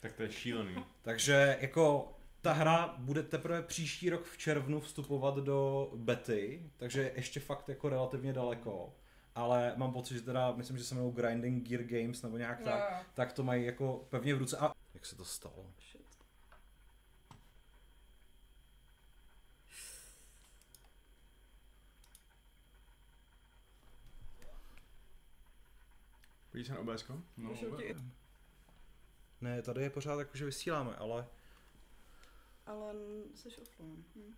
Tak 0.00 0.12
to 0.12 0.22
je 0.22 0.32
šílený. 0.32 0.84
Takže 1.02 1.58
jako 1.60 2.12
ta 2.40 2.52
hra 2.52 2.94
bude 2.98 3.22
teprve 3.22 3.62
příští 3.62 4.10
rok 4.10 4.24
v 4.24 4.38
červnu 4.38 4.80
vstupovat 4.80 5.36
do 5.36 5.90
bety, 5.94 6.70
takže 6.76 7.12
ještě 7.16 7.40
fakt 7.40 7.68
jako 7.68 7.88
relativně 7.88 8.32
daleko. 8.32 8.94
Ale 9.34 9.72
mám 9.76 9.92
pocit, 9.92 10.14
že 10.14 10.22
teda, 10.22 10.52
myslím, 10.52 10.78
že 10.78 10.84
se 10.84 10.94
jmenují 10.94 11.14
Grinding 11.14 11.68
Gear 11.68 11.82
Games 11.82 12.22
nebo 12.22 12.36
nějak 12.36 12.60
tak, 12.62 13.06
tak 13.14 13.32
to 13.32 13.42
mají 13.42 13.64
jako 13.64 14.06
pevně 14.10 14.34
v 14.34 14.38
ruce. 14.38 14.56
A 14.56 14.72
jak 14.94 15.06
se 15.06 15.16
to 15.16 15.24
stalo? 15.24 15.66
Shit. 15.90 16.08
Se 26.66 26.72
na 26.72 26.78
OBSko. 26.78 27.22
No, 27.36 27.50
Ne, 29.40 29.62
tady 29.62 29.82
je 29.82 29.90
pořád 29.90 30.18
jako, 30.18 30.36
že 30.36 30.44
vysíláme, 30.44 30.96
ale 30.96 31.28
Ale 32.66 32.94
jsi 33.34 33.56
offline. 33.56 34.04
Hm. 34.16 34.34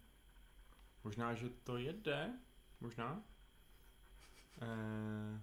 Možná, 1.04 1.34
že 1.34 1.50
to 1.50 1.76
jede. 1.76 2.38
Možná. 2.80 3.24
Eh... 4.62 5.40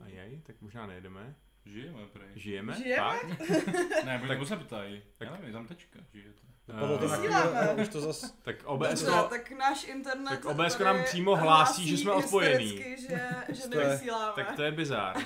Ajaj, 0.00 0.40
tak 0.42 0.60
možná 0.60 0.86
nejedeme. 0.86 1.36
Žijeme 1.66 1.98
prej. 2.12 2.28
Žijeme? 2.36 2.74
Žijeme? 2.74 3.02
Fakt? 3.02 3.26
Ne, 4.04 4.18
Tak- 4.18 4.28
tak 4.28 4.48
se 4.48 4.56
ptají. 4.56 5.02
tak- 5.18 5.26
Já 5.28 5.32
nevím, 5.32 5.46
je 5.46 5.52
tam 5.52 5.66
tečka, 5.66 5.98
žijete. 6.12 6.40
To 6.66 6.72
Eh, 6.72 6.98
Vysíláme. 6.98 7.66
chvíli, 7.66 7.82
už 7.82 7.88
to 7.88 8.00
zas... 8.00 8.34
Tak 8.42 8.56
Dobře, 8.62 8.88
OBSko, 8.88 9.12
tak 9.30 9.50
náš 9.50 9.84
internet 9.88 10.30
tak 10.30 10.44
OBS 10.44 10.78
nám 10.78 11.04
přímo 11.04 11.36
hlásí, 11.36 11.88
že 11.88 11.96
jsme 11.96 12.12
odpojení. 12.12 12.78
Že, 13.08 13.20
že 13.54 13.62
To 13.62 13.78
nevysíláme. 13.78 14.32
tak 14.36 14.56
to 14.56 14.62
je 14.62 14.72
bizár. 14.72 15.16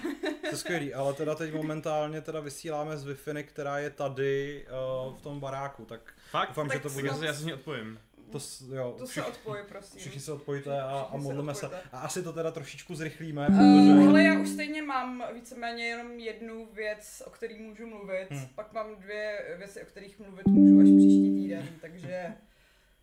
To 0.40 0.46
je 0.46 0.56
skvělý, 0.56 0.94
ale 0.94 1.14
teda 1.14 1.34
teď 1.34 1.54
momentálně 1.54 2.20
teda 2.20 2.40
vysíláme 2.40 2.96
z 2.96 3.04
wi 3.04 3.14
která 3.42 3.78
je 3.78 3.90
tady 3.90 4.66
uh, 5.08 5.14
v 5.16 5.22
tom 5.22 5.40
baráku, 5.40 5.84
tak 5.84 6.14
Fakt? 6.30 6.48
doufám, 6.48 6.68
Tak 6.68 6.76
že 6.76 6.82
to 6.82 6.90
bude... 6.90 7.08
Já 7.08 7.14
se, 7.14 7.26
já 7.26 7.32
se 7.34 7.40
s 7.40 7.44
ní 7.44 7.54
odpojím. 7.54 7.98
To, 8.32 8.38
jo, 8.74 8.94
To 8.98 9.06
se 9.06 9.10
všich, 9.10 9.26
odpojí, 9.28 9.62
prosím. 9.68 10.00
všichni 10.00 10.20
se 10.20 10.32
odpojíte 10.32 10.80
a, 10.80 10.84
a 11.00 11.12
se 11.12 11.18
modlíme 11.18 11.54
se. 11.54 11.66
odpojte. 11.66 11.88
A 11.92 11.98
asi 12.00 12.22
to 12.22 12.32
teda 12.32 12.50
trošičku 12.50 12.94
zrychlíme, 12.94 13.46
Uh, 13.48 13.54
protože... 13.56 14.08
ale 14.08 14.22
já 14.22 14.38
už 14.40 14.48
stejně 14.48 14.82
mám 14.82 15.24
víceméně 15.34 15.86
jenom 15.86 16.18
jednu 16.18 16.66
věc, 16.72 17.22
o 17.26 17.30
který 17.30 17.58
můžu 17.62 17.86
mluvit. 17.86 18.26
Hmm. 18.30 18.46
Pak 18.54 18.72
mám 18.72 18.96
dvě 18.96 19.54
věci, 19.58 19.82
o 19.82 19.86
kterých 19.86 20.18
mluvit 20.18 20.46
můžu 20.46 20.78
až 20.80 20.84
příští 20.98 21.34
týden, 21.36 21.68
takže, 21.80 22.34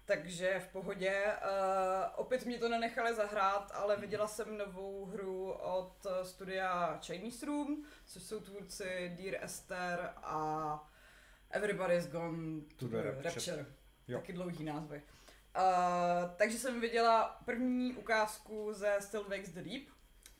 takže 0.05 0.59
v 0.59 0.67
pohodě. 0.71 1.23
Uh, 1.25 2.11
opět 2.15 2.45
mě 2.45 2.57
to 2.57 2.69
nenechali 2.69 3.15
zahrát, 3.15 3.71
ale 3.75 3.97
viděla 3.97 4.27
jsem 4.27 4.57
novou 4.57 5.05
hru 5.05 5.51
od 5.51 6.05
studia 6.23 6.99
Chinese 7.05 7.45
Room, 7.45 7.83
což 8.05 8.23
jsou 8.23 8.39
tvůrci 8.39 9.17
Dear 9.21 9.43
Esther 9.43 10.09
a 10.23 10.89
Everybody's 11.51 12.07
Gone 12.07 12.61
to 12.77 12.87
the 12.87 12.95
Rapture. 12.97 13.23
Rapture. 13.23 13.65
Jo. 14.07 14.19
Taky 14.19 14.33
dlouhý 14.33 14.63
názvy. 14.63 15.01
Uh, 15.57 16.31
takže 16.35 16.57
jsem 16.57 16.81
viděla 16.81 17.41
první 17.45 17.93
ukázku 17.93 18.73
ze 18.73 18.97
Still 18.99 19.23
Wakes 19.23 19.49
the 19.49 19.61
Deep, 19.61 19.83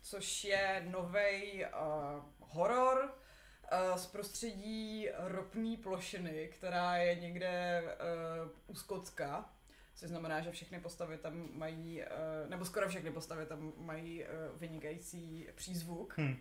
což 0.02 0.44
je 0.44 0.86
nový 0.90 1.66
uh, 1.66 2.24
horor 2.40 3.04
uh, 3.04 3.98
z 3.98 4.06
prostředí 4.08 5.08
ropné 5.18 5.78
plošiny, 5.84 6.50
která 6.54 6.98
je 6.98 7.16
někde 7.16 7.84
uh, 7.84 8.52
u 8.68 8.76
Skotska. 8.76 9.50
Což 9.96 10.10
znamená, 10.10 10.42
že 10.42 10.52
všechny 10.52 10.80
postavy 10.80 11.18
tam 11.18 11.50
mají, 11.52 12.02
uh, 12.02 12.50
nebo 12.50 12.66
skoro 12.66 12.90
všechny 12.90 13.12
postavy 13.12 13.46
tam 13.46 13.74
mají 13.78 14.24
uh, 14.24 14.60
vynikající 14.60 15.48
přízvuk. 15.56 16.14
Hm. 16.18 16.36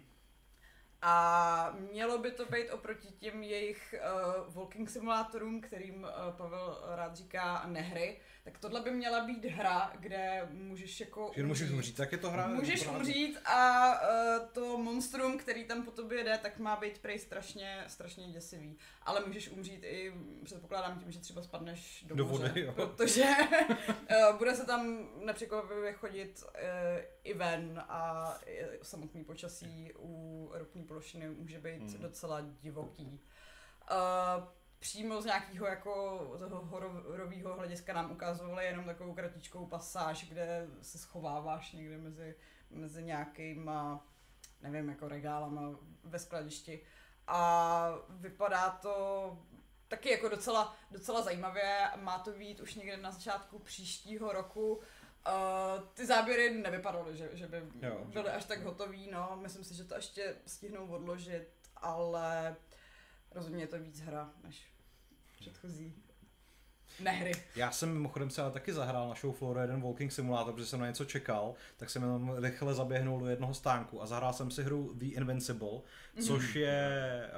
A 1.04 1.76
mělo 1.90 2.18
by 2.18 2.30
to 2.30 2.44
být 2.44 2.70
oproti 2.70 3.08
těm 3.08 3.42
jejich 3.42 3.94
uh, 4.46 4.54
walking 4.54 4.90
simulátorům, 4.90 5.60
kterým 5.60 6.02
uh, 6.02 6.34
Pavel 6.36 6.78
rád 6.94 7.16
říká 7.16 7.64
nehry, 7.66 8.20
tak 8.44 8.58
tohle 8.58 8.80
by 8.80 8.90
měla 8.90 9.24
být 9.24 9.44
hra, 9.44 9.92
kde 9.98 10.48
můžeš 10.50 11.00
jako 11.00 11.32
Že 11.36 11.42
můžeš 11.42 11.70
umřít, 11.70 11.96
tak 11.96 12.12
je 12.12 12.18
to 12.18 12.30
hra. 12.30 12.46
Můžeš 12.46 12.86
umřít 12.86 13.38
a 13.44 13.92
uh, 13.92 14.48
to 14.52 14.78
monstrum, 14.78 15.38
který 15.38 15.64
tam 15.64 15.82
po 15.84 15.90
tobě 15.90 16.24
jde, 16.24 16.38
tak 16.38 16.58
má 16.58 16.76
být 16.76 16.98
prej 16.98 17.18
strašně, 17.18 17.84
strašně 17.88 18.28
děsivý. 18.28 18.78
Ale 19.02 19.22
můžeš 19.26 19.48
umřít 19.48 19.84
i, 19.84 20.12
předpokládám 20.44 20.98
tím, 20.98 21.10
že 21.12 21.20
třeba 21.20 21.42
spadneš 21.42 22.04
do, 22.08 22.14
Do 22.14 22.26
moře, 22.26 22.48
vody, 22.48 22.60
jo. 22.60 22.72
protože 22.72 23.24
uh, 23.70 24.36
bude 24.38 24.54
se 24.54 24.66
tam 24.66 25.08
nepřekvapivě 25.24 25.92
chodit 25.92 26.42
uh, 26.42 26.50
i 27.24 27.34
ven 27.34 27.84
a 27.88 28.34
samotný 28.82 29.24
počasí 29.24 29.92
u 29.98 30.50
ropní 30.54 30.82
plošiny 30.92 31.28
může 31.28 31.58
být 31.58 31.82
Hmm. 31.82 32.00
docela 32.00 32.40
divoký. 32.40 33.20
Uh, 33.90 34.44
přímo 34.78 35.22
z 35.22 35.24
nějakého 35.24 35.66
jako 35.66 35.92
toho 36.38 36.64
hororového 36.64 37.56
hlediska 37.56 37.92
nám 37.92 38.12
ukazovali 38.12 38.64
jenom 38.64 38.84
takovou 38.84 39.14
kratičkou 39.14 39.66
pasáž, 39.66 40.28
kde 40.28 40.66
se 40.82 40.98
schováváš 40.98 41.72
někde 41.72 41.98
mezi, 41.98 42.36
mezi 42.70 43.02
nějakýma, 43.02 44.06
nevím, 44.62 44.88
jako 44.88 45.08
regálama 45.08 45.78
ve 46.04 46.18
skladišti. 46.18 46.80
A 47.26 47.94
vypadá 48.08 48.70
to 48.70 49.38
taky 49.88 50.10
jako 50.10 50.28
docela, 50.28 50.76
docela 50.90 51.22
zajímavě. 51.22 51.88
Má 51.96 52.18
to 52.18 52.30
být 52.32 52.60
už 52.60 52.74
někde 52.74 52.96
na 52.96 53.10
začátku 53.10 53.58
příštího 53.58 54.32
roku. 54.32 54.80
Uh, 55.26 55.82
ty 55.94 56.06
záběry 56.06 56.54
nevypadaly, 56.54 57.16
že, 57.16 57.28
že 57.32 57.46
by 57.46 57.62
Jo, 57.82 58.04
byly 58.12 58.30
až 58.30 58.44
tak 58.44 58.62
hotový, 58.62 59.10
no. 59.10 59.38
Myslím 59.42 59.64
si, 59.64 59.74
že 59.74 59.84
to 59.84 59.94
ještě 59.94 60.34
stihnou 60.46 60.86
odložit, 60.86 61.48
ale 61.76 62.56
rozhodně 63.30 63.62
je 63.62 63.66
to 63.66 63.78
víc 63.78 64.00
hra 64.00 64.30
než 64.44 64.66
předchozí 65.36 65.94
nehry. 67.00 67.32
Já 67.56 67.70
jsem 67.70 67.92
mimochodem 67.92 68.30
se 68.30 68.42
ale 68.42 68.50
taky 68.50 68.72
zahrál 68.72 69.08
na 69.08 69.14
show 69.14 69.34
floor 69.34 69.58
jeden 69.58 69.80
walking 69.80 70.12
simulátor, 70.12 70.54
protože 70.54 70.66
jsem 70.66 70.80
na 70.80 70.86
něco 70.86 71.04
čekal, 71.04 71.54
tak 71.76 71.90
jsem 71.90 72.02
jenom 72.02 72.36
rychle 72.38 72.74
zaběhnul 72.74 73.20
do 73.20 73.26
jednoho 73.26 73.54
stánku 73.54 74.02
a 74.02 74.06
zahrál 74.06 74.32
jsem 74.32 74.50
si 74.50 74.62
hru 74.62 74.92
The 74.94 75.06
Invincible, 75.06 75.80
což 76.26 76.54
je 76.54 77.30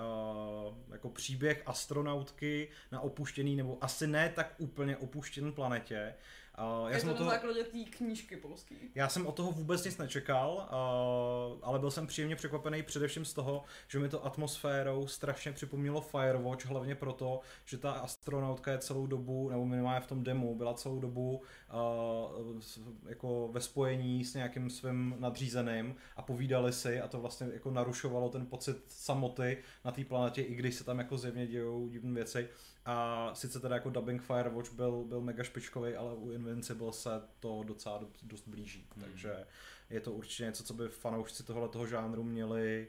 uh, 0.68 0.74
jako 0.93 1.09
příběh 1.09 1.62
astronautky 1.66 2.70
na 2.93 3.01
opuštěný, 3.01 3.57
nebo 3.57 3.78
asi 3.80 4.07
ne 4.07 4.32
tak 4.37 4.55
úplně 4.59 4.97
opuštěný 4.97 5.53
planetě. 5.53 6.14
Uh, 6.59 6.89
já 6.89 6.95
je 6.95 7.01
jsem 7.01 7.09
to 7.09 7.15
o 7.15 7.15
na 7.15 7.19
toho, 7.19 7.31
základě 7.31 7.65
té 7.65 7.79
knížky 7.91 8.37
polský. 8.37 8.77
já 8.95 9.09
jsem 9.09 9.27
od 9.27 9.35
toho 9.35 9.53
vůbec 9.53 9.85
nic 9.85 9.99
nečekal, 9.99 10.53
uh, 10.55 11.59
ale 11.63 11.79
byl 11.79 11.91
jsem 11.91 12.07
příjemně 12.07 12.37
překvapený 12.37 12.83
především 12.83 13.25
z 13.25 13.33
toho, 13.33 13.65
že 13.89 13.99
mi 13.99 14.09
to 14.09 14.27
atmosférou 14.27 15.07
strašně 15.07 15.53
připomnělo 15.53 16.01
Firewatch, 16.01 16.67
hlavně 16.67 16.95
proto, 16.95 17.41
že 17.65 17.79
ta 17.79 17.93
astronautka 17.93 18.73
je 18.73 18.79
celou 18.79 19.07
dobu, 19.07 19.51
nebo 19.51 19.67
minimálně 19.67 20.01
v 20.01 20.07
tom 20.07 20.25
demo, 20.25 20.55
byla 20.55 20.75
celou 20.75 21.01
dobu 21.01 21.43
uh, 21.73 22.61
jako 23.09 23.49
ve 23.53 23.61
spojení 23.61 24.25
s 24.25 24.35
nějakým 24.35 24.71
svým 24.71 25.17
nadřízeným 25.19 25.95
a 26.17 26.23
povídali 26.23 26.73
si 26.73 27.01
a 27.01 27.09
to 27.09 27.21
vlastně 27.21 27.47
jako 27.53 27.71
narušovalo 27.71 28.29
ten 28.29 28.47
pocit 28.47 28.77
samoty 28.89 29.59
na 29.85 29.93
té 29.93 30.05
planetě, 30.05 30.43
i 30.43 30.55
když 30.55 30.75
se 30.75 30.85
tam 30.85 30.99
jako 30.99 31.19
zjevně 31.19 31.47
dějou 31.47 31.89
divné 31.89 32.15
věci. 32.15 32.49
A 32.87 33.30
sice 33.35 33.61
teda 33.61 33.74
jako 33.74 33.91
dubbing 33.91 34.22
Firewatch 34.22 34.72
byl, 34.72 35.05
byl 35.05 35.20
mega 35.20 35.43
špičkový, 35.45 35.95
ale 35.95 36.14
u 36.14 36.30
Invincible 36.30 36.93
se 36.93 37.11
to 37.41 37.62
docela 37.66 37.99
do- 37.99 38.09
dost 38.22 38.49
blíží. 38.49 38.87
Hmm. 38.97 39.05
Takže 39.05 39.47
je 39.91 40.01
to 40.01 40.12
určitě 40.12 40.43
něco, 40.45 40.64
co 40.64 40.74
by 40.74 40.89
fanoušci 40.89 41.43
tohle 41.43 41.68
toho 41.68 41.87
žánru 41.87 42.22
měli 42.22 42.89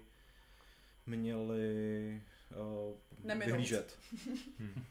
měli 1.05 2.21
uh, 2.51 2.97
Neminout. 3.23 3.45
vyhlížet. 3.51 3.99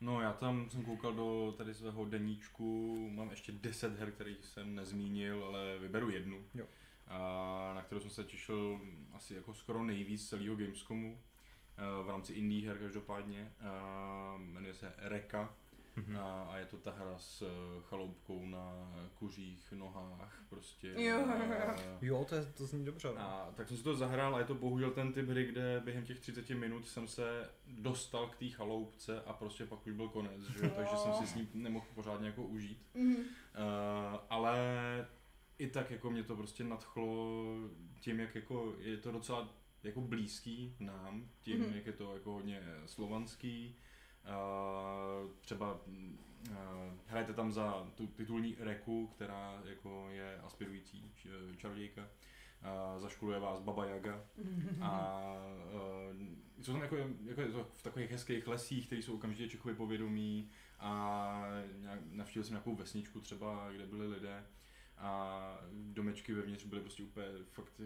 No 0.00 0.20
já 0.20 0.32
tam 0.32 0.70
jsem 0.70 0.84
koukal 0.84 1.12
do 1.14 1.54
tady 1.56 1.74
svého 1.74 2.04
deníčku, 2.04 2.96
mám 3.12 3.30
ještě 3.30 3.52
10 3.52 3.98
her, 3.98 4.12
kterých 4.12 4.44
jsem 4.44 4.74
nezmínil, 4.74 5.44
ale 5.44 5.78
vyberu 5.78 6.10
jednu. 6.10 6.44
Jo. 6.54 6.66
A 7.06 7.72
na 7.74 7.82
kterou 7.82 8.00
jsem 8.00 8.10
se 8.10 8.24
těšil 8.24 8.80
asi 9.12 9.34
jako 9.34 9.54
skoro 9.54 9.84
nejvíc 9.84 10.28
celého 10.28 10.56
Gamescomu. 10.56 11.18
Eh, 11.78 12.02
V 12.04 12.08
rámci 12.08 12.32
indie 12.32 12.68
her 12.68 12.78
každopádně. 12.78 13.52
A 13.60 14.34
Jmenuje 14.38 14.74
se 14.74 14.92
Reka. 14.98 15.54
Mm-hmm. 15.96 16.18
A, 16.20 16.42
a 16.42 16.56
je 16.56 16.66
to 16.66 16.76
ta 16.76 16.90
hra 16.90 17.18
s 17.18 17.42
eh, 17.42 17.80
chaloupkou 17.82 18.46
na 18.46 18.92
kuřích 19.18 19.72
nohách, 19.72 20.42
prostě. 20.48 20.92
Jo. 20.96 21.26
A, 21.28 21.76
Jo, 22.02 22.26
to, 22.28 22.34
je, 22.34 22.44
to 22.44 22.66
zní 22.66 22.84
dobře. 22.84 23.08
no. 23.08 23.20
a 23.20 23.52
tak 23.56 23.68
jsem 23.68 23.76
si 23.76 23.82
to 23.82 23.94
zahrál 23.94 24.36
a 24.36 24.38
je 24.38 24.44
to 24.44 24.54
bohužel 24.54 24.90
ten 24.90 25.12
typ 25.12 25.28
hry, 25.28 25.44
kde 25.46 25.82
během 25.84 26.04
těch 26.04 26.20
30 26.20 26.50
minut 26.50 26.88
jsem 26.88 27.08
se 27.08 27.50
dostal 27.66 28.26
k 28.26 28.36
té 28.36 28.48
chaloupce 28.48 29.22
a 29.22 29.32
prostě 29.32 29.66
pak 29.66 29.86
už 29.86 29.92
byl 29.92 30.08
konec, 30.08 30.42
že? 30.42 30.64
jo, 30.66 30.72
takže 30.76 30.96
jsem 30.96 31.12
si 31.12 31.26
s 31.26 31.34
ní 31.34 31.48
nemohl 31.54 31.86
pořádně 31.94 32.26
jako 32.26 32.42
užít. 32.42 32.86
Mhm. 32.94 33.16
Uh, 33.16 33.24
ale 34.30 34.56
i 35.58 35.66
tak 35.66 35.90
jako 35.90 36.10
mě 36.10 36.22
to 36.22 36.36
prostě 36.36 36.64
nadchlo 36.64 37.34
tím, 38.00 38.20
jak 38.20 38.34
jako 38.34 38.74
je 38.78 38.96
to 38.96 39.12
docela 39.12 39.48
jako 39.86 40.00
blízký 40.00 40.76
nám, 40.80 41.28
tím, 41.40 41.60
Mhm. 41.60 41.74
jak 41.74 41.86
je 41.86 41.92
to 41.92 42.14
jako 42.14 42.32
hodně 42.32 42.62
slovanský. 42.86 43.76
Uh, 45.24 45.30
třeba 45.40 45.80
uh, 45.86 46.54
hrajete 47.06 47.32
tam 47.32 47.52
za 47.52 47.90
tu 47.94 48.06
titulní 48.06 48.56
Reku, 48.58 49.06
která 49.06 49.62
jako 49.64 50.06
je 50.10 50.38
aspirující 50.40 51.10
č- 51.14 51.28
čarodějka. 51.56 52.02
Uh, 52.02 53.00
zaškoluje 53.00 53.38
vás 53.38 53.60
Baba 53.60 53.86
Yaga 53.86 54.24
a 54.80 55.22
uh, 56.58 56.62
jsou 56.64 56.72
tam 56.72 56.82
jako, 56.82 56.96
jako 57.24 57.40
je 57.40 57.48
to 57.48 57.64
v 57.64 57.82
takových 57.82 58.10
hezkých 58.10 58.46
lesích, 58.46 58.86
které 58.86 59.02
jsou 59.02 59.14
okamžitě 59.14 59.48
Čechově 59.48 59.74
povědomí 59.76 60.50
a 60.78 61.42
navštívil 62.10 62.44
jsem 62.44 62.52
nějakou 62.52 62.74
vesničku 62.74 63.20
třeba, 63.20 63.68
kde 63.72 63.86
byli 63.86 64.06
lidé 64.08 64.46
a 64.98 65.58
domečky 65.72 66.34
vevnitř 66.34 66.64
byly 66.64 66.80
prostě 66.80 67.02
úplně 67.02 67.26
fakt 67.52 67.80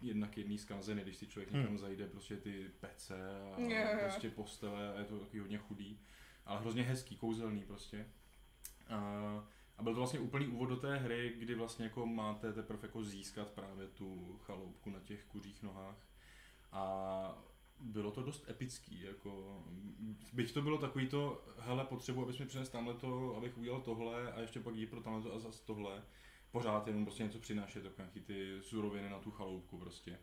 jednak 0.00 0.38
jedný 0.38 0.58
zkazeny, 0.58 1.02
když 1.02 1.16
si 1.16 1.26
člověk 1.26 1.50
někam 1.50 1.68
Hmm. 1.68 1.78
zajde, 1.78 2.06
prostě 2.08 2.36
ty 2.36 2.70
pece 2.80 3.30
a 3.30 3.60
jo. 3.60 3.98
prostě 4.00 4.30
postele 4.30 4.94
a 4.94 4.98
je 4.98 5.04
to 5.04 5.18
takový 5.18 5.40
hodně 5.40 5.58
chudý, 5.58 6.00
ale 6.46 6.60
hrozně 6.60 6.82
hezký, 6.82 7.16
kouzelný 7.16 7.64
prostě. 7.64 8.06
A, 8.88 8.98
a 9.78 9.82
byl 9.82 9.92
to 9.94 10.00
vlastně 10.00 10.20
úplný 10.20 10.46
úvod 10.46 10.68
do 10.68 10.76
té 10.76 10.96
hry, 10.96 11.34
kdy 11.38 11.54
vlastně 11.54 11.84
jako 11.84 12.06
máte 12.06 12.52
teprve 12.52 12.80
jako 12.82 13.04
získat 13.04 13.48
právě 13.48 13.86
tu 13.88 14.38
chaloupku 14.42 14.90
na 14.90 15.00
těch 15.00 15.24
kuřích 15.24 15.62
nohách. 15.62 16.06
A 16.72 17.44
bylo 17.80 18.10
to 18.10 18.22
dost 18.22 18.48
epický, 18.48 19.00
jako, 19.00 19.62
byť 20.32 20.54
to 20.54 20.62
bylo 20.62 20.78
takový 20.78 21.08
to, 21.08 21.44
hele, 21.58 21.84
potřebuji, 21.84 22.22
abys 22.22 22.38
mi 22.38 22.46
přinesl 22.46 22.72
tamhle 22.72 22.94
to, 22.94 23.36
abych 23.36 23.58
udělal 23.58 23.80
tohle 23.80 24.32
a 24.32 24.40
ještě 24.40 24.60
pak 24.60 24.74
jít 24.74 24.86
pro 24.90 25.00
tamhle 25.02 25.22
to 25.22 25.34
a 25.34 25.38
zase 25.38 25.64
tohle. 25.64 26.02
Pořád 26.52 26.86
jenom 26.86 27.04
prostě 27.04 27.22
něco 27.22 27.38
přinášet, 27.38 27.84
jako 27.84 27.94
nějaký 28.02 28.20
ty 28.20 28.58
suroviny 28.62 29.10
na 29.10 29.18
tu 29.18 29.30
chaloupku 29.30 29.78
prostě. 29.78 30.18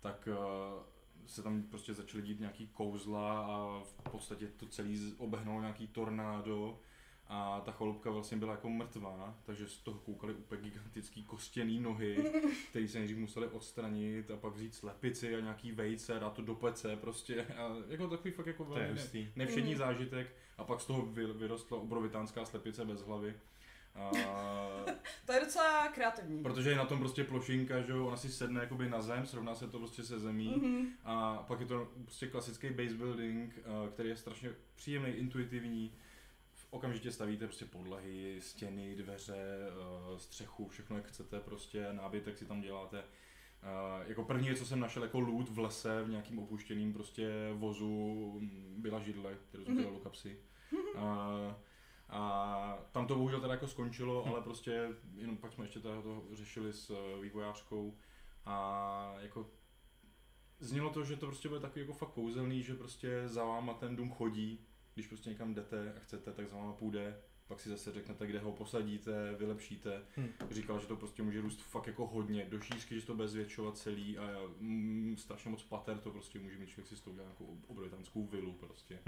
Tak 0.00 0.28
uh, 0.32 0.82
se 1.26 1.42
tam 1.42 1.62
prostě 1.62 1.94
začaly 1.94 2.22
dít 2.22 2.40
nějaký 2.40 2.66
kouzla 2.68 3.40
a 3.40 3.80
v 3.84 4.10
podstatě 4.10 4.46
to 4.46 4.66
celý 4.66 5.14
obehnalo 5.18 5.60
nějaký 5.60 5.86
tornádo 5.86 6.80
a 7.28 7.60
ta 7.60 7.72
chaloupka 7.72 8.10
vlastně 8.10 8.36
byla 8.36 8.52
jako 8.52 8.70
mrtvá, 8.70 9.38
takže 9.44 9.66
z 9.68 9.78
toho 9.78 9.98
koukaly 9.98 10.34
úplně 10.34 10.62
gigantický 10.62 11.22
kostěný 11.24 11.80
nohy, 11.80 12.32
který 12.70 12.88
se 12.88 12.98
nejdřív 12.98 13.16
museli 13.18 13.46
odstranit 13.48 14.30
a 14.30 14.36
pak 14.36 14.52
vzít 14.54 14.74
slepici 14.74 15.36
a 15.36 15.40
nějaký 15.40 15.72
vejce 15.72 16.14
a 16.14 16.18
dát 16.18 16.32
to 16.32 16.42
do 16.42 16.54
pece 16.54 16.96
prostě 16.96 17.44
a 17.44 17.76
jako 17.88 18.08
takový 18.08 18.30
fakt 18.30 18.46
jako 18.46 18.64
velmi 18.64 18.94
ne, 19.14 19.30
nevšední 19.36 19.70
Mhm. 19.70 19.78
zážitek 19.78 20.36
a 20.58 20.64
pak 20.64 20.80
z 20.80 20.86
toho 20.86 21.06
vy, 21.06 21.26
vyrostla 21.26 21.78
obrovitánská 21.78 22.44
slepice 22.44 22.84
bez 22.84 23.02
hlavy. 23.02 23.34
A, 23.94 24.10
To 25.26 25.32
je 25.32 25.40
docela 25.40 25.88
kreativní. 25.88 26.42
protože 26.42 26.70
je 26.70 26.76
na 26.76 26.84
tom 26.84 26.98
prostě 26.98 27.24
plošinka, 27.24 27.80
že 27.80 27.94
ona 27.94 28.16
si 28.16 28.28
sedne 28.28 28.60
jakoby 28.60 28.88
na 28.90 29.02
zem, 29.02 29.26
srovná 29.26 29.54
se 29.54 29.68
to 29.68 29.78
prostě 29.78 30.02
se 30.04 30.18
zemí 30.18 30.54
Mhm. 30.56 30.86
a 31.04 31.36
pak 31.48 31.60
je 31.60 31.66
to 31.66 31.88
prostě 32.02 32.26
klasický 32.26 32.70
base 32.70 32.94
building, 32.94 33.58
eh, 33.58 33.90
který 33.90 34.08
je 34.08 34.16
strašně 34.16 34.50
příjemný, 34.74 35.08
intuitivní. 35.10 35.92
Okamžitě 36.70 37.12
stavíte 37.12 37.46
prostě 37.46 37.64
podlahy, 37.64 38.36
stěny, 38.40 38.94
dveře, 38.96 39.36
eh, 39.36 40.18
střechu, 40.18 40.68
všechno 40.68 40.96
jak 40.96 41.06
chcete, 41.06 41.40
prostě 41.40 41.88
nábytek 41.92 42.38
si 42.38 42.44
tam 42.46 42.60
děláte. 42.60 42.98
Eh, 43.62 44.04
jako 44.08 44.24
první, 44.24 44.54
co 44.54 44.66
jsem 44.66 44.80
našel 44.80 45.02
jako 45.02 45.20
loot 45.20 45.48
v 45.48 45.58
lese, 45.58 46.02
v 46.04 46.08
nějakým 46.10 46.38
opuštěným 46.38 46.92
prostě 46.92 47.30
vozu, 47.52 48.32
mm, 48.40 48.74
byla 48.78 49.00
židle, 49.00 49.34
kterou 49.48 49.64
jsem 49.64 49.74
Mhm. 49.74 49.82
dělal 49.82 49.94
do 49.98 50.00
kapsy. 50.04 50.38
A, 50.96 51.56
a 52.14 52.78
tam 52.92 53.06
to 53.06 53.14
bohužel 53.14 53.40
teda 53.40 53.52
jako 53.52 53.66
skončilo, 53.66 54.26
ale 54.26 54.40
prostě 54.40 54.88
jenom 55.14 55.36
pak 55.36 55.52
jsme 55.52 55.64
ještě 55.64 55.80
teda 55.80 56.02
to 56.02 56.22
řešili 56.32 56.72
s 56.72 56.90
eh, 56.90 57.22
vývojářkou 57.22 57.98
a 58.44 59.14
jako 59.20 59.50
znělo 60.60 60.90
to, 60.90 61.04
že 61.04 61.16
to 61.16 61.26
prostě 61.26 61.48
bude 61.48 61.60
takový 61.60 61.80
jako 61.80 61.92
fakt 61.92 62.12
kouzelný, 62.12 62.62
že 62.62 62.74
prostě 62.74 63.28
za 63.28 63.44
váma 63.44 63.74
ten 63.74 63.96
dům 63.96 64.10
chodí, 64.10 64.66
když 64.94 65.06
prostě 65.06 65.30
někam 65.30 65.54
jdete 65.54 65.94
a 65.96 66.00
chcete, 66.00 66.32
tak 66.32 66.48
za 66.48 66.56
váma 66.56 66.72
půjde, 66.72 67.20
pak 67.46 67.60
si 67.60 67.68
zase 67.68 67.92
řeknete, 67.92 68.26
kde 68.26 68.38
ho 68.38 68.52
posadíte, 68.52 69.34
vylepšíte. 69.38 70.02
Hm. 70.16 70.28
Říkal, 70.50 70.80
že 70.80 70.86
to 70.86 70.96
prostě 70.96 71.22
může 71.22 71.40
růst 71.40 71.62
fakt 71.62 71.86
jako 71.86 72.06
hodně, 72.06 72.44
do 72.44 72.60
šířky, 72.60 73.00
že 73.00 73.06
to 73.06 73.14
bude 73.14 73.28
zvětšovat 73.28 73.78
celý 73.78 74.18
a 74.18 74.40
mm, 74.60 75.16
strašně 75.18 75.50
moc 75.50 75.62
pater 75.62 75.98
to 75.98 76.10
prostě 76.10 76.38
může 76.38 76.58
mít 76.58 76.68
člověk 76.68 76.88
si 76.88 77.02
toho 77.02 77.12
udělat 77.12 77.26
nějakou 77.26 77.58
obrovitánskou 77.66 78.26
vilu 78.26 78.52
prostě. 78.52 78.98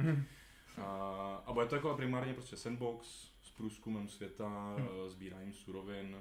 A, 0.79 1.43
a 1.47 1.53
bude 1.53 1.66
to 1.66 1.77
jako 1.77 1.95
primárně 1.95 2.35
prostě 2.35 2.57
sandbox 2.57 3.07
s 3.43 3.51
průzkumem 3.51 4.09
světa, 4.09 4.74
Hm. 4.79 4.83
hmm. 4.83 5.09
sbíráním 5.09 5.53
surovin, 5.53 6.16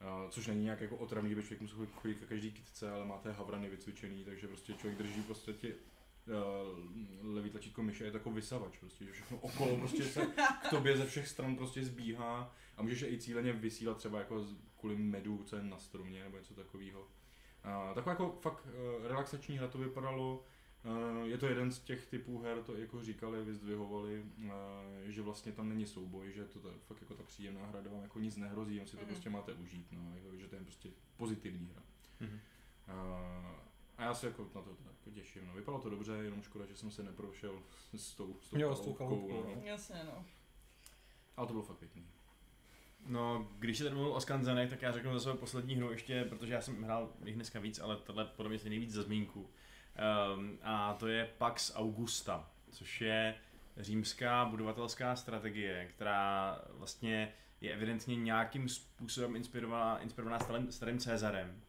a, 0.00 0.30
což 0.30 0.46
není 0.46 0.64
nějak 0.64 0.80
jako 0.80 0.96
otravný, 0.96 1.30
že 1.30 1.36
by 1.36 1.42
člověk 1.42 1.60
musel 1.60 1.86
chodit 1.94 2.18
ke 2.18 2.26
každý 2.26 2.50
kitce, 2.52 2.90
ale 2.90 3.04
máte 3.04 3.32
havrany 3.32 3.68
vycvičený, 3.68 4.24
takže 4.24 4.48
prostě 4.48 4.72
člověk 4.74 4.98
drží 4.98 5.22
prostě 5.22 5.52
tě, 5.52 5.74
uh, 5.74 7.34
levý 7.34 7.50
tlačítko 7.50 7.82
myše 7.82 8.04
je 8.04 8.12
jako 8.12 8.30
vysavač, 8.30 8.78
prostě, 8.78 9.04
že 9.04 9.12
všechno 9.12 9.38
okolo 9.38 9.76
prostě 9.76 10.04
se 10.04 10.26
k 10.66 10.70
tobě 10.70 10.96
ze 10.96 11.06
všech 11.06 11.28
stran 11.28 11.56
prostě 11.56 11.84
zbíhá 11.84 12.54
a 12.76 12.82
můžeš 12.82 13.02
i 13.02 13.18
cíleně 13.18 13.52
vysílat 13.52 13.96
třeba 13.96 14.18
jako 14.18 14.46
kvůli 14.80 14.96
medu, 14.96 15.44
co 15.44 15.56
je 15.56 15.62
na 15.62 15.78
stromě 15.78 16.22
nebo 16.24 16.38
něco 16.38 16.54
takového. 16.54 17.00
Uh, 17.00 17.94
taková 17.94 18.12
jako 18.12 18.38
fakt 18.40 18.66
relaxační 19.08 19.58
hra 19.58 19.68
to 19.68 19.78
vypadalo, 19.78 20.44
je 21.24 21.38
to 21.38 21.46
jeden 21.46 21.72
z 21.72 21.78
těch 21.78 22.06
typů 22.06 22.38
her, 22.38 22.62
to 22.62 22.76
jako 22.76 23.02
říkali, 23.02 23.44
vyzdvihovali, 23.44 24.22
uh, 24.44 24.50
že 25.06 25.22
vlastně 25.22 25.52
tam 25.52 25.68
není 25.68 25.86
souboj, 25.86 26.32
že 26.32 26.44
to 26.44 26.68
je 26.68 26.74
fakt 26.86 27.00
jako 27.00 27.14
ta 27.14 27.22
příjemná 27.22 27.66
hra, 27.66 27.80
kde 27.80 27.90
vám 27.90 28.02
jako 28.02 28.18
nic 28.18 28.36
nehrozí, 28.36 28.76
jen 28.76 28.86
si 28.86 28.92
to 28.96 29.02
Mhm. 29.02 29.06
prostě 29.06 29.30
máte 29.30 29.52
užít, 29.52 29.86
no, 29.92 30.12
jako, 30.16 30.36
že 30.36 30.48
to 30.48 30.54
je 30.56 30.62
prostě 30.62 30.88
pozitivní 31.16 31.68
hra. 31.72 31.82
Mhm. 32.20 32.40
Uh, 32.88 33.46
a 33.98 34.02
já 34.02 34.14
se 34.14 34.26
jako 34.26 34.42
na 34.54 34.62
to 34.62 34.70
jako 34.70 35.10
těším, 35.14 35.46
no. 35.46 35.54
vypadalo 35.54 35.82
to 35.82 35.90
dobře, 35.90 36.12
jenom 36.12 36.42
škoda, 36.42 36.66
že 36.66 36.76
jsem 36.76 36.90
se 36.90 37.02
neprošel 37.02 37.62
s 37.96 38.14
tou, 38.14 38.36
s 38.42 38.48
tou 38.50 38.58
Jo, 38.58 38.74
s 38.74 38.80
tou 38.80 38.92
chaloupkou, 38.94 39.28
chaloupkou, 39.28 39.50
no. 39.50 39.56
no. 39.56 39.66
Jasně, 39.66 39.96
no. 40.04 40.24
Ale 41.36 41.46
to 41.46 41.52
bylo 41.52 41.64
fakt 41.64 41.78
pěkný. 41.78 42.06
No, 43.06 43.48
když 43.58 43.78
se 43.78 43.84
tady 43.84 43.96
mluvil 43.96 44.12
o 44.12 44.20
skanzenech, 44.20 44.70
tak 44.70 44.82
já 44.82 44.92
řeknu 44.92 45.12
za 45.12 45.20
svou 45.20 45.36
poslední 45.36 45.74
hru 45.74 45.90
ještě, 45.90 46.24
protože 46.24 46.52
já 46.52 46.60
jsem 46.60 46.82
hrál 46.82 47.12
jich 47.24 47.34
dneska 47.34 47.60
víc, 47.60 47.78
ale 47.78 47.96
tohle 47.96 48.24
podle 48.24 48.48
mě 48.48 48.58
je 48.64 48.70
nejvíc 48.70 48.92
za 48.92 49.02
zmínku. 49.02 49.50
Um, 49.96 50.58
a 50.62 50.94
to 50.94 51.06
je 51.06 51.28
Pax 51.38 51.72
Augusta, 51.76 52.50
což 52.70 53.00
je 53.00 53.34
římská 53.76 54.44
budovatelská 54.44 55.16
strategie, 55.16 55.86
která 55.86 56.58
vlastně 56.70 57.32
je 57.60 57.72
evidentně 57.72 58.16
nějakým 58.16 58.68
způsobem 58.68 59.36
inspirovaná, 59.36 59.98
inspirovaná 59.98 60.38
starým, 60.38 60.72
starým 60.72 60.98
Cezarem. 60.98 61.62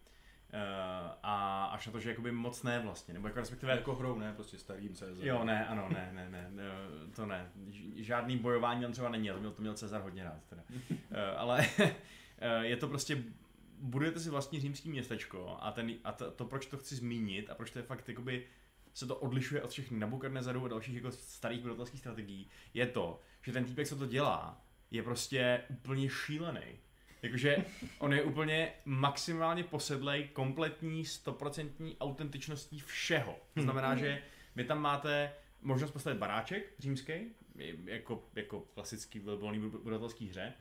Uh, 0.53 1.11
a 1.23 1.65
až 1.65 1.85
na 1.85 1.91
to, 1.91 1.99
že 1.99 2.09
jakoby 2.09 2.31
moc 2.31 2.63
ne 2.63 2.79
vlastně, 2.79 3.13
nebo 3.13 3.27
jako 3.27 3.39
respektive 3.39 3.73
Jako 3.73 3.95
hrou, 3.95 4.19
ne, 4.19 4.33
prostě 4.33 4.57
starým 4.57 4.93
CZ. 4.93 5.19
Jo, 5.21 5.43
ne, 5.43 5.67
ano, 5.67 5.89
ne, 5.89 6.09
ne, 6.13 6.29
ne, 6.29 6.47
ne, 6.51 6.63
to 7.15 7.25
ne. 7.25 7.49
Žádný 7.95 8.37
bojování 8.37 8.81
tam 8.81 8.91
třeba 8.91 9.09
není, 9.09 9.29
ale 9.29 9.37
to 9.37 9.41
měl, 9.41 9.51
to 9.51 9.61
měl 9.61 9.73
Cezar 9.73 10.01
hodně 10.01 10.23
rád 10.23 10.39
teda. 10.49 10.63
Eh, 11.11 11.35
ale 11.35 11.65
je 12.61 12.77
to 12.77 12.87
prostě, 12.87 13.23
budujete 13.77 14.19
si 14.19 14.29
vlastní 14.29 14.59
římský 14.59 14.89
městečko 14.89 15.57
a, 15.59 15.71
ten, 15.71 15.93
a 16.03 16.11
to, 16.11 16.31
to, 16.31 16.45
proč 16.45 16.65
to 16.65 16.77
chci 16.77 16.95
zmínit 16.95 17.49
a 17.49 17.55
proč 17.55 17.71
to 17.71 17.79
je 17.79 17.83
fakt 17.83 18.09
jakoby, 18.09 18.47
se 18.93 19.05
to 19.05 19.15
odlišuje 19.15 19.61
od 19.61 19.71
všech 19.71 19.91
Nabukadnezarů 19.91 20.65
a 20.65 20.67
dalších 20.67 20.95
jako 20.95 21.11
starých 21.11 21.61
budovatelských 21.61 21.99
strategií, 21.99 22.49
je 22.73 22.87
to, 22.87 23.19
že 23.41 23.51
ten 23.51 23.65
týpek, 23.65 23.87
co 23.87 23.95
to 23.95 24.05
dělá, 24.05 24.61
je 24.91 25.03
prostě 25.03 25.63
úplně 25.69 26.09
šílený. 26.09 26.79
Jakože 27.21 27.65
on 27.99 28.13
je 28.13 28.23
úplně 28.23 28.73
maximálně 28.85 29.63
posedlej 29.63 30.27
kompletní, 30.27 31.05
stoprocentní 31.05 31.97
autentičností 31.97 32.79
všeho. 32.79 33.39
To 33.53 33.61
znamená, 33.61 33.95
že 33.95 34.21
vy 34.55 34.63
tam 34.63 34.81
máte 34.81 35.33
možnost 35.61 35.91
postavit 35.91 36.19
baráček 36.19 36.73
římský, 36.79 37.13
jako, 37.85 38.23
jako 38.35 38.59
klasický 38.59 39.19
velbolný 39.19 39.59
budovatelský 39.59 40.29
hře. 40.29 40.53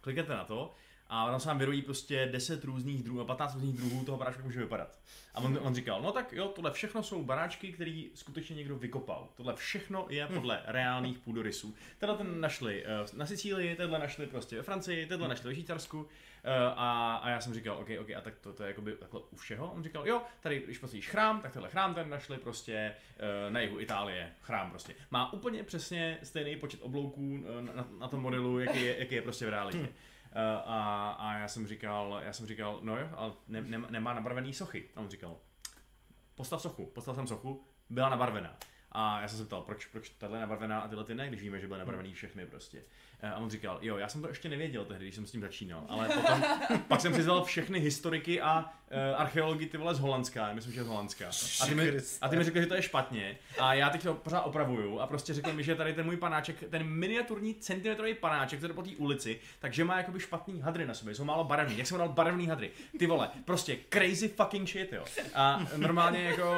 Kliknete 0.00 0.32
na 0.32 0.44
to 0.44 0.74
A 1.08 1.30
tam 1.30 1.40
se 1.40 1.48
nám 1.48 1.58
vyrojí 1.58 1.82
prostě 1.82 2.28
10 2.32 2.64
různých 2.64 3.02
druhů, 3.02 3.24
15 3.24 3.54
různých 3.54 3.76
druhů 3.76 4.04
toho 4.04 4.18
baráčku, 4.18 4.38
jak 4.40 4.46
může 4.46 4.60
vypadat. 4.60 4.98
A 5.34 5.40
on, 5.40 5.58
on 5.62 5.74
říkal, 5.74 6.02
no 6.02 6.12
tak 6.12 6.32
jo, 6.32 6.48
tohle 6.48 6.70
všechno 6.70 7.02
jsou 7.02 7.24
baráčky, 7.24 7.72
které 7.72 8.02
skutečně 8.14 8.56
někdo 8.56 8.76
vykopal. 8.76 9.28
Tohle 9.36 9.54
všechno 9.56 10.06
je 10.08 10.26
podle 10.26 10.62
reálných 10.66 11.18
půdorysů. 11.18 11.74
Tenhle 11.98 12.18
ten 12.18 12.40
našli 12.40 12.84
eh, 12.84 12.88
na 13.16 13.26
Sicílii, 13.26 13.76
tenhle 13.76 13.98
našli 13.98 14.26
prostě 14.26 14.56
ve 14.56 14.62
Francii, 14.62 15.06
tenhle 15.06 15.28
našli 15.28 15.48
ve 15.48 15.54
Švýcarsku. 15.54 16.08
eh, 16.44 16.50
A, 16.76 17.20
a, 17.22 17.28
já 17.30 17.40
jsem 17.40 17.54
říkal, 17.54 17.76
OK, 17.78 17.88
OK, 18.00 18.10
a 18.10 18.20
tak 18.20 18.38
to, 18.38 18.52
to 18.52 18.62
je 18.62 18.68
jakoby 18.68 18.92
takhle 18.92 19.20
u 19.30 19.36
všeho. 19.36 19.72
On 19.72 19.82
říkal, 19.82 20.08
jo, 20.08 20.22
tady, 20.40 20.60
když 20.60 20.78
postavíš 20.78 21.08
chrám, 21.08 21.40
tak 21.40 21.52
tenhle 21.52 21.70
chrám 21.70 21.94
ten 21.94 22.10
našli 22.10 22.38
prostě 22.38 22.94
eh, 23.18 23.50
na 23.50 23.60
jihu 23.60 23.80
Itálie, 23.80 24.32
chrám 24.42 24.70
prostě. 24.70 24.94
Má 25.10 25.32
úplně 25.32 25.62
přesně 25.62 26.18
stejný 26.22 26.56
počet 26.56 26.80
oblouků 26.82 27.44
na, 27.60 27.72
na, 27.72 27.88
na 27.98 28.08
tom 28.08 28.20
modelu, 28.20 28.58
jaký 28.58 28.82
je, 28.84 28.98
jaký 28.98 29.14
je 29.14 29.22
prostě 29.22 29.46
v 29.46 29.48
realitě. 29.48 29.88
Eh, 30.32 30.62
a, 30.64 31.10
a 31.18 31.38
já 31.38 31.48
jsem 31.48 31.66
říkal, 31.66 32.20
já 32.24 32.32
jsem 32.32 32.46
říkal, 32.46 32.78
no 32.82 32.98
jo, 32.98 33.08
ale 33.16 33.32
ne, 33.48 33.60
ne, 33.60 33.78
nemá 33.90 34.14
nabarvený 34.14 34.54
sochy. 34.54 34.90
A 34.96 35.00
on 35.00 35.08
říkal, 35.08 35.36
postav 36.34 36.62
sochu, 36.62 36.86
postav 36.86 37.16
jsem 37.16 37.26
sochu, 37.26 37.64
byla 37.90 38.08
nabarvená. 38.08 38.56
A 38.92 39.20
já 39.20 39.28
jsem 39.28 39.38
se 39.38 39.44
ptal, 39.44 39.62
proč, 39.62 39.86
proč 39.86 40.10
tahle 40.10 40.40
nabarvená 40.40 40.80
a 40.80 40.88
tyhle 40.88 41.04
ty 41.04 41.14
ne, 41.14 41.28
když 41.28 41.42
víme, 41.42 41.60
že 41.60 41.66
byly 41.66 41.78
nabarvený 41.78 42.14
všechny 42.14 42.46
prostě. 42.46 42.84
Eh, 43.20 43.30
A 43.30 43.36
on 43.36 43.50
říkal, 43.50 43.78
jo, 43.82 43.96
já 43.96 44.08
jsem 44.08 44.22
to 44.22 44.28
ještě 44.28 44.48
nevěděl 44.48 44.84
tehdy, 44.84 45.04
když 45.04 45.14
jsem 45.14 45.26
s 45.26 45.30
tím 45.30 45.40
začínal, 45.40 45.84
ale 45.88 46.08
potom, 46.08 46.44
pak 46.88 47.00
jsem 47.00 47.12
přizval 47.12 47.44
všechny 47.44 47.80
historiky 47.80 48.40
a 48.40 48.58
uh, 48.60 49.20
archeology 49.20 49.66
ty 49.66 49.76
vole 49.78 49.94
z 49.94 49.98
Holandska, 50.00 50.52
myslím, 50.52 50.74
že 50.74 50.84
z 50.84 50.86
Holandska. 50.86 51.28
A 51.60 51.66
ty, 51.66 51.74
mi, 51.74 51.92
a 52.20 52.28
ty 52.28 52.36
mi 52.36 52.44
řekli, 52.44 52.60
že 52.60 52.66
to 52.66 52.74
je 52.74 52.82
špatně 52.82 53.38
a 53.58 53.74
já 53.74 53.90
teď 53.90 54.02
to 54.02 54.14
pořád 54.14 54.40
opravuju 54.40 55.00
a 55.00 55.06
prostě 55.06 55.34
řekl 55.34 55.52
mi, 55.52 55.64
že 55.64 55.74
tady 55.74 55.92
ten 55.92 56.06
můj 56.06 56.16
panáček, 56.16 56.64
ten 56.70 56.82
miniaturní 56.84 57.54
centimetrový 57.54 58.14
panáček, 58.14 58.58
který 58.58 58.70
je 58.70 58.74
po 58.74 58.82
té 58.82 58.90
ulici, 58.96 59.40
takže 59.58 59.84
má 59.84 59.96
jakoby 59.98 60.20
špatný 60.20 60.60
hadry 60.60 60.86
na 60.86 60.94
sobě, 60.94 61.14
jsou 61.14 61.24
málo 61.24 61.44
barevný. 61.44 61.78
Jak 61.78 61.86
jsem 61.86 61.98
dal 61.98 62.08
barevný 62.08 62.46
hadry? 62.46 62.70
Ty 62.98 63.06
vole, 63.06 63.30
prostě 63.44 63.78
crazy 63.88 64.28
fucking 64.28 64.68
shit, 64.68 64.92
jo. 64.92 65.04
A 65.34 65.66
normálně 65.76 66.22
jako, 66.22 66.56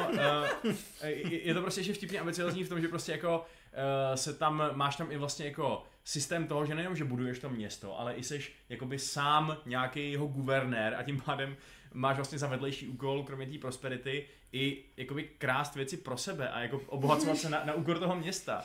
uh, 0.63 0.71
je 1.03 1.47
je 1.47 1.53
to 1.53 1.61
prostě 1.61 1.79
ještě 1.81 1.93
vtipně 1.93 2.19
ambiciozní 2.19 2.63
v 2.63 2.69
tom, 2.69 2.81
že 2.81 2.87
prostě 2.87 3.11
jako 3.11 3.39
uh, 3.39 4.15
se 4.15 4.33
tam, 4.33 4.63
máš 4.73 4.95
tam 4.95 5.11
i 5.11 5.17
vlastně 5.17 5.45
jako 5.45 5.83
systém 6.09 6.47
toho, 6.47 6.65
že 6.65 6.75
nejenom, 6.75 6.95
že 6.95 7.03
buduješ 7.03 7.39
to 7.39 7.49
město, 7.49 7.99
ale 7.99 8.13
i 8.13 8.23
seš 8.23 8.53
jakoby 8.69 8.99
sám 8.99 9.57
nějaký 9.65 10.11
jeho 10.11 10.27
guvernér 10.27 10.95
a 10.95 11.03
tím 11.03 11.21
pádem 11.25 11.57
máš 11.93 12.15
vlastně 12.15 12.37
za 12.37 12.47
vedlejší 12.47 12.87
úkol, 12.87 13.23
kromě 13.23 13.45
té 13.45 13.57
prosperity, 13.57 14.25
i 14.51 14.83
jakoby 14.97 15.29
krást 15.37 15.75
věci 15.75 15.97
pro 15.97 16.17
sebe 16.17 16.49
a 16.49 16.59
jako 16.59 16.81
obohacovat 16.87 17.37
se 17.37 17.49
na, 17.49 17.63
na 17.65 17.73
úkor 17.73 17.99
toho 17.99 18.15
města. 18.15 18.63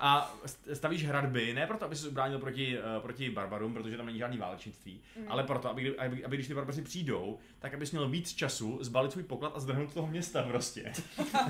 A 0.00 0.34
st- 0.46 0.72
stavíš 0.72 1.04
hradby, 1.04 1.54
ne 1.54 1.66
proto, 1.66 1.84
aby 1.84 1.96
se 1.96 2.08
ubránil 2.08 2.38
proti, 2.38 2.78
uh, 2.78 3.02
proti 3.02 3.30
barbarům, 3.30 3.74
protože 3.74 3.96
tam 3.96 4.06
není 4.06 4.18
žádný 4.18 4.38
válečnictví, 4.38 5.00
mm. 5.16 5.24
ale 5.28 5.44
proto, 5.44 5.70
aby, 5.70 5.98
aby, 5.98 6.24
aby, 6.24 6.36
když 6.36 6.48
ty 6.48 6.54
barbaři 6.54 6.82
přijdou, 6.82 7.38
tak 7.58 7.74
abys 7.74 7.92
měl 7.92 8.08
víc 8.08 8.34
času 8.34 8.78
zbalit 8.80 9.12
svůj 9.12 9.24
poklad 9.24 9.52
a 9.56 9.60
zdrhnout 9.60 9.94
toho 9.94 10.06
města 10.06 10.42
prostě. 10.42 10.92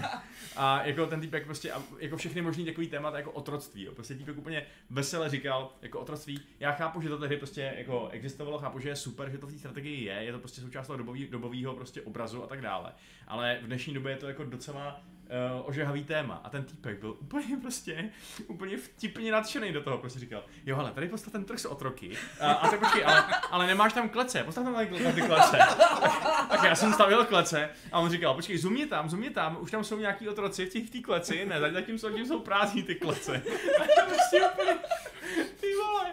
a 0.57 0.87
jako 0.87 1.07
ten 1.07 1.21
týpek 1.21 1.45
prostě, 1.45 1.73
jako 1.99 2.17
všechny 2.17 2.43
možný 2.43 2.65
takový 2.65 2.89
témata 2.89 3.17
jako 3.17 3.31
otroctví, 3.31 3.83
jo. 3.83 3.93
prostě 3.95 4.15
týpek 4.15 4.39
úplně 4.39 4.67
vesele 4.91 5.31
říkal, 5.31 5.73
jako 5.83 6.01
otroctví, 6.01 6.41
já 6.61 6.73
chápu, 6.73 7.01
že 7.01 7.09
to 7.09 7.19
tehdy 7.19 7.37
prostě 7.37 7.75
jako 7.77 8.09
existovalo, 8.09 8.59
chápu, 8.59 8.79
že 8.81 8.89
je 8.89 8.97
super, 8.97 9.31
že 9.31 9.39
to 9.39 9.47
v 9.47 9.53
té 9.53 9.59
strategii 9.59 10.05
je, 10.05 10.15
je 10.15 10.33
to 10.33 10.39
prostě 10.39 10.61
součást 10.61 10.87
toho 10.87 10.97
dobový, 10.97 11.27
dobového 11.27 11.75
prostě 11.75 12.03
obrazu 12.03 12.45
a 12.45 12.47
tak 12.47 12.61
dále, 12.61 12.93
ale 13.27 13.59
v 13.63 13.67
dnešní 13.67 13.95
době 13.95 14.13
je 14.13 14.17
to 14.17 14.29
jako 14.29 14.45
docela 14.45 15.01
uh, 15.27 15.69
ožehavý 15.69 16.05
téma 16.05 16.41
a 16.45 16.51
ten 16.51 16.65
týpek 16.65 17.01
byl 17.01 17.17
úplně 17.21 17.57
prostě, 17.63 18.11
úplně 18.47 18.77
vtipně 18.77 19.33
nadšený 19.33 19.73
do 19.73 19.83
toho, 19.83 19.99
prostě 19.99 20.21
říkal, 20.21 20.45
jo 20.67 20.77
hele, 20.77 20.93
tady 20.93 21.09
postav 21.09 21.33
ten 21.33 21.45
trh 21.45 21.59
s 21.59 21.65
otroky 21.65 22.13
a, 22.41 22.53
a 22.53 22.69
tak 22.69 22.81
počkej, 22.81 23.05
ale, 23.05 23.25
ale 23.51 23.67
nemáš 23.67 23.93
tam 23.93 24.09
klece, 24.09 24.45
postav 24.45 24.65
tam 24.65 24.75
tady 24.75 25.13
ty 25.13 25.23
klece. 25.23 25.59
tak 26.49 26.63
já 26.63 26.75
jsem 26.75 26.93
stavil 26.93 27.25
klece 27.25 27.71
a 27.93 27.99
on 27.99 28.11
říkal, 28.11 28.35
počkej, 28.35 28.59
je 28.77 28.87
tam, 28.87 29.23
je 29.23 29.31
tam, 29.31 29.59
už 29.61 29.71
tam 29.71 29.85
jsou 29.85 29.99
nějaký 29.99 30.29
otroci 30.29 30.67
v 30.67 30.73
té 30.73 30.81
té 30.81 31.01
kleci, 31.01 31.47
ne, 31.47 31.61
zatím 31.73 31.99
jsou, 31.99 32.09
zatím 32.09 32.27
jsou 32.27 32.41
prázdní 32.41 32.83
ty 32.83 32.95
klece. 32.95 33.43
A 33.81 33.83
já 33.99 34.07
prostě 34.07 34.43
úplně, 34.53 34.75
ty 35.61 35.67
vole. 35.75 36.13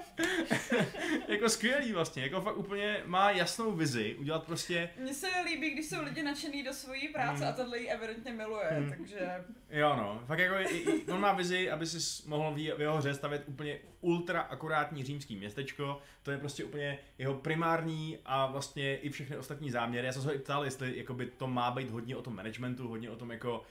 Jako 1.34 1.50
skvělý 1.50 1.92
vlastně, 1.94 2.24
jako 2.24 2.42
fakt 2.42 2.58
úplně 2.58 3.02
má 3.06 3.32
jasnou 3.32 3.72
vizi, 3.72 4.16
udělat 4.20 4.44
prostě 4.46 4.90
Mně 4.98 5.14
se 5.14 5.28
líbí, 5.46 5.70
když 5.70 5.86
jsou 5.90 6.04
lidi 6.04 6.24
nadšený 6.24 6.64
do 6.64 6.74
svojí 6.74 7.08
práce 7.08 7.44
Hmm. 7.44 7.48
a 7.48 7.52
tohle 7.52 7.80
jí 7.80 7.90
evidentně 7.90 8.32
miluje, 8.34 8.68
Hmm. 8.72 8.90
takže 8.90 9.44
Jo 9.70 9.96
no, 9.98 10.22
fakt 10.28 10.40
jako 10.40 10.56
i, 10.56 10.78
i, 10.78 11.12
on 11.12 11.20
má 11.20 11.34
vizi, 11.34 11.72
aby 11.72 11.86
si 11.86 12.30
mohl 12.30 12.52
v, 12.52 12.56
v 12.78 12.82
jeho 12.82 12.98
hře 12.98 13.14
stavět 13.14 13.44
úplně 13.48 13.80
ultra 14.02 14.42
akurátní 14.42 15.04
římský 15.04 15.36
městečko, 15.36 16.02
to 16.24 16.32
je 16.32 16.38
prostě 16.38 16.64
úplně 16.64 17.00
jeho 17.18 17.34
primární 17.34 18.18
a 18.26 18.46
vlastně 18.46 18.98
i 18.98 19.10
všechny 19.10 19.38
ostatní 19.38 19.72
záměry. 19.72 20.08
Já 20.08 20.14
jsem 20.14 20.22
se 20.22 20.28
ho 20.28 20.36
i 20.36 20.40
ptal, 20.40 20.66
jestli 20.66 20.98
jakoby, 20.98 21.26
to 21.26 21.48
má 21.48 21.72
být 21.72 21.90
hodně 21.90 22.16
o 22.16 22.22
tom 22.22 22.36
managementu, 22.36 22.88
hodně 22.88 23.10
o 23.10 23.16
tom 23.16 23.32
jako 23.32 23.64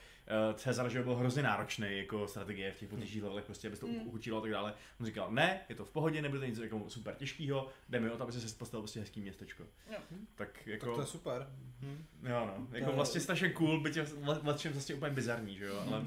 uh, 0.50 0.56
Cezar, 0.56 0.88
že 0.90 1.02
byl 1.02 1.14
hrozně 1.14 1.42
náročný 1.42 1.86
jako 1.98 2.26
strategie 2.28 2.72
v 2.72 2.78
těch 2.78 2.88
potěžích 2.88 3.22
levelech, 3.22 3.44
prostě, 3.44 3.66
aby 3.68 3.76
se 3.76 3.80
to 3.80 3.86
Mm. 3.86 3.94
mm. 3.94 4.06
uchučilo 4.06 4.38
a 4.38 4.40
tak 4.40 4.50
dále. 4.50 4.74
On 5.00 5.06
říkal, 5.06 5.30
ne, 5.30 5.60
je 5.68 5.74
to 5.74 5.84
v 5.84 5.90
pohodě, 5.90 6.22
nebude 6.22 6.40
to 6.40 6.46
nic 6.46 6.58
jako 6.58 6.84
super 6.88 7.14
těžkého, 7.14 7.68
jde 7.88 8.00
mi 8.00 8.10
o 8.10 8.16
to, 8.16 8.22
aby 8.22 8.32
se 8.32 8.56
postavil 8.56 8.82
prostě 8.82 9.00
hezký 9.00 9.20
městečko. 9.20 9.62
Jo. 9.92 9.98
Tak 10.34 10.66
jako, 10.66 10.86
Tak 10.86 10.94
to 10.94 11.00
je 11.00 11.06
super. 11.06 11.46
Hm. 11.80 12.04
jo 12.22 12.46
no, 12.58 12.66
jako 12.72 12.90
je- 12.90 12.96
vlastně 12.96 13.20
strašně 13.20 13.50
cool, 13.50 13.80
byť 13.80 13.96
je 13.96 14.02
vlastně 14.42 14.70
vlastně 14.70 14.94
úplně 14.94 15.12
bizarní, 15.14 15.56
že 15.56 15.64
jo, 15.64 15.84
ale. 15.86 16.04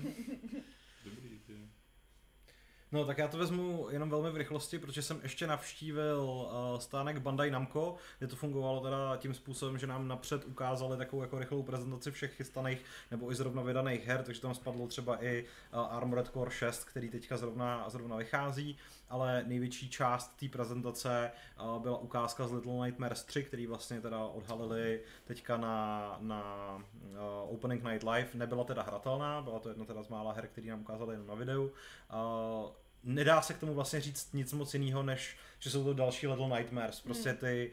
No 2.92 3.06
tak 3.06 3.18
já 3.18 3.28
to 3.28 3.38
vezmu 3.38 3.88
jenom 3.92 4.10
velmi 4.10 4.32
v 4.32 4.38
rychlosti, 4.38 4.80
protože 4.80 5.02
jsem 5.02 5.20
ještě 5.24 5.48
navštívil 5.48 6.22
uh, 6.24 6.80
stánek 6.80 7.20
Bandai 7.20 7.52
Namco, 7.52 7.96
kde 8.18 8.28
to 8.28 8.36
fungovalo 8.36 8.82
teda 8.82 9.18
tím 9.18 9.34
způsobem, 9.34 9.78
že 9.78 9.88
nám 9.88 10.08
napřed 10.08 10.46
ukázali 10.46 10.98
takovou 10.98 11.22
jako 11.22 11.40
rychlou 11.40 11.64
prezentaci 11.64 12.12
všech 12.12 12.34
chystaných 12.36 12.84
nebo 13.12 13.32
i 13.32 13.36
zrovna 13.36 13.62
vydaných 13.62 14.06
her, 14.06 14.24
takže 14.24 14.42
tam 14.42 14.56
spadlo 14.56 14.88
třeba 14.88 15.24
i 15.24 15.46
uh, 15.74 15.80
Armored 15.80 16.28
Core 16.28 16.52
6, 16.52 16.84
který 16.84 17.10
teďka 17.10 17.38
zrovna, 17.38 17.90
zrovna 17.90 18.16
vychází, 18.16 18.78
ale 19.10 19.44
největší 19.48 19.90
část 19.90 20.36
té 20.40 20.50
prezentace 20.50 21.32
uh, 21.62 21.82
byla 21.82 21.98
ukázka 21.98 22.48
z 22.48 22.52
Little 22.52 22.86
Nightmares 22.86 23.24
3, 23.24 23.44
který 23.44 23.68
vlastně 23.68 24.02
teda 24.02 24.20
odhalili 24.20 25.02
teďka 25.26 25.58
na, 25.58 26.18
na 26.20 26.76
uh, 26.76 27.54
Opening 27.54 27.84
Night 27.84 28.04
Live. 28.04 28.30
Nebyla 28.34 28.64
teda 28.64 28.82
hratelná, 28.82 29.42
byla 29.42 29.60
to 29.60 29.70
jedna 29.70 29.86
teda 29.86 30.04
z 30.04 30.10
mála 30.10 30.34
her, 30.34 30.48
který 30.48 30.70
nám 30.70 30.82
ukázali 30.82 31.14
jenom 31.14 31.28
na 31.28 31.36
videu. 31.36 31.64
Uh, 31.64 32.72
nedá 33.06 33.42
se 33.42 33.54
k 33.54 33.60
tomu 33.60 33.74
vlastně 33.74 34.02
říct 34.02 34.34
nic 34.34 34.54
moc 34.54 34.74
jiného, 34.74 35.04
než 35.04 35.38
že 35.60 35.70
jsou 35.70 35.84
to 35.84 35.94
další 35.94 36.28
Little 36.28 36.48
Nightmares. 36.58 37.02
Prostě 37.02 37.34
ty 37.34 37.72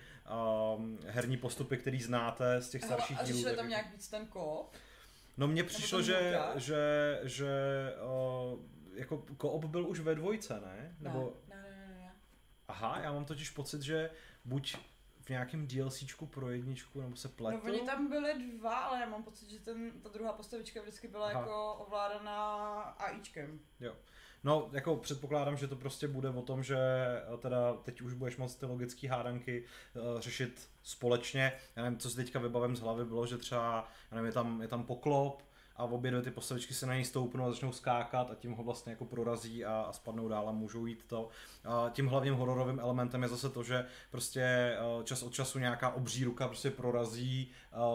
um, 0.76 0.98
herní 1.06 1.36
postupy, 1.36 1.76
které 1.76 1.98
znáte 1.98 2.60
z 2.60 2.70
těch 2.70 2.84
starších 2.84 3.20
a 3.20 3.22
dílů. 3.22 3.36
řešili 3.36 3.50
tak 3.50 3.60
tam 3.60 3.68
nějak 3.68 3.92
víc 3.92 4.08
ten 4.08 4.26
koop? 4.26 4.74
No 5.36 5.48
mně 5.48 5.64
přišlo, 5.64 6.02
že, 6.02 6.20
mulťák? 6.22 6.60
že, 6.60 7.20
že 7.22 7.48
uh, 8.52 8.60
jako 8.94 9.24
koop 9.36 9.64
byl 9.64 9.86
už 9.88 10.00
ve 10.00 10.14
dvojce, 10.14 10.60
ne? 10.60 10.96
Nebo, 11.00 11.36
Ne, 11.48 11.56
ne, 11.56 11.62
ne, 11.62 11.94
ne, 11.98 12.12
aha, 12.68 13.00
já 13.00 13.12
mám 13.12 13.24
totiž 13.24 13.50
pocit, 13.50 13.82
že 13.82 14.10
buď 14.44 14.76
v 15.20 15.28
nějakém 15.28 15.66
DLCčku 15.66 16.26
pro 16.26 16.50
jedničku, 16.50 17.00
nebo 17.00 17.16
se 17.16 17.28
No 17.28 17.34
pletu. 17.36 17.66
oni 17.66 17.80
tam 17.80 18.08
byli 18.08 18.34
dva, 18.58 18.78
ale 18.78 19.00
já 19.00 19.06
mám 19.08 19.22
pocit, 19.22 19.50
že 19.50 19.58
ten, 19.58 19.92
ta 20.02 20.08
druhá 20.08 20.32
postavička 20.32 20.80
vždycky 20.82 21.08
byla 21.08 21.28
Aha. 21.30 21.40
jako 21.40 21.74
ovládaná 21.74 22.74
AIčkem. 22.80 23.60
No, 24.44 24.68
jako 24.72 24.96
předpokládám, 24.96 25.56
že 25.56 25.68
to 25.68 25.76
prostě 25.76 26.08
bude 26.08 26.28
o 26.28 26.42
tom, 26.42 26.62
že 26.62 26.76
eh, 26.78 27.36
teda 27.38 27.74
teď 27.74 28.00
už 28.00 28.14
budeš 28.14 28.36
moct 28.36 28.56
ty 28.56 28.66
logické 28.66 29.08
hádanky 29.08 29.64
uh, 30.14 30.20
řešit 30.20 30.70
společně. 30.82 31.52
Já 31.76 31.82
nevím, 31.82 31.98
co 31.98 32.10
si 32.10 32.16
teďka 32.16 32.38
vybavím 32.38 32.76
z 32.76 32.80
hlavy, 32.80 33.04
bylo, 33.04 33.26
že 33.26 33.38
třeba, 33.38 33.88
já 34.10 34.14
nevím, 34.14 34.26
je 34.26 34.32
tam, 34.32 34.62
je 34.62 34.68
tam 34.68 34.84
poklop 34.84 35.42
a 35.76 35.84
obě 35.84 36.10
dvě 36.10 36.22
ty 36.22 36.30
postavičky 36.30 36.74
se 36.74 36.86
na 36.86 36.94
něj 36.94 37.04
stoupnou 37.04 37.44
a 37.44 37.50
začnou 37.50 37.72
skákat 37.72 38.30
a 38.30 38.34
tím 38.34 38.52
ho 38.52 38.64
vlastně 38.64 38.92
jako 38.92 39.04
prorazí 39.04 39.64
a, 39.64 39.80
a 39.88 39.92
spadnou 39.92 40.28
dál 40.28 40.48
a 40.48 40.52
můžou 40.52 40.86
jít 40.86 41.04
to. 41.06 41.28
A 41.64 41.90
tím 41.92 42.06
hlavním 42.06 42.34
hororovým 42.34 42.80
elementem 42.80 43.22
je 43.22 43.28
zase 43.28 43.50
to, 43.50 43.62
že 43.62 43.86
prostě 44.10 44.76
čas 45.04 45.22
od 45.22 45.32
času 45.32 45.58
nějaká 45.58 45.90
obří 45.90 46.24
ruka 46.24 46.48
prostě 46.48 46.70
prorazí 46.70 47.50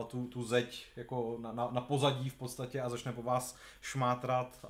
tu, 0.08 0.28
tu 0.28 0.44
zeď 0.44 0.86
jako 0.96 1.38
na, 1.42 1.52
na, 1.52 1.70
na 1.72 1.82
pozadí 1.82 2.30
v 2.30 2.36
podstatě 2.36 2.82
a 2.82 2.90
začne 2.90 3.14
po 3.14 3.24
vás 3.24 3.56
šmátrat. 3.82 4.66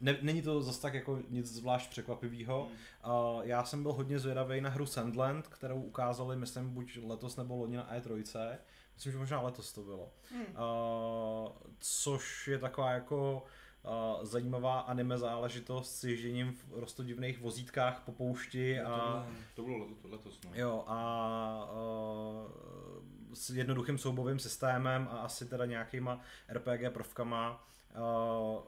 ne, 0.00 0.18
není 0.22 0.42
to 0.42 0.62
zase 0.62 0.82
tak 0.82 0.94
jako 0.94 1.18
nic 1.28 1.46
zvlášť 1.46 1.90
překvapivého. 1.90 2.68
Uh, 3.06 3.42
já 3.42 3.64
jsem 3.64 3.82
byl 3.82 3.92
hodně 3.92 4.18
zvědavý 4.18 4.60
na 4.60 4.70
hru 4.70 4.86
Sandland, 4.86 5.46
kterou 5.46 5.80
ukázali, 5.80 6.36
myslím, 6.36 6.70
buď 6.70 6.98
letos 7.06 7.36
nebo 7.36 7.56
loni 7.56 7.76
na 7.76 7.96
E3. 7.98 8.56
Myslím, 8.98 9.12
že 9.12 9.18
možná 9.18 9.40
letos 9.40 9.72
to 9.72 9.82
bylo. 9.82 10.12
Hmm. 10.32 10.46
Uh, 10.46 11.52
což 11.78 12.48
je 12.48 12.58
taková 12.58 12.90
jako 12.90 13.46
uh, 13.82 14.24
zajímavá 14.24 14.80
anime 14.80 15.18
záležitost 15.18 15.96
s 15.96 16.04
ježděním 16.04 16.52
v 16.52 16.64
rostodivných 16.72 17.40
vozítkách 17.40 18.02
po 18.04 18.12
poušti 18.12 18.78
To 18.82 18.88
a 18.88 18.98
bylo, 18.98 19.26
to 19.54 19.62
bylo 19.62 19.78
letos, 19.78 20.10
letos 20.10 20.40
no. 20.44 20.50
Jo, 20.54 20.84
a 20.86 21.70
uh, 21.72 23.34
s 23.34 23.50
jednoduchým 23.50 23.98
soubovým 23.98 24.38
systémem 24.38 25.08
a 25.10 25.16
asi 25.16 25.46
teda 25.46 25.66
nějakýma 25.66 26.20
RPG 26.52 26.92
prvkama. 26.92 27.64
Uh, 27.96 28.62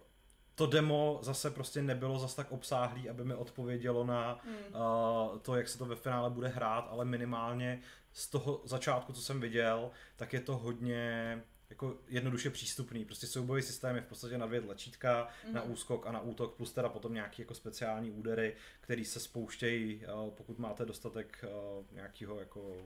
to 0.54 0.66
demo 0.66 1.18
zase 1.22 1.50
prostě 1.50 1.82
nebylo 1.82 2.18
zas 2.18 2.34
tak 2.34 2.52
obsáhlý, 2.52 3.08
aby 3.08 3.24
mi 3.24 3.34
odpovědělo 3.34 4.04
na 4.04 4.40
Hmm. 4.44 4.54
uh, 4.82 5.38
to, 5.38 5.56
jak 5.56 5.68
se 5.68 5.78
to 5.78 5.84
ve 5.84 5.96
finále 5.96 6.30
bude 6.30 6.48
hrát, 6.48 6.88
ale 6.90 7.04
minimálně 7.04 7.80
z 8.12 8.28
toho 8.28 8.60
začátku, 8.64 9.12
co 9.12 9.22
jsem 9.22 9.40
viděl, 9.40 9.90
tak 10.16 10.32
je 10.32 10.40
to 10.40 10.56
hodně 10.56 11.42
jako 11.70 11.96
jednoduše 12.08 12.50
přístupný. 12.50 13.04
Prostě 13.04 13.26
soubojový 13.26 13.62
systém 13.62 13.96
je 13.96 14.02
v 14.02 14.06
podstatě 14.06 14.38
na 14.38 14.46
dvě 14.46 14.60
tlačítka, 14.60 15.28
Mhm. 15.44 15.54
na 15.54 15.62
úskok 15.62 16.06
a 16.06 16.12
na 16.12 16.20
útok, 16.20 16.54
plus 16.54 16.72
teda 16.72 16.88
potom 16.88 17.14
nějaký 17.14 17.42
jako 17.42 17.54
speciální 17.54 18.10
údery, 18.10 18.56
které 18.80 19.04
se 19.04 19.20
spouštějí, 19.20 20.06
uh, 20.06 20.30
pokud 20.30 20.58
máte 20.58 20.84
dostatek 20.84 21.44
uh, 21.78 21.84
nějakého 21.92 22.38
jako 22.40 22.76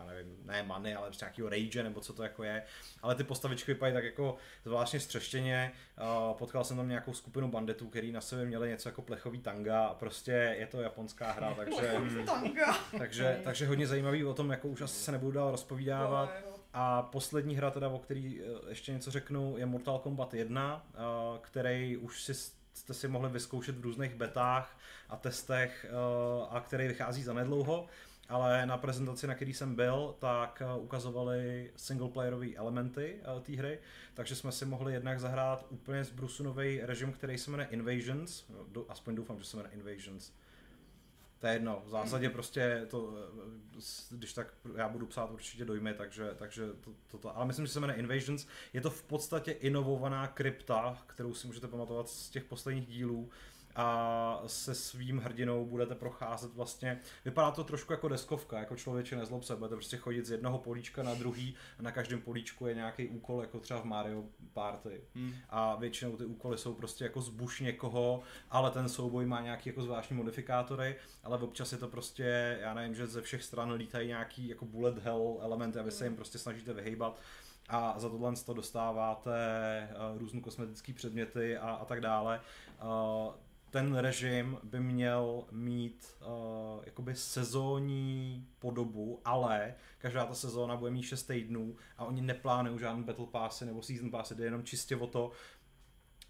já 0.00 0.06
nevím, 0.06 0.36
ne 0.44 0.62
many, 0.62 0.94
ale 0.94 1.06
prostě 1.06 1.24
nějakého 1.24 1.48
rage 1.48 1.82
nebo 1.82 2.00
co 2.00 2.12
to 2.12 2.22
jako 2.22 2.42
je. 2.42 2.62
Ale 3.02 3.14
ty 3.14 3.24
postavičky 3.24 3.72
vypadají 3.72 3.94
tak 3.94 4.04
jako 4.04 4.36
zvláštně 4.64 5.00
střeštěně. 5.00 5.72
Uh, 6.00 6.36
potkal 6.36 6.64
jsem 6.64 6.76
tam 6.76 6.88
nějakou 6.88 7.12
skupinu 7.12 7.48
banditů, 7.48 7.88
který 7.88 8.12
na 8.12 8.20
sobě 8.20 8.44
měli 8.44 8.68
něco 8.68 8.88
jako 8.88 9.02
plechový 9.02 9.38
tanga 9.38 9.84
a 9.84 9.94
prostě 9.94 10.56
je 10.58 10.66
to 10.66 10.80
japonská 10.80 11.32
hra, 11.32 11.54
takže, 11.56 11.98
Tanga. 12.26 12.78
takže, 12.98 13.40
takže 13.44 13.66
hodně 13.66 13.86
zajímavý 13.86 14.24
o 14.24 14.34
tom, 14.34 14.50
jako 14.50 14.68
už 14.68 14.80
asi 14.80 14.94
se 14.94 15.12
nebudu 15.12 15.32
dál 15.32 15.50
rozpovídávat. 15.50 16.30
A 16.72 17.02
poslední 17.02 17.56
hra 17.56 17.70
teda, 17.70 17.88
o 17.88 17.98
který 17.98 18.40
eh, 18.40 18.68
ještě 18.68 18.92
něco 18.92 19.10
řeknu, 19.10 19.56
je 19.58 19.66
Mortal 19.66 19.98
Kombat 19.98 20.34
1, 20.34 20.86
eh, 20.94 20.98
který 21.40 21.96
už 21.96 22.22
si 22.22 22.34
jste 22.74 22.94
si 22.94 23.08
mohli 23.08 23.30
vyzkoušet 23.30 23.78
v 23.78 23.82
různých 23.82 24.14
betách 24.14 24.78
a 25.08 25.16
testech 25.16 25.86
eh, 25.88 26.46
a 26.50 26.60
který 26.60 26.88
vychází 26.88 27.22
za 27.22 27.32
nedlouho. 27.32 27.86
Ale 28.30 28.66
na 28.66 28.78
prezentaci, 28.78 29.26
na 29.26 29.34
který 29.34 29.54
jsem 29.54 29.74
byl, 29.74 30.14
tak 30.18 30.62
eh, 30.62 30.80
ukazovali 30.80 31.70
singleplayerové 31.76 32.54
elementy 32.54 33.16
eh, 33.22 33.40
té 33.40 33.52
hry, 33.56 33.78
takže 34.14 34.36
jsme 34.36 34.52
si 34.52 34.64
mohli 34.64 34.92
jednak 34.92 35.20
zahrát 35.20 35.66
úplně 35.70 36.04
zbrusunový 36.04 36.80
režim, 36.82 37.12
který 37.12 37.38
se 37.38 37.50
jmenuje 37.50 37.68
Invasions, 37.70 38.44
Do- 38.68 38.86
aspoň 38.88 39.14
doufám, 39.14 39.38
že 39.38 39.44
se 39.44 39.56
jmenuje 39.56 39.74
Invasions. 39.74 40.32
To 41.38 41.46
je 41.46 41.52
jedno, 41.52 41.82
v 41.86 41.88
zásadě 41.88 42.30
prostě 42.30 42.86
to, 42.90 43.14
eh, 43.76 44.16
když 44.16 44.32
tak 44.32 44.54
já 44.76 44.88
budu 44.88 45.06
psát 45.06 45.30
určitě 45.30 45.64
dojmy, 45.64 45.94
takže, 45.94 46.30
takže 46.36 46.66
to, 46.80 46.90
to, 47.10 47.18
to, 47.18 47.36
ale 47.36 47.46
myslím, 47.46 47.66
že 47.66 47.72
se 47.72 47.80
jmenuje 47.80 47.98
Invasions. 47.98 48.46
Je 48.72 48.80
to 48.80 48.90
v 48.90 49.02
podstatě 49.02 49.52
inovovaná 49.52 50.26
krypta, 50.26 51.02
kterou 51.06 51.34
si 51.34 51.46
můžete 51.46 51.68
pamatovat 51.68 52.08
z 52.08 52.30
těch 52.30 52.44
posledních 52.44 52.86
dílů 52.86 53.30
a 53.76 54.42
se 54.46 54.74
svým 54.74 55.18
hrdinou 55.18 55.64
budete 55.66 55.94
procházet 55.94 56.54
vlastně, 56.54 57.00
vypadá 57.24 57.50
to 57.50 57.64
trošku 57.64 57.92
jako 57.92 58.08
deskovka, 58.08 58.58
jako 58.58 58.76
člověče 58.76 59.16
nezlob 59.16 59.44
se, 59.44 59.56
budete 59.56 59.74
prostě 59.74 59.96
chodit 59.96 60.26
z 60.26 60.30
jednoho 60.30 60.58
políčka 60.58 61.02
na 61.02 61.14
druhý 61.14 61.54
a 61.78 61.82
na 61.82 61.92
každém 61.92 62.20
políčku 62.20 62.66
je 62.66 62.74
nějaký 62.74 63.08
úkol, 63.08 63.40
jako 63.40 63.60
třeba 63.60 63.80
v 63.80 63.84
Mario 63.84 64.24
Party. 64.52 65.00
Hmm. 65.14 65.34
A 65.50 65.76
většinou 65.76 66.16
ty 66.16 66.24
úkoly 66.24 66.58
jsou 66.58 66.74
prostě 66.74 67.04
jako 67.04 67.20
zbuš 67.20 67.60
někoho, 67.60 68.22
ale 68.50 68.70
ten 68.70 68.88
souboj 68.88 69.26
má 69.26 69.40
nějaký 69.40 69.68
jako 69.68 69.82
zvláštní 69.82 70.16
modifikátory, 70.16 70.96
ale 71.24 71.38
občas 71.38 71.72
je 71.72 71.78
to 71.78 71.88
prostě, 71.88 72.58
já 72.60 72.74
nevím, 72.74 72.94
že 72.94 73.06
ze 73.06 73.22
všech 73.22 73.42
stran 73.42 73.72
lítají 73.72 74.08
nějaký 74.08 74.48
jako 74.48 74.64
bullet 74.64 74.98
hell 74.98 75.38
elementy 75.40 75.78
a 75.78 75.82
vy 75.82 75.90
se 75.90 76.04
jim 76.04 76.16
prostě 76.16 76.38
snažíte 76.38 76.72
vyhejbat 76.72 77.20
a 77.70 77.94
za 77.98 78.08
tohle 78.08 78.32
to 78.46 78.54
dostáváte 78.54 79.30
uh, 80.12 80.18
různé 80.18 80.40
kosmetické 80.40 80.92
předměty 80.92 81.58
a, 81.58 81.70
a 81.70 81.84
tak 81.84 82.00
dále. 82.00 82.40
Uh, 82.82 83.34
ten 83.70 83.96
režim 83.96 84.58
by 84.62 84.80
měl 84.80 85.44
mít 85.50 86.14
uh, 86.20 86.84
jakoby 86.84 87.14
sezónní 87.14 88.46
podobu, 88.58 89.20
ale 89.24 89.74
každá 89.98 90.24
ta 90.26 90.34
sezóna 90.34 90.76
bude 90.76 90.90
mít 90.90 91.02
6 91.02 91.22
týdnů 91.22 91.76
a 91.98 92.04
oni 92.04 92.22
neplánují 92.22 92.78
žádný 92.78 93.04
battle 93.04 93.26
passy 93.26 93.66
nebo 93.66 93.82
season 93.82 94.10
passy, 94.10 94.34
jde 94.34 94.44
jenom 94.44 94.62
čistě 94.62 94.96
o 94.96 95.06
to, 95.06 95.30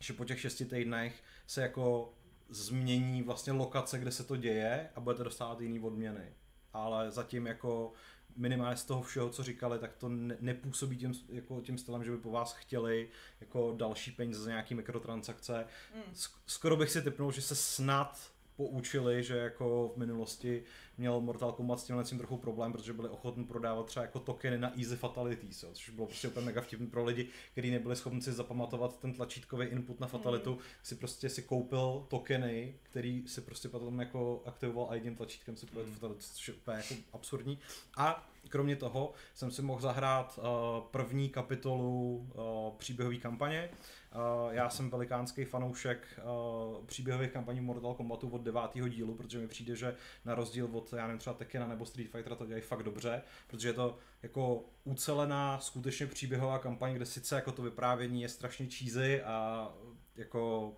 že 0.01 0.13
po 0.13 0.25
těch 0.25 0.41
6 0.41 0.63
týdnech 0.71 1.23
se 1.47 1.63
jako 1.63 2.15
změní 2.49 3.23
vlastně 3.23 3.53
lokace, 3.53 3.99
kde 3.99 4.13
se 4.13 4.25
to 4.25 4.37
děje 4.37 4.91
a 4.95 5.01
budete 5.01 5.25
dostávat 5.25 5.61
jiný 5.61 5.81
odměny. 5.81 6.33
Ale 6.73 7.11
zatím 7.11 7.47
jako 7.47 7.93
minimálně 8.37 8.77
z 8.77 8.85
toho 8.85 9.03
všeho, 9.03 9.31
co 9.31 9.43
říkali, 9.43 9.79
tak 9.79 9.97
to 9.97 10.09
ne- 10.09 10.37
nepůsobí 10.41 10.97
tím, 10.97 11.15
jako 11.29 11.61
tím 11.61 11.79
stylem, 11.79 12.05
že 12.05 12.11
by 12.11 12.17
po 12.17 12.31
vás 12.31 12.53
chtěli 12.53 13.09
jako 13.41 13.75
další 13.77 14.11
peníze 14.11 14.41
za 14.41 14.51
nějaký 14.51 14.75
mikrotransakce. 14.75 15.67
Mm. 15.95 16.03
Sk- 16.15 16.39
skoro 16.47 16.77
bych 16.77 16.91
si 16.91 17.03
typnul, 17.03 17.33
že 17.33 17.43
se 17.43 17.55
snad 17.57 18.31
poučili, 18.57 19.23
že 19.23 19.37
jako 19.37 19.93
v 19.95 19.99
minulosti 19.99 20.63
měl 21.01 21.21
Mortal 21.21 21.53
Kombat 21.53 21.81
s 21.81 21.85
tímhle 21.85 22.05
tím 22.05 22.19
trochu 22.19 22.37
problém, 22.37 22.73
protože 22.73 22.93
byli 22.93 23.09
ochotní 23.09 23.45
prodávat 23.45 23.87
třeba 23.87 24.05
jako 24.05 24.21
tokeny 24.21 24.59
na 24.59 24.79
easy 24.79 24.97
fatalities, 24.97 25.63
jo, 25.63 25.69
což 25.73 25.91
bylo 25.91 26.07
prostě 26.07 26.29
úplně 26.29 26.47
mega 26.47 26.61
vtipný 26.61 26.87
pro 26.87 27.05
lidi, 27.05 27.29
kteří 27.53 27.71
nebyli 27.71 27.97
schopni 27.97 28.23
si 28.23 28.33
zapamatovat 28.33 29.01
ten 29.01 29.13
tlačítkový 29.15 29.67
input 29.67 30.01
na 30.01 30.07
fatalitu, 30.07 30.59
si 30.83 30.95
prostě 30.95 31.29
si 31.29 31.43
koupil 31.43 32.07
tokeny, 32.09 32.75
který 32.83 33.29
si 33.29 33.41
prostě 33.41 33.69
potom 33.69 34.01
jako 34.01 34.43
aktivoval 34.47 34.87
a 34.91 34.95
jedním 34.95 35.17
tlačítkem 35.17 35.57
si 35.57 35.67
provedl 35.67 35.91
Mm. 35.91 35.95
fatalitu, 35.95 36.21
což 36.35 36.49
je 36.49 36.55
úplně 36.55 36.77
jako 36.77 36.95
absurdní. 37.13 37.59
A 37.97 38.30
kromě 38.49 38.77
toho 38.77 39.13
jsem 39.35 39.51
si 39.51 39.63
mohl 39.63 39.81
zahrát 39.81 40.39
uh, 40.39 40.45
první 40.91 41.29
kapitolu 41.29 42.17
uh, 42.35 42.77
příběhové 42.77 43.17
kampaně. 43.17 43.71
Uh, 44.15 44.55
já 44.55 44.71
jsem 44.71 44.91
velikánský 44.91 45.45
fanoušek 45.45 46.21
uh, 46.25 46.87
příběhových 46.87 47.31
kampaní 47.31 47.61
Mortal 47.61 47.95
Kombatu 47.95 48.29
od 48.29 48.43
devátého 48.43 48.89
dílu, 48.89 49.15
protože 49.15 49.39
mi 49.39 49.49
přijde, 49.49 49.77
že 49.77 49.97
na 50.25 50.35
rozdíl 50.35 50.69
od, 50.73 50.93
já 50.93 51.07
nevím, 51.07 51.19
třeba 51.19 51.35
Tekkena 51.35 51.67
nebo 51.67 51.87
Street 51.87 52.11
Fightera 52.11 52.37
to 52.37 52.47
dělají 52.47 52.63
fakt 52.63 52.83
dobře, 52.83 53.23
protože 53.47 53.69
je 53.69 53.73
to 53.73 53.99
jako 54.23 54.65
ucelená, 54.85 55.59
skutečně 55.59 56.07
příběhová 56.07 56.59
kampaň, 56.59 56.95
kde 56.95 57.07
sice 57.07 57.35
jako 57.35 57.53
to 57.53 57.63
vyprávění 57.63 58.23
je 58.23 58.29
strašně 58.29 58.67
cheesy 58.67 59.23
a 59.23 59.69
jako 60.17 60.73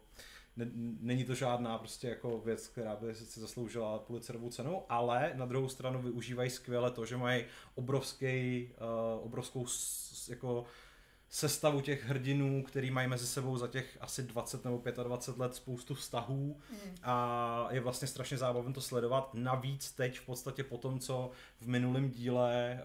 ne, 0.57 0.71
není 1.01 1.25
to 1.25 1.35
žádná 1.35 1.79
prostě 1.79 2.09
jako 2.09 2.39
věc, 2.39 2.69
která 2.69 2.97
by 2.97 3.15
si 3.15 3.41
zasloužila 3.41 3.99
Pulitzerovu 3.99 4.51
cenu, 4.51 4.83
ale 4.89 5.33
na 5.35 5.47
druhou 5.47 5.69
stranu 5.69 6.03
využívají 6.03 6.51
skvěle 6.51 6.91
to, 6.91 7.07
že 7.07 7.17
mají 7.17 7.45
obrovský, 7.75 8.69
uh, 8.81 9.27
obrovskou 9.27 9.67
s, 9.67 10.29
jako 10.29 10.65
sestavu 11.29 11.81
těch 11.81 12.05
hrdinů, 12.05 12.63
který 12.63 12.91
mají 12.91 13.09
mezi 13.09 13.27
sebou 13.27 13.57
za 13.57 13.69
těch 13.69 13.99
asi 14.01 14.23
20 14.23 14.65
nebo 14.65 14.83
25 15.03 15.41
let 15.41 15.55
spoustu 15.55 15.95
vztahů 15.95 16.57
Mm. 16.71 16.95
a 17.03 17.69
je 17.71 17.81
vlastně 17.81 18.09
strašně 18.09 18.39
zábavné 18.39 18.73
to 18.73 18.81
sledovat. 18.81 19.35
Navíc 19.35 19.93
teď 19.93 20.19
v 20.19 20.27
podstatě 20.27 20.65
po 20.65 20.79
tom, 20.79 20.99
co 20.99 21.31
v 21.61 21.69
minulém 21.69 22.11
díle 22.11 22.83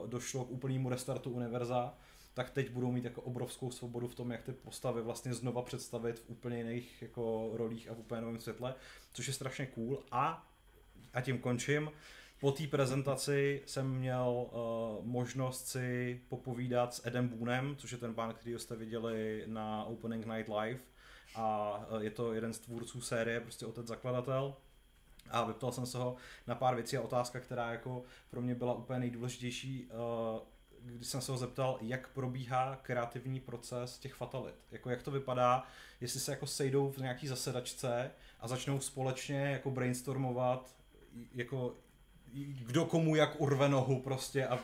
uh, 0.00 0.08
došlo 0.08 0.44
k 0.44 0.50
úplnému 0.50 0.88
restartu 0.88 1.30
univerza, 1.30 1.94
tak 2.36 2.50
teď 2.50 2.70
budou 2.70 2.92
mít 2.92 3.04
jako 3.04 3.22
obrovskou 3.22 3.70
svobodu 3.70 4.08
v 4.08 4.14
tom, 4.14 4.30
jak 4.30 4.42
ty 4.42 4.52
postavy 4.52 5.02
vlastně 5.02 5.34
znova 5.34 5.62
představit 5.62 6.18
v 6.18 6.30
úplně 6.30 6.58
jiných 6.58 7.02
jako 7.02 7.50
rolích 7.52 7.90
a 7.90 7.94
v 7.94 7.98
úplně 7.98 8.20
novém 8.20 8.38
světle, 8.38 8.74
což 9.12 9.26
je 9.26 9.32
strašně 9.32 9.66
cool 9.66 10.02
a 10.12 10.48
a 11.14 11.20
tím 11.20 11.38
končím. 11.38 11.90
Po 12.40 12.52
té 12.52 12.66
prezentaci 12.66 13.62
jsem 13.66 13.94
měl 13.94 14.46
uh, 14.50 15.06
možnost 15.06 15.66
si 15.66 16.20
popovídat 16.28 16.94
s 16.94 17.06
Edem 17.06 17.28
Boonem, 17.28 17.76
což 17.76 17.92
je 17.92 17.98
ten 17.98 18.14
pán, 18.14 18.34
který 18.34 18.58
jste 18.58 18.76
viděli 18.76 19.44
na 19.46 19.84
Opening 19.84 20.26
Night 20.26 20.48
Live 20.60 20.80
a 21.34 21.76
uh, 21.90 22.02
je 22.02 22.10
to 22.10 22.32
jeden 22.32 22.52
z 22.52 22.58
tvůrců 22.58 23.00
série, 23.00 23.40
prostě 23.40 23.66
otec 23.66 23.86
zakladatel. 23.86 24.56
A 25.30 25.44
vyptal 25.44 25.72
jsem 25.72 25.86
se 25.86 25.98
ho 25.98 26.16
na 26.46 26.54
pár 26.54 26.74
věcí 26.74 26.96
a 26.96 27.02
otázka, 27.02 27.40
která 27.40 27.72
jako 27.72 28.04
pro 28.30 28.42
mě 28.42 28.54
byla 28.54 28.74
úplně 28.74 28.98
nejdůležitější, 28.98 29.86
uh, 29.86 30.55
když 30.94 31.06
jsem 31.06 31.20
se 31.20 31.32
ho 31.32 31.38
zeptal, 31.38 31.78
jak 31.80 32.08
probíhá 32.08 32.76
kreativní 32.82 33.40
proces 33.40 33.98
těch 33.98 34.14
fatalit. 34.14 34.54
Jako 34.70 34.90
jak 34.90 35.02
to 35.02 35.10
vypadá, 35.10 35.66
jestli 36.00 36.20
se 36.20 36.32
jako 36.32 36.46
sejdou 36.46 36.90
v 36.90 36.98
nějaký 36.98 37.28
zasedačce 37.28 38.10
a 38.40 38.48
začnou 38.48 38.80
společně 38.80 39.40
jako 39.40 39.70
brainstormovat, 39.70 40.74
jako 41.32 41.76
kdo 42.66 42.84
komu 42.84 43.14
jak 43.16 43.40
urve 43.40 43.68
nohu 43.68 44.00
prostě 44.02 44.46
a, 44.46 44.58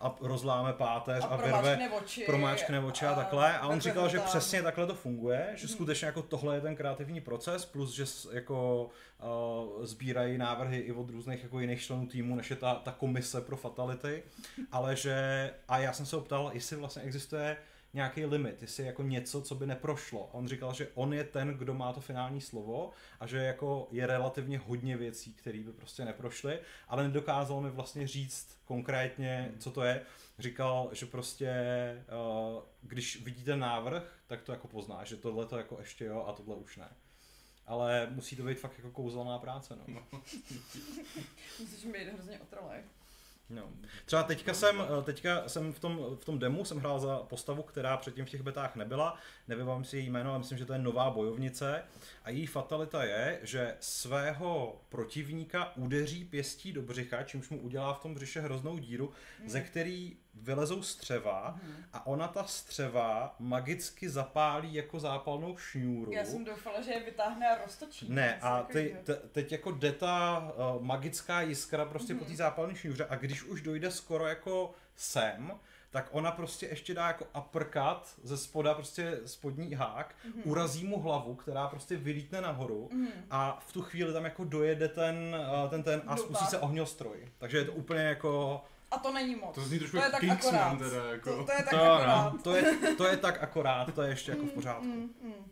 a 0.00 0.14
rozláme 0.20 0.72
páteř 0.72 1.24
a, 1.24 1.26
A 1.26 1.34
a 1.34 1.36
vyrve, 1.36 1.88
oči. 1.90 2.22
promáčkne 2.26 2.80
oči 2.80 3.06
a 3.06 3.14
takhle. 3.14 3.58
A 3.58 3.66
on 3.66 3.80
říkal, 3.80 4.08
že 4.08 4.18
přesně 4.20 4.62
takhle 4.62 4.86
to 4.86 4.94
funguje, 4.94 5.52
že 5.54 5.66
Mhm. 5.66 5.74
skutečně 5.74 6.06
jako 6.06 6.22
tohle 6.22 6.54
je 6.54 6.60
ten 6.60 6.76
kreativní 6.76 7.20
proces, 7.20 7.64
plus 7.64 7.94
že 7.94 8.04
jako 8.32 8.88
uh, 9.78 9.84
sbírají 9.84 10.38
návrhy 10.38 10.78
i 10.78 10.92
od 10.92 11.10
různých 11.10 11.42
jako 11.42 11.60
jiných 11.60 11.82
členů 11.82 12.06
týmu, 12.06 12.36
než 12.36 12.50
je 12.50 12.56
ta, 12.56 12.74
ta 12.74 12.92
komise 12.92 13.40
pro 13.40 13.56
fatality, 13.56 14.22
ale 14.72 14.96
že, 14.96 15.50
a 15.68 15.78
já 15.78 15.92
jsem 15.92 16.06
se 16.06 16.16
optal, 16.16 16.50
jestli 16.54 16.76
vlastně 16.76 17.02
existuje 17.02 17.56
nějaký 17.96 18.24
limit, 18.24 18.62
jestli 18.62 18.82
je 18.82 18.86
jako 18.86 19.02
něco, 19.02 19.42
co 19.42 19.54
by 19.54 19.66
neprošlo. 19.66 20.30
A 20.30 20.34
on 20.34 20.48
říkal, 20.48 20.74
že 20.74 20.88
on 20.94 21.14
je 21.14 21.24
ten, 21.24 21.48
kdo 21.48 21.74
má 21.74 21.92
to 21.92 22.00
finální 22.00 22.40
slovo 22.40 22.90
a 23.20 23.26
že 23.26 23.38
jako 23.38 23.88
je 23.90 24.06
relativně 24.06 24.58
hodně 24.58 24.96
věcí, 24.96 25.34
které 25.34 25.58
by 25.58 25.72
prostě 25.72 26.04
neprošly, 26.04 26.58
ale 26.88 27.02
nedokázal 27.02 27.60
mi 27.60 27.70
vlastně 27.70 28.08
říct 28.08 28.58
konkrétně, 28.64 29.52
co 29.58 29.70
to 29.70 29.82
je. 29.82 30.02
Říkal, 30.38 30.90
že 30.92 31.06
prostě, 31.06 31.50
uh, 32.54 32.62
když 32.82 33.24
vidíte 33.24 33.56
návrh, 33.56 34.20
tak 34.26 34.42
to 34.42 34.52
jako 34.52 34.68
poznáš, 34.68 35.08
že 35.08 35.16
tohle 35.16 35.46
to 35.46 35.58
jako 35.58 35.76
ještě 35.78 36.04
jo 36.04 36.24
a 36.28 36.32
tohle 36.32 36.56
už 36.56 36.76
ne. 36.76 36.88
Ale 37.66 38.08
musí 38.10 38.36
to 38.36 38.42
být 38.42 38.60
fakt 38.60 38.78
jako 38.78 38.90
kouzelná 38.90 39.38
práce, 39.38 39.76
no. 39.76 40.06
Musíš 41.60 41.84
být 41.84 42.08
hrozně 42.12 42.38
otrlej. 42.38 42.82
No. 43.50 43.72
Třeba 44.04 44.22
teďka 44.22 44.54
jsem, 44.54 44.80
eh, 44.80 45.02
teďka 45.02 45.48
jsem 45.48 45.72
v 45.72 45.78
tom, 45.78 46.16
v 46.20 46.24
tom 46.24 46.38
demo 46.38 46.64
jsem 46.64 46.78
hrál 46.78 47.00
za 47.00 47.18
postavu, 47.18 47.62
která 47.62 47.96
předtím 47.96 48.24
v 48.24 48.30
těch 48.30 48.42
betách 48.42 48.76
nebyla. 48.76 49.18
Nevím 49.48 49.84
si 49.84 49.96
její 49.96 50.10
jméno, 50.10 50.30
ale 50.30 50.38
myslím, 50.38 50.58
že 50.58 50.66
to 50.66 50.72
je 50.72 50.78
nová 50.78 51.10
bojovnice. 51.10 51.82
A 52.24 52.30
její 52.30 52.46
fatalita 52.46 53.04
je, 53.04 53.40
že 53.42 53.76
svého 53.80 54.80
protivníka 54.88 55.76
udeří 55.76 56.24
pěstí 56.24 56.72
do 56.72 56.82
břicha, 56.82 57.22
čímž 57.22 57.48
mu 57.48 57.60
udělá 57.60 57.94
v 57.94 58.00
tom 58.00 58.14
břiše 58.14 58.40
hroznou 58.40 58.78
díru, 58.78 59.12
ze 59.46 59.60
který 59.60 60.16
vylezou 60.42 60.82
střeva 60.82 61.60
a 61.92 62.06
ona 62.06 62.28
ta 62.28 62.44
střeva 62.44 63.34
magicky 63.38 64.08
zapálí 64.08 64.74
jako 64.74 65.00
zápalnou 65.00 65.56
šňůru. 65.56 66.12
Já 66.12 66.24
jsem 66.24 66.44
doufala, 66.44 66.80
že 66.80 66.90
je 66.90 67.04
vytáhne 67.04 67.48
a 67.48 67.62
roztočí. 67.62 68.06
Ne, 68.08 68.38
a 68.42 68.62
ty, 68.62 68.96
te, 69.04 69.14
teď 69.14 69.52
jako 69.52 69.72
jde 69.72 69.92
ta 69.92 70.38
uh, 70.76 70.82
magická 70.82 71.40
jiskra 71.40 71.84
prostě 71.84 72.14
po 72.14 72.24
té 72.24 72.36
zápalné 72.36 72.74
šňůře 72.74 73.06
a 73.08 73.16
když 73.16 73.42
už 73.42 73.62
dojde 73.62 73.90
skoro 73.90 74.26
jako 74.26 74.74
sem, 74.96 75.52
tak 75.90 76.08
ona 76.10 76.30
prostě 76.32 76.66
ještě 76.66 76.94
dá 76.94 77.06
jako 77.06 77.26
uppercut 77.38 78.02
ze 78.22 78.36
spoda 78.36 78.74
prostě 78.74 79.20
spodní 79.24 79.74
hák, 79.74 80.14
urazí 80.44 80.84
mu 80.84 81.00
hlavu, 81.00 81.34
která 81.34 81.68
prostě 81.68 81.96
vylítne 81.96 82.40
nahoru 82.40 82.90
a 83.30 83.58
v 83.66 83.72
tu 83.72 83.82
chvíli 83.82 84.12
tam 84.12 84.24
jako 84.24 84.44
dojede 84.44 84.88
ten, 84.88 85.36
uh, 85.64 85.70
ten, 85.70 85.82
ten 85.82 86.02
a 86.06 86.14
Dupa. 86.14 86.16
spustí 86.16 86.46
se 86.46 86.58
ohňostroj. 86.58 87.28
Takže 87.38 87.58
je 87.58 87.64
to 87.64 87.72
úplně 87.72 88.00
jako, 88.00 88.64
A 88.96 88.98
to 88.98 89.12
není 89.12 89.36
moc. 89.36 89.54
To 89.54 89.60
zní 89.60 89.78
trošku 89.78 89.96
to 89.96 90.02
je 90.02 90.04
jak 90.04 90.12
tak 90.12 90.20
Kingsman 90.20 90.54
akorát. 90.54 90.90
teda, 90.90 91.10
jako. 91.12 91.36
To, 91.36 91.44
to 91.44 91.52
je 91.52 91.58
tak 91.58 91.70
To 91.70 91.92
akorát. 91.92 92.42
to 92.42 92.54
je, 92.56 92.76
to 92.96 93.06
je 93.06 93.16
tak 93.16 93.42
akorát, 93.42 93.94
to 93.94 94.02
je 94.02 94.08
ještě 94.10 94.30
jako 94.30 94.46
v 94.46 94.50
pořádku. 94.50 94.84
Mm, 94.84 95.10
mm. 95.22 95.50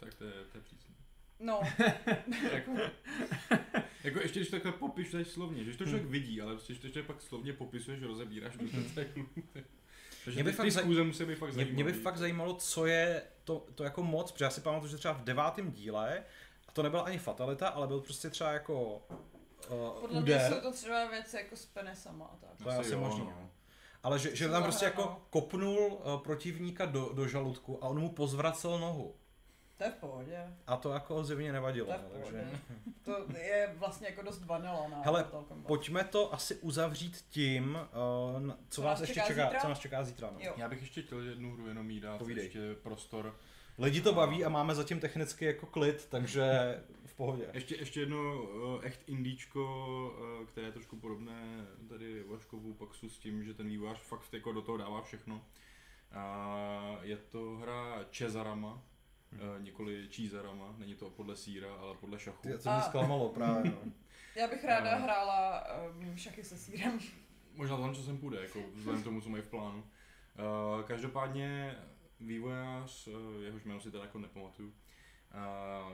Tak 0.00 0.14
to 0.14 0.24
je, 0.24 0.32
to 0.52 0.58
je 0.58 0.62
přísný. 0.62 0.94
No, 1.40 1.60
jako, 2.52 2.70
jako 4.04 4.20
ještě 4.20 4.38
když 4.40 4.50
to 4.50 4.56
takhle 4.56 4.72
popišeš 4.72 5.28
slovně, 5.28 5.64
že 5.64 5.76
to 5.78 5.84
Hmm. 5.84 5.92
člověk 5.92 6.10
vidí, 6.10 6.40
ale 6.40 6.52
prostě, 6.52 6.72
když 6.72 6.80
to 6.80 6.86
ještě 6.86 7.02
pak 7.02 7.22
slovně 7.22 7.52
popisuješ, 7.52 8.02
rozebíráš 8.02 8.56
do 8.56 8.66
detailu. 8.66 9.28
Takže 10.24 10.34
Mě 10.36 10.44
by 10.44 10.50
ty, 10.50 10.56
fakt 10.56 10.66
ty 10.66 10.70
zaj- 10.72 11.04
musí 11.04 11.24
být 11.24 11.34
fakt 11.34 11.54
Mě, 11.54 11.64
mě 11.64 11.84
by 11.84 11.92
fakt 11.92 12.16
zajímalo, 12.16 12.54
co 12.54 12.86
je 12.86 13.22
to, 13.44 13.66
to 13.74 13.84
jako 13.84 14.02
moc, 14.02 14.32
protože 14.32 14.44
já 14.44 14.50
si 14.50 14.60
pamatuju, 14.60 14.90
že 14.90 14.96
třeba 14.96 15.14
v 15.14 15.24
devátém 15.24 15.70
díle, 15.72 16.22
a 16.68 16.72
to 16.72 16.82
nebyla 16.82 17.02
ani 17.02 17.18
fatalita, 17.18 17.68
ale 17.68 17.86
byl 17.86 18.00
prostě 18.00 18.30
třeba 18.30 18.52
jako 18.52 19.02
uh, 19.70 20.00
podle 20.00 20.20
mě 20.20 20.34
úder, 20.34 20.52
jsou 20.52 20.60
to 20.60 20.72
třeba 20.72 21.10
věci 21.10 21.36
jako 21.36 21.56
s 21.56 21.66
penisama 21.66 22.24
a 22.24 22.36
tak. 22.36 22.50
to 22.62 22.70
je 22.70 22.76
asi 22.76 22.96
možný. 22.96 23.24
no. 23.24 23.50
ale 24.02 24.18
že, 24.18 24.36
že 24.36 24.48
tam 24.48 24.62
prostě 24.62 24.84
jako 24.84 25.22
kopnul 25.30 25.78
uh, 25.78 26.22
protivníka 26.22 26.86
do, 26.86 27.10
do 27.14 27.28
žaludku 27.28 27.84
a 27.84 27.88
on 27.88 28.00
mu 28.00 28.08
pozvracel 28.08 28.78
nohu. 28.78 29.14
To 29.76 29.84
je 29.84 29.90
v 29.90 29.94
pohodě. 29.94 30.38
A 30.66 30.76
to 30.76 30.92
jako 30.92 31.24
zjevně 31.24 31.52
nevadilo. 31.52 31.86
To 31.86 31.92
je 31.92 31.98
v 31.98 32.02
no, 32.02 32.08
pohodě. 32.08 32.44
takže 33.04 33.32
To 33.32 33.38
je 33.38 33.74
vlastně 33.78 34.06
jako 34.06 34.22
dost 34.22 34.44
vanila 34.44 34.88
na 34.88 35.02
Hele, 35.02 35.26
pojďme 35.66 36.04
to 36.04 36.34
asi 36.34 36.56
uzavřít 36.56 37.24
tím, 37.28 37.78
uh, 38.44 38.50
co, 38.50 38.56
Co 38.68 38.82
vás 38.82 39.00
nás 39.00 39.08
ještě 39.08 39.14
čeká 39.14 39.26
čeká, 39.26 39.44
zítra? 39.44 39.60
co 39.60 39.68
nás 39.68 39.78
čeká 39.78 40.04
zítra. 40.04 40.30
No. 40.32 40.38
Jo. 40.40 40.54
Já 40.56 40.68
bych 40.68 40.80
ještě 40.80 41.02
chtěl 41.02 41.20
jednu 41.20 41.52
hru 41.52 41.68
jenom 41.68 41.90
jí 41.90 42.00
dát 42.00 42.18
Povídej. 42.18 42.44
ještě 42.44 42.74
prostor. 42.74 43.36
Lidi 43.78 44.00
to 44.00 44.12
baví 44.12 44.44
a 44.44 44.48
máme 44.48 44.74
zatím 44.74 45.00
technicky 45.00 45.44
jako 45.44 45.66
klid, 45.66 46.06
takže 46.08 46.74
v 47.14 47.16
pohodě. 47.16 47.50
Ještě, 47.52 47.76
ještě 47.76 48.00
jedno 48.00 48.42
uh, 48.42 48.84
echt 48.84 49.08
indíčko, 49.08 49.62
uh, 50.40 50.46
které 50.46 50.66
je 50.66 50.72
trošku 50.72 50.96
podobné 50.96 51.66
tady 51.88 52.22
Vaškovu 52.22 52.74
Paxu 52.74 53.08
s 53.08 53.18
tím, 53.18 53.44
že 53.44 53.54
ten 53.54 53.66
vývojář 53.68 54.00
fakt 54.00 54.32
jako 54.34 54.52
do 54.52 54.62
toho 54.62 54.78
dává 54.78 55.02
všechno. 55.02 55.34
Uh, 55.34 57.04
je 57.04 57.16
to 57.16 57.56
hra 57.56 58.04
Čezarama, 58.10 58.72
uh, 59.32 59.62
nikoli 59.62 60.08
Čízarama, 60.08 60.74
není 60.78 60.94
to 60.94 61.10
podle 61.10 61.36
síra, 61.36 61.74
ale 61.74 61.94
podle 61.94 62.18
šachu. 62.18 62.42
Ty, 62.42 62.58
co 62.58 62.68
mě 62.70 62.78
A- 62.78 62.80
zklamalo 62.80 63.28
právě. 63.28 63.70
No. 63.70 63.92
Já 64.36 64.48
bych 64.48 64.64
ráda 64.64 64.90
A- 64.90 64.98
hrála 64.98 65.64
um, 65.90 66.16
šachy 66.16 66.44
se 66.44 66.56
sírem. 66.56 66.98
Možná 67.54 67.76
to 67.76 67.94
časem 67.94 68.18
půjde, 68.18 68.42
jako 68.42 68.58
vzhledem 68.74 69.00
k 69.00 69.04
tomu, 69.04 69.20
co 69.20 69.28
mají 69.30 69.42
v 69.42 69.48
plánu. 69.48 69.78
Uh, 69.78 70.82
každopádně 70.82 71.76
vývojář, 72.20 73.06
uh, 73.06 73.42
jehož 73.42 73.64
jméno 73.64 73.80
si 73.80 73.90
teda 73.90 74.04
jako 74.04 74.18
nepamatuju, 74.18 74.68
uh, 74.68 74.74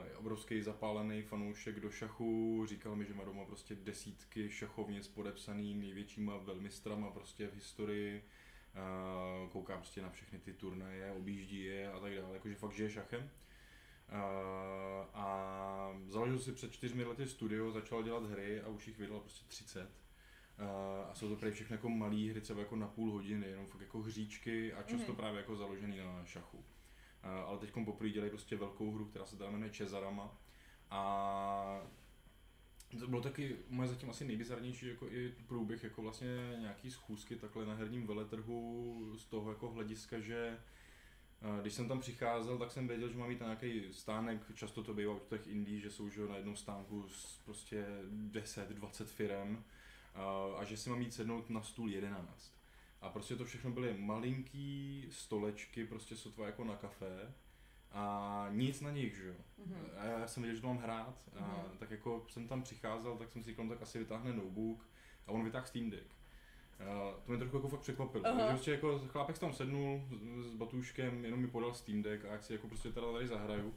je 0.05 0.15
obrovský 0.17 0.61
zapálený 0.61 1.21
fanoušek 1.21 1.79
do 1.79 1.89
šachu, 1.91 2.65
říkal 2.69 2.95
mi, 2.95 3.05
že 3.05 3.13
má 3.13 3.23
doma 3.23 3.45
prostě 3.45 3.75
desítky 3.75 4.49
šachovnic 4.49 5.07
podepsaný 5.07 5.75
největšíma 5.75 6.37
velmistrama 6.37 7.11
prostě 7.11 7.47
v 7.47 7.53
historii, 7.53 8.23
kouká 9.51 9.77
prostě 9.77 10.01
na 10.01 10.09
všechny 10.09 10.39
ty 10.39 10.53
turnaje, 10.53 11.11
objíždí 11.11 11.63
je 11.63 11.91
a 11.91 11.99
tak 11.99 12.15
dále, 12.15 12.33
jakože 12.33 12.55
fakt 12.55 12.71
žije 12.71 12.89
šachem. 12.89 13.29
A 15.13 15.91
založil 16.07 16.39
si 16.39 16.51
před 16.51 16.71
čtyřmi 16.73 17.03
lety 17.03 17.27
studio, 17.27 17.71
začal 17.71 18.03
dělat 18.03 18.23
hry 18.25 18.61
a 18.61 18.67
už 18.67 18.87
jich 18.87 18.97
vydal 18.97 19.19
prostě 19.19 19.45
30. 19.47 19.81
Uh, 19.81 21.09
a 21.09 21.13
jsou 21.13 21.29
to 21.29 21.35
prý 21.35 21.51
všechno 21.51 21.73
jako 21.73 21.89
malé 21.89 22.29
hry, 22.29 22.41
třeba 22.41 22.59
jako 22.59 22.75
na 22.75 22.87
půl 22.87 23.11
hodiny, 23.11 23.47
jenom 23.47 23.65
fakt 23.67 23.81
jako 23.81 23.99
hříčky 23.99 24.73
a 24.73 24.83
často 24.83 25.07
Mhm. 25.11 25.15
právě 25.15 25.37
jako 25.37 25.55
založený 25.55 25.97
na 25.97 26.25
šachu. 26.25 26.63
Uh, 27.23 27.49
ale 27.49 27.57
teď 27.57 27.71
poprvé 27.85 28.09
dělají 28.09 28.29
prostě 28.29 28.55
velkou 28.55 28.91
hru, 28.91 29.05
která 29.05 29.25
se 29.25 29.37
teda 29.37 29.49
jmenuje 29.49 29.71
Čezarama. 29.71 30.37
A 30.89 31.81
to 32.99 33.07
bylo 33.07 33.21
taky 33.21 33.55
moje 33.69 33.89
zatím 33.89 34.09
asi 34.09 34.25
nejbizarnější 34.25 34.87
jako 34.87 35.07
i 35.09 35.33
průběh 35.47 35.83
jako 35.83 36.01
vlastně 36.01 36.57
nějaký 36.59 36.91
schůzky 36.91 37.35
takhle 37.35 37.65
na 37.65 37.73
herním 37.73 38.07
veletrhu 38.07 39.13
z 39.17 39.25
toho 39.25 39.51
jako 39.51 39.71
hlediska, 39.71 40.19
že 40.19 40.57
eh, 41.41 41.61
když 41.61 41.73
jsem 41.73 41.87
tam 41.87 41.99
přicházel, 41.99 42.57
tak 42.57 42.71
jsem 42.71 42.87
věděl, 42.87 43.09
že 43.09 43.17
mám 43.17 43.29
mít 43.29 43.39
nějaký 43.39 43.93
stánek, 43.93 44.41
často 44.55 44.83
to 44.83 44.93
bývá 44.93 45.13
u 45.13 45.19
těch 45.19 45.47
indí, 45.47 45.79
že 45.79 45.91
jsou 45.91 46.09
na 46.29 46.35
jednom 46.35 46.55
stánku 46.55 47.09
s 47.09 47.39
prostě 47.45 47.85
10-20 48.31 49.05
firem 49.05 49.63
a 50.57 50.63
že 50.63 50.77
si 50.77 50.89
mám 50.89 50.99
mít 50.99 51.13
sednout 51.13 51.49
na 51.49 51.61
stůl 51.61 51.89
11. 51.89 52.60
A 53.01 53.09
prostě 53.09 53.35
to 53.35 53.45
všechno 53.45 53.71
byly 53.71 53.93
malinký 53.97 55.05
stolečky, 55.09 55.85
prostě 55.85 56.15
sotva 56.15 56.45
jako 56.45 56.63
na 56.63 56.75
kafe 56.75 57.33
a 57.91 58.47
nic 58.51 58.81
na 58.81 58.91
nich, 58.91 59.15
že 59.15 59.27
jo. 59.27 59.35
Mhm. 59.65 59.85
A 59.97 60.03
já 60.05 60.27
jsem 60.27 60.43
věděl, 60.43 60.55
že 60.55 60.61
to 60.61 60.67
mám 60.67 60.77
hrát, 60.77 61.29
a 61.39 61.47
Mhm. 61.67 61.77
tak 61.77 61.91
jako 61.91 62.25
jsem 62.29 62.47
tam 62.47 62.63
přicházel, 62.63 63.17
tak 63.17 63.31
jsem 63.31 63.43
si 63.43 63.49
říkal, 63.49 63.65
no 63.65 63.71
tak 63.73 63.81
asi 63.81 63.99
vytáhne 63.99 64.33
notebook 64.33 64.85
a 65.27 65.31
on 65.31 65.43
vytáhl 65.43 65.65
Steam 65.65 65.89
Deck. 65.89 66.05
A 66.79 67.11
to 67.25 67.31
mě 67.31 67.37
trochu 67.37 67.55
jako 67.57 67.67
fakt 67.67 67.79
překvapilo, 67.79 68.27
Aha. 68.27 68.41
že 68.41 68.47
prostě 68.47 68.71
jako 68.71 68.99
chlápek 68.99 69.39
tam 69.39 69.53
sednul 69.53 70.01
s, 70.43 70.45
s 70.51 70.55
batůškem, 70.55 71.25
jenom 71.25 71.39
mi 71.39 71.47
podal 71.47 71.73
Steam 71.73 72.01
Deck 72.01 72.25
a 72.25 72.27
jak 72.27 72.43
si 72.43 72.53
jako 72.53 72.67
prostě 72.67 72.91
teda 72.91 73.11
tady 73.11 73.27
zahraju. 73.27 73.75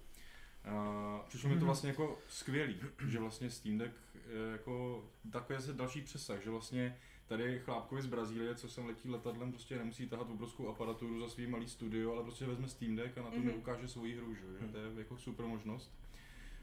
A 0.65 1.25
přišlo 1.29 1.51
mi 1.51 1.59
to 1.59 1.65
vlastně 1.65 1.89
jako 1.89 2.19
skvělý, 2.29 2.81
že 3.09 3.19
vlastně 3.19 3.51
Steam 3.51 3.79
Deck 3.79 3.95
je 4.29 4.53
jako 4.53 5.05
takový 5.33 5.59
zase 5.59 5.73
další 5.73 6.01
přesah, 6.03 6.43
že 6.43 6.51
vlastně 6.51 6.99
tady 7.27 7.59
chlápkovi 7.59 8.03
z 8.03 8.07
Brazílie, 8.07 8.55
co 8.55 8.69
sem 8.69 8.87
letí 8.87 9.09
letadlem, 9.11 9.53
prostě 9.53 9.79
nemusí 9.79 10.07
tahat 10.09 10.31
obrovskou 10.31 10.69
aparaturu 10.69 11.21
za 11.21 11.29
svý 11.29 11.47
malý 11.47 11.69
studio, 11.69 12.13
ale 12.13 12.23
prostě 12.23 12.47
vezme 12.47 12.69
Steam 12.69 12.97
Deck 12.97 13.19
a 13.19 13.23
na 13.23 13.31
tom 13.31 13.39
Mhm. 13.39 13.47
mi 13.49 13.55
ukáže 13.55 13.89
svoji 13.89 14.17
hru, 14.17 14.35
že? 14.35 14.41
jo, 14.61 14.69
to 14.73 14.79
je 14.79 14.91
jako 14.99 15.17
super 15.19 15.47
možnost. 15.47 15.93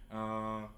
A, 0.09 0.73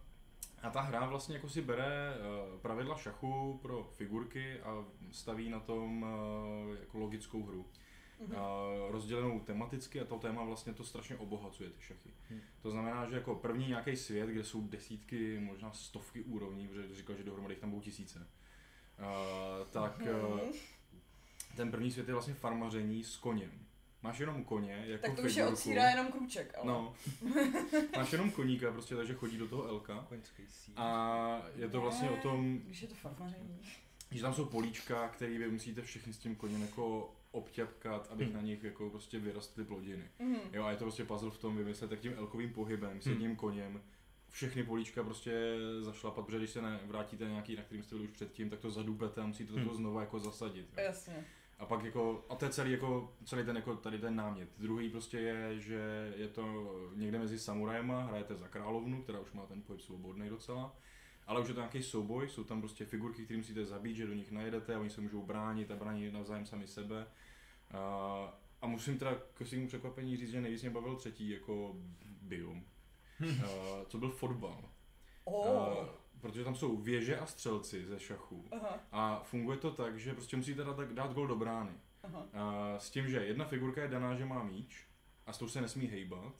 a 0.61 0.69
ta 0.69 0.81
hra 0.81 1.05
vlastně 1.05 1.35
jako 1.35 1.49
si 1.49 1.61
bere 1.61 2.13
eh, 2.15 2.19
pravidla 2.61 2.97
šachu 2.97 3.59
pro 3.61 3.83
figurky 3.83 4.59
a 4.59 4.85
staví 5.11 5.49
na 5.49 5.59
tom 5.59 6.05
eh, 6.75 6.79
jako 6.79 6.99
logickou 6.99 7.43
hru. 7.43 7.65
Mhm. 8.19 8.35
A 8.35 8.41
rozdělenou 8.89 9.39
tematicky 9.39 10.01
a 10.01 10.05
to 10.05 10.17
téma 10.19 10.43
vlastně 10.43 10.73
to 10.73 10.83
strašně 10.83 11.17
obohacuje 11.17 11.69
ty 11.69 11.81
šachy. 11.81 12.09
Hmm. 12.29 12.39
To 12.61 12.71
znamená, 12.71 13.09
že 13.09 13.15
jako 13.15 13.35
první 13.35 13.67
nějaký 13.67 13.95
svět, 13.95 14.29
kde 14.29 14.43
jsou 14.43 14.61
desítky, 14.61 15.39
možná 15.39 15.73
stovky 15.73 16.23
úrovní, 16.23 16.67
protože 16.67 16.95
říkal, 16.95 17.15
že 17.15 17.23
dohromady 17.23 17.53
jich 17.53 17.61
tam 17.61 17.69
budou 17.69 17.81
tisíce. 17.81 18.27
Uh, 18.99 19.67
tak 19.71 19.99
Mhm. 19.99 20.09
uh, 20.33 20.39
ten 21.55 21.71
první 21.71 21.91
svět 21.91 22.07
je 22.07 22.13
vlastně 22.13 22.33
farmaření 22.33 23.03
s 23.03 23.17
koněm. 23.17 23.51
Máš 24.03 24.19
jenom 24.19 24.43
koně, 24.43 24.83
jako 24.87 25.07
Tak 25.07 25.15
to 25.15 25.21
už 25.21 25.27
je 25.27 25.33
figurku. 25.33 25.53
od 25.53 25.59
síra 25.59 25.89
jenom 25.89 26.07
krůček, 26.11 26.53
ale. 26.57 26.67
No. 26.67 26.93
Máš 27.97 28.11
jenom 28.11 28.31
koníka, 28.31 28.71
prostě, 28.71 28.95
takže 28.95 29.13
chodí 29.13 29.37
do 29.37 29.47
toho 29.47 29.65
Elka. 29.67 30.07
A 30.75 31.41
je 31.55 31.69
to 31.69 31.81
vlastně 31.81 32.09
o 32.09 32.17
tom, 32.17 32.57
Když 32.65 32.81
je 32.81 32.87
to 32.87 32.95
farmaření. 32.95 33.59
že 34.11 34.21
tam 34.21 34.33
jsou 34.33 34.45
políčka, 34.45 35.07
které 35.07 35.37
vy 35.37 35.51
musíte 35.51 35.81
všechny 35.81 36.13
s 36.13 36.17
tím 36.17 36.35
koněm 36.35 36.61
jako 36.61 37.13
obťapkat, 37.31 38.07
abych 38.11 38.27
Hmm. 38.27 38.35
na 38.37 38.41
nich 38.41 38.63
jako 38.63 38.89
prostě 38.89 39.19
vyrostly 39.19 39.63
plodiny. 39.65 40.03
Mhm. 40.19 40.35
Jo, 40.53 40.63
a 40.63 40.71
je 40.71 40.77
to 40.77 40.85
prostě 40.85 41.05
puzzle 41.05 41.31
v 41.31 41.37
tom 41.37 41.57
vymyslet, 41.57 41.91
jak 41.91 41.99
tím 41.99 42.13
elkovým 42.17 42.53
pohybem, 42.53 43.01
s 43.01 43.05
Hmm. 43.05 43.13
jedním 43.13 43.35
koněm, 43.35 43.81
všechny 44.33 44.63
políčka 44.63 45.03
prostě 45.03 45.55
zašlapat, 45.79 46.25
protože 46.25 46.37
když 46.37 46.49
se 46.49 46.61
ne, 46.61 46.79
vrátíte 46.85 47.23
na 47.23 47.29
nějaký, 47.29 47.55
na 47.55 47.63
kterým 47.63 47.83
jste 47.83 47.95
byli 47.95 48.07
už 48.07 48.13
předtím, 48.13 48.49
tak 48.49 48.59
to 48.59 48.71
zadupete 48.71 49.21
a 49.21 49.25
musíte 49.25 49.53
Hmm. 49.53 49.65
to 49.67 49.75
znovu 49.75 49.99
jako 49.99 50.19
zasadit. 50.19 50.67
Jo. 50.77 50.83
Jasně. 50.83 51.25
A 51.59 51.65
pak 51.65 51.83
jako, 51.83 52.25
a 52.29 52.35
to 52.35 52.45
je 52.45 52.51
celý 52.51 52.71
jako, 52.71 53.13
celý 53.25 53.45
ten 53.45 53.55
jako 53.55 53.75
tady 53.75 53.99
ten 53.99 54.15
námět. 54.15 54.49
Druhý 54.57 54.89
prostě 54.89 55.17
je, 55.19 55.59
že 55.59 56.13
je 56.15 56.27
to 56.27 56.75
někde 56.95 57.19
mezi 57.19 57.39
samurajema, 57.39 58.03
hrajete 58.03 58.35
za 58.35 58.47
královnu, 58.47 59.03
která 59.03 59.19
už 59.19 59.31
má 59.31 59.45
ten 59.45 59.61
pohyb 59.61 59.81
svobodný 59.81 60.29
docela. 60.29 60.75
Ale 61.27 61.41
už 61.41 61.47
je 61.47 61.53
to 61.53 61.59
nějaký 61.59 61.83
souboj, 61.83 62.29
jsou 62.29 62.43
tam 62.43 62.59
prostě 62.61 62.85
figurky, 62.85 63.25
které 63.25 63.37
musíte 63.37 63.65
zabít, 63.65 63.95
že 63.95 64.07
do 64.07 64.13
nich 64.13 64.31
najedete 64.31 64.75
a 64.75 64.79
oni 64.79 64.89
se 64.89 65.01
můžou 65.01 65.23
bránit 65.23 65.71
a 65.71 65.75
brání 65.75 66.11
navzájem 66.11 66.45
sami 66.45 66.67
sebe. 66.67 67.07
A, 67.71 68.39
a 68.61 68.67
musím 68.67 68.97
teda 68.97 69.15
k 69.33 69.45
svému 69.45 69.67
překvapení 69.67 70.17
říct, 70.17 70.31
že 70.31 70.41
nejvíc 70.41 70.61
mě 70.61 70.69
bavil 70.71 70.95
třetí 70.95 71.29
jako 71.29 71.75
biom, 72.21 72.63
co 73.87 73.97
byl 73.97 74.09
fotbal. 74.11 74.63
Oh. 75.23 75.47
A 75.47 75.89
protože 76.21 76.43
tam 76.43 76.55
jsou 76.55 76.77
věže 76.77 77.17
a 77.19 77.25
střelci 77.25 77.85
ze 77.85 77.99
šachu. 77.99 78.45
Aha, 78.51 78.79
A 78.91 79.19
funguje 79.23 79.57
to 79.57 79.71
tak, 79.71 79.99
že 79.99 80.13
prostě 80.13 80.37
musíte 80.37 80.63
dát, 80.63 80.79
dát 80.79 81.13
gol 81.13 81.27
do 81.27 81.35
brány. 81.35 81.71
aha. 82.03 82.25
A 82.33 82.73
s 82.79 82.89
tím, 82.89 83.09
že 83.09 83.17
jedna 83.25 83.45
figurka 83.45 83.81
je 83.81 83.87
daná, 83.87 84.15
že 84.15 84.25
má 84.25 84.43
míč 84.43 84.85
a 85.25 85.33
s 85.33 85.37
tou 85.37 85.47
se 85.47 85.61
nesmí 85.61 85.87
hejbat. 85.87 86.33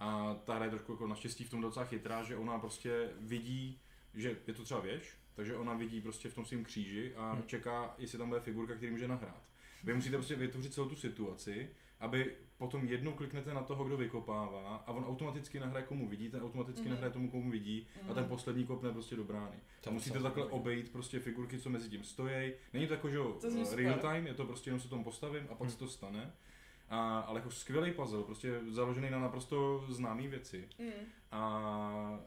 A 0.00 0.34
ta 0.44 0.54
hra 0.54 0.64
je 0.64 0.70
trošku 0.70 0.92
jako 0.92 1.06
naštěstí 1.06 1.44
v 1.44 1.50
tom 1.50 1.60
docela 1.60 1.84
chytrá, 1.84 2.22
že 2.22 2.36
ona 2.36 2.58
prostě 2.58 3.10
vidí, 3.20 3.80
že 4.14 4.36
je 4.46 4.54
to 4.54 4.62
třeba 4.64 4.80
věž, 4.80 5.16
takže 5.34 5.56
ona 5.56 5.74
vidí 5.74 6.00
prostě 6.00 6.28
v 6.28 6.34
tom 6.34 6.44
svém 6.44 6.64
kříži 6.64 7.14
a 7.16 7.32
Hmm. 7.32 7.42
čeká, 7.46 7.94
jestli 7.98 8.18
tam 8.18 8.28
bude 8.28 8.40
figurka, 8.40 8.74
který 8.74 8.92
může 8.92 9.08
nahrát. 9.08 9.42
Vy 9.84 9.94
musíte 9.94 10.16
prostě 10.16 10.34
vytvořit 10.36 10.74
celou 10.74 10.88
tu 10.88 10.96
situaci, 10.96 11.68
aby 12.00 12.32
potom 12.58 12.84
jednou 12.86 13.12
kliknete 13.12 13.54
na 13.54 13.62
toho, 13.62 13.84
kdo 13.84 13.96
vykopává 13.96 14.76
a 14.76 14.92
on 14.92 15.04
automaticky 15.04 15.60
nahraje 15.60 15.84
komu 15.86 16.08
vidí, 16.08 16.28
ten 16.30 16.42
automaticky 16.42 16.80
Mhm. 16.82 16.90
nahraje 16.90 17.12
tomu, 17.12 17.30
komu 17.30 17.50
vidí 17.50 17.86
a 18.02 18.14
ten 18.14 18.22
Mhm. 18.22 18.28
poslední 18.28 18.66
kopne 18.66 18.92
prostě 18.92 19.16
do 19.16 19.24
brány. 19.24 19.56
To 19.80 19.90
A 19.90 19.92
musíte 19.92 20.12
takhle 20.12 20.30
docela 20.30 20.52
obejít 20.52 20.92
prostě 20.92 21.20
figurky, 21.20 21.58
co 21.58 21.70
mezi 21.70 21.88
tím 21.90 22.04
stojí. 22.04 22.52
Není 22.72 22.86
to 22.86 22.92
jako, 22.94 23.10
že 23.10 23.16
To 23.16 23.50
super. 23.50 23.78
real 23.78 23.98
time, 23.98 24.26
je 24.26 24.34
to 24.34 24.44
prostě 24.46 24.70
jenom 24.70 24.80
se 24.80 24.88
tomu 24.88 25.04
postavím 25.04 25.42
a 25.44 25.54
pak 25.54 25.60
Hmm. 25.60 25.70
se 25.70 25.78
to 25.78 25.88
stane. 25.88 26.32
A, 26.88 27.18
ale 27.20 27.38
jako 27.40 27.50
skvělý 27.50 27.92
puzzle, 27.92 28.22
prostě 28.22 28.60
založený 28.68 29.10
na 29.10 29.18
naprosto 29.18 29.84
známé 29.88 30.28
věci. 30.28 30.68
Mm. 30.78 30.90
A 31.32 32.20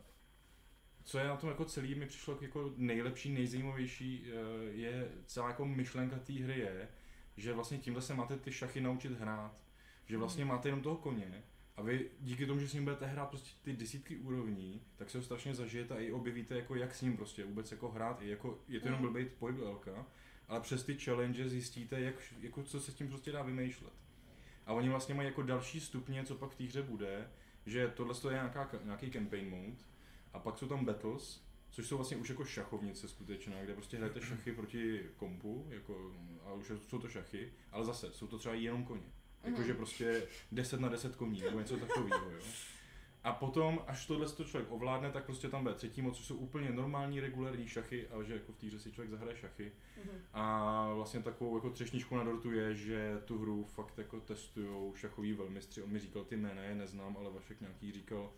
co 1.04 1.20
je 1.20 1.28
na 1.28 1.36
tom 1.36 1.50
jako 1.50 1.66
celý, 1.66 1.96
mi 1.96 2.06
přišlo 2.06 2.38
jako 2.42 2.74
nejlepší, 2.78 3.34
nejzajímavější, 3.34 4.26
eh, 4.28 4.72
je 4.72 5.12
celá 5.26 5.48
jako 5.48 5.66
myšlenka 5.66 6.20
té 6.20 6.34
hry 6.34 6.60
je, 6.60 6.88
že 7.38 7.54
vlastně 7.54 7.78
tímhle 7.78 8.02
se 8.02 8.14
máte 8.14 8.38
ty 8.38 8.52
šachy 8.52 8.82
naučit 8.82 9.12
hrát. 9.20 9.58
Že 10.06 10.18
vlastně 10.18 10.46
Mhm. 10.46 10.54
máte 10.56 10.68
jenom 10.68 10.82
toho 10.82 10.96
koně 10.96 11.44
a 11.76 11.82
vy 11.82 12.10
díky 12.20 12.46
tomu, 12.46 12.60
že 12.60 12.68
s 12.70 12.74
ním 12.74 12.84
budete 12.84 13.06
hrát 13.06 13.30
prostě 13.30 13.50
ty 13.62 13.74
desítky 13.74 14.18
úrovní, 14.18 14.82
tak 14.96 15.10
se 15.10 15.18
ho 15.18 15.24
strašně 15.24 15.56
zažijete 15.56 15.94
a 15.96 16.00
i 16.00 16.12
objevíte, 16.12 16.56
jako 16.56 16.76
jak 16.76 16.96
s 16.96 17.02
ním 17.02 17.18
prostě 17.18 17.46
vůbec 17.46 17.72
jako 17.72 17.90
hrát. 17.90 18.22
I 18.22 18.30
jako, 18.30 18.60
je 18.68 18.80
to 18.80 18.88
jenom 18.88 19.02
Mhm. 19.02 19.12
blbý 19.14 19.26
pohyb 19.40 19.58
Lka, 19.60 20.06
ale 20.48 20.62
přes 20.62 20.84
ty 20.84 20.98
challenge 20.98 21.50
zjistíte, 21.50 22.02
jak, 22.02 22.16
jako 22.42 22.64
co 22.64 22.80
se 22.80 22.92
s 22.92 22.96
tím 22.96 23.08
prostě 23.08 23.32
dá 23.32 23.42
vymýšlet. 23.44 23.94
A 24.66 24.74
oni 24.74 24.90
vlastně 24.90 25.16
mají 25.16 25.28
jako 25.28 25.42
další 25.42 25.80
stupně, 25.80 26.24
co 26.26 26.36
pak 26.36 26.52
v 26.52 26.56
té 26.56 26.64
hře 26.64 26.82
bude, 26.82 27.30
že 27.66 27.88
tohle 27.88 28.16
je 28.30 28.34
nějaká, 28.34 28.70
nějaký 28.84 29.12
campaign 29.12 29.50
mode 29.50 29.78
a 30.34 30.40
pak 30.40 30.58
jsou 30.58 30.68
tam 30.68 30.86
battles, 30.86 31.47
což 31.72 31.88
jsou 31.88 31.96
vlastně 31.98 32.18
už 32.18 32.30
jako 32.30 32.46
šachovnice 32.46 33.08
skutečná, 33.08 33.64
kde 33.64 33.74
prostě 33.74 33.98
hrajete 33.98 34.22
šachy 34.22 34.52
proti 34.52 35.02
kompu, 35.18 35.68
jako, 35.70 36.12
a 36.46 36.54
už 36.54 36.72
jsou 36.88 37.00
to 37.00 37.10
šachy, 37.10 37.54
ale 37.72 37.86
zase 37.86 38.12
jsou 38.12 38.28
to 38.28 38.38
třeba 38.40 38.56
jenom 38.56 38.84
koně. 38.86 39.12
Jakože 39.44 39.68
Mhm. 39.68 39.78
prostě 39.78 40.28
10 40.52 40.80
na 40.80 40.90
10 40.90 41.16
koní, 41.16 41.42
nebo 41.42 41.60
něco 41.60 41.78
takového, 41.78 42.32
jo. 42.32 42.40
A 43.24 43.34
potom, 43.34 43.80
až 43.88 44.06
tohle 44.06 44.30
to 44.30 44.44
člověk 44.44 44.72
ovládne, 44.72 45.12
tak 45.12 45.26
prostě 45.26 45.50
tam 45.50 45.64
bude 45.64 45.76
třetí 45.76 46.02
moc, 46.02 46.18
což 46.18 46.26
jsou 46.26 46.36
úplně 46.36 46.70
normální, 46.72 47.20
regulární 47.20 47.68
šachy, 47.68 48.08
ale 48.08 48.26
že 48.26 48.34
jako 48.34 48.52
v 48.52 48.58
té 48.58 48.68
hře 48.68 48.80
si 48.80 48.92
člověk 48.92 49.12
zahraje 49.12 49.38
šachy. 49.38 49.72
Mhm. 49.98 50.18
A 50.34 50.94
vlastně 50.94 51.22
takovou 51.22 51.58
jako 51.58 51.70
třešničku 51.70 52.16
na 52.16 52.24
dortu 52.24 52.52
je, 52.52 52.76
že 52.76 53.22
tu 53.26 53.38
hru 53.40 53.64
fakt 53.64 53.98
jako 53.98 54.20
testujou 54.20 54.94
šachoví 54.96 55.34
velmistři. 55.34 55.82
On 55.82 55.90
mi 55.90 56.00
říkal 56.00 56.24
ty 56.24 56.38
jména, 56.38 56.62
je 56.62 56.76
neznám, 56.76 57.18
ale 57.18 57.30
Vašek 57.32 57.62
nějaký 57.62 57.92
říkal, 57.92 58.34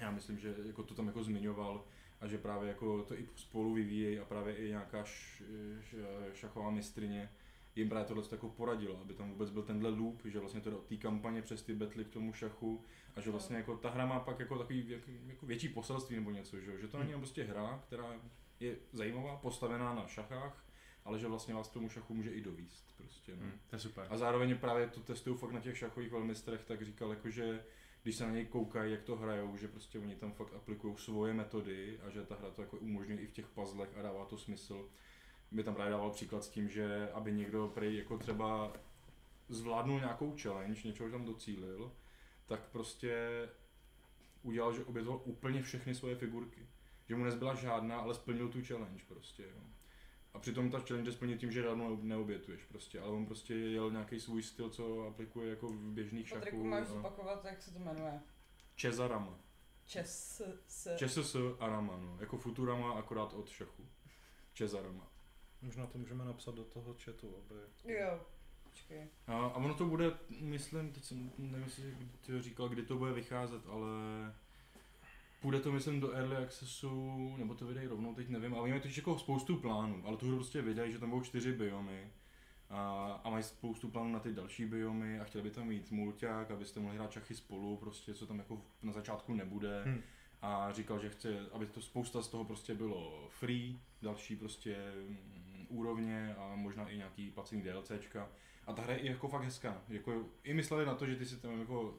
já 0.00 0.10
myslím, 0.10 0.38
že 0.38 0.54
jako 0.66 0.82
to 0.82 0.94
tam 0.94 1.06
jako 1.06 1.22
zmiňoval 1.24 1.84
a 2.20 2.26
že 2.26 2.38
právě 2.38 2.68
jako 2.68 3.02
to 3.02 3.18
i 3.18 3.28
spolu 3.36 3.74
vyvíjejí 3.74 4.18
a 4.18 4.24
právě 4.24 4.56
i 4.56 4.68
nějaká 4.68 5.04
š, 5.04 5.42
š, 5.80 5.96
šachová 6.32 6.70
mistrině 6.70 7.30
jim 7.78 7.88
právě 7.88 8.06
tohle 8.06 8.24
jako 8.32 8.48
poradila, 8.48 9.00
aby 9.00 9.14
tam 9.14 9.30
vůbec 9.30 9.50
byl 9.50 9.62
tenhle 9.62 9.90
loop, 9.90 10.22
že 10.24 10.40
vlastně 10.40 10.60
to 10.60 10.70
jde 10.70 10.76
od 10.76 10.86
té 10.86 10.96
kampaně 10.96 11.42
přes 11.42 11.62
ty 11.62 11.74
betly 11.74 12.04
k 12.04 12.08
tomu 12.08 12.32
šachu 12.32 12.84
a 13.16 13.20
že 13.20 13.30
vlastně 13.30 13.56
jako 13.56 13.76
ta 13.76 13.90
hra 13.90 14.06
má 14.06 14.20
pak 14.20 14.40
jako 14.40 14.58
takový 14.58 14.88
jak, 14.88 15.02
jako 15.26 15.46
větší 15.46 15.68
poselství 15.68 16.16
nebo 16.16 16.30
něco, 16.30 16.60
že, 16.60 16.80
že 16.80 16.88
to 16.88 16.98
není 16.98 17.10
jenom 17.10 17.20
prostě 17.20 17.44
hra, 17.44 17.82
která 17.86 18.04
je 18.60 18.76
zajímavá, 18.92 19.36
postavená 19.36 19.94
na 19.94 20.06
šachách, 20.06 20.64
ale 21.04 21.18
že 21.18 21.28
vlastně 21.28 21.54
vás 21.54 21.68
k 21.68 21.72
tomu 21.72 21.88
šachu 21.88 22.14
může 22.14 22.30
i 22.30 22.40
dovíst 22.40 22.94
prostě. 22.96 23.36
No. 23.36 23.42
Hmm, 23.42 23.52
to 23.70 23.76
je 23.76 23.80
super. 23.80 24.06
A 24.10 24.16
zároveň 24.16 24.58
právě 24.58 24.86
to 24.86 25.00
testuju 25.00 25.36
fakt 25.36 25.52
na 25.52 25.60
těch 25.60 25.78
šachových 25.78 26.12
velmistrech, 26.12 26.64
tak 26.64 26.82
říkal 26.82 27.10
jako, 27.10 27.30
že 27.30 27.64
když 28.08 28.16
se 28.16 28.26
na 28.26 28.30
něj 28.30 28.46
koukají, 28.46 28.92
jak 28.92 29.02
to 29.02 29.16
hrajou, 29.16 29.56
že 29.56 29.68
prostě 29.68 29.98
oni 29.98 30.16
tam 30.16 30.32
fakt 30.32 30.54
aplikují 30.54 30.96
svoje 30.96 31.34
metody 31.34 32.00
a 32.00 32.10
že 32.10 32.24
ta 32.24 32.34
hra 32.34 32.50
to 32.50 32.62
jako 32.62 32.76
umožňuje 32.76 33.20
i 33.20 33.26
v 33.26 33.32
těch 33.32 33.48
puzzlech 33.48 33.88
a 33.96 34.02
dává 34.02 34.24
to 34.24 34.38
smysl. 34.38 34.88
Mi 35.50 35.62
tam 35.64 35.74
právě 35.74 35.90
dával 35.90 36.10
příklad 36.10 36.44
s 36.44 36.48
tím, 36.48 36.68
že 36.68 37.10
aby 37.12 37.32
někdo 37.32 37.68
prej 37.74 37.96
jako 37.96 38.18
třeba 38.18 38.72
zvládnul 39.48 39.98
nějakou 39.98 40.36
challenge, 40.42 40.80
něčeho 40.84 41.10
tam 41.10 41.24
docílil, 41.24 41.92
tak 42.46 42.68
prostě 42.68 43.28
udělal, 44.42 44.74
že 44.74 44.84
obětoval 44.84 45.20
úplně 45.24 45.62
všechny 45.62 45.94
svoje 45.94 46.16
figurky. 46.16 46.66
Že 47.06 47.16
mu 47.16 47.24
nezbyla 47.24 47.54
žádná, 47.54 47.98
ale 47.98 48.14
splnil 48.14 48.48
tu 48.48 48.64
challenge 48.64 49.04
prostě, 49.08 49.42
jo. 49.42 49.62
A 50.38 50.40
přitom 50.40 50.70
ta 50.70 50.80
challenge 50.80 51.10
je 51.10 51.14
splnit 51.14 51.40
tím, 51.40 51.52
že 51.52 51.62
žádnou 51.62 52.02
neobětuješ 52.02 52.64
prostě, 52.64 53.00
ale 53.00 53.10
on 53.12 53.26
prostě 53.26 53.54
jel 53.54 53.90
nějaký 53.90 54.20
svůj 54.20 54.42
styl, 54.42 54.70
co 54.70 55.06
aplikuje 55.06 55.50
jako 55.50 55.66
v 55.68 55.90
běžných 55.92 56.30
Patriku, 56.32 56.56
šachů. 56.56 56.64
máš 56.68 56.82
a- 56.82 56.84
zopakovat, 56.84 57.44
jak 57.44 57.62
se 57.62 57.72
to 57.72 57.78
jmenuje. 57.78 58.20
Čezarama. 58.74 59.38
Čes 59.86 60.42
s... 60.68 60.96
ČSS 60.96 61.36
Arama, 61.60 61.96
no. 61.96 62.16
Jako 62.20 62.36
Futurama, 62.38 62.92
akorát 62.92 63.32
od 63.32 63.48
šachu. 63.48 63.86
Čezarama. 64.54 65.08
Možná 65.62 65.86
to 65.86 65.98
můžeme 65.98 66.24
napsat 66.24 66.54
do 66.54 66.64
toho 66.64 66.94
chatu, 67.04 67.36
aby... 67.36 67.54
Jo, 67.94 68.20
počkej. 68.62 69.08
A, 69.26 69.32
a 69.34 69.54
ono 69.56 69.74
to 69.74 69.86
bude, 69.86 70.12
myslím, 70.40 70.92
teď 70.92 71.04
jsem, 71.04 71.32
nevím, 71.38 71.64
jestli 71.66 71.96
ty 72.26 72.42
říkal, 72.42 72.68
kdy 72.68 72.82
to 72.82 72.96
bude 72.96 73.12
vycházet, 73.12 73.66
ale 73.66 73.88
půjde 75.40 75.60
to, 75.60 75.72
myslím, 75.72 76.00
do 76.00 76.12
Early 76.12 76.36
Accessu, 76.36 77.34
nebo 77.36 77.54
to 77.54 77.66
vydají 77.66 77.86
rovnou, 77.86 78.14
teď 78.14 78.28
nevím, 78.28 78.54
ale 78.54 78.62
oni 78.62 78.72
mají 78.72 78.82
totiž 78.82 78.96
jako 78.96 79.18
spoustu 79.18 79.56
plánů, 79.56 80.02
ale 80.04 80.16
tu 80.16 80.26
hru 80.26 80.36
prostě 80.36 80.62
vydají, 80.62 80.92
že 80.92 80.98
tam 80.98 81.10
budou 81.10 81.22
čtyři 81.22 81.52
biomy 81.52 82.10
a, 82.70 83.12
a 83.24 83.30
mají 83.30 83.44
spoustu 83.44 83.88
plánů 83.88 84.12
na 84.12 84.20
ty 84.20 84.32
další 84.32 84.66
biomy 84.66 85.20
a 85.20 85.24
chtěli 85.24 85.44
by 85.44 85.50
tam 85.50 85.66
mít 85.66 85.90
mulťák, 85.90 86.50
abyste 86.50 86.80
mohli 86.80 86.96
hrát 86.96 87.12
šachy 87.12 87.34
spolu, 87.34 87.76
prostě, 87.76 88.14
co 88.14 88.26
tam 88.26 88.38
jako 88.38 88.62
na 88.82 88.92
začátku 88.92 89.34
nebude. 89.34 89.82
Hm. 89.86 90.00
A 90.42 90.72
říkal, 90.72 90.98
že 90.98 91.10
chce, 91.10 91.46
aby 91.52 91.66
to 91.66 91.80
spousta 91.80 92.22
z 92.22 92.28
toho 92.28 92.44
prostě 92.44 92.74
bylo 92.74 93.28
free, 93.28 93.80
další 94.02 94.36
prostě 94.36 94.76
mm, 95.08 95.66
úrovně 95.68 96.34
a 96.34 96.56
možná 96.56 96.88
i 96.88 96.96
nějaký 96.96 97.30
placený 97.30 97.62
DLCčka. 97.62 98.28
A 98.66 98.72
ta 98.72 98.82
hra 98.82 98.94
je 98.94 99.10
jako 99.10 99.28
fakt 99.28 99.42
hezká. 99.42 99.82
Jako, 99.88 100.24
I 100.44 100.54
mysleli 100.54 100.86
na 100.86 100.94
to, 100.94 101.06
že 101.06 101.16
ty 101.16 101.26
si 101.26 101.36
tam 101.36 101.60
jako 101.60 101.94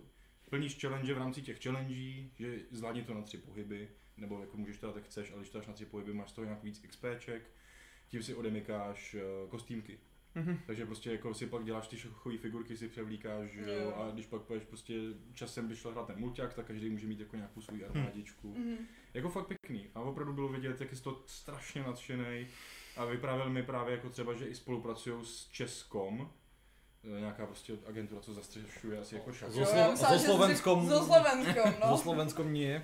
plníš 0.49 0.77
challenge 0.81 1.13
v 1.13 1.17
rámci 1.17 1.41
těch 1.41 1.63
challenge, 1.63 1.95
že 2.39 2.59
zvládni 2.71 3.03
to 3.03 3.13
na 3.13 3.21
tři 3.21 3.37
pohyby, 3.37 3.89
nebo 4.17 4.41
jako 4.41 4.57
můžeš 4.57 4.77
to 4.77 4.87
dát 4.87 4.95
jak 4.95 5.05
chceš, 5.05 5.31
ale 5.31 5.39
když 5.39 5.49
to 5.49 5.57
dáš 5.57 5.67
na 5.67 5.73
tři 5.73 5.85
pohyby, 5.85 6.13
máš 6.13 6.29
z 6.29 6.33
toho 6.33 6.45
nějak 6.45 6.63
víc 6.63 6.81
XPček, 6.87 7.51
tím 8.07 8.23
si 8.23 8.35
odemykáš 8.35 9.15
eh, 9.15 9.21
kostýmky. 9.49 9.99
Mhm. 10.35 10.59
Takže 10.67 10.85
prostě 10.85 11.11
jako 11.11 11.33
si 11.33 11.47
pak 11.47 11.65
děláš 11.65 11.87
ty 11.87 11.97
šachové 11.97 12.37
figurky, 12.37 12.77
si 12.77 12.87
převlíkáš, 12.87 13.51
že 13.51 13.61
jo, 13.61 13.81
Jo. 13.81 13.93
a 13.95 14.11
když 14.11 14.25
pak 14.25 14.41
půjdeš 14.41 14.63
prostě 14.63 14.93
časem, 15.33 15.67
když 15.67 15.79
šla 15.79 15.91
hrát 15.91 16.07
ten 16.07 16.19
mulťák, 16.19 16.53
tak 16.53 16.65
každý 16.65 16.89
může 16.89 17.07
mít 17.07 17.19
jako 17.19 17.35
nějakou 17.35 17.61
svou 17.61 17.77
armádičku. 17.89 18.53
Mhm. 18.57 18.77
Jako 19.13 19.29
fakt 19.29 19.47
pěkný. 19.47 19.87
A 19.95 20.01
opravdu 20.01 20.33
bylo 20.33 20.47
vidět, 20.47 20.81
jak 20.81 20.91
je 20.91 20.97
toho 20.97 21.23
strašně 21.25 21.83
nadšený. 21.83 22.47
A 22.97 23.05
vyprávěl 23.05 23.49
mi 23.49 23.63
právě 23.63 23.95
jako 23.95 24.09
třeba, 24.09 24.33
že 24.33 24.47
i 24.47 24.55
spolupracují 24.55 25.25
s 25.25 25.47
Českom, 25.47 26.29
eh, 26.31 26.38
nějaká 27.03 27.45
prostě 27.45 27.73
agentura, 27.87 28.21
co 28.21 28.33
zastřešuje 28.33 28.99
asi 28.99 29.15
jako 29.15 29.33
šach. 29.33 29.49
Zo 29.51 29.59
že 29.59 29.65
Slovenskom- 29.65 30.85
Zo 30.87 31.03
Slovenskom, 31.05 31.73
No. 31.81 31.89
no. 31.89 31.97
Slovensko 31.97 32.43
nie. 32.43 32.83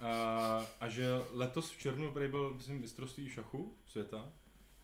A, 0.00 0.66
a 0.80 0.88
že 0.88 1.06
letos 1.32 1.70
v 1.70 1.78
červnu 1.78 2.10
prý 2.12 2.28
byl, 2.28 2.54
myslím, 2.54 2.80
mistrovství 2.80 3.28
šachu 3.28 3.74
světa. 3.86 4.32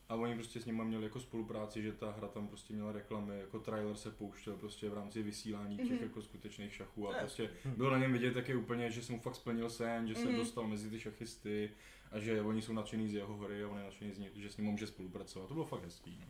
A 0.08 0.14
oni 0.14 0.34
prostě 0.34 0.60
s 0.60 0.64
nimi 0.64 0.84
měli 0.84 1.04
jako 1.04 1.20
spolupráci, 1.20 1.82
že 1.82 1.92
ta 1.92 2.10
hra 2.10 2.28
tam 2.28 2.48
prostě 2.48 2.74
měla 2.74 2.92
reklamy, 2.92 3.40
jako 3.40 3.58
trailer 3.58 3.96
se 3.96 4.10
pouštěl 4.10 4.56
prostě 4.56 4.88
v 4.88 4.94
rámci 4.94 5.22
vysílání 5.22 5.76
těch 5.76 5.90
Mhm. 5.90 6.02
jako 6.02 6.22
skutečných 6.22 6.74
šachů 6.74 7.08
a 7.08 7.14
prostě 7.18 7.50
Hm. 7.64 7.70
bylo 7.76 7.90
na 7.90 7.98
něm 7.98 8.12
vidět, 8.12 8.48
je 8.48 8.56
úplně, 8.56 8.90
že 8.90 9.02
se 9.02 9.12
mu 9.12 9.20
fakt 9.20 9.34
splnil 9.36 9.70
sen, 9.70 10.08
že 10.08 10.14
se 10.14 10.24
Mhm. 10.24 10.36
dostal 10.36 10.66
mezi 10.66 10.90
ty 10.90 11.00
šachisty 11.00 11.70
a 12.12 12.18
že 12.18 12.42
oni 12.42 12.62
jsou 12.62 12.72
nadšený 12.72 13.08
z 13.08 13.14
jeho 13.14 13.36
hory 13.36 13.64
a 13.64 13.68
on 13.68 13.78
je 13.78 13.84
nadšený 13.84 14.12
z 14.12 14.18
něj, 14.18 14.30
že 14.34 14.50
s 14.50 14.56
ním 14.56 14.66
může 14.66 14.86
spolupracovat. 14.86 15.46
To 15.48 15.54
bylo 15.54 15.66
fakt 15.66 15.84
hezký. 15.84 16.18
No. 16.20 16.26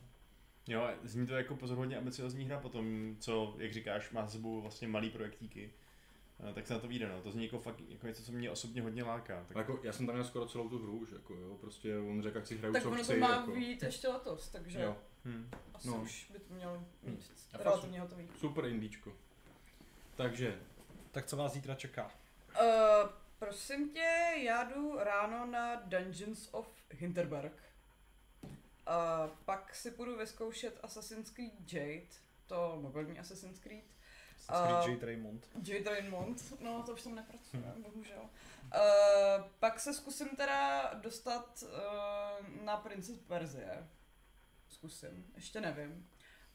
Jo, 0.70 0.88
zní 1.02 1.26
to 1.26 1.34
jako 1.34 1.56
pozoruhodně 1.56 1.96
ambiciozní 1.98 2.44
hra 2.44 2.58
potom, 2.60 3.16
co, 3.20 3.54
jak 3.58 3.72
říkáš, 3.72 4.10
má 4.10 4.22
za 4.24 4.28
sebou 4.30 4.60
vlastně 4.60 4.88
malý 4.88 5.10
projektíky. 5.10 5.72
Eh, 6.50 6.52
Tak 6.54 6.66
se 6.66 6.74
na 6.74 6.80
to 6.80 6.88
vyjde, 6.88 7.08
no. 7.08 7.22
To 7.22 7.30
zní 7.30 7.44
jako 7.44 7.58
fakt 7.58 7.80
jako 7.88 8.06
něco, 8.06 8.22
co 8.22 8.32
mě 8.32 8.50
osobně 8.50 8.82
hodně 8.82 9.02
láká. 9.04 9.36
Tak... 9.38 9.46
Tak. 9.48 9.56
Jako, 9.56 9.80
já 9.82 9.92
jsem 9.92 10.06
tam 10.06 10.14
měl 10.14 10.24
skoro 10.24 10.46
celou 10.46 10.68
tu 10.68 10.78
hru 10.78 10.98
už, 10.98 11.10
jako 11.10 11.34
jo, 11.34 11.56
prostě 11.60 11.98
on 11.98 12.22
řekl, 12.22 12.36
jak 12.38 12.46
si 12.46 12.58
hraju, 12.58 12.72
Tak 12.72 12.82
co 12.82 12.88
ono 12.90 13.02
chci, 13.02 13.12
to 13.14 13.18
má 13.20 13.30
jako. 13.34 13.50
vyjít 13.52 13.82
ještě 13.82 14.08
letos, 14.08 14.48
takže 14.48 14.80
Jo, 14.80 14.96
Hm. 15.24 15.50
asi 15.74 15.88
no. 15.88 15.96
už 16.02 16.30
by 16.32 16.38
to 16.38 16.54
mělo 16.54 16.84
mít 17.02 17.32
A 17.54 17.56
fakt 17.58 17.64
relativně 17.64 18.00
hotový. 18.00 18.28
super 18.38 18.64
indíčko. 18.64 19.12
Takže, 20.16 20.58
Tak 21.12 21.26
co 21.26 21.36
vás 21.36 21.52
zítra 21.52 21.74
čeká? 21.74 22.10
Uh, 22.60 23.08
prosím 23.38 23.90
tě, 23.90 24.08
já 24.44 24.64
jdu 24.64 24.96
ráno 24.98 25.46
na 25.46 25.74
Dungeons 25.74 26.48
of 26.52 26.68
Hinterberg. 26.90 27.52
Uh, 28.90 29.30
pak 29.44 29.74
si 29.74 29.90
půjdu 29.90 30.16
vyzkoušet 30.18 30.80
Assassin's 30.82 31.30
Creed 31.30 31.72
Jade, 31.72 32.06
to 32.46 32.78
mobilní 32.82 33.18
Assassin's 33.18 33.58
Creed. 33.58 33.84
A- 34.48 34.86
J. 34.88 35.02
Raymond. 35.04 35.48
J. 35.62 35.82
Raymond, 35.84 36.60
no 36.60 36.82
to 36.82 36.92
už 36.92 37.02
tam 37.02 37.14
nepracuje, 37.14 37.62
bohužel. 37.78 38.20
Uh, 38.22 39.44
pak 39.58 39.80
se 39.80 39.94
zkusím 39.94 40.28
teda 40.28 40.90
dostat 40.94 41.62
uh, 41.62 42.64
na 42.64 42.76
Prince 42.76 43.12
Perzie. 43.12 43.86
Zkusím, 44.68 45.26
ještě 45.34 45.60
nevím. 45.60 46.08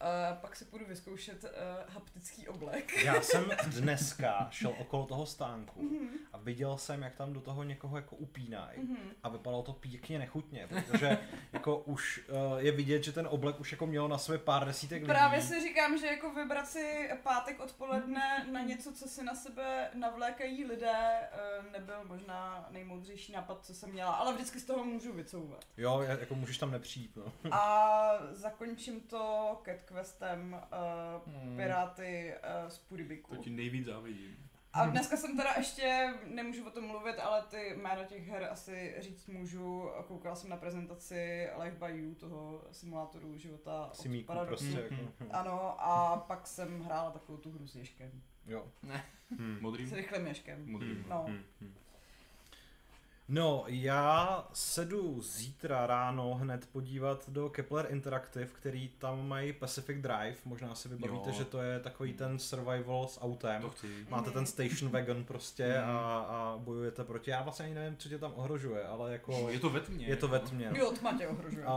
Uh, 0.05 0.37
pak 0.41 0.55
si 0.55 0.65
půjdu 0.65 0.85
vyzkoušet 0.85 1.43
uh, 1.43 1.49
haptický 1.93 2.47
oblek. 2.47 3.03
Já 3.03 3.21
jsem 3.21 3.45
dneska 3.67 4.47
šel 4.51 4.73
okolo 4.79 5.05
toho 5.05 5.25
stánku 5.25 5.81
Mhm, 5.81 6.09
a 6.33 6.37
viděl 6.37 6.77
jsem, 6.77 7.01
jak 7.01 7.15
tam 7.15 7.33
do 7.33 7.41
toho 7.41 7.63
někoho 7.63 7.97
jako 7.97 8.15
upínají. 8.15 8.79
mhm. 8.79 8.97
A 9.23 9.29
vypadalo 9.29 9.63
to 9.63 9.73
pěkně 9.73 10.19
nechutně, 10.19 10.67
protože 10.67 11.17
jako 11.53 11.77
už 11.77 12.21
uh, 12.29 12.57
je 12.57 12.71
vidět, 12.71 13.03
že 13.03 13.11
ten 13.11 13.27
oblek 13.31 13.59
už 13.59 13.71
jako 13.71 13.87
mělo 13.87 14.07
na 14.07 14.17
sobě 14.17 14.39
pár 14.39 14.65
desítek 14.65 15.01
lidí. 15.01 15.05
Právě 15.13 15.41
si 15.41 15.61
říkám, 15.61 15.97
že 15.97 16.07
jako 16.07 16.33
vybrat 16.33 16.67
si 16.67 17.09
pátek 17.23 17.59
odpoledne 17.59 18.45
na 18.51 18.61
něco, 18.61 18.93
co 18.93 19.07
si 19.07 19.23
na 19.23 19.35
sebe 19.35 19.89
navlékají 19.93 20.65
lidé, 20.65 20.93
eh, 21.31 21.63
nebyl 21.71 22.03
možná 22.05 22.67
nejmoudřejší 22.69 23.31
nápad, 23.31 23.65
co 23.65 23.73
jsem 23.73 23.91
měla, 23.91 24.13
ale 24.13 24.33
vždycky 24.33 24.59
z 24.59 24.65
toho 24.65 24.83
můžu 24.83 25.13
vycouvat. 25.13 25.65
Jo, 25.77 26.01
jako 26.01 26.35
můžeš 26.35 26.57
tam 26.57 26.71
nepřijít, 26.71 27.15
no. 27.15 27.33
A 27.51 28.11
zakončím 28.31 29.01
to 29.01 29.61
Cat 29.65 29.91
Questem 29.95 30.53
uh, 30.53 31.33
Hmm. 31.33 31.57
Piráty 31.57 32.33
uh, 32.63 32.69
z 32.69 32.77
Puribiku. 32.77 33.35
To 33.35 33.41
ti 33.41 33.49
nejvíc 33.49 33.85
závidím. 33.85 34.37
A 34.73 34.85
dneska 34.85 35.17
jsem 35.17 35.37
teda 35.37 35.49
ještě, 35.57 36.13
nemůžu 36.27 36.67
o 36.67 36.69
tom 36.69 36.83
mluvit, 36.87 37.19
ale 37.19 37.41
ty 37.41 37.75
jména 37.75 38.03
těch 38.03 38.27
her 38.27 38.43
asi 38.51 38.95
říct 38.99 39.27
můžu. 39.27 39.89
Koukala 40.07 40.35
jsem 40.35 40.49
na 40.49 40.57
prezentaci 40.57 41.47
Life 41.63 41.77
by 41.85 41.97
You, 41.99 42.15
toho 42.15 42.63
simulátoru 42.71 43.37
života 43.37 43.85
od 43.87 43.95
Simíku 43.95 44.27
Paradoxu. 44.27 44.65
prostě. 44.65 44.81
Jako, 44.81 44.95
Mhm. 45.19 45.29
Ano, 45.31 45.81
a 45.81 46.17
pak 46.27 46.47
jsem 46.47 46.81
hrála 46.81 47.11
takovou 47.11 47.37
tu 47.37 47.51
hru 47.51 47.67
s 47.67 47.75
Ježkem. 47.75 48.11
jo. 48.47 48.67
Hm. 49.39 49.57
Modrým? 49.61 49.87
S 49.87 49.93
rychlým 49.93 50.27
Ježkem. 50.27 50.71
Modrým. 50.71 51.05
No. 51.09 51.25
Hm, 51.27 51.43
hm. 51.61 51.73
No, 53.27 53.63
já 53.67 54.47
se 54.53 54.85
jdu 54.85 55.21
zítra 55.21 55.87
ráno 55.87 56.33
hned 56.33 56.67
podívat 56.71 57.29
do 57.29 57.49
Kepler 57.49 57.87
Interactive, 57.89 58.45
který 58.45 58.87
tam 58.89 59.27
mají 59.27 59.53
Pacific 59.53 60.01
Drive. 60.01 60.35
Možná 60.45 60.75
si 60.75 60.89
vybavíte, 60.89 61.29
Jo. 61.29 61.35
že 61.37 61.45
to 61.45 61.61
je 61.61 61.79
takový 61.79 62.13
ten 62.13 62.39
survival 62.39 63.07
s 63.07 63.21
autem. 63.21 63.61
To 63.61 63.69
chci. 63.69 64.05
Máte 64.09 64.31
ten 64.31 64.45
station 64.45 64.91
wagon 64.91 65.23
prostě 65.23 65.73
Mhm. 65.81 65.89
a, 65.89 66.19
a 66.19 66.57
bojujete 66.57 67.03
proti. 67.03 67.31
Já 67.31 67.41
vlastně 67.43 67.65
ani 67.65 67.73
nevím, 67.75 67.97
co 67.97 68.09
tě 68.09 68.17
tam 68.19 68.31
ohrožuje, 68.35 68.83
ale 68.87 69.11
jako 69.11 69.49
Je 69.49 69.59
to 69.59 69.69
ve 69.69 69.79
tmě. 69.79 70.05
je 70.07 70.15
to 70.15 70.27
ve 70.27 70.39
no. 70.39 70.45
tmě. 70.47 70.71
Jo, 70.75 70.91
tma 70.91 71.17
tě 71.17 71.27
ohrožuje. 71.27 71.65
A 71.65 71.73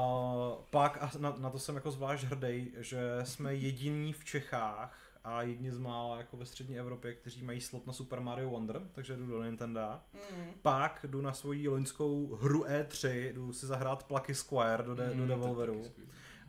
pak, 0.70 0.98
a 1.02 1.10
na, 1.18 1.34
na 1.38 1.50
to 1.50 1.58
jsem 1.58 1.74
jako 1.74 1.90
zvlášť 1.90 2.24
hrdý, 2.24 2.70
že 2.78 3.00
jsme 3.24 3.54
jediní 3.54 4.12
v 4.12 4.24
Čechách 4.24 4.98
a 5.24 5.42
jedni 5.42 5.72
z 5.72 5.78
mála 5.78 6.16
jako 6.16 6.36
ve 6.36 6.46
střední 6.46 6.78
Evropě, 6.78 7.14
kteří 7.14 7.42
mají 7.42 7.60
slot 7.60 7.86
na 7.86 7.92
Super 7.92 8.20
Mario 8.20 8.50
Wonder, 8.50 8.82
takže 8.92 9.16
jdu 9.16 9.26
do 9.26 9.42
Nintendo. 9.42 10.00
Mm. 10.14 10.44
Pak 10.62 11.06
jdu 11.08 11.20
na 11.20 11.32
svoji 11.32 11.68
loňskou 11.68 12.36
hru 12.36 12.64
E3, 12.64 13.32
jdu 13.32 13.52
si 13.52 13.66
zahrát 13.66 14.02
Plucky 14.02 14.34
Square 14.34 14.82
do, 14.82 14.94
de, 14.94 15.06
do 15.06 15.14
Mm, 15.14 15.20
je 15.20 15.26
Devolveru. 15.26 15.84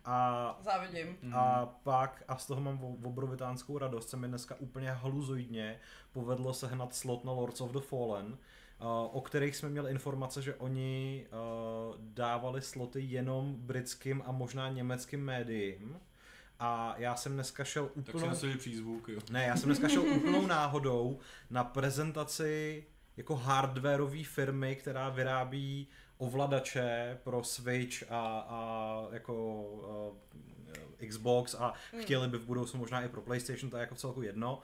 A 0.05 0.57
Závidím. 0.61 1.17
Mm. 1.21 1.35
a 1.35 1.65
pak, 1.65 2.23
a 2.27 2.37
z 2.37 2.47
toho 2.47 2.61
mám 2.61 2.83
obrovitánskou 3.03 3.77
radost, 3.77 4.09
se 4.09 4.17
mi 4.17 4.27
dneska 4.27 4.55
úplně 4.59 4.91
haluzoidně 4.91 5.79
povedlo 6.13 6.53
sehnat 6.53 6.95
slot 6.95 7.25
na 7.25 7.31
Lords 7.31 7.61
of 7.61 7.71
the 7.71 7.79
Fallen, 7.79 8.25
uh, 8.25 8.37
o 9.11 9.21
kterých 9.21 9.55
jsme 9.55 9.69
měli 9.69 9.91
informace, 9.91 10.41
že 10.41 10.55
oni 10.55 11.25
uh, 11.31 11.95
dávali 11.99 12.61
sloty 12.61 13.01
jenom 13.01 13.55
britským 13.55 14.23
a 14.25 14.31
možná 14.31 14.69
německým 14.69 15.25
médiím. 15.25 15.99
A 16.59 16.95
já 16.97 17.15
jsem 17.15 17.33
dneska 17.33 17.63
šel 17.63 17.85
Tak 17.85 18.05
si 18.05 18.09
úplnou... 18.11 18.27
nasadili 18.27 18.57
přízvuk, 18.59 19.09
jo. 19.09 19.19
Ne, 19.29 19.43
já 19.45 19.55
jsem 19.57 19.65
dneska 19.69 19.87
šel 19.89 20.01
úplnou 20.01 20.47
náhodou 20.47 21.19
na 21.49 21.63
prezentaci 21.63 22.85
jako 23.17 23.35
hardwareové 23.35 24.23
firmy, 24.23 24.75
která 24.75 25.09
vyrábí 25.09 25.87
ovladače 26.17 27.17
pro 27.23 27.43
Switch 27.43 28.03
a, 28.11 28.45
a 28.49 29.01
jako 29.11 29.61
uh, 29.63 31.07
Xbox 31.07 31.55
a 31.59 31.73
Hmm. 31.91 32.01
chtěli 32.01 32.27
by 32.27 32.37
v 32.37 32.45
budoucnu 32.45 32.79
možná 32.79 33.01
i 33.01 33.09
pro 33.09 33.21
PlayStation, 33.21 33.69
to 33.69 33.77
je 33.77 33.81
jako 33.81 33.95
v 33.95 33.99
celku 33.99 34.21
jedno. 34.21 34.61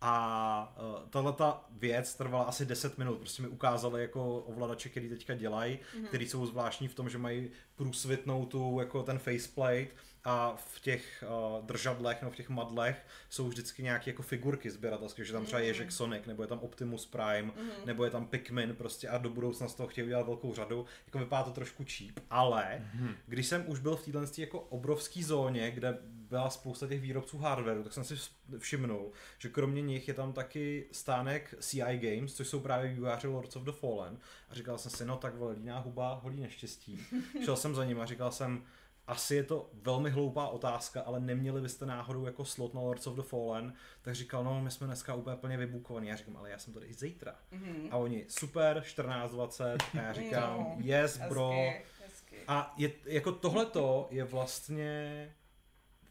A 0.00 0.76
uh, 1.02 1.08
tahle 1.10 1.32
ta 1.32 1.64
věc 1.70 2.14
trvala 2.14 2.44
asi 2.44 2.66
10 2.66 2.98
minut, 2.98 3.18
prostě 3.18 3.42
mi 3.42 3.48
ukázali 3.48 4.02
jako 4.02 4.38
ovladače, 4.38 4.88
který 4.88 5.08
teďka 5.08 5.34
dělají, 5.34 5.78
Mhm. 5.96 6.06
který 6.06 6.28
jsou 6.28 6.46
zvláštní 6.46 6.88
v 6.88 6.94
tom, 6.94 7.08
že 7.08 7.18
mají 7.18 7.50
průsvitnou 7.74 8.46
tu, 8.46 8.76
jako 8.80 9.02
ten 9.02 9.18
faceplate 9.18 9.86
a 10.28 10.56
v 10.56 10.80
těch 10.80 11.24
uh, 11.58 11.66
držadlech 11.66 12.22
nebo 12.22 12.30
v 12.32 12.36
těch 12.36 12.48
madlech 12.48 12.96
jsou 13.30 13.48
vždycky 13.48 13.82
nějaké 13.82 14.10
jako 14.10 14.22
figurky 14.22 14.70
sběratelské, 14.70 15.24
že 15.24 15.32
tam 15.32 15.44
třeba 15.44 15.58
Mhm. 15.58 15.66
Ježek 15.68 15.92
Sonic, 15.92 16.26
nebo 16.26 16.42
je 16.42 16.46
tam 16.46 16.58
Optimus 16.58 17.06
Prime, 17.06 17.42
Mhm. 17.42 17.70
nebo 17.84 18.04
je 18.04 18.10
tam 18.10 18.26
Pikmin 18.26 18.74
prostě 18.76 19.08
a 19.08 19.18
do 19.18 19.30
budoucna 19.30 19.68
z 19.68 19.74
toho 19.74 19.86
chtějí 19.88 20.04
udělat 20.04 20.26
velkou 20.26 20.54
řadu. 20.54 20.86
Jako 21.06 21.18
vypadá 21.18 21.42
to 21.42 21.50
trošku 21.50 21.84
cheap, 21.88 22.18
ale 22.30 22.80
Hm. 22.94 23.14
když 23.26 23.46
jsem 23.46 23.64
už 23.68 23.80
byl 23.80 23.96
v 23.96 24.04
téhle 24.04 24.26
jako 24.38 24.60
obrovské 24.60 25.24
zóně, 25.24 25.70
kde 25.70 25.98
byla 26.02 26.50
spousta 26.50 26.86
těch 26.86 27.00
výrobců 27.00 27.38
hardwareu, 27.38 27.82
tak 27.82 27.92
jsem 27.92 28.04
si 28.04 28.14
všimnul, 28.58 29.12
že 29.38 29.48
kromě 29.48 29.82
nich 29.82 30.08
je 30.08 30.14
tam 30.14 30.32
taky 30.32 30.86
stánek 30.92 31.54
CI 31.60 31.98
Games, 31.98 32.34
což 32.34 32.48
jsou 32.48 32.60
právě 32.60 32.90
vývojáři 32.92 33.26
Lords 33.26 33.56
of 33.56 33.62
the 33.62 33.72
Fallen. 33.72 34.18
A 34.50 34.54
říkal 34.54 34.78
jsem 34.78 34.90
si, 34.90 35.04
no 35.04 35.16
tak 35.16 35.34
vole, 35.34 35.52
líná 35.52 35.78
huba, 35.78 36.20
holí 36.22 36.40
neštěstí. 36.40 37.00
Šel 37.44 37.56
jsem 37.56 37.74
za 37.74 37.84
ním 37.84 38.00
a 38.00 38.06
říkal 38.06 38.32
jsem, 38.32 38.64
asi 39.08 39.34
je 39.34 39.42
to 39.42 39.70
velmi 39.72 40.10
hloupá 40.10 40.48
otázka, 40.48 41.00
ale 41.00 41.20
neměli 41.20 41.60
byste 41.60 41.86
náhodou 41.86 42.26
jako 42.26 42.44
slot 42.44 42.74
na 42.74 42.80
Lords 42.80 43.06
of 43.06 43.16
the 43.16 43.22
Fallen, 43.22 43.74
tak 44.02 44.14
říkal, 44.14 44.44
no 44.44 44.60
my 44.60 44.70
jsme 44.70 44.86
dneska 44.86 45.14
úplně 45.14 45.36
plně 45.36 45.56
vybukovaní. 45.56 46.08
Já 46.08 46.16
říkám, 46.16 46.36
ale 46.36 46.50
já 46.50 46.58
jsem 46.58 46.72
tady 46.74 46.86
i 46.86 46.94
zítra. 46.94 47.34
Mhm. 47.50 47.88
A 47.90 47.96
oni, 47.96 48.24
super, 48.28 48.82
14.20, 48.86 49.78
a 49.98 50.02
já 50.02 50.12
říkám, 50.22 50.58
No, 50.58 50.76
yes 50.78 51.18
bro. 51.28 51.50
Hezky, 51.50 51.84
hezky. 52.04 52.36
A 52.48 52.74
je, 52.76 52.90
jako 53.04 53.32
tohleto 53.32 54.08
je 54.10 54.24
vlastně 54.24 55.34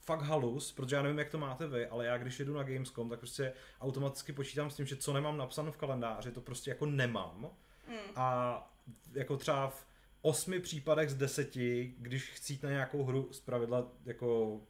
fakt 0.02 0.22
halus, 0.22 0.72
protože 0.72 0.95
já 0.95 1.02
nevím, 1.02 1.19
jak 1.19 1.30
to 1.30 1.38
máte 1.38 1.68
vy, 1.68 1.88
ale 1.88 2.06
já 2.06 2.18
když 2.18 2.40
jedu 2.40 2.53
na 2.53 2.64
Gamescom, 2.64 3.10
tak 3.10 3.19
prostě 3.19 3.53
automaticky 3.82 4.34
počítám 4.34 4.69
s 4.69 4.76
tím, 4.76 4.86
že 4.86 4.95
co 4.95 5.14
nemám 5.14 5.38
napsáno 5.38 5.72
v 5.72 5.78
kalendáři, 5.78 6.32
to 6.32 6.41
prostě 6.41 6.72
jako 6.72 6.86
nemám. 6.86 7.49
Mm. 7.88 7.95
A 8.15 8.69
jako 9.14 9.38
třeba 9.38 9.69
v 9.69 9.86
osmi 10.22 10.60
případech 10.60 11.10
z 11.10 11.15
deseti, 11.15 11.95
když 11.98 12.30
chci 12.30 12.53
jít 12.53 12.64
na 12.64 12.69
nějakou 12.69 13.03
hru 13.03 13.27
z 13.31 13.39
pravidla 13.39 13.91
jako 14.06 14.61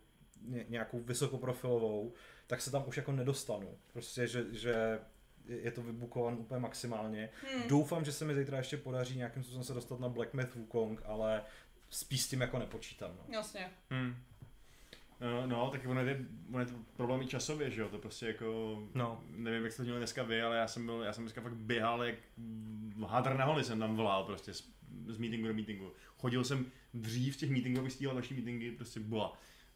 ně, 0.42 0.66
nějakou 0.70 1.00
vysokoprofilovou, 1.00 2.14
tak 2.48 2.62
se 2.62 2.72
tam 2.72 2.84
už 2.88 2.98
jako 2.98 3.12
nedostanu. 3.12 3.78
Prostě, 3.94 4.28
že, 4.28 4.46
že 4.52 5.00
je 5.46 5.72
to 5.72 5.82
vybukovan 5.84 6.34
úplně 6.34 6.60
maximálně. 6.60 7.30
Hmm. 7.54 7.68
Doufám, 7.68 8.06
že 8.06 8.12
se 8.12 8.26
mi 8.26 8.36
zítra 8.36 8.58
ještě 8.58 8.78
podaří 8.78 9.18
nějakým 9.18 9.44
způsobem 9.44 9.64
se 9.64 9.74
dostat 9.74 10.00
na 10.00 10.10
Black 10.10 10.34
Myth 10.34 10.56
Wukong, 10.56 11.02
ale 11.06 11.42
spíš 11.90 12.22
s 12.22 12.28
tím 12.28 12.42
jako 12.42 12.60
nepočítám. 12.60 13.12
No. 13.18 13.34
Jasně. 13.34 13.70
Hm. 13.94 14.16
No, 15.22 15.48
no, 15.48 15.70
tak 15.70 15.86
ono 15.88 16.02
je, 16.02 16.26
ono 16.50 16.60
je 16.60 16.66
to 16.66 16.74
problém 16.98 17.22
i 17.22 17.28
časově, 17.28 17.72
že 17.72 17.82
jo, 17.82 17.90
to 17.90 17.98
prostě 17.98 18.28
jako, 18.28 18.80
No. 18.94 19.24
nevím, 19.30 19.64
jak 19.64 19.72
jste 19.72 19.78
to 19.78 19.84
měli 19.84 19.98
dneska 20.00 20.24
vy, 20.24 20.42
ale 20.42 20.58
já 20.58 20.68
jsem 20.68 20.86
byl, 20.86 21.02
já 21.02 21.14
jsem 21.14 21.24
dneska 21.24 21.42
fakt 21.42 21.54
běhal, 21.56 22.04
jak 22.04 22.16
hadr 23.08 23.34
na 23.34 23.46
holi 23.46 23.64
jsem 23.64 23.80
tam 23.80 23.96
volal 23.96 24.24
prostě 24.24 24.54
z, 24.54 24.70
z 25.08 25.18
meetingu 25.18 25.48
do 25.48 25.54
meetingu. 25.54 25.94
Chodil 26.18 26.44
jsem 26.44 26.72
dřív 26.94 27.34
z 27.34 27.38
těch 27.38 27.50
meetingů, 27.50 27.80
abych 27.80 27.94
stíhal 27.94 28.16
další 28.16 28.34
meetingy, 28.34 28.72
prostě 28.72 29.00
byla. 29.00 29.34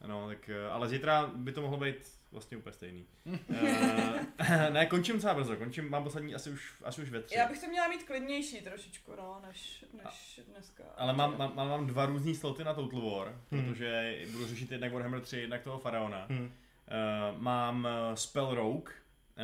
No, 0.08 0.28
tak, 0.28 0.50
eh, 0.50 0.68
ale 0.68 0.90
zítra 0.90 1.32
by 1.36 1.52
to 1.52 1.62
mohlo 1.62 1.78
být 1.78 1.96
vlastně 2.32 2.58
úplně 2.58 2.74
stejný. 2.74 3.06
Eh, 3.50 4.70
ne, 4.72 4.86
končím 4.86 5.16
docela 5.16 5.34
brzo, 5.34 5.56
končím, 5.56 5.90
mám 5.90 6.04
poslední 6.04 6.36
asi 6.36 6.50
už, 6.50 6.74
asi 6.84 7.02
už 7.02 7.10
ve 7.10 7.22
tři. 7.22 7.36
Já 7.36 7.48
bych 7.48 7.60
to 7.60 7.68
měla 7.68 7.88
mít 7.88 8.04
klidnější 8.04 8.62
trošičku, 8.62 9.12
no, 9.18 9.42
než, 9.48 9.86
než 9.94 10.42
dneska. 10.54 10.84
Ale 10.98 11.14
mám, 11.14 11.38
mám, 11.38 11.56
mám, 11.56 11.88
dva 11.88 12.06
různý 12.06 12.36
sloty 12.36 12.64
na 12.64 12.74
Total 12.74 13.02
War, 13.02 13.42
Hmm. 13.52 13.66
protože 13.66 14.22
budu 14.32 14.48
řešit 14.48 14.72
jednak 14.72 14.94
Warhammer 14.94 15.22
3, 15.22 15.38
jednak 15.40 15.62
toho 15.64 15.80
Faraona. 15.80 16.26
Hm. 16.30 16.44
Uh, 16.44 17.42
mám 17.42 17.88
Spell 18.14 18.56
Rogue, 18.56 18.92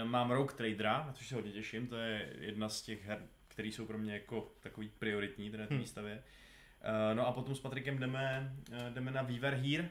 mám 0.03 0.31
Rogue 0.31 0.55
Tradera, 0.55 1.03
na 1.07 1.13
což 1.13 1.27
se 1.27 1.35
hodně 1.35 1.51
těším, 1.51 1.87
to 1.87 1.95
je 1.95 2.33
jedna 2.39 2.69
z 2.69 2.81
těch 2.81 3.05
her, 3.05 3.27
které 3.57 3.69
jsou 3.69 3.85
pro 3.85 3.97
mě 3.97 4.13
jako 4.13 4.51
takový 4.59 4.89
prioritní 4.99 5.49
teda 5.51 5.65
v 5.65 5.67
té 5.67 5.73
Hmm. 5.73 5.83
výstavě. 5.83 6.23
Uh, 6.83 7.17
no 7.17 7.27
a 7.27 7.31
potom 7.31 7.55
s 7.55 7.59
Patrikem 7.59 7.97
jdeme, 7.99 8.55
uh, 8.71 8.77
jdeme 8.93 9.11
na 9.11 9.21
Weaver 9.21 9.53
Here, 9.53 9.89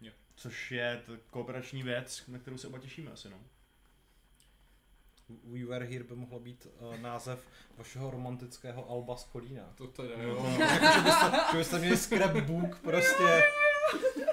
Jo. 0.00 0.12
což 0.34 0.72
je 0.72 1.02
to 1.06 1.12
kooperační 1.30 1.82
věc, 1.82 2.26
na 2.26 2.38
kterou 2.38 2.58
se 2.58 2.66
oba 2.66 2.78
těšíme 2.78 3.10
asi, 3.10 3.30
no. 3.30 3.36
We 5.44 5.64
Were 5.64 5.84
Here 5.86 6.04
by 6.04 6.16
mohlo 6.16 6.40
být 6.40 6.66
uh, 6.80 6.96
název 6.98 7.46
vašeho 7.76 8.10
romantického 8.10 8.90
alba 8.90 9.16
z 9.16 9.24
Kolína. 9.24 9.72
To 9.74 9.86
teda 9.86 10.16
No, 10.16 10.22
jo. 10.22 10.46
jako, 10.60 10.86
že, 10.94 11.00
byste, 11.04 11.30
že 11.52 11.58
byste 11.58 11.78
měli 11.78 11.96
scrapbook 11.96 12.78
prostě, 12.78 13.42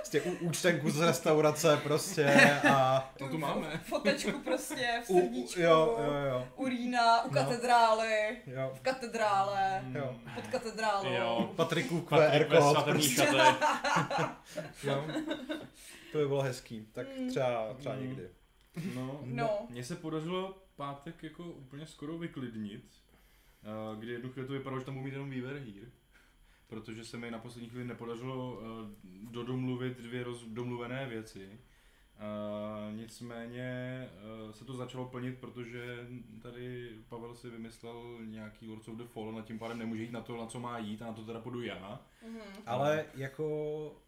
prostě 0.08 0.22
u, 0.22 0.46
účtenku 0.48 0.90
z 0.92 1.02
restaurace 1.02 1.78
prostě 1.84 2.26
a 2.74 3.12
To 3.18 3.30
tu 3.30 3.38
máme. 3.38 3.82
Fotečku 3.84 4.32
prostě 4.40 5.02
v 5.06 5.10
u, 5.10 5.20
srdíčku. 5.22 5.60
jo, 5.62 5.98
jo, 6.06 6.14
jo, 6.30 6.48
U 6.56 6.68
Rýna, 6.68 7.24
u 7.24 7.28
No. 7.28 7.34
katedrály, 7.34 8.38
jo. 8.48 8.72
v 8.76 8.80
katedrále, 8.82 9.84
Jo. 9.94 10.16
pod 10.36 10.48
katedrálou. 10.48 11.12
Jo. 11.14 11.54
Patriku 11.56 12.02
Patrik 12.02 12.48
QR 12.48 12.58
kód, 12.58 12.84
prostě, 12.84 13.28
jo. 14.84 15.06
To 16.12 16.18
by 16.18 16.28
bylo 16.28 16.42
hezký, 16.42 16.88
tak 16.94 17.08
Mm. 17.20 17.30
třeba, 17.30 17.74
třeba 17.80 17.96
Mm. 17.96 18.02
někdy. 18.02 18.30
No, 18.96 19.20
No. 19.24 19.50
mně 19.70 19.84
se 19.84 19.96
podařilo 19.96 20.58
pátek 20.76 21.24
jako 21.24 21.44
úplně 21.44 21.88
skoro 21.88 22.18
vyklidnit, 22.18 22.84
eh, 23.64 24.00
kdy 24.00 24.12
jednu 24.12 24.30
chvíli 24.30 24.48
to 24.48 24.54
vypadalo, 24.54 24.80
že 24.80 24.86
tam 24.86 24.96
mít 24.96 25.14
jenom 25.14 25.30
Weaver 25.30 25.54
Here, 25.56 25.88
protože 26.68 27.06
se 27.06 27.18
mi 27.18 27.32
na 27.32 27.40
poslední 27.40 27.70
chvíli 27.70 27.86
nepodařilo 27.86 28.60
eh, 28.62 28.90
dodomluvit 29.32 29.98
dvě 29.98 30.24
roz, 30.24 30.44
domluvené 30.44 31.08
věci. 31.08 31.60
Uh, 32.18 32.96
nicméně 32.96 34.10
uh, 34.46 34.52
se 34.52 34.66
to 34.66 34.74
začalo 34.74 35.06
plnit, 35.06 35.38
protože 35.40 36.08
tady 36.42 36.90
Pavel 37.10 37.36
si 37.36 37.50
vymyslel 37.50 38.18
nějaký 38.26 38.68
Lords 38.68 38.88
of 38.88 38.98
the 38.98 39.04
Fallen 39.04 39.38
a 39.38 39.42
tím 39.42 39.60
pádem 39.60 39.80
nemůže 39.80 40.04
jít 40.04 40.12
na 40.12 40.22
to, 40.22 40.38
na 40.38 40.46
co 40.46 40.60
má 40.60 40.78
jít 40.78 41.02
a 41.02 41.06
na 41.06 41.14
to 41.14 41.26
teda 41.26 41.40
půjdu 41.40 41.62
já. 41.62 42.02
Mhm. 42.26 42.40
Ale 42.66 43.06
jako 43.16 44.02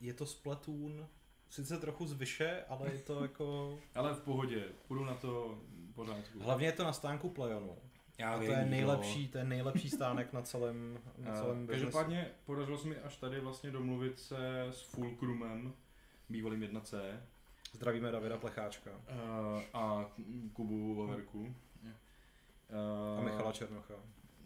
je 0.00 0.14
to 0.14 0.26
Splatoon, 0.26 1.06
sice 1.50 1.78
trochu 1.78 2.06
zvyše, 2.06 2.64
ale 2.68 2.92
je 2.92 2.98
to 2.98 3.22
jako... 3.22 3.78
Ale 3.94 4.14
v 4.14 4.20
pohodě, 4.20 4.64
půjdu 4.88 5.04
na 5.04 5.14
to 5.14 5.62
pořádku. 5.94 6.40
Hlavně 6.40 6.66
je 6.66 6.72
to 6.72 6.84
na 6.84 6.92
stánku 6.92 7.30
Playonu. 7.30 7.76
Já 8.18 8.30
A 8.30 8.34
to 8.34 8.40
vím, 8.40 8.50
je 8.50 8.64
nejlepší, 8.64 9.28
to 9.28 9.38
je 9.38 9.44
nejlepší 9.44 9.90
stánek 9.90 10.32
na 10.32 10.42
celém, 10.42 10.98
na 11.18 11.34
celém 11.34 11.66
biznesu. 11.66 11.84
Každopádně 11.84 12.30
podařilo 12.44 12.78
se 12.78 12.88
mi 12.88 12.96
až 12.96 13.16
tady 13.16 13.40
vlastně 13.40 13.70
domluvit 13.70 14.18
se 14.18 14.60
s 14.70 14.82
Fulcrumem, 14.82 15.72
bývalým 16.28 16.60
1C, 16.60 17.20
Zdravíme 17.72 18.10
Davida 18.10 18.36
Plecháčka 18.38 18.90
eh, 19.08 19.14
a 19.72 20.10
Kubu 20.52 20.94
Vaverku. 20.94 21.54
a 23.18 23.20
Michala 23.22 23.52
Černocha. 23.52 23.94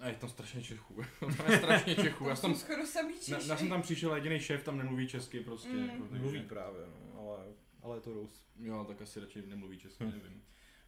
A 0.01 0.09
je 0.09 0.15
tam 0.15 0.31
strašně 0.31 0.63
Čechů. 0.63 1.03
tam 1.37 1.51
je 1.53 1.59
strašně 1.59 1.95
Čechů. 1.97 2.29
Já 2.29 2.37
jsem, 2.37 2.55
skoro 2.55 2.87
samý 2.87 3.15
na, 3.15 3.21
Češi. 3.21 3.49
já 3.49 3.57
jsem 3.57 3.69
tam 3.69 3.83
přišel 3.83 4.15
jediný 4.15 4.41
šéf 4.41 4.65
tam 4.65 4.79
nemluví 4.79 5.09
česky 5.09 5.41
prostě. 5.41 5.69
Mm. 5.69 5.89
Jako, 5.89 6.03
takže, 6.05 6.23
Mluví 6.23 6.43
právě, 6.43 6.81
no, 6.87 7.21
ale, 7.21 7.39
ale 7.83 7.97
je 7.97 8.01
to 8.01 8.13
Rus. 8.13 8.47
Jo, 8.61 8.85
tak 8.89 9.03
asi 9.03 9.21
radši 9.21 9.43
nemluví 9.47 9.79
česky, 9.79 10.05
Hm. 10.05 10.11
nevím. 10.11 10.43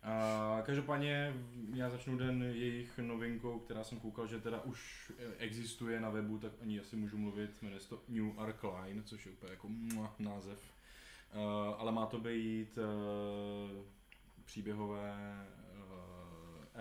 A 0.05 0.63
každopádně 0.63 1.35
já 1.75 1.91
začnu 1.91 2.17
den 2.17 2.43
jejich 2.43 2.99
novinkou, 2.99 3.59
která 3.59 3.85
jsem 3.85 4.01
koukal, 4.01 4.27
že 4.27 4.41
teda 4.41 4.61
už 4.61 5.13
existuje 5.39 6.01
na 6.01 6.11
webu, 6.11 6.39
tak 6.39 6.53
ní 6.63 6.81
asi 6.81 6.97
můžu 6.97 7.19
mluvit, 7.19 7.63
jmenuje 7.63 7.81
se 7.81 7.89
to 7.89 8.03
New 8.09 8.41
Arc 8.41 8.57
Line, 8.63 9.03
což 9.03 9.27
je 9.27 9.33
úplně 9.33 9.53
jako 9.53 9.69
mua, 9.69 10.15
název. 10.19 10.59
Uh, 11.35 11.41
ale 11.79 11.93
má 11.93 12.07
to 12.07 12.19
být 12.19 12.79
uh, 12.79 13.85
příběhové 14.45 15.15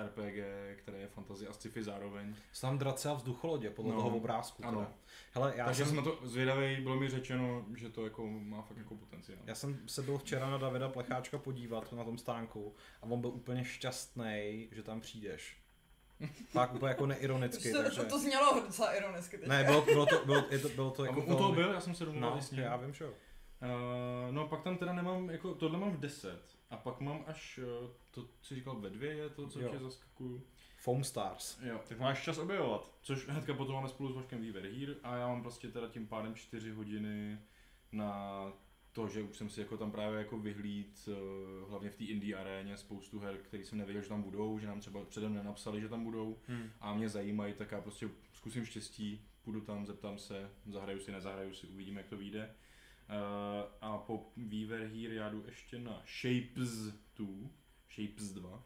RPG, 0.05 0.43
které 0.75 0.97
je 0.97 1.07
fantasy 1.07 1.47
a 1.47 1.53
sci-fi 1.53 1.83
zároveň. 1.83 2.35
Jsou 2.53 2.67
tam 2.67 2.77
drace 2.77 3.09
a 3.09 3.13
vzducholodě, 3.13 3.69
podle 3.69 3.91
No, 3.91 3.97
toho 4.01 4.17
obrázku. 4.17 4.65
ano. 4.65 4.77
Teda. 4.79 4.93
Hele, 5.33 5.53
já 5.55 5.65
Takže 5.65 5.85
jsem, 5.85 5.95
jsem 5.95 6.05
na 6.05 6.11
to 6.11 6.19
zvědavý, 6.27 6.81
bylo 6.81 6.95
mi 6.95 7.09
řečeno, 7.09 7.65
že 7.75 7.89
to 7.89 8.03
jako 8.03 8.27
má 8.27 8.61
fakt 8.61 8.77
jako 8.77 8.95
potenciál. 8.95 9.39
já 9.45 9.55
jsem 9.55 9.79
se 9.89 10.01
byl 10.01 10.17
včera 10.17 10.49
na 10.49 10.57
Davida 10.57 10.89
Plecháčka 10.89 11.37
podívat 11.37 11.93
na 11.93 12.03
tom 12.03 12.17
stánku 12.17 12.75
a 13.01 13.03
on 13.05 13.21
byl 13.21 13.29
úplně 13.29 13.65
šťastný, 13.65 14.67
že 14.71 14.83
tam 14.83 15.01
přijdeš. 15.01 15.57
Tak 16.53 16.73
úplně 16.73 16.89
jako 16.89 17.05
neironicky, 17.05 17.71
To, 17.71 17.83
takže... 17.83 18.01
to, 18.01 18.09
to 18.09 18.19
znělo 18.19 18.61
docela 18.65 18.93
ironicky 18.93 19.37
teď. 19.37 19.47
Ne, 19.47 19.63
bylo, 19.63 19.81
bylo 19.81 20.05
to, 20.05 20.25
bylo, 20.25 20.43
je 20.49 20.59
to, 20.59 20.69
bylo 20.69 20.91
to 20.91 21.03
A 21.03 21.05
jako 21.05 21.21
u 21.21 21.25
toho 21.37 21.51
byl, 21.51 21.71
já 21.73 21.81
jsem 21.81 21.95
se 21.95 22.05
domluvil 22.05 22.29
No, 22.29 22.41
s 22.41 22.51
ním. 22.51 22.59
já 22.59 22.75
vím, 22.77 22.93
že 22.93 23.03
jo. 23.03 23.11
Uh, 23.11 24.31
no 24.31 24.47
pak 24.47 24.61
tam 24.61 24.77
teda 24.77 24.93
nemám, 24.93 25.29
jako 25.29 25.53
tohle 25.55 25.79
mám 25.79 25.91
v 25.91 25.99
10 25.99 26.52
a 26.73 26.77
pak 26.77 26.99
mám 26.99 27.23
až, 27.27 27.59
uh, 27.83 27.89
to 28.11 28.27
co 28.41 28.55
říkal 28.55 28.75
ve 28.75 28.89
dvě 28.89 29.13
je 29.13 29.29
to, 29.29 29.47
co 29.47 29.59
Jo. 29.61 29.69
tě 29.69 29.79
zaskakuju. 29.79 30.43
Foam 30.77 31.03
Stars. 31.03 31.59
Jo. 31.61 31.81
Tak 31.89 31.99
máš 31.99 32.23
čas 32.23 32.37
objevovat. 32.37 32.91
Což 33.01 33.27
hnedka 33.27 33.53
potom 33.53 33.75
máme 33.75 33.89
spolu 33.89 34.11
s 34.11 34.15
Vaškem 34.15 34.41
Weaver 34.41 34.63
Here 34.71 34.95
a 35.03 35.15
já 35.15 35.27
mám 35.27 35.41
prostě 35.41 35.67
teda 35.67 35.87
tím 35.87 36.07
pádem 36.07 36.35
4 36.35 36.71
hodiny 36.71 37.39
na 37.91 38.43
to, 38.91 39.07
že 39.07 39.21
už 39.21 39.37
jsem 39.37 39.49
si 39.49 39.59
jako 39.59 39.77
tam 39.77 39.91
právě 39.91 40.19
jako 40.19 40.37
vyhlíd, 40.37 41.09
uh, 41.63 41.69
hlavně 41.69 41.89
v 41.89 41.95
té 41.95 42.03
indie 42.03 42.35
aréně, 42.37 42.77
spoustu 42.77 43.19
her, 43.19 43.37
který 43.37 43.65
jsem 43.65 43.77
nevěděl, 43.77 44.01
že 44.01 44.09
tam 44.09 44.21
budou, 44.23 44.59
že 44.59 44.67
nám 44.67 44.79
třeba 44.79 45.05
předem 45.05 45.33
nenapsali, 45.33 45.81
že 45.81 45.89
tam 45.89 46.03
budou 46.03 46.37
Hmm. 46.47 46.69
a 46.81 46.93
mě 46.93 47.09
zajímají, 47.09 47.53
tak 47.53 47.71
já 47.71 47.81
prostě 47.81 48.09
zkusím 48.33 48.65
štěstí, 48.65 49.25
půjdu 49.43 49.61
tam, 49.61 49.85
zeptám 49.85 50.17
se, 50.17 50.49
zahraju 50.65 50.99
si, 50.99 51.11
nezahraju 51.11 51.53
si, 51.53 51.67
uvidíme, 51.67 51.99
jak 51.99 52.09
to 52.09 52.17
vyjde. 52.17 52.55
Uh, 53.09 53.71
a 53.81 53.97
po 53.97 54.31
Weaver 54.37 54.81
Here 54.81 55.15
já 55.15 55.29
jdu 55.29 55.43
ještě 55.45 55.79
na 55.79 56.03
Shapes 56.21 56.69
2, 57.15 57.49
Shapes 57.95 58.31
2, 58.33 58.63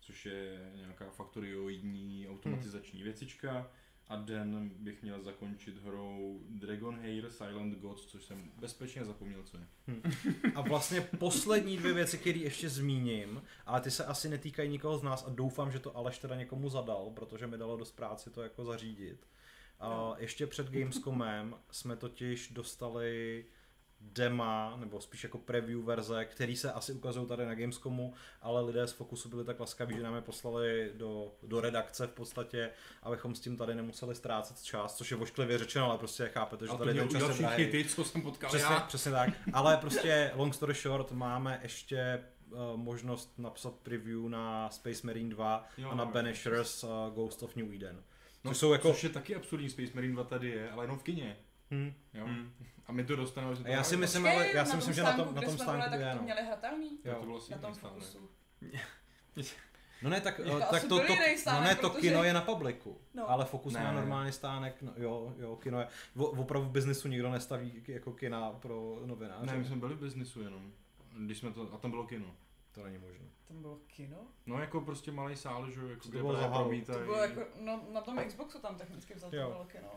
což 0.00 0.26
je 0.26 0.70
nějaká 0.74 1.10
faktorioidní 1.10 2.28
automatizační 2.28 3.02
věcička. 3.02 3.70
A 4.08 4.16
den 4.16 4.70
bych 4.78 5.02
měl 5.02 5.22
zakončit 5.22 5.84
hrou 5.84 6.40
Dragon 6.48 7.00
Hair 7.00 7.30
Silent 7.30 7.78
Gods, 7.78 8.06
což 8.06 8.24
jsem 8.24 8.50
bezpečně 8.56 9.04
zapomněl, 9.04 9.42
co 9.42 9.56
je. 9.56 9.66
A 10.54 10.60
vlastně 10.60 11.00
poslední 11.00 11.76
dvě 11.76 11.92
věci, 11.92 12.18
které 12.18 12.38
ještě 12.38 12.68
zmíním, 12.68 13.42
ale 13.66 13.80
ty 13.80 13.90
se 13.90 14.04
asi 14.04 14.28
netýkají 14.28 14.68
nikoho 14.68 14.98
z 14.98 15.02
nás 15.02 15.24
a 15.26 15.30
doufám, 15.30 15.72
že 15.72 15.78
to 15.78 15.96
Aleš 15.96 16.18
teda 16.18 16.36
někomu 16.36 16.68
zadal, 16.68 17.10
protože 17.14 17.46
mi 17.46 17.58
dalo 17.58 17.76
dost 17.76 17.92
práci 17.92 18.30
to 18.30 18.42
jako 18.42 18.64
zařídit. 18.64 19.26
A 19.80 20.14
ještě 20.18 20.46
před 20.46 20.70
Gamescomem 20.70 21.56
jsme 21.70 21.96
totiž 21.96 22.48
dostali 22.48 23.44
dema, 24.12 24.76
nebo 24.76 25.00
spíš 25.00 25.22
jako 25.24 25.38
preview 25.38 25.84
verze, 25.84 26.24
který 26.24 26.56
se 26.56 26.72
asi 26.72 26.92
ukazují 26.92 27.26
tady 27.28 27.46
na 27.46 27.54
Gamescomu, 27.54 28.14
ale 28.42 28.62
lidé 28.62 28.86
z 28.86 28.92
Focusu 28.92 29.28
byli 29.28 29.44
tak 29.44 29.60
laskaví, 29.60 29.96
že 29.96 30.02
nám 30.02 30.14
je 30.14 30.20
poslali 30.20 30.90
do, 30.94 31.32
do 31.42 31.60
redakce 31.60 32.06
v 32.06 32.10
podstatě, 32.10 32.70
abychom 33.02 33.34
s 33.34 33.40
tím 33.40 33.56
tady 33.56 33.74
nemuseli 33.74 34.14
ztrácet 34.14 34.62
čas, 34.62 34.96
což 34.96 35.10
je 35.10 35.16
vošklivě 35.16 35.58
řečeno, 35.58 35.90
ale 35.90 35.98
prostě 35.98 36.28
chápete, 36.28 36.66
že 36.66 36.70
A 36.72 36.76
to 36.76 36.84
tady 36.84 36.98
ten 36.98 37.08
čas 37.08 37.22
všichni 37.22 37.44
drahý. 37.46 37.66
ty, 37.66 37.84
co 37.84 38.04
jsem 38.04 38.22
potkal 38.22 38.48
Přesně, 38.50 38.74
já. 38.74 38.80
přesně 38.80 39.10
tak. 39.12 39.30
Ale 39.52 39.76
prostě 39.76 40.30
long 40.34 40.54
story 40.54 40.74
short, 40.74 41.12
máme 41.12 41.60
ještě 41.62 42.24
uh, 42.50 42.76
možnost 42.76 43.38
napsat 43.38 43.74
preview 43.74 44.28
na 44.28 44.70
Space 44.70 45.06
Marine 45.06 45.30
2 45.30 45.68
Jo, 45.78 45.90
a 45.90 45.94
na. 45.94 46.04
Banishers 46.04 46.84
uh, 46.84 46.90
Ghost 47.14 47.42
of 47.42 47.56
New 47.56 47.72
Eden. 47.74 48.02
No, 48.44 48.50
což 48.50 48.58
jsou 48.58 48.72
jako... 48.72 48.92
Což 48.92 49.04
je 49.04 49.10
taky 49.10 49.34
absurdní, 49.34 49.70
Space 49.70 49.90
Marine 49.94 50.12
2 50.14 50.24
tady 50.24 50.48
je, 50.48 50.70
ale 50.70 50.84
jenom 50.84 50.98
v 50.98 51.02
kině. 51.02 51.36
Hm. 51.70 51.92
Jo? 52.14 52.26
Hmm. 52.26 52.52
A 52.86 52.92
my 52.92 53.04
to 53.04 53.16
dostaneme. 53.16 53.54
že 53.56 53.62
to 53.62 53.68
A 53.68 53.72
já 53.72 53.82
si 53.82 53.96
myslím, 53.96 54.22
Počkej, 54.22 54.36
ale 54.38 54.48
já 54.54 54.64
si 54.64 54.76
myslím, 54.76 54.94
že 54.94 55.02
na 55.02 55.12
tom, 55.12 55.34
na 55.34 55.40
tom 55.42 55.54
byli, 55.54 55.58
stánku 55.58 55.90
tak 55.90 56.00
je, 56.00 56.10
to 56.10 56.16
no. 56.16 56.22
měli 56.22 56.42
hratelný. 56.42 56.98
Jo, 57.04 57.12
Jo. 57.12 57.18
to 57.20 57.24
bylo 57.26 57.40
Na 57.50 57.58
tom 57.58 57.74
stánek. 57.74 57.98
fokusu. 58.02 58.30
No 60.02 60.10
ne, 60.10 60.20
tak, 60.20 60.38
Jako 60.44 60.50
uh, 60.56 60.62
tak 60.70 60.82
to, 60.82 60.88
to, 60.88 61.02
jiný 61.12 61.16
no 61.32 61.38
stánek, 61.38 61.68
ne, 61.68 61.74
to 61.76 61.90
protože- 61.90 62.00
kino 62.08 62.24
je 62.24 62.32
na 62.32 62.40
publiku, 62.40 62.98
No. 63.14 63.30
ale 63.30 63.44
Focus 63.44 63.72
Ne. 63.72 63.84
má 63.84 63.92
normálně 63.92 64.32
stánek, 64.32 64.82
no, 64.82 64.92
jo, 64.96 65.34
jo, 65.38 65.56
kino 65.56 65.80
je, 65.80 65.86
o, 66.16 66.24
opravdu 66.24 66.68
v 66.68 66.72
biznesu 66.72 67.08
nikdo 67.08 67.30
nestaví 67.30 67.82
jako 67.88 68.12
kina 68.12 68.50
pro 68.52 68.98
novináře. 69.04 69.46
Ne, 69.46 69.58
my 69.58 69.64
jsme 69.64 69.76
byli 69.76 69.94
v 69.94 69.98
biznisu 70.00 70.42
jenom. 70.42 70.72
Když 71.18 71.38
jsme 71.38 71.50
to, 71.50 71.68
a 71.74 71.78
tam 71.78 71.90
bylo 71.90 72.06
kino. 72.06 72.26
To 72.74 72.84
není 72.84 72.98
možné. 72.98 73.24
Tam 73.48 73.62
bylo 73.62 73.78
kino? 73.86 74.16
No 74.46 74.58
jako 74.60 74.80
prostě 74.80 75.12
malý 75.12 75.36
sál, 75.36 75.70
že 75.70 75.80
jo, 75.80 75.88
jako 75.88 76.08
kde 76.08 76.18
bylo 76.18 76.30
právě 76.32 76.48
za 76.48 76.54
halu? 76.54 76.64
promítají. 76.68 76.98
To 76.98 77.04
bylo 77.04 77.16
jako, 77.18 77.40
no, 77.60 77.84
na 77.92 78.00
tom 78.00 78.18
Xboxu 78.26 78.58
tam 78.58 78.76
technicky 78.76 79.14
vzato 79.14 79.36
Jo. 79.36 79.48
bylo 79.50 79.64
kino, 79.64 79.88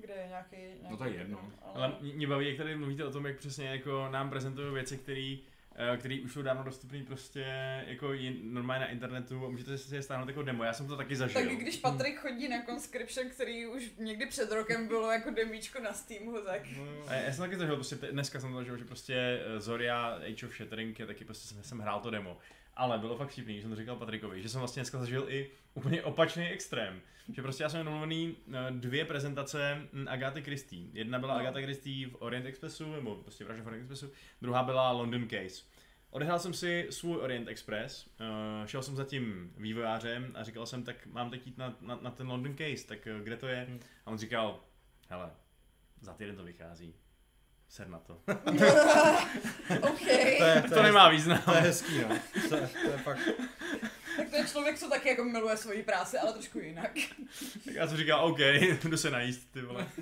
kde 0.00 0.14
je 0.14 0.26
nějaký, 0.28 0.56
nějaký 0.56 0.86
No 0.90 0.96
to 0.96 1.04
je 1.04 1.14
jedno. 1.14 1.52
Ale 1.62 1.96
mě- 2.00 2.14
mě 2.14 2.26
baví, 2.26 2.48
jak 2.48 2.56
tady 2.56 2.76
mluvíte 2.76 3.04
o 3.04 3.10
tom, 3.10 3.26
jak 3.26 3.36
přesně 3.38 3.66
jako 3.66 4.08
nám 4.10 4.30
prezentují 4.30 4.74
věci, 4.74 4.98
které 4.98 5.36
který 5.96 6.20
už 6.20 6.32
jsou 6.32 6.42
dávno 6.42 6.64
dostupné 6.64 7.02
prostě 7.06 7.44
jako 7.86 8.12
jin, 8.12 8.36
normálně 8.42 8.80
na 8.80 8.90
internetu 8.90 9.46
a 9.46 9.48
můžete 9.48 9.78
si 9.78 9.94
je 9.94 10.02
stáhnout 10.02 10.28
jako 10.28 10.42
demo. 10.42 10.64
Já 10.64 10.72
jsem 10.72 10.86
to 10.86 10.96
taky 10.96 11.16
zažil. 11.16 11.40
Tak 11.40 11.58
když 11.58 11.76
Patrik 11.76 12.18
chodí 12.18 12.48
na 12.48 12.62
Conscription, 12.66 13.28
který 13.30 13.66
už 13.66 13.90
někdy 13.98 14.26
před 14.26 14.52
rokem 14.52 14.88
bylo 14.88 15.12
jako 15.12 15.30
demíčko 15.30 15.80
na 15.82 15.92
Steamu, 15.92 16.38
tak 16.44 16.62
No, 16.76 17.12
já 17.14 17.32
jsem 17.32 17.44
taky 17.44 17.56
zažil, 17.56 17.74
prostě 17.74 17.96
dneska 17.96 18.40
jsem 18.40 18.54
zažil, 18.54 18.76
že 18.78 18.84
prostě 18.84 19.14
eh, 19.46 19.60
Zoria 19.60 20.06
Age 20.06 20.46
of 20.46 20.56
Shattering 20.56 20.98
je 21.00 21.06
taky 21.06 21.24
prostě 21.24 21.48
jsem, 21.54 21.62
jsem 21.62 21.78
hrál 21.78 22.00
to 22.00 22.10
demo. 22.10 22.38
Ale 22.74 22.98
bylo 22.98 23.16
fakt 23.16 23.28
vtipný, 23.30 23.56
že 23.56 23.60
jsem 23.62 23.70
to 23.70 23.76
říkal 23.76 23.96
Patrikovi, 23.96 24.42
že 24.42 24.48
jsem 24.48 24.58
vlastně 24.60 24.80
dneska 24.80 24.98
zažil 24.98 25.24
i 25.28 25.50
úplně 25.74 26.02
opačný 26.02 26.48
extrém. 26.48 27.00
Že 27.34 27.42
prostě 27.42 27.62
já 27.62 27.68
jsem 27.68 27.78
měl 27.78 27.84
domluvený 27.84 28.36
eh, 28.52 28.70
dvě 28.70 29.04
prezentace 29.04 29.78
mm, 29.92 30.08
Agaty 30.08 30.42
Christie. 30.42 30.86
Jedna 30.92 31.18
byla 31.18 31.34
No. 31.34 31.40
Agatha 31.40 31.60
Christie 31.60 32.08
v 32.08 32.16
Orient 32.18 32.46
Expressu, 32.46 32.92
nebo 32.92 33.14
prostě 33.16 33.44
vražda 33.44 33.64
v 33.64 33.66
Orient 33.66 33.82
Expressu, 33.90 34.12
druhá 34.42 34.62
byla 34.62 34.90
London 34.92 35.28
Case. 35.28 35.62
Odehrál 36.10 36.38
jsem 36.38 36.54
si 36.54 36.86
svůj 36.90 37.16
Orient 37.20 37.48
Express, 37.48 38.06
uh, 38.06 38.66
šel 38.66 38.82
jsem 38.82 38.96
za 38.96 39.04
tím 39.04 39.52
vývojářem 39.56 40.32
a 40.34 40.44
říkal 40.44 40.66
jsem, 40.66 40.82
tak 40.84 41.06
mám 41.06 41.30
teď 41.30 41.46
jít 41.46 41.58
na, 41.58 41.76
na, 41.80 41.98
na 42.02 42.10
ten 42.10 42.28
London 42.28 42.56
Case, 42.56 42.86
tak 42.86 42.98
uh, 43.16 43.24
kde 43.24 43.36
to 43.36 43.48
je? 43.48 43.66
Hmm. 43.68 43.80
A 44.06 44.10
on 44.10 44.18
říkal, 44.18 44.60
hele, 45.08 45.30
za 46.00 46.14
týden 46.14 46.36
to 46.36 46.44
vychází. 46.44 46.94
Ser 47.68 47.88
na 47.88 47.98
to. 47.98 48.14
OK. 49.80 50.00
To, 50.38 50.44
je, 50.44 50.64
To 50.74 50.82
nemá 50.82 51.08
význam. 51.08 51.42
to 51.44 51.54
je 51.54 51.60
hezký, 51.60 51.98
no. 51.98 52.18
To, 52.48 52.56
je- 52.56 52.70
to 52.82 52.90
je 52.90 52.98
fakt... 52.98 53.20
Tak 54.16 54.30
to 54.30 54.36
je 54.36 54.46
člověk, 54.48 54.78
co 54.78 54.88
taky 54.88 55.08
jako 55.08 55.24
miluje 55.24 55.56
svoji 55.56 55.82
práci, 55.82 56.18
ale 56.18 56.32
trošku 56.32 56.58
jinak. 56.58 56.92
Tak 57.64 57.74
já 57.74 57.86
jsem 57.88 57.96
říkal, 57.96 58.24
OK, 58.26 58.38
jdu 58.84 58.96
se 58.96 59.10
najíst, 59.10 59.50
ty 59.52 59.62
vole. 59.62 59.88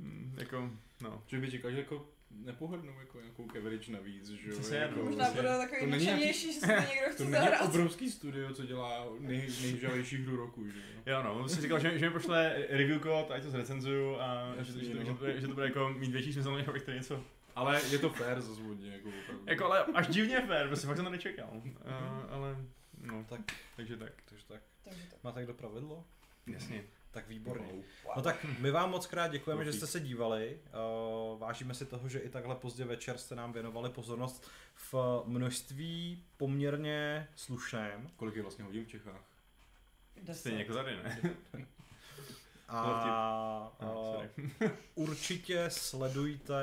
Hmm, 0.00 0.34
jako, 0.38 0.70
no. 1.00 1.22
Že 1.26 1.38
by 1.38 1.50
čekal, 1.50 1.70
že 1.70 1.78
jako 1.78 2.08
nepohrdnou 2.30 2.92
jako 3.00 3.20
nějakou 3.20 3.46
coverage 3.52 3.92
navíc, 3.92 4.28
že 4.28 4.48
jo? 4.50 4.54
Přesně, 4.58 4.76
jako, 4.76 4.98
no. 4.98 5.04
Možná 5.04 5.30
bude 5.30 5.42
takový 5.48 5.80
to 5.80 5.86
není 5.86 6.06
nadšenější, 6.06 6.52
že 6.52 6.60
se 6.60 6.66
to 6.66 6.72
někdo 6.72 7.06
To 7.06 7.12
chce 7.12 7.22
není 7.24 7.32
zahrát. 7.32 7.62
obrovský 7.68 8.10
studio, 8.10 8.54
co 8.54 8.66
dělá 8.66 9.06
nej, 9.18 9.48
nejžavější 9.62 10.16
hru 10.16 10.36
roku, 10.36 10.68
že 10.68 10.78
jo? 10.78 11.02
Jo, 11.06 11.22
no, 11.22 11.34
on 11.34 11.48
si 11.48 11.60
říkal, 11.60 11.78
že, 11.78 11.98
že 11.98 12.06
mi 12.06 12.12
pošle 12.12 12.54
review 12.68 13.00
kód, 13.00 13.30
ať 13.30 13.42
to 13.42 13.50
zrecenzuju 13.50 14.16
a 14.20 14.52
že, 14.52 14.58
Jasný, 14.58 14.80
že, 14.80 14.86
že, 14.86 14.94
no. 14.94 15.00
že, 15.04 15.06
to 15.06 15.14
bude, 15.14 15.40
že 15.40 15.46
to 15.46 15.54
bude 15.54 15.66
jako 15.66 15.88
mít 15.88 16.10
větší 16.12 16.32
smysl, 16.32 16.52
než 16.56 16.68
abych 16.68 16.82
to 16.82 16.90
něco... 16.90 17.24
Ale 17.54 17.80
je 17.90 17.98
to 17.98 18.10
fair 18.10 18.40
zase 18.40 18.62
hodně, 18.62 18.92
jako 18.92 19.08
opravdu. 19.08 19.44
Jako, 19.46 19.64
ale 19.64 19.84
až 19.84 20.06
divně 20.08 20.40
fér, 20.46 20.66
prostě 20.68 20.86
fakt 20.86 20.96
jsem 20.96 21.04
to 21.04 21.10
nečekal. 21.10 21.50
Uh, 21.54 21.72
ale, 22.30 22.56
no, 23.00 23.24
Tak, 23.28 23.40
takže 23.76 23.96
tak. 23.96 24.12
takže 24.24 24.44
tak. 24.48 24.60
Takže 24.84 25.02
tak. 25.10 25.24
Máte 25.24 25.40
někdo 25.40 25.54
pravidlo? 25.54 26.04
Jasně. 26.46 26.82
Tak 27.10 27.28
výborně. 27.28 27.72
Wow. 27.72 28.12
No 28.16 28.22
tak 28.22 28.46
my 28.58 28.70
vám 28.70 28.90
moc 28.90 29.06
krát 29.06 29.28
děkujeme, 29.28 29.64
že 29.64 29.72
jste 29.72 29.86
se 29.86 30.00
dívali. 30.00 30.60
Uh, 31.32 31.38
vážíme 31.38 31.74
si 31.74 31.86
toho, 31.86 32.08
že 32.08 32.18
i 32.18 32.28
takhle 32.28 32.54
pozdě 32.54 32.84
večer 32.84 33.18
jste 33.18 33.34
nám 33.34 33.52
věnovali 33.52 33.90
pozornost 33.90 34.50
v 34.92 35.22
množství 35.26 36.24
poměrně 36.36 37.28
slušném. 37.36 38.10
Kolik 38.16 38.36
je 38.36 38.42
vlastně 38.42 38.64
hodin 38.64 38.84
v 38.84 38.88
Čechách? 38.88 39.24
Deset. 40.22 40.40
Stejně 40.40 40.58
jako 40.58 40.74
tady, 40.74 40.96
ne? 40.96 41.20
A 42.68 43.72
No, 43.82 44.12
sorry. 44.14 44.50
určitě 44.94 45.64
sledujte 45.70 46.54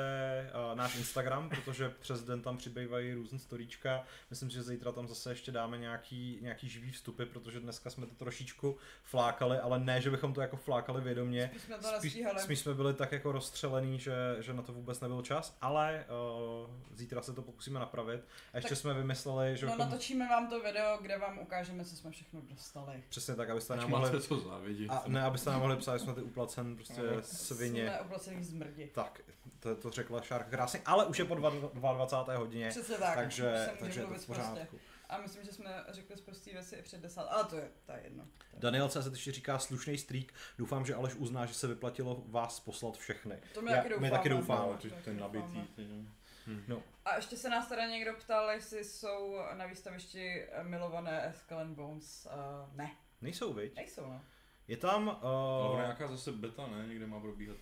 uh, 0.70 0.76
náš 0.78 0.96
Instagram, 0.96 1.48
protože 1.48 1.88
přes 2.00 2.22
den 2.24 2.42
tam 2.42 2.56
přibývají 2.56 3.14
různé 3.14 3.38
storíčka. 3.38 4.02
Myslím, 4.30 4.50
že 4.50 4.62
zítra 4.62 4.92
tam 4.92 5.08
zase 5.08 5.30
ještě 5.30 5.52
dáme 5.52 5.78
nějaký, 5.78 6.38
nějaký 6.42 6.68
živý 6.68 6.90
vstupy, 6.92 7.24
protože 7.24 7.60
dneska 7.60 7.90
jsme 7.90 8.06
to 8.06 8.14
trošičku 8.14 8.76
flákali, 9.02 9.58
ale 9.58 9.78
ne, 9.80 10.00
že 10.00 10.10
bychom 10.10 10.32
to 10.34 10.40
jako 10.40 10.56
flákali 10.56 11.00
vědomě. 11.00 11.50
Spíš 11.50 11.62
jsme 11.62 11.76
to 11.78 11.88
Spíš, 12.38 12.58
jsme 12.60 12.74
byli 12.74 12.94
tak 12.94 13.12
jako 13.12 13.32
rozstřelený, 13.32 13.98
že, 13.98 14.14
že 14.40 14.52
na 14.54 14.62
to 14.62 14.72
vůbec 14.72 15.00
nebyl 15.00 15.22
čas, 15.22 15.56
ale 15.60 16.04
uh, 16.64 16.70
zítra 16.94 17.22
se 17.22 17.32
to 17.32 17.42
pokusíme 17.42 17.80
napravit. 17.80 18.20
A 18.52 18.56
ještě 18.56 18.68
Tak- 18.68 18.78
jsme 18.78 18.94
vymysleli, 18.94 19.56
že 19.56 19.66
No 19.66 19.72
bychom- 19.72 19.90
natočíme 19.90 20.28
vám 20.28 20.48
to 20.50 20.60
video, 20.60 20.98
kde 21.00 21.18
vám 21.18 21.38
ukážeme, 21.38 21.84
co 21.84 21.96
jsme 21.96 22.10
všechno 22.10 22.40
dostali. 22.50 23.02
přesně 23.08 23.34
tak, 23.34 23.50
abyste 23.50 23.76
nám 23.76 23.90
mohli, 23.90 24.20
co 24.20 24.40
závidět. 24.40 24.90
a 24.90 25.02
ne, 25.06 25.22
abyste 25.22 25.50
nám 25.50 25.60
mohli 25.60 25.76
psát, 25.76 25.95
že 25.98 26.04
jsme 26.04 26.14
ty 26.14 26.22
uplacen 26.22 26.76
prostě 26.76 27.00
Ano. 27.00 27.22
svině. 27.22 27.82
Jsme 27.82 28.00
oplacený 28.00 28.44
zmrdi. 28.44 28.90
Tak, 28.94 29.20
to, 29.60 29.76
to 29.76 29.90
řekla 29.90 30.20
Šárka 30.22 30.50
krásně, 30.50 30.80
ale 30.86 31.06
už 31.06 31.18
je 31.18 31.24
po 31.24 31.34
dva- 31.34 31.70
22. 31.74 32.36
hodině, 32.36 32.68
Přesně 32.68 32.94
tak, 32.96 33.14
takže, 33.14 33.68
takže 33.80 34.00
je 34.00 34.04
to 34.06 34.08
v 34.08 34.12
prostě. 34.12 34.26
pořádku. 34.26 34.78
A 35.08 35.18
myslím, 35.18 35.44
že 35.44 35.52
jsme 35.52 35.84
řekli 35.88 36.16
zprostý 36.16 36.50
věci 36.52 36.76
i 36.76 36.82
před 36.82 37.00
desát, 37.00 37.22
ale 37.30 37.44
to 37.44 37.56
je, 37.56 37.68
to 37.86 37.92
je 37.92 38.00
jedno. 38.04 38.24
Je- 38.52 38.58
Daniel 38.60 38.88
se 38.88 39.10
ještě 39.10 39.32
říká 39.32 39.58
slušný 39.58 39.98
streak. 39.98 40.32
Doufám, 40.58 40.86
že 40.86 40.94
Aleš 40.94 41.14
uzná, 41.14 41.46
že 41.46 41.54
se 41.54 41.66
vyplatilo 41.66 42.22
vás 42.26 42.60
poslat 42.60 42.96
všechny. 42.96 43.38
To 43.54 43.62
my 43.62 43.70
Já- 43.70 43.76
taky 43.76 43.88
my 43.88 43.94
doufáme. 43.94 44.10
taky 44.10 44.28
doufáme. 44.28 44.72
No, 44.72 44.78
To 44.78 44.88
ten 45.04 45.16
doufáme. 45.16 45.38
nabitý. 45.40 45.72
ty, 45.74 45.86
no. 46.68 46.82
A 47.04 47.16
ještě 47.16 47.36
se 47.36 47.48
nás 47.50 47.68
teda 47.68 47.86
někdo 47.86 48.12
ptal, 48.14 48.50
jestli 48.50 48.84
jsou 48.84 49.36
na 49.54 49.66
výstavišti 49.66 50.46
milované 50.62 51.32
Skull 51.36 51.58
and 51.58 51.74
Bones. 51.74 52.26
Uh, 52.32 52.76
ne, 52.76 52.96
Nejsou, 53.20 53.52
viď? 53.52 53.76
nejsou 53.76 54.06
no. 54.06 54.24
Je 54.68 54.76
tam... 54.76 55.08
Ale 55.22 55.64
Uh, 55.64 55.70
ona 55.74 55.82
nějaká 55.82 56.08
zase 56.08 56.32
beta, 56.32 56.66
ne? 56.66 56.86
Někde 56.88 57.06
má 57.06 57.20
probíhat. 57.20 57.56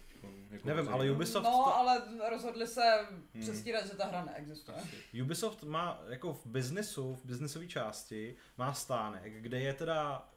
Jako 0.51 0.69
Nevím, 0.69 0.89
ale. 0.89 1.05
Ubisoft- 1.11 1.43
No, 1.43 1.77
ale 1.77 2.03
rozhodli 2.31 2.67
se 2.67 3.07
Hmm. 3.11 3.43
přestírat, 3.43 3.87
že 3.87 3.95
ta 3.97 4.07
hra 4.07 4.25
neexistuje. 4.25 4.77
Asi. 4.77 5.23
Ubisoft 5.23 5.63
má 5.63 6.01
jako 6.09 6.33
v 6.35 6.47
biznesu, 6.47 7.15
v 7.15 7.25
biznesové 7.25 7.67
části, 7.67 8.37
má 8.59 8.75
stánek, 8.75 9.33
kde 9.43 9.61
je 9.61 9.75
teda 9.75 10.29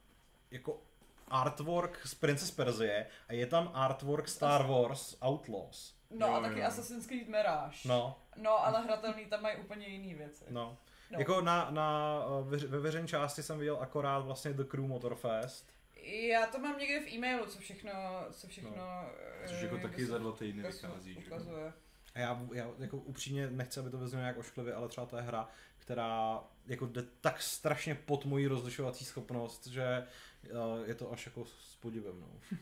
jako 0.52 0.82
artwork 1.28 2.00
z 2.08 2.16
Princess 2.16 2.52
Perzie 2.52 3.08
a 3.28 3.34
je 3.34 3.46
tam 3.46 3.72
artwork 3.74 4.28
Star 4.28 4.68
Wars 4.68 5.18
Outlaws. 5.26 5.94
No 6.12 6.28
Jo, 6.28 6.34
a 6.34 6.42
taky 6.42 6.60
jo. 6.60 6.66
Assassin's 6.68 7.06
Creed 7.08 7.28
Mirage. 7.28 7.78
No, 7.86 8.18
No, 8.36 8.66
ale 8.66 8.82
hratelný 8.84 9.26
tam 9.26 9.42
mají 9.42 9.58
úplně 9.58 9.88
jiný 9.88 10.14
věci. 10.14 10.46
no. 10.50 10.78
No. 11.12 11.20
Jako 11.20 11.42
na, 11.42 11.72
na, 11.72 12.20
veř- 12.42 12.68
ve 12.68 12.80
veřejné 12.80 13.08
části 13.08 13.44
jsem 13.44 13.60
viděl 13.60 13.78
akorát 13.82 14.20
vlastně 14.20 14.54
The 14.54 14.64
Crew 14.64 14.84
Motorfest. 14.86 15.70
Já 16.08 16.46
to 16.48 16.60
mám 16.60 16.78
někde 16.80 17.00
v 17.00 17.14
e-mailu, 17.14 17.46
co 17.46 17.60
všechno, 17.60 17.92
co 18.32 18.48
všechno 18.48 18.72
No. 18.78 19.10
eh, 19.44 19.48
Což 19.48 19.62
jako 19.62 19.78
taky 19.78 20.06
za 20.06 20.18
dva 20.18 20.32
týdny 20.32 20.64
vychází. 20.64 21.14
že 21.14 21.20
jo. 21.20 21.26
ukazuje. 21.28 21.74
A 22.16 22.20
já, 22.20 22.40
já 22.54 22.68
jako 22.80 22.98
upřímně 22.98 23.50
nechci, 23.50 23.80
aby 23.80 23.90
to 23.90 23.98
vyznělo 23.98 24.22
nějak 24.22 24.38
ošklivě, 24.38 24.74
ale 24.74 24.88
třeba 24.90 25.08
to 25.08 25.16
je 25.18 25.22
hra, 25.22 25.50
která 25.78 26.40
jako 26.68 26.86
jde 26.86 27.04
tak 27.22 27.42
strašně 27.42 27.96
pod 27.96 28.26
mojí 28.26 28.48
rozlišovací 28.48 29.06
schopnost, 29.06 29.68
že 29.68 30.08
uh, 30.44 30.88
je 30.88 30.96
to 30.96 31.12
až 31.12 31.26
jako 31.26 31.46
s 31.46 31.76
podivem. 31.76 32.20
No. 32.22 32.58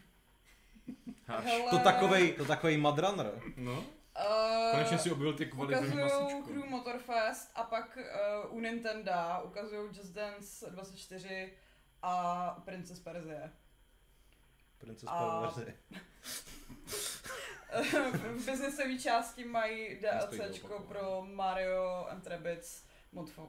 Hele, 1.27 1.69
To 1.69 1.79
takovej, 1.79 2.33
to 2.33 2.45
takovej 2.45 2.77
Madrunner. 2.77 3.41
No, 3.57 3.83
eh, 4.17 4.71
konečně 4.71 4.97
si 4.97 5.11
objevil 5.11 5.33
ty 5.33 5.45
kvalitní 5.45 5.87
Ukazují. 5.87 6.43
Crew 6.43 6.65
Motorfest 6.69 7.51
a 7.55 7.63
pak 7.63 7.97
uh, 8.47 8.55
u 8.57 8.59
Nintendo 8.59 9.11
ukazují 9.43 9.89
Just 9.97 10.13
Dance 10.13 10.69
24 10.71 11.53
a 12.01 12.49
Princess 12.65 12.99
Perzie. 12.99 13.51
Princess 14.77 15.09
A- 15.11 15.41
Perverse. 15.41 15.73
v 18.37 18.45
biznesové 18.45 18.99
části 18.99 19.45
mají 19.45 19.99
DLCčko 19.99 20.79
pro 20.79 21.25
Mario 21.25 22.05
and 22.09 22.27
Rabbids, 22.27 22.85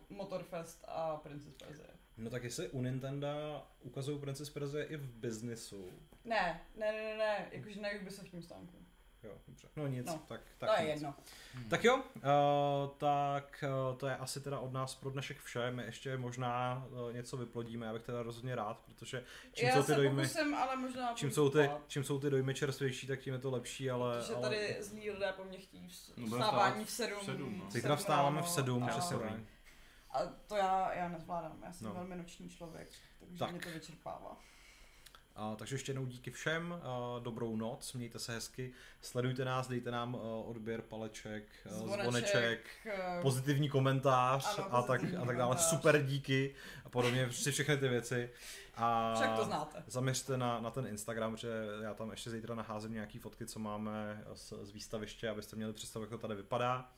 Motorfest 0.09 0.85
a 0.89 1.17
Princess 1.17 1.55
Perzie. 1.55 1.89
No 2.17 2.31
tak 2.31 2.45
jestli 2.45 2.69
u 2.69 2.83
Nintendo 2.83 3.29
ukazují 3.81 4.19
Princess 4.21 4.51
Perzie 4.51 4.85
i 4.85 4.97
v 4.97 5.09
biznisu. 5.09 5.93
Ne, 6.25 6.61
ne, 6.77 6.93
ne, 6.93 7.03
ne, 7.03 7.17
ne, 7.17 7.49
jakože 7.53 7.81
na 7.81 7.89
Ubisoftním 8.01 8.43
stánku. 8.43 8.86
Jo, 9.27 9.33
dobře. 9.49 9.69
No 9.77 9.87
nic, 9.87 10.07
No, 10.07 10.19
tak, 10.29 10.41
To 10.59 10.67
tak 10.67 10.79
je 10.81 10.85
nic. 10.85 10.95
jedno. 10.95 11.15
Tak 11.71 11.85
jo, 11.85 11.97
uh, 11.97 12.03
tak 12.99 13.65
uh, 13.91 13.99
to 13.99 14.07
je 14.07 14.17
asi 14.17 14.41
teda 14.41 14.59
od 14.59 14.73
nás 14.73 14.95
pro 14.95 15.11
dnešek 15.11 15.41
vše. 15.41 15.71
My 15.71 15.83
ještě 15.83 16.17
možná 16.17 16.87
uh, 16.91 17.13
něco 17.13 17.37
vyplodíme, 17.37 17.87
já 17.87 17.93
bych 17.93 18.03
teda 18.03 18.23
rozhodně 18.23 18.55
rád, 18.55 18.79
protože 18.87 19.25
čím 19.53 19.69
Já 19.69 19.75
jsou 19.75 19.81
ty 19.81 19.87
se 19.87 19.95
dojmy, 19.95 20.23
pokusím, 20.29 20.55
ale 20.55 20.77
možná... 20.77 21.13
čím 21.15 21.31
jsou, 21.31 21.51
ty, 21.51 21.71
čím 21.87 22.05
jsou 22.05 22.21
ty 22.21 22.31
dojmy 22.31 22.55
čerstvější, 22.55 23.07
tak 23.07 23.21
tím 23.21 23.33
je 23.33 23.39
to 23.41 23.51
lepší, 23.51 23.91
ale... 23.91 24.19
Protože 24.19 24.35
ale... 24.35 24.43
tady 24.43 24.77
zlí 24.81 25.11
lidé 25.11 25.33
po 25.37 25.45
mně 25.45 25.59
chtějí 25.59 25.89
vs- 25.89 26.13
No, 26.17 26.27
budeme 26.27 26.45
vstávání 26.45 26.85
vstávat 26.85 27.13
v 27.13 27.17
sedm. 27.17 27.19
v 27.21 27.25
sedm, 27.25 27.59
no. 27.59 27.71
Zítra 27.71 27.97
vstáváme 27.97 28.37
v 28.37 28.45
ráno 28.45 28.55
sedm, 28.55 28.85
a- 28.85 28.89
přesně 28.89 29.17
sorry. 29.17 29.29
tak. 29.31 29.41
A 30.11 30.19
to 30.47 30.57
já, 30.57 30.95
já 30.95 31.09
nezvládám, 31.09 31.59
já 31.65 31.73
jsem 31.73 31.87
No. 31.87 31.95
velmi 31.95 32.17
noční 32.17 32.49
člověk, 32.51 32.89
takže 33.21 33.39
Tak. 33.39 33.51
mě 33.51 33.61
to 33.61 33.69
vyčerpává. 33.71 34.37
A, 35.37 35.57
takže 35.57 35.75
ještě 35.75 35.91
jednou 35.91 36.07
díky 36.07 36.31
všem, 36.31 36.81
dobrou 37.19 37.57
noc, 37.57 37.93
mějte 37.93 38.19
se 38.19 38.33
hezky, 38.33 38.73
sledujte 39.03 39.45
nás, 39.45 39.69
dejte 39.69 39.91
nám 39.91 40.15
odběr, 40.45 40.83
paleček, 40.83 41.45
Zvoneček, 41.65 42.03
zvoneček, 42.03 42.71
pozitivní 43.23 43.69
komentář 43.69 44.59
Ano, 44.59 44.75
a, 44.75 44.83
tak, 44.83 45.01
a 45.05 45.07
tak 45.07 45.13
dále, 45.13 45.35
komentář. 45.35 45.61
super 45.71 46.03
díky 46.03 46.55
a 46.85 46.89
podobně, 46.89 47.25
prostě 47.25 47.51
všechny 47.51 47.77
ty 47.77 47.89
věci. 47.89 48.31
A 48.75 49.15
Však 49.15 49.37
to 49.37 49.45
znáte. 49.45 49.83
Zaměřte 49.87 50.37
na, 50.37 50.61
na 50.61 50.71
ten 50.71 50.87
Instagram, 50.87 51.33
protože 51.33 51.67
já 51.83 51.95
tam 51.95 52.11
ještě 52.11 52.31
zítra 52.31 52.55
naházím 52.55 52.93
nějaký 52.93 53.19
fotky, 53.19 53.47
co 53.47 53.59
máme 53.59 54.25
z, 54.35 54.53
z 54.63 54.71
výstaviště, 54.71 55.29
abyste 55.29 55.57
měli 55.57 55.73
představu, 55.73 56.03
jak 56.03 56.11
to 56.11 56.19
tady 56.19 56.35
vypadá. 56.35 56.91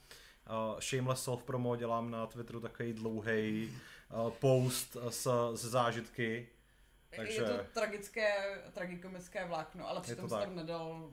Uh, 0.72 0.80
shameless 0.80 1.24
self 1.24 1.42
promo 1.42 1.76
dělám 1.76 2.10
na 2.10 2.26
Twitteru 2.26 2.60
takový 2.60 2.92
dlouhý 2.92 3.78
uh, 4.24 4.30
post 4.30 4.96
s, 5.08 5.50
z 5.54 5.64
zážitky. 5.64 6.48
Takže- 7.16 7.32
Je 7.42 7.44
to 7.44 7.58
tragické, 7.72 8.34
tragikomické 8.72 9.44
vlákno, 9.46 9.88
ale 9.88 10.00
přitom 10.00 10.24
to 10.24 10.28
jsem 10.28 10.38
tak. 10.38 10.48
tam 10.48 10.56
nedal 10.56 11.10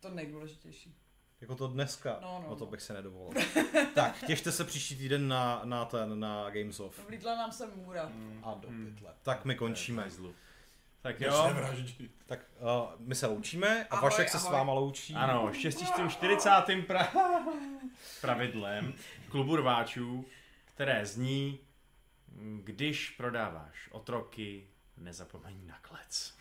to 0.00 0.10
nejdůležitější. 0.10 0.94
Jako 1.40 1.54
to 1.54 1.68
dneska. 1.68 2.18
No, 2.22 2.40
no, 2.42 2.48
no 2.50 2.56
to 2.56 2.64
no. 2.64 2.70
bych 2.70 2.82
si 2.82 2.92
nedovolil. 2.92 3.42
tak, 3.94 4.24
těšte 4.26 4.52
se 4.52 4.64
příští 4.64 4.96
týden 4.96 5.28
na, 5.28 5.60
na 5.64 5.84
ten, 5.84 6.20
na 6.20 6.50
Games 6.50 6.80
of. 6.80 7.06
Vlídla 7.08 7.36
nám 7.36 7.52
sem 7.52 7.70
můra. 7.76 8.08
Mm. 8.08 8.40
A 8.44 8.54
do 8.54 8.68
Hmm. 8.68 8.94
pytle. 8.94 9.14
Tak 9.22 9.44
my 9.44 9.54
končíme. 9.54 10.02
Hajzlu. 10.02 10.34
Tak 11.02 11.20
jo. 11.20 11.52
Tak 12.26 12.38
uh, 12.60 12.66
my 12.98 13.14
se 13.14 13.26
loučíme 13.26 13.84
a 13.90 13.96
Ahoj, 13.96 14.10
Vašek 14.10 14.28
se 14.28 14.38
s 14.38 14.44
ahoj. 14.44 14.52
váma 14.58 14.72
loučí. 14.72 15.14
Ano, 15.14 15.52
štěstí 15.52 15.86
s 15.86 15.90
tím 15.90 16.10
40. 16.10 16.50
Pra... 16.86 17.12
pravidlem 18.20 18.94
klubu 19.30 19.56
rváčů, 19.56 20.24
které 20.64 21.06
zní, 21.06 21.58
když 22.64 23.10
prodáváš 23.10 23.88
otroky, 23.92 24.66
nezapomeň 25.00 25.66
na 25.66 25.78
klec. 25.82 26.32